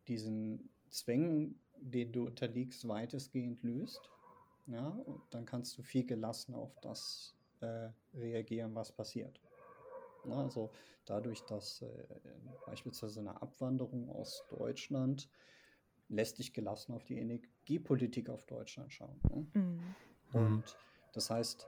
diesen 0.07 0.70
Zwängen, 0.89 1.59
denen 1.78 2.12
du 2.12 2.26
unterliegst, 2.28 2.88
weitestgehend 2.88 3.64
löst, 3.64 4.09
ja, 4.68 4.89
und 4.89 5.22
dann 5.32 5.45
kannst 5.45 5.78
du 5.78 5.82
viel 5.82 6.05
gelassener 6.05 6.57
auf 6.57 6.80
das 6.82 7.36
äh, 7.62 7.89
reagieren, 8.14 8.76
was 8.76 8.91
passiert. 8.91 9.39
Ja, 10.26 10.43
also 10.43 10.72
dadurch, 11.05 11.41
dass 11.45 11.82
äh, 11.82 11.88
beispielsweise 12.66 13.22
eine 13.22 13.41
Abwanderung 13.41 14.09
aus 14.09 14.43
Deutschland 14.49 15.30
lässt 16.12 16.39
dich 16.39 16.53
gelassen 16.53 16.93
auf 16.93 17.03
die 17.05 17.18
Energiepolitik 17.18 18.30
auf 18.30 18.45
Deutschland 18.45 18.93
schauen. 18.93 19.20
Ne? 19.30 19.47
Mhm. 19.53 19.95
Und 20.34 20.78
das 21.14 21.30
heißt, 21.30 21.68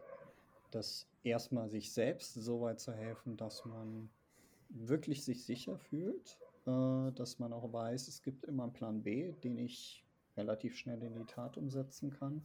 dass 0.72 1.08
erstmal 1.24 1.70
sich 1.70 1.92
selbst 1.92 2.34
so 2.34 2.62
weit 2.62 2.80
zu 2.80 2.94
helfen, 2.94 3.38
dass 3.38 3.66
man 3.66 4.10
wirklich 4.70 5.24
sich 5.24 5.46
sicher 5.46 5.78
fühlt, 5.78 6.38
äh, 6.66 7.12
dass 7.12 7.40
man 7.40 7.54
auch 7.54 7.72
weiß, 7.72 8.08
es 8.08 8.22
gibt 8.22 8.46
immer 8.46 8.64
einen 8.64 8.74
Plan 8.74 9.04
B, 9.04 9.32
den 9.44 9.58
ich 9.58 10.04
relativ 10.36 10.78
schnell 10.78 11.02
in 11.04 11.16
die 11.16 11.26
Tat 11.26 11.58
umsetzen 11.58 12.12
kann. 12.12 12.44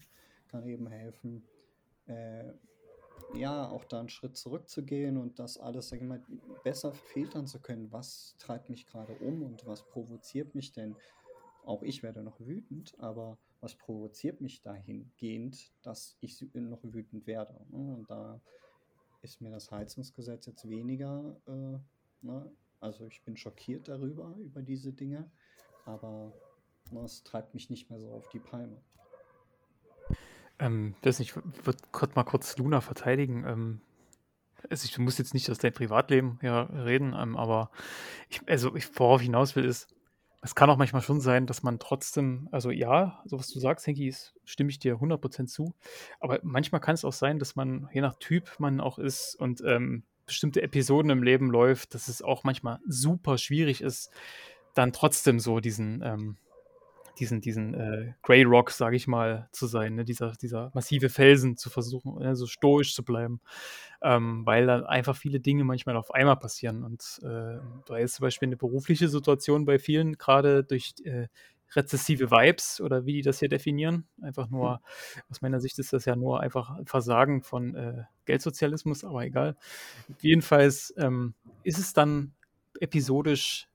Kann 0.49 0.67
eben 0.67 0.87
helfen, 0.87 1.45
äh, 2.07 2.53
ja, 3.35 3.69
auch 3.69 3.85
da 3.85 4.01
einen 4.01 4.09
Schritt 4.09 4.37
zurückzugehen 4.37 5.17
und 5.17 5.39
das 5.39 5.59
alles, 5.59 5.89
sag 5.89 6.01
ich 6.01 6.07
mal, 6.07 6.23
besser 6.63 6.93
filtern 6.93 7.47
zu 7.47 7.61
können. 7.61 7.91
Was 7.93 8.37
treibt 8.39 8.71
mich 8.71 8.87
gerade 8.87 9.15
um 9.15 9.43
und 9.43 9.67
was 9.67 9.83
provoziert 9.83 10.55
mich 10.55 10.73
denn? 10.73 10.97
Auch 11.69 11.83
ich 11.83 12.03
werde 12.03 12.23
noch 12.23 12.41
wütend, 12.41 12.95
aber 12.99 13.37
was 13.61 13.75
provoziert 13.75 14.41
mich 14.41 14.63
dahingehend, 14.63 15.71
dass 15.83 16.17
ich 16.23 16.41
noch 16.55 16.83
wütend 16.83 17.27
werde? 17.27 17.61
Ne? 17.69 17.95
Und 17.95 18.09
da 18.09 18.41
ist 19.21 19.43
mir 19.43 19.51
das 19.51 19.71
Heizungsgesetz 19.71 20.47
jetzt 20.47 20.67
weniger, 20.67 21.37
äh, 21.47 21.79
ne? 22.27 22.51
also 22.81 23.07
ich 23.09 23.23
bin 23.23 23.37
schockiert 23.37 23.87
darüber, 23.87 24.35
über 24.39 24.63
diese 24.63 24.95
Dinge, 24.95 25.31
aber 25.85 26.33
ne, 26.91 27.01
es 27.01 27.23
treibt 27.23 27.53
mich 27.53 27.69
nicht 27.69 27.91
mehr 27.91 28.01
so 28.01 28.13
auf 28.13 28.31
die 28.31 28.41
Palme. 28.41 28.81
Ähm, 30.59 30.95
ich 31.03 31.37
würde 31.37 32.15
mal 32.15 32.25
kurz 32.25 32.57
Luna 32.57 32.81
verteidigen. 32.81 33.45
Ähm, 33.45 33.81
also 34.71 34.87
ich 34.87 34.97
muss 34.97 35.19
jetzt 35.19 35.35
nicht 35.35 35.51
aus 35.51 35.59
deinem 35.59 35.75
Privatleben 35.75 36.39
ja, 36.41 36.63
reden, 36.63 37.15
ähm, 37.15 37.37
aber 37.37 37.71
ich, 38.31 38.41
also 38.47 38.75
ich, 38.75 38.89
worauf 38.99 39.21
ich 39.21 39.27
hinaus 39.27 39.55
will, 39.55 39.67
ist, 39.67 39.95
es 40.41 40.55
kann 40.55 40.71
auch 40.71 40.77
manchmal 40.77 41.03
schon 41.03 41.21
sein, 41.21 41.47
dass 41.47 41.63
man 41.63 41.79
trotzdem, 41.79 42.49
also 42.53 42.71
ja, 42.71 43.23
so 43.25 43.39
was 43.39 43.49
du 43.49 43.59
sagst, 43.59 43.87
Henki, 43.87 44.15
stimme 44.45 44.71
ich 44.71 44.79
dir 44.79 44.97
100% 44.97 45.47
zu, 45.47 45.75
aber 46.21 46.39
manchmal 46.43 46.81
kann 46.81 46.95
es 46.95 47.05
auch 47.05 47.13
sein, 47.13 47.39
dass 47.39 47.57
man, 47.57 47.89
je 47.93 48.01
nach 48.01 48.15
Typ 48.19 48.55
man 48.59 48.81
auch 48.81 48.99
ist 48.99 49.35
und 49.35 49.63
ähm, 49.65 50.05
bestimmte 50.27 50.63
Episoden 50.63 51.11
im 51.11 51.23
Leben 51.23 51.51
läuft, 51.51 51.95
dass 51.95 52.09
es 52.09 52.23
auch 52.23 52.45
manchmal 52.45 52.79
super 52.87 53.39
schwierig 53.39 53.81
ist, 53.81 54.11
dann 54.75 54.93
trotzdem 54.93 55.41
so 55.41 55.59
diesen, 55.59 56.03
ähm, 56.03 56.37
diesen, 57.19 57.41
diesen 57.41 57.75
äh, 57.75 58.15
Grey 58.23 58.43
Rock, 58.43 58.71
sage 58.71 58.97
ich 58.97 59.07
mal, 59.07 59.49
zu 59.53 59.67
sein, 59.67 59.95
ne? 59.95 60.05
dieser, 60.05 60.33
dieser 60.33 60.71
massive 60.75 61.09
Felsen 61.09 61.57
zu 61.57 61.71
versuchen, 61.71 62.19
ne? 62.19 62.37
so 62.37 62.47
stoisch 62.47 62.95
zu 62.95 63.05
bleiben, 63.05 63.41
ähm, 64.03 64.47
weil 64.47 64.67
dann 64.67 64.85
einfach 64.85 65.17
viele 65.17 65.41
Dinge 65.41 65.65
manchmal 65.65 65.97
auf 65.97 66.13
einmal 66.13 66.37
passieren. 66.37 66.85
Und 66.85 67.21
äh, 67.23 67.59
da 67.87 67.97
ist 67.97 68.15
zum 68.15 68.25
Beispiel 68.25 68.49
eine 68.49 68.57
berufliche 68.57 69.09
Situation 69.09 69.65
bei 69.65 69.79
vielen, 69.79 70.19
gerade 70.19 70.65
durch 70.65 70.95
äh, 71.05 71.29
rezessive 71.77 72.31
Vibes 72.31 72.81
oder 72.81 73.05
wie 73.05 73.15
die 73.15 73.23
das 73.23 73.41
hier 73.41 73.49
definieren. 73.49 74.07
Einfach 74.23 74.49
nur, 74.49 74.75
hm. 75.15 75.23
aus 75.31 75.43
meiner 75.43 75.61
Sicht 75.61 75.79
ist 75.79 75.93
das 75.93 76.05
ja 76.05 76.17
nur 76.17 76.41
einfach 76.41 76.79
Versagen 76.87 77.43
von 77.43 77.75
äh, 77.75 78.05
Geldsozialismus, 78.25 79.05
aber 79.05 79.25
egal. 79.25 79.57
Jedenfalls 80.21 80.95
ähm, 80.97 81.35
ist 81.63 81.79
es 81.79 81.93
dann 81.93 82.33
episodisch 82.81 83.69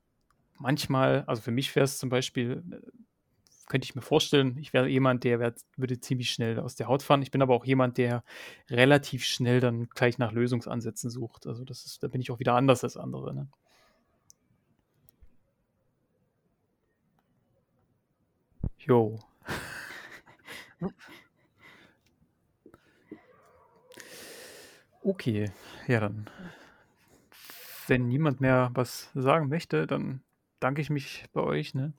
manchmal, 0.57 1.23
also 1.27 1.41
für 1.41 1.51
mich 1.51 1.75
wäre 1.75 1.83
es 1.83 1.97
zum 1.97 2.09
Beispiel 2.09 2.63
äh, 2.71 2.77
könnte 3.73 3.85
ich 3.85 3.95
mir 3.95 4.03
vorstellen. 4.03 4.55
Ich 4.59 4.71
wäre 4.71 4.87
jemand, 4.87 5.23
der 5.23 5.39
wär, 5.39 5.55
würde 5.77 5.99
ziemlich 5.99 6.29
schnell 6.29 6.59
aus 6.59 6.75
der 6.75 6.87
Haut 6.87 7.01
fahren. 7.01 7.23
Ich 7.23 7.31
bin 7.31 7.41
aber 7.41 7.55
auch 7.55 7.65
jemand, 7.65 7.97
der 7.97 8.23
relativ 8.69 9.25
schnell 9.25 9.61
dann 9.61 9.89
gleich 9.89 10.19
nach 10.19 10.31
Lösungsansätzen 10.31 11.09
sucht. 11.09 11.47
Also 11.47 11.65
das 11.65 11.83
ist, 11.83 12.03
da 12.03 12.07
bin 12.07 12.21
ich 12.21 12.29
auch 12.29 12.37
wieder 12.37 12.53
anders 12.53 12.83
als 12.83 12.97
andere. 12.97 13.33
Ne? 13.33 13.47
Jo. 18.77 19.19
Okay, 25.05 25.51
ja 25.87 25.99
dann. 25.99 26.29
Wenn 27.87 28.07
niemand 28.07 28.39
mehr 28.39 28.69
was 28.73 29.09
sagen 29.13 29.49
möchte, 29.49 29.85
dann 29.85 30.21
danke 30.61 30.79
ich 30.79 30.89
mich 30.89 31.25
bei 31.33 31.41
euch. 31.41 31.73
Ne? 31.73 31.91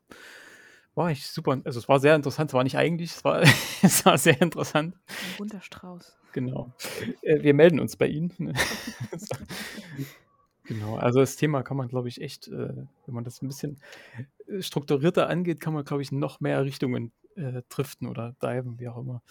War 0.94 1.10
ich 1.10 1.26
super, 1.26 1.60
also 1.64 1.78
es 1.78 1.88
war 1.88 1.98
sehr 1.98 2.14
interessant, 2.14 2.50
es 2.50 2.54
war 2.54 2.62
nicht 2.62 2.76
eigentlich, 2.76 3.10
es 3.10 3.24
war, 3.24 3.42
es 3.82 4.04
war 4.06 4.16
sehr 4.18 4.40
interessant. 4.40 4.94
Ein 4.94 5.36
bunter 5.38 5.60
Strauß. 5.60 6.16
Genau. 6.32 6.72
Äh, 7.22 7.42
wir 7.42 7.54
melden 7.54 7.80
uns 7.80 7.96
bei 7.96 8.06
Ihnen. 8.08 8.32
Ne? 8.38 8.54
genau, 10.64 10.96
also 10.96 11.20
das 11.20 11.36
Thema 11.36 11.62
kann 11.62 11.76
man, 11.76 11.88
glaube 11.88 12.08
ich, 12.08 12.20
echt, 12.20 12.48
äh, 12.48 12.86
wenn 13.06 13.14
man 13.14 13.24
das 13.24 13.42
ein 13.42 13.48
bisschen 13.48 13.78
äh, 14.46 14.62
strukturierter 14.62 15.28
angeht, 15.28 15.60
kann 15.60 15.74
man, 15.74 15.84
glaube 15.84 16.02
ich, 16.02 16.12
noch 16.12 16.40
mehr 16.40 16.64
Richtungen 16.64 17.12
äh, 17.36 17.62
driften 17.68 18.08
oder 18.08 18.34
diven, 18.42 18.78
wie 18.78 18.88
auch 18.88 18.98
immer. 18.98 19.22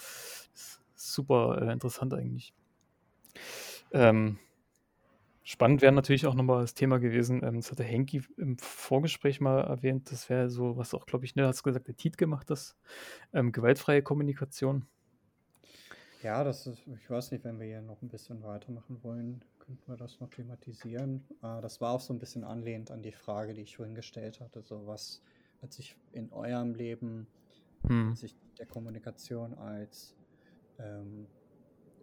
super 0.96 1.62
äh, 1.62 1.72
interessant 1.72 2.14
eigentlich. 2.14 2.54
Ähm, 3.92 4.40
Spannend 5.46 5.82
wäre 5.82 5.92
natürlich 5.92 6.26
auch 6.26 6.36
nochmal 6.36 6.62
das 6.62 6.74
Thema 6.74 7.00
gewesen, 7.00 7.44
ähm, 7.44 7.58
das 7.58 7.70
hatte 7.70 7.84
Henki 7.84 8.24
im 8.38 8.58
Vorgespräch 8.58 9.42
mal 9.42 9.60
erwähnt, 9.62 10.10
das 10.10 10.30
wäre 10.30 10.50
so, 10.50 10.78
was 10.78 10.94
auch, 10.94 11.06
glaube 11.06 11.26
ich, 11.26 11.36
ne, 11.36 11.46
hast 11.46 11.60
du 11.60 11.64
gesagt, 11.64 11.90
der 11.90 11.98
Tiet 11.98 12.18
gemacht 12.18 12.50
hat, 12.50 12.76
ähm, 13.34 13.52
gewaltfreie 13.52 14.02
Kommunikation. 14.02 14.86
Ja, 16.22 16.46
das 16.46 16.66
ist, 16.66 16.88
ich 16.88 17.10
weiß 17.10 17.32
nicht, 17.32 17.44
wenn 17.44 17.60
wir 17.60 17.68
hier 17.68 17.82
noch 17.82 18.02
ein 18.02 18.08
bisschen 18.08 18.42
weitermachen 18.44 19.04
wollen, 19.04 19.44
könnten 19.60 19.92
wir 19.92 19.98
das 19.98 20.22
noch 20.22 20.30
thematisieren. 20.30 21.26
Äh, 21.42 21.60
das 21.62 21.82
war 21.82 21.92
auch 21.92 22.00
so 22.00 22.14
ein 22.14 22.20
bisschen 22.20 22.46
anlehnt 22.46 22.90
an 22.90 23.02
die 23.02 23.12
Frage, 23.12 23.54
die 23.54 23.64
ich 23.64 23.76
vorhin 23.76 23.96
gestellt 23.96 24.40
hatte, 24.40 24.62
so 24.62 24.88
was 24.88 25.22
hat 25.62 25.74
sich 25.74 25.98
in 26.14 26.32
eurem 26.32 26.74
Leben, 26.74 27.28
hm. 27.86 28.16
sich 28.16 28.34
der 28.58 28.66
Kommunikation 28.66 29.54
als 29.56 30.16
ähm, 30.80 31.28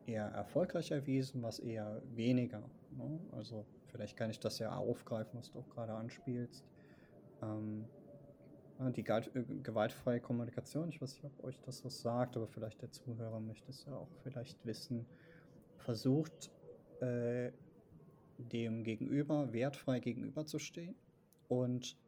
eher 0.04 0.26
erfolgreich 0.26 0.90
erwiesen, 0.90 1.42
was 1.42 1.58
eher 1.58 2.02
weniger. 2.14 2.62
Ne? 2.96 3.20
Also 3.32 3.66
vielleicht 3.86 4.16
kann 4.16 4.30
ich 4.30 4.40
das 4.40 4.58
ja 4.58 4.74
aufgreifen, 4.76 5.38
was 5.38 5.50
du 5.50 5.58
auch 5.58 5.68
gerade 5.70 5.94
anspielst. 5.94 6.64
Ähm, 7.42 7.86
die 8.78 9.04
äh, 9.06 9.44
gewaltfreie 9.62 10.20
Kommunikation, 10.20 10.88
ich 10.88 11.00
weiß 11.00 11.14
nicht, 11.14 11.24
ob 11.24 11.44
euch 11.44 11.60
das 11.60 11.84
was 11.84 12.00
sagt, 12.00 12.36
aber 12.36 12.46
vielleicht 12.46 12.80
der 12.80 12.90
Zuhörer 12.90 13.40
möchte 13.40 13.70
es 13.70 13.84
ja 13.84 13.94
auch 13.94 14.10
vielleicht 14.22 14.64
wissen, 14.64 15.06
versucht 15.76 16.50
äh, 17.00 17.52
dem 18.38 18.84
Gegenüber 18.84 19.52
wertfrei 19.52 20.00
gegenüberzustehen 20.00 20.94
und 21.48 21.98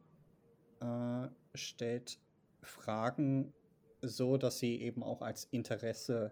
äh, 0.81 1.27
stellt 1.53 2.19
Fragen 2.61 3.53
so, 4.01 4.37
dass 4.37 4.59
sie 4.59 4.81
eben 4.81 5.03
auch 5.03 5.21
als 5.21 5.45
Interesse 5.45 6.31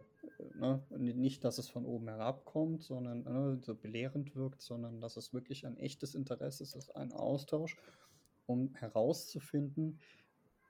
ne, 0.55 0.83
nicht, 0.89 1.43
dass 1.43 1.57
es 1.57 1.69
von 1.69 1.85
oben 1.85 2.07
herab 2.07 2.45
kommt, 2.45 2.83
sondern 2.83 3.23
ne, 3.23 3.59
so 3.61 3.75
belehrend 3.75 4.35
wirkt, 4.35 4.61
sondern 4.61 5.01
dass 5.01 5.17
es 5.17 5.33
wirklich 5.33 5.65
ein 5.65 5.77
echtes 5.77 6.15
Interesse 6.15 6.63
ist, 6.63 6.75
ist 6.75 6.95
ein 6.95 7.11
Austausch, 7.13 7.77
um 8.45 8.73
herauszufinden, 8.75 9.99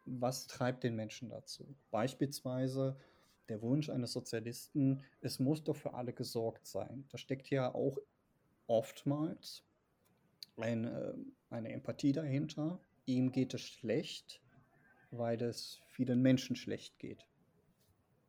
was 0.06 0.48
treibt 0.48 0.84
den 0.84 0.96
Menschen 0.96 1.30
dazu. 1.30 1.76
Beispielsweise 1.92 2.98
der 3.50 3.62
Wunsch 3.62 3.90
eines 3.90 4.14
Sozialisten, 4.14 5.04
es 5.22 5.40
muss 5.40 5.64
doch 5.64 5.76
für 5.76 5.94
alle 5.94 6.14
gesorgt 6.14 6.66
sein. 6.66 7.06
Da 7.10 7.18
steckt 7.18 7.50
ja 7.50 7.74
auch 7.74 7.98
oftmals 8.68 9.64
eine, 10.58 11.16
eine 11.50 11.70
Empathie 11.70 12.14
dahinter. 12.14 12.80
Ihm 13.06 13.32
geht 13.32 13.54
es 13.54 13.62
schlecht, 13.62 14.42
weil 15.12 15.42
es 15.42 15.82
vielen 15.88 16.22
Menschen 16.22 16.56
schlecht 16.56 16.98
geht. 17.00 17.26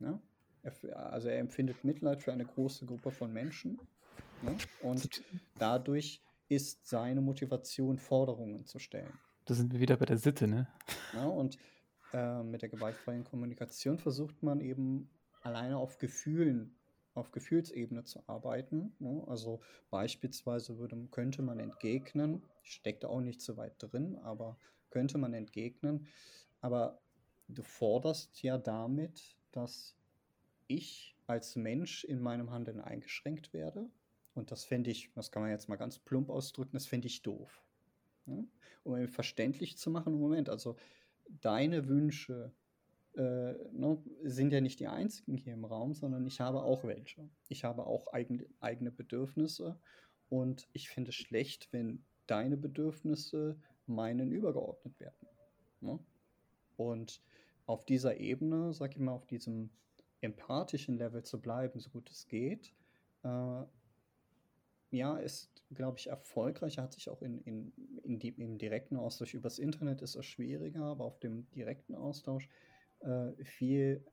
Ja? 0.00 0.20
Er, 0.62 1.12
also 1.12 1.28
er 1.28 1.38
empfindet 1.38 1.84
Mitleid 1.84 2.22
für 2.22 2.32
eine 2.32 2.44
große 2.44 2.86
Gruppe 2.86 3.10
von 3.10 3.32
Menschen. 3.32 3.78
Ne? 4.42 4.56
Und 4.82 5.22
dadurch 5.58 6.22
ist 6.48 6.86
seine 6.86 7.20
Motivation, 7.20 7.98
Forderungen 7.98 8.66
zu 8.66 8.78
stellen. 8.78 9.12
Da 9.44 9.54
sind 9.54 9.72
wir 9.72 9.80
wieder 9.80 9.96
bei 9.96 10.04
der 10.04 10.18
Sitte, 10.18 10.46
ne? 10.46 10.68
Ja, 11.14 11.26
und 11.26 11.58
äh, 12.12 12.42
mit 12.42 12.62
der 12.62 12.68
gewaltfreien 12.68 13.24
Kommunikation 13.24 13.98
versucht 13.98 14.42
man 14.42 14.60
eben 14.60 15.08
alleine 15.42 15.78
auf 15.78 15.98
Gefühlen, 15.98 16.76
auf 17.14 17.32
Gefühlsebene 17.32 18.04
zu 18.04 18.22
arbeiten. 18.28 18.94
Ne? 18.98 19.24
Also 19.26 19.60
beispielsweise 19.90 20.78
würde, 20.78 20.96
könnte 21.10 21.42
man 21.42 21.58
entgegnen, 21.58 22.42
steckt 22.62 23.04
auch 23.04 23.20
nicht 23.20 23.40
so 23.40 23.56
weit 23.56 23.74
drin, 23.78 24.16
aber 24.22 24.58
könnte 24.90 25.18
man 25.18 25.34
entgegnen. 25.34 26.06
Aber 26.60 27.00
du 27.48 27.62
forderst 27.62 28.42
ja 28.42 28.58
damit, 28.58 29.36
dass 29.50 29.96
ich 30.66 31.16
als 31.26 31.56
Mensch 31.56 32.04
in 32.04 32.20
meinem 32.20 32.50
Handeln 32.50 32.80
eingeschränkt 32.80 33.52
werde. 33.52 33.88
Und 34.34 34.50
das 34.50 34.64
fände 34.64 34.90
ich, 34.90 35.10
das 35.14 35.30
kann 35.30 35.42
man 35.42 35.50
jetzt 35.50 35.68
mal 35.68 35.76
ganz 35.76 35.98
plump 35.98 36.30
ausdrücken, 36.30 36.72
das 36.72 36.86
fände 36.86 37.06
ich 37.06 37.22
doof. 37.22 37.62
Ja? 38.26 38.44
Um 38.84 39.08
verständlich 39.08 39.76
zu 39.76 39.90
machen, 39.90 40.14
Moment, 40.14 40.48
also 40.48 40.76
deine 41.40 41.88
Wünsche 41.88 42.52
äh, 43.14 43.52
ne, 43.72 44.02
sind 44.22 44.52
ja 44.52 44.60
nicht 44.60 44.80
die 44.80 44.88
einzigen 44.88 45.36
hier 45.36 45.52
im 45.52 45.64
Raum, 45.64 45.94
sondern 45.94 46.26
ich 46.26 46.40
habe 46.40 46.62
auch 46.62 46.84
welche. 46.84 47.28
Ich 47.48 47.64
habe 47.64 47.86
auch 47.86 48.12
eigen, 48.12 48.44
eigene 48.60 48.90
Bedürfnisse 48.90 49.78
und 50.28 50.66
ich 50.72 50.88
finde 50.88 51.10
es 51.10 51.16
schlecht, 51.16 51.68
wenn 51.72 52.04
deine 52.26 52.56
Bedürfnisse 52.56 53.58
meinen 53.86 54.32
übergeordnet 54.32 54.98
werden. 54.98 55.28
Ne? 55.80 55.98
Und 56.76 57.20
auf 57.66 57.84
dieser 57.84 58.16
Ebene, 58.16 58.72
sag 58.72 58.92
ich 58.92 58.98
mal, 58.98 59.12
auf 59.12 59.26
diesem 59.26 59.70
empathischen 60.22 60.96
Level 60.96 61.22
zu 61.22 61.40
bleiben, 61.40 61.78
so 61.78 61.90
gut 61.90 62.10
es 62.10 62.26
geht. 62.26 62.72
Äh, 63.24 63.64
ja, 64.90 65.16
ist, 65.16 65.50
glaube 65.74 65.98
ich, 65.98 66.08
erfolgreicher, 66.08 66.82
hat 66.82 66.92
sich 66.92 67.10
auch 67.10 67.22
in, 67.22 67.40
in, 67.42 67.72
in 68.02 68.18
die, 68.18 68.28
im 68.28 68.58
direkten 68.58 68.96
Austausch 68.96 69.34
übers 69.34 69.58
Internet 69.58 70.02
ist 70.02 70.16
es 70.16 70.26
schwieriger, 70.26 70.84
aber 70.84 71.04
auf 71.04 71.18
dem 71.18 71.50
direkten 71.50 71.94
Austausch 71.94 72.48
äh, 73.00 73.32
viel 73.44 74.04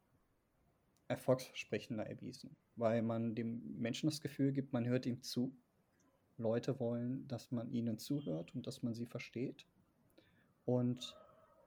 erfolgsversprechender 1.09 2.05
erwiesen, 2.05 2.55
weil 2.75 3.01
man 3.01 3.35
dem 3.35 3.77
Menschen 3.77 4.09
das 4.09 4.21
Gefühl 4.21 4.51
gibt, 4.51 4.73
man 4.73 4.85
hört 4.85 5.05
ihm 5.05 5.21
zu. 5.21 5.55
Leute 6.37 6.79
wollen, 6.79 7.27
dass 7.27 7.51
man 7.51 7.69
ihnen 7.71 7.97
zuhört 7.97 8.55
und 8.55 8.65
dass 8.65 8.81
man 8.81 8.93
sie 8.93 9.05
versteht. 9.05 9.65
Und 10.63 11.17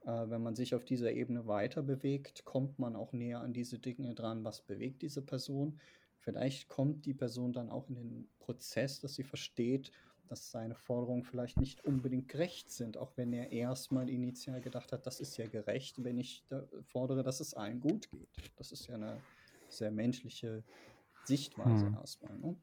äh, 0.05 0.31
wenn 0.31 0.43
man 0.43 0.55
sich 0.55 0.75
auf 0.75 0.85
dieser 0.85 1.13
Ebene 1.13 1.47
weiter 1.47 1.83
bewegt, 1.83 2.45
kommt 2.45 2.79
man 2.79 2.97
auch 2.97 3.13
näher 3.13 3.41
an 3.41 3.53
diese 3.53 3.79
Dinge 3.79 4.15
dran, 4.15 4.45
was 4.45 4.63
bewegt 4.63 5.03
diese 5.03 5.23
Person. 5.23 5.81
Vielleicht 6.19 6.69
kommt 6.69 7.07
die 7.07 7.15
Person 7.15 7.53
dann 7.53 7.71
auch 7.71 7.89
in 7.89 7.97
den 7.97 8.29
Prozess, 8.39 9.01
dass 9.01 9.15
sie 9.15 9.25
versteht, 9.25 9.91
dass 10.29 10.51
seine 10.51 10.75
Forderungen 10.75 11.25
vielleicht 11.25 11.61
nicht 11.61 11.85
unbedingt 11.85 12.29
gerecht 12.29 12.71
sind, 12.71 12.97
auch 12.97 13.13
wenn 13.17 13.33
er 13.33 13.53
erstmal 13.53 14.09
initial 14.09 14.61
gedacht 14.61 14.93
hat, 14.93 15.07
das 15.07 15.21
ist 15.21 15.37
ja 15.37 15.47
gerecht, 15.47 16.03
wenn 16.05 16.17
ich 16.17 16.45
da 16.49 16.67
fordere, 16.85 17.23
dass 17.23 17.41
es 17.41 17.55
allen 17.55 17.81
gut 17.81 18.11
geht. 18.11 18.51
Das 18.57 18.73
ist 18.73 18.87
ja 18.87 18.95
eine 18.95 19.21
sehr 19.69 19.91
menschliche 19.91 20.63
Sichtweise 21.25 21.87
hm. 21.87 21.95
erstmal. 21.95 22.39
Ne? 22.39 22.57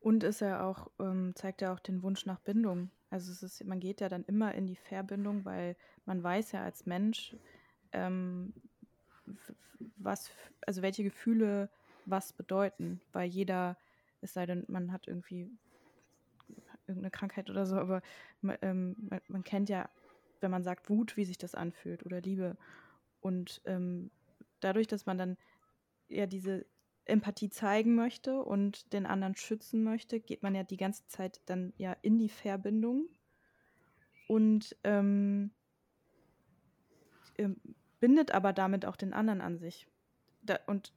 Und 0.00 0.22
ist 0.22 0.42
er 0.42 0.66
auch, 0.66 0.90
ähm, 1.00 1.32
zeigt 1.34 1.62
ja 1.62 1.72
auch 1.72 1.80
den 1.80 2.02
Wunsch 2.02 2.26
nach 2.26 2.40
Bindung. 2.40 2.90
Also 3.10 3.32
es 3.32 3.42
ist, 3.42 3.64
man 3.64 3.80
geht 3.80 4.00
ja 4.00 4.08
dann 4.08 4.24
immer 4.24 4.54
in 4.54 4.66
die 4.66 4.76
Verbindung, 4.76 5.44
weil 5.44 5.76
man 6.04 6.22
weiß 6.22 6.52
ja 6.52 6.62
als 6.62 6.86
Mensch, 6.86 7.36
ähm, 7.92 8.52
was, 9.96 10.30
also 10.66 10.82
welche 10.82 11.04
Gefühle 11.04 11.70
was 12.04 12.32
bedeuten, 12.32 13.00
weil 13.12 13.28
jeder, 13.28 13.76
es 14.20 14.32
sei 14.34 14.46
denn, 14.46 14.64
man 14.68 14.92
hat 14.92 15.06
irgendwie 15.06 15.50
irgendeine 16.86 17.10
Krankheit 17.10 17.50
oder 17.50 17.66
so, 17.66 17.76
aber 17.76 18.02
ähm, 18.62 18.96
man, 18.98 19.20
man, 19.28 19.44
kennt 19.44 19.68
ja, 19.68 19.88
wenn 20.40 20.50
man 20.50 20.64
sagt 20.64 20.88
Wut, 20.88 21.16
wie 21.16 21.24
sich 21.24 21.38
das 21.38 21.54
anfühlt 21.54 22.04
oder 22.04 22.20
Liebe. 22.20 22.56
Und 23.20 23.60
ähm, 23.66 24.10
dadurch, 24.60 24.86
dass 24.86 25.06
man 25.06 25.18
dann 25.18 25.36
ja 26.08 26.26
diese 26.26 26.64
Empathie 27.08 27.50
zeigen 27.50 27.94
möchte 27.94 28.42
und 28.42 28.92
den 28.92 29.06
anderen 29.06 29.34
schützen 29.34 29.82
möchte, 29.82 30.20
geht 30.20 30.42
man 30.42 30.54
ja 30.54 30.62
die 30.62 30.76
ganze 30.76 31.06
Zeit 31.06 31.40
dann 31.46 31.72
ja 31.76 31.96
in 32.02 32.18
die 32.18 32.28
Verbindung 32.28 33.08
und 34.28 34.76
ähm, 34.84 35.50
ähm 37.36 37.56
bindet 38.00 38.32
aber 38.32 38.52
damit 38.52 38.84
auch 38.84 38.96
den 38.96 39.12
anderen 39.12 39.40
an 39.40 39.58
sich. 39.58 39.88
Da, 40.42 40.58
und 40.66 40.92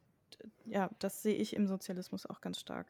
ja, 0.66 0.90
das 1.00 1.24
sehe 1.24 1.36
ich 1.36 1.56
im 1.56 1.68
Sozialismus 1.68 2.26
auch 2.26 2.42
ganz 2.42 2.60
stark. 2.60 2.88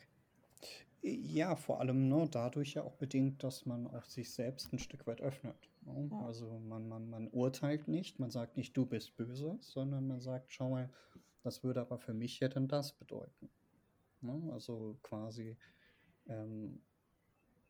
Ja, 1.02 1.56
vor 1.56 1.80
allem 1.80 2.10
nur 2.10 2.28
dadurch 2.28 2.76
ja 2.76 2.84
auch 2.84 2.94
bedingt, 2.94 3.44
dass 3.44 3.66
man 3.66 3.88
auch 3.88 4.06
sich 4.06 4.32
selbst 4.32 4.72
ein 4.72 4.78
Stück 4.78 5.08
weit 5.08 5.22
öffnet. 5.22 5.56
Ne? 5.82 6.10
Ja. 6.12 6.26
Also 6.26 6.60
man, 6.60 6.88
man, 6.88 7.10
man 7.10 7.28
urteilt 7.30 7.88
nicht, 7.88 8.20
man 8.20 8.30
sagt 8.30 8.56
nicht, 8.56 8.78
du 8.78 8.86
bist 8.86 9.16
böse, 9.16 9.58
sondern 9.62 10.08
man 10.08 10.20
sagt, 10.20 10.54
schau 10.54 10.70
mal, 10.70 10.90
das 11.44 11.64
würde 11.64 11.82
aber 11.82 11.98
für 11.98 12.14
mich 12.14 12.40
ja 12.40 12.48
dann 12.48 12.68
das 12.68 12.94
bedeuten. 12.94 13.50
Ne? 14.22 14.50
Also 14.52 14.98
quasi, 15.02 15.58
ähm, 16.28 16.82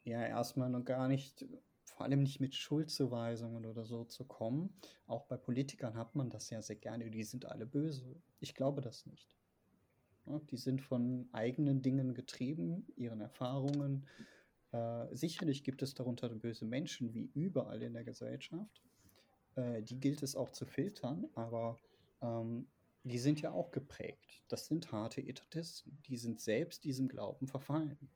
ja, 0.04 0.26
erstmal 0.26 0.70
noch 0.70 0.84
gar 0.84 1.08
nicht, 1.08 1.46
vor 1.84 2.06
allem 2.06 2.24
nicht 2.24 2.40
mit 2.40 2.56
Schuldzuweisungen 2.56 3.66
oder 3.66 3.86
so 3.86 4.04
zu 4.06 4.26
kommen. 4.26 4.74
Auch 5.08 5.26
bei 5.26 5.38
Politikern 5.38 5.96
hat 5.96 6.16
man 6.16 6.30
das 6.30 6.50
ja 6.50 6.62
sehr 6.62 6.76
gerne, 6.76 7.10
die 7.10 7.24
sind 7.24 7.46
alle 7.46 7.66
böse. 7.66 8.16
Ich 8.40 8.56
glaube 8.56 8.82
das 8.82 9.06
nicht. 9.06 9.38
Die 10.50 10.58
sind 10.58 10.82
von 10.82 11.28
eigenen 11.32 11.82
Dingen 11.82 12.14
getrieben, 12.14 12.86
ihren 12.96 13.22
Erfahrungen. 13.22 14.08
Äh, 14.72 15.08
sicherlich 15.16 15.64
gibt 15.64 15.82
es 15.82 15.94
darunter 15.94 16.30
böse 16.30 16.66
Menschen, 16.66 17.14
wie 17.14 17.32
überall 17.34 17.82
in 17.82 17.94
der 17.94 18.04
Gesellschaft. 18.04 18.84
Äh, 19.56 19.82
die 19.82 20.00
gilt 20.00 20.24
es 20.24 20.36
auch 20.36 20.52
zu 20.52 20.66
filtern, 20.66 21.28
aber 21.34 21.78
ähm, 22.22 22.68
die 23.04 23.18
sind 23.18 23.42
ja 23.42 23.52
auch 23.52 23.72
geprägt. 23.72 24.44
Das 24.48 24.68
sind 24.68 24.92
harte 24.92 25.22
Etatisten. 25.22 25.98
Die 26.08 26.18
sind 26.18 26.40
selbst 26.40 26.84
diesem 26.84 27.08
Glauben 27.08 27.48
verfallen. 27.48 28.10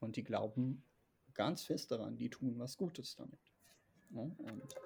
Und 0.00 0.16
die 0.16 0.24
glauben 0.24 0.84
ganz 1.34 1.62
fest 1.64 1.90
daran, 1.90 2.16
die 2.16 2.30
tun 2.30 2.58
was 2.58 2.76
Gutes 2.76 3.16
damit. 3.16 3.40
Ja? 4.10 4.22
Und 4.22 4.76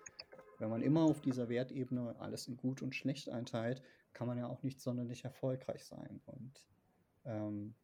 wenn 0.58 0.70
man 0.70 0.82
immer 0.82 1.02
auf 1.02 1.20
dieser 1.20 1.48
Wertebene 1.48 2.14
alles 2.18 2.46
in 2.46 2.56
gut 2.56 2.82
und 2.82 2.94
schlecht 2.94 3.28
einteilt, 3.28 3.82
kann 4.12 4.26
man 4.26 4.38
ja 4.38 4.46
auch 4.46 4.62
nicht 4.62 4.80
sonderlich 4.80 5.24
erfolgreich 5.24 5.84
sein. 5.84 6.20
Und 6.26 6.66
ähm, 7.24 7.74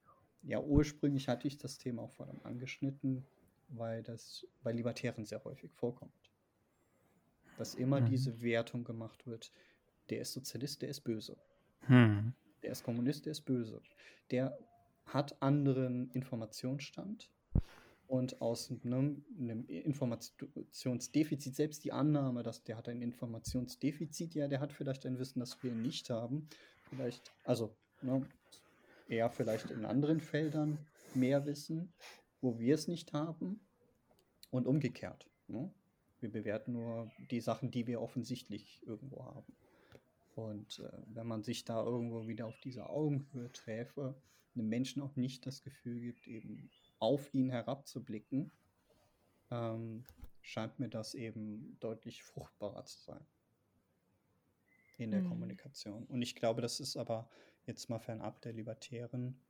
ja, 0.42 0.60
ursprünglich 0.60 1.28
hatte 1.28 1.48
ich 1.48 1.58
das 1.58 1.78
Thema 1.78 2.02
auch 2.02 2.12
vor 2.12 2.26
allem 2.26 2.40
angeschnitten, 2.44 3.26
weil 3.68 4.02
das 4.02 4.46
bei 4.62 4.72
Libertären 4.72 5.24
sehr 5.24 5.42
häufig 5.44 5.72
vorkommt. 5.72 6.12
Dass 7.58 7.74
immer 7.74 8.00
mhm. 8.00 8.06
diese 8.06 8.40
Wertung 8.40 8.84
gemacht 8.84 9.26
wird, 9.26 9.50
der 10.10 10.20
ist 10.20 10.34
Sozialist, 10.34 10.82
der 10.82 10.90
ist 10.90 11.00
böse. 11.00 11.36
Mhm. 11.88 12.32
Der 12.62 12.72
ist 12.72 12.84
Kommunist, 12.84 13.26
der 13.26 13.32
ist 13.32 13.42
böse. 13.42 13.80
Der 14.30 14.58
hat 15.06 15.40
anderen 15.40 16.10
Informationsstand 16.10 17.30
und 18.08 18.40
aus 18.40 18.70
einem, 18.70 19.24
einem, 19.38 19.66
Informationsdefizit, 19.66 21.54
selbst 21.54 21.84
die 21.84 21.92
Annahme, 21.92 22.42
dass 22.42 22.62
der 22.62 22.76
hat 22.76 22.88
ein 22.88 23.02
Informationsdefizit, 23.02 24.34
ja, 24.34 24.48
der 24.48 24.60
hat 24.60 24.72
vielleicht 24.72 25.06
ein 25.06 25.18
Wissen, 25.18 25.40
das 25.40 25.62
wir 25.62 25.72
nicht 25.72 26.10
haben. 26.10 26.48
Vielleicht, 26.88 27.32
also, 27.44 27.74
ne, 28.02 28.26
er 29.08 29.30
vielleicht 29.30 29.70
in 29.70 29.84
anderen 29.84 30.20
Feldern 30.20 30.78
mehr 31.14 31.46
Wissen, 31.46 31.92
wo 32.40 32.58
wir 32.58 32.74
es 32.74 32.88
nicht 32.88 33.12
haben 33.12 33.60
und 34.50 34.66
umgekehrt. 34.66 35.28
Ne? 35.48 35.72
Wir 36.20 36.30
bewerten 36.30 36.72
nur 36.72 37.10
die 37.30 37.40
Sachen, 37.40 37.70
die 37.70 37.86
wir 37.86 38.00
offensichtlich 38.00 38.82
irgendwo 38.86 39.24
haben. 39.24 39.56
Und 40.36 40.80
äh, 40.80 40.92
wenn 41.06 41.26
man 41.26 41.42
sich 41.42 41.64
da 41.64 41.82
irgendwo 41.82 42.28
wieder 42.28 42.46
auf 42.46 42.60
diese 42.60 42.90
Augenhöhe 42.90 43.50
träfe, 43.52 44.14
einem 44.54 44.68
Menschen 44.68 45.00
auch 45.02 45.16
nicht 45.16 45.46
das 45.46 45.62
Gefühl 45.62 45.98
gibt, 45.98 46.28
eben 46.28 46.70
auf 46.98 47.32
ihn 47.32 47.48
herabzublicken, 47.48 48.50
ähm, 49.50 50.04
scheint 50.42 50.78
mir 50.78 50.90
das 50.90 51.14
eben 51.14 51.78
deutlich 51.80 52.22
fruchtbarer 52.22 52.84
zu 52.84 52.98
sein 52.98 53.26
in 54.98 55.10
der 55.10 55.22
mhm. 55.22 55.28
Kommunikation. 55.28 56.04
Und 56.04 56.20
ich 56.20 56.34
glaube, 56.34 56.60
das 56.60 56.80
ist 56.80 56.98
aber 56.98 57.30
jetzt 57.64 57.88
mal 57.88 57.98
fernab 57.98 58.42
der 58.42 58.52
Libertären 58.52 59.40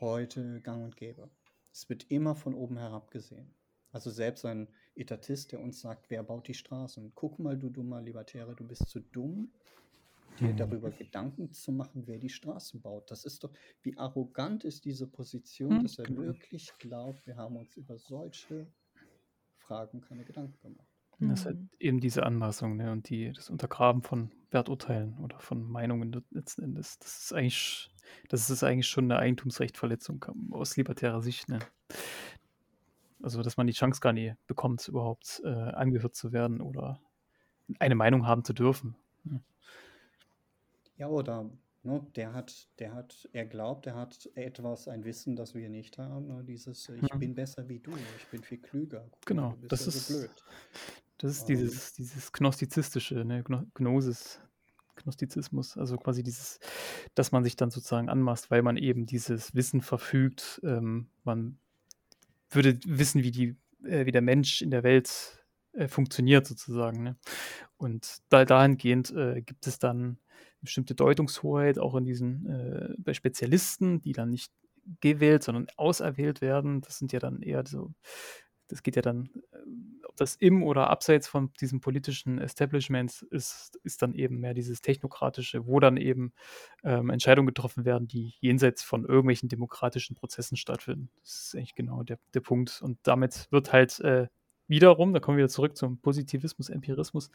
heute 0.00 0.62
gang 0.62 0.84
und 0.84 0.96
gäbe. 0.96 1.30
Es 1.70 1.88
wird 1.90 2.10
immer 2.10 2.34
von 2.34 2.54
oben 2.54 2.78
herab 2.78 3.10
gesehen. 3.10 3.54
Also 3.92 4.10
selbst 4.10 4.44
ein 4.46 4.68
Etatist, 4.94 5.52
der 5.52 5.60
uns 5.60 5.80
sagt, 5.80 6.10
wer 6.10 6.22
baut 6.22 6.48
die 6.48 6.54
Straßen? 6.54 7.12
Guck 7.14 7.38
mal, 7.38 7.58
du 7.58 7.68
dummer 7.68 8.00
Libertäre, 8.00 8.54
du 8.56 8.66
bist 8.66 8.88
zu 8.88 9.00
dumm, 9.00 9.52
dir 10.40 10.48
mhm. 10.48 10.56
darüber 10.56 10.90
Gedanken 10.90 11.52
zu 11.52 11.72
machen, 11.72 12.06
wer 12.06 12.18
die 12.18 12.30
Straßen 12.30 12.80
baut. 12.80 13.10
Das 13.10 13.24
ist 13.24 13.44
doch, 13.44 13.52
wie 13.82 13.96
arrogant 13.98 14.64
ist 14.64 14.86
diese 14.86 15.06
Position, 15.06 15.78
mhm. 15.78 15.82
dass 15.82 15.98
er 15.98 16.08
wirklich 16.08 16.72
glaubt, 16.78 17.26
wir 17.26 17.36
haben 17.36 17.56
uns 17.56 17.76
über 17.76 17.98
solche 17.98 18.66
Fragen 19.58 20.00
keine 20.00 20.24
Gedanken 20.24 20.58
gemacht. 20.60 20.88
Das 21.18 21.40
ist 21.40 21.46
halt 21.46 21.58
mhm. 21.58 21.68
eben 21.78 22.00
diese 22.00 22.24
Anmaßung 22.24 22.76
ne, 22.76 22.90
und 22.90 23.08
die, 23.08 23.32
das 23.32 23.50
Untergraben 23.50 24.02
von 24.02 24.32
Werturteilen 24.50 25.18
oder 25.18 25.38
von 25.38 25.62
Meinungen 25.62 26.24
letzten 26.30 26.62
Endes. 26.62 26.98
Das 26.98 27.24
ist 27.24 27.32
eigentlich, 27.32 27.90
das 28.28 28.50
ist 28.50 28.64
eigentlich 28.64 28.88
schon 28.88 29.04
eine 29.04 29.18
Eigentumsrechtverletzung 29.20 30.24
aus 30.50 30.76
libertärer 30.76 31.22
Sicht. 31.22 31.48
Ne? 31.48 31.60
Also, 33.22 33.42
dass 33.42 33.56
man 33.56 33.66
die 33.66 33.72
Chance 33.72 34.00
gar 34.00 34.12
nicht 34.12 34.36
bekommt, 34.46 34.86
überhaupt 34.88 35.40
äh, 35.44 35.48
angehört 35.48 36.14
zu 36.14 36.32
werden 36.32 36.60
oder 36.60 37.00
eine 37.78 37.94
Meinung 37.94 38.26
haben 38.26 38.44
zu 38.44 38.52
dürfen. 38.52 38.96
Ne? 39.24 39.40
Ja, 40.96 41.08
oder 41.08 41.50
ne, 41.82 42.04
der 42.16 42.32
hat, 42.32 42.68
der 42.78 42.94
hat, 42.94 43.28
er 43.32 43.46
glaubt, 43.46 43.86
er 43.86 43.94
hat 43.94 44.28
etwas, 44.34 44.88
ein 44.88 45.04
Wissen, 45.04 45.36
das 45.36 45.54
wir 45.54 45.68
nicht 45.68 45.98
haben. 45.98 46.26
Ne? 46.26 46.44
Dieses, 46.44 46.88
ich 46.88 47.14
mhm. 47.14 47.18
bin 47.18 47.34
besser 47.34 47.68
wie 47.68 47.78
du, 47.78 47.92
ich 48.16 48.26
bin 48.28 48.42
viel 48.42 48.58
klüger. 48.58 49.08
Genau, 49.24 49.56
das 49.68 49.86
ist 49.86 50.08
so 50.08 50.18
blöd. 50.18 50.44
Das 51.18 51.30
ist 51.30 51.44
dieses, 51.44 51.92
dieses 51.92 52.32
Gnostizistische, 52.32 53.24
ne? 53.24 53.44
Gnosis, 53.74 54.40
Gnostizismus, 54.96 55.76
also 55.76 55.96
quasi 55.96 56.24
dieses, 56.24 56.58
dass 57.14 57.30
man 57.30 57.44
sich 57.44 57.54
dann 57.54 57.70
sozusagen 57.70 58.08
anmaßt, 58.08 58.50
weil 58.50 58.62
man 58.62 58.76
eben 58.76 59.06
dieses 59.06 59.54
Wissen 59.54 59.82
verfügt. 59.82 60.60
Ähm, 60.64 61.06
man 61.22 61.58
würde 62.54 62.78
wissen, 62.86 63.22
wie, 63.22 63.30
die, 63.30 63.56
äh, 63.84 64.06
wie 64.06 64.12
der 64.12 64.22
Mensch 64.22 64.62
in 64.62 64.70
der 64.70 64.82
Welt 64.82 65.44
äh, 65.72 65.88
funktioniert, 65.88 66.46
sozusagen. 66.46 67.02
Ne? 67.02 67.16
Und 67.76 68.18
da, 68.28 68.44
dahingehend 68.44 69.10
äh, 69.10 69.42
gibt 69.42 69.66
es 69.66 69.78
dann 69.78 70.18
bestimmte 70.60 70.94
Deutungshoheit 70.94 71.78
auch 71.78 71.94
in 71.96 72.04
diesen, 72.04 72.46
äh, 72.46 72.94
bei 72.98 73.14
Spezialisten, 73.14 74.00
die 74.00 74.12
dann 74.12 74.30
nicht 74.30 74.52
gewählt, 75.00 75.42
sondern 75.42 75.66
auserwählt 75.76 76.40
werden. 76.40 76.80
Das 76.80 76.98
sind 76.98 77.12
ja 77.12 77.18
dann 77.18 77.42
eher 77.42 77.64
so 77.66 77.92
das 78.72 78.82
geht 78.82 78.96
ja 78.96 79.02
dann, 79.02 79.28
äh, 79.52 79.58
ob 80.08 80.16
das 80.16 80.36
im 80.36 80.62
oder 80.62 80.88
abseits 80.88 81.28
von 81.28 81.52
diesem 81.60 81.80
politischen 81.80 82.38
Establishment 82.38 83.22
ist, 83.30 83.78
ist 83.84 84.02
dann 84.02 84.14
eben 84.14 84.40
mehr 84.40 84.54
dieses 84.54 84.80
technokratische, 84.80 85.66
wo 85.66 85.78
dann 85.78 85.96
eben 85.98 86.32
ähm, 86.82 87.10
Entscheidungen 87.10 87.46
getroffen 87.46 87.84
werden, 87.84 88.08
die 88.08 88.34
jenseits 88.40 88.82
von 88.82 89.04
irgendwelchen 89.04 89.48
demokratischen 89.48 90.16
Prozessen 90.16 90.56
stattfinden. 90.56 91.10
Das 91.22 91.44
ist 91.44 91.54
eigentlich 91.54 91.74
genau 91.74 92.02
der, 92.02 92.18
der 92.32 92.40
Punkt. 92.40 92.80
Und 92.82 92.98
damit 93.02 93.48
wird 93.50 93.72
halt, 93.72 94.00
äh, 94.00 94.28
wiederum, 94.68 95.12
da 95.12 95.20
kommen 95.20 95.36
wir 95.36 95.44
wieder 95.44 95.52
zurück 95.52 95.76
zum 95.76 96.00
Positivismus, 96.00 96.70
Empirismus, 96.70 97.30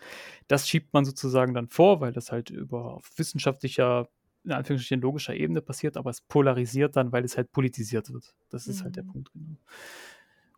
das 0.47 0.67
schiebt 0.67 0.91
man 0.93 1.05
sozusagen 1.05 1.53
dann 1.53 1.67
vor, 1.67 2.01
weil 2.01 2.11
das 2.11 2.31
halt 2.31 2.49
über 2.49 2.95
auf 2.95 3.11
wissenschaftlicher, 3.15 4.09
in 4.43 4.53
Anführungsstrichen 4.53 5.01
logischer 5.01 5.35
Ebene 5.35 5.61
passiert, 5.61 5.97
aber 5.97 6.09
es 6.09 6.21
polarisiert 6.21 6.95
dann, 6.95 7.11
weil 7.11 7.23
es 7.23 7.37
halt 7.37 7.51
politisiert 7.51 8.11
wird. 8.11 8.33
Das 8.49 8.65
ist 8.65 8.79
mhm. 8.79 8.83
halt 8.85 8.95
der 8.95 9.03
mhm. 9.03 9.11
Punkt. 9.11 9.31
Genau. 9.33 9.57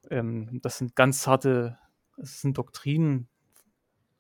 Ähm, 0.09 0.59
das 0.61 0.77
sind 0.77 0.95
ganz 0.95 1.27
harte, 1.27 1.77
das 2.17 2.41
sind 2.41 2.57
Doktrinen, 2.57 3.27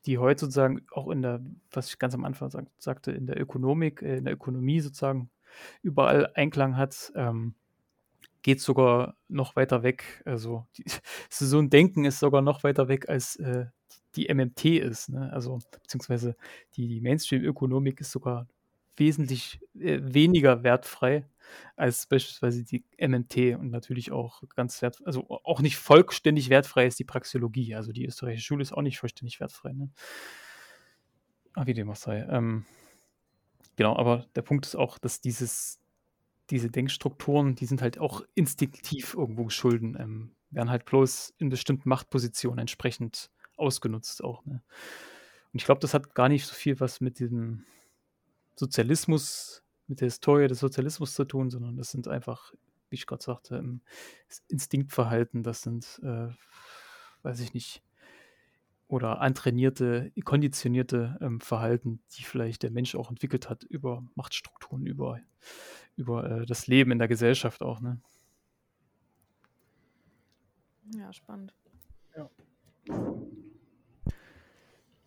die 0.05 0.17
heute 0.17 0.41
sozusagen 0.41 0.81
auch 0.91 1.09
in 1.09 1.21
der, 1.21 1.41
was 1.71 1.89
ich 1.89 1.99
ganz 1.99 2.13
am 2.13 2.25
Anfang 2.25 2.49
sag, 2.49 2.65
sagte, 2.77 3.11
in 3.11 3.27
der 3.27 3.39
Ökonomik, 3.39 4.01
äh, 4.01 4.17
in 4.17 4.25
der 4.25 4.33
Ökonomie 4.33 4.79
sozusagen 4.79 5.29
überall 5.81 6.31
Einklang 6.35 6.77
hat. 6.77 7.11
Ähm, 7.15 7.55
geht 8.41 8.61
sogar 8.61 9.15
noch 9.27 9.55
weiter 9.55 9.83
weg. 9.83 10.21
Also 10.25 10.65
die, 10.77 10.85
so 11.29 11.59
ein 11.59 11.69
Denken 11.69 12.05
ist 12.05 12.19
sogar 12.19 12.41
noch 12.41 12.63
weiter 12.63 12.87
weg 12.87 13.09
als 13.09 13.35
äh, 13.37 13.65
die 14.15 14.33
MMT 14.33 14.65
ist. 14.65 15.09
Ne? 15.09 15.31
Also 15.33 15.59
beziehungsweise 15.71 16.35
die, 16.75 16.87
die 16.87 17.01
Mainstream-Ökonomik 17.01 18.01
ist 18.01 18.11
sogar 18.11 18.47
wesentlich 18.99 19.59
äh, 19.79 19.99
weniger 20.01 20.63
wertfrei 20.63 21.25
als 21.75 22.05
beispielsweise 22.05 22.63
die 22.63 22.83
MMT 22.99 23.57
und 23.57 23.71
natürlich 23.71 24.11
auch 24.11 24.43
ganz 24.55 24.81
wert, 24.81 24.99
also 25.05 25.25
auch 25.29 25.61
nicht 25.61 25.77
vollständig 25.77 26.49
wertfrei 26.49 26.85
ist 26.85 26.99
die 26.99 27.05
Praxeologie. 27.05 27.73
Also 27.73 27.91
die 27.91 28.05
österreichische 28.05 28.45
Schule 28.45 28.61
ist 28.61 28.73
auch 28.73 28.83
nicht 28.83 28.99
vollständig 28.99 29.39
wertfrei. 29.39 29.73
Ne? 29.73 29.89
Ah, 31.53 31.65
wie 31.65 31.73
dem 31.73 31.89
auch 31.89 31.95
sei. 31.95 32.27
Ähm, 32.29 32.65
genau, 33.75 33.95
aber 33.95 34.27
der 34.35 34.43
Punkt 34.43 34.67
ist 34.67 34.75
auch, 34.75 34.99
dass 34.99 35.21
dieses 35.21 35.79
diese 36.49 36.69
Denkstrukturen, 36.69 37.55
die 37.55 37.65
sind 37.65 37.81
halt 37.81 37.99
auch 37.99 38.23
instinktiv 38.35 39.13
irgendwo 39.13 39.45
geschulden, 39.45 39.95
ähm, 39.99 40.31
werden 40.49 40.69
halt 40.69 40.85
bloß 40.85 41.35
in 41.37 41.49
bestimmten 41.49 41.89
Machtpositionen 41.89 42.59
entsprechend 42.59 43.29
ausgenutzt 43.55 44.23
auch. 44.23 44.45
Ne? 44.45 44.63
Und 45.53 45.59
ich 45.59 45.65
glaube, 45.65 45.81
das 45.81 45.93
hat 45.93 46.15
gar 46.15 46.29
nicht 46.29 46.45
so 46.45 46.53
viel 46.53 46.79
was 46.79 47.01
mit 47.01 47.19
diesem 47.19 47.65
Sozialismus, 48.59 49.63
mit 49.87 50.01
der 50.01 50.07
Historie 50.07 50.47
des 50.47 50.59
Sozialismus 50.59 51.13
zu 51.13 51.25
tun, 51.25 51.49
sondern 51.49 51.75
das 51.75 51.89
sind 51.91 52.07
einfach, 52.07 52.53
wie 52.89 52.95
ich 52.95 53.07
gerade 53.07 53.23
sagte, 53.23 53.79
Instinktverhalten, 54.47 55.43
das 55.43 55.61
sind, 55.61 55.99
äh, 56.03 56.27
weiß 57.23 57.39
ich 57.39 57.53
nicht, 57.53 57.81
oder 58.87 59.21
antrainierte, 59.21 60.11
konditionierte 60.23 61.17
ähm, 61.21 61.41
Verhalten, 61.41 62.01
die 62.17 62.23
vielleicht 62.23 62.63
der 62.63 62.71
Mensch 62.71 62.95
auch 62.95 63.09
entwickelt 63.09 63.49
hat 63.49 63.63
über 63.63 64.03
Machtstrukturen, 64.15 64.85
über 64.85 65.19
über 65.99 66.29
äh, 66.29 66.45
das 66.45 66.67
Leben 66.67 66.91
in 66.91 66.99
der 66.99 67.07
Gesellschaft 67.07 67.61
auch, 67.61 67.81
ne? 67.81 67.99
Ja, 70.95 71.13
spannend. 71.13 71.53
Ja. 72.15 72.29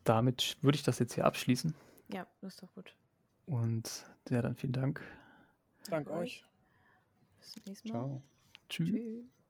Damit 0.04 0.58
würde 0.60 0.76
ich 0.76 0.84
das 0.84 0.98
jetzt 0.98 1.14
hier 1.14 1.24
abschließen. 1.24 1.74
Ja, 2.12 2.26
das 2.40 2.54
ist 2.54 2.62
doch 2.62 2.72
gut. 2.74 2.94
Und 3.52 4.06
ja, 4.30 4.40
dann 4.40 4.54
vielen 4.54 4.72
Dank. 4.72 5.02
Dank 5.90 6.08
euch. 6.08 6.46
Bis 7.38 7.52
zum 7.52 7.62
nächsten 7.66 7.88
Mal. 7.90 7.94
Ciao. 7.98 8.22
Tschüss. 8.70 8.88
Tschüss. 8.88 9.41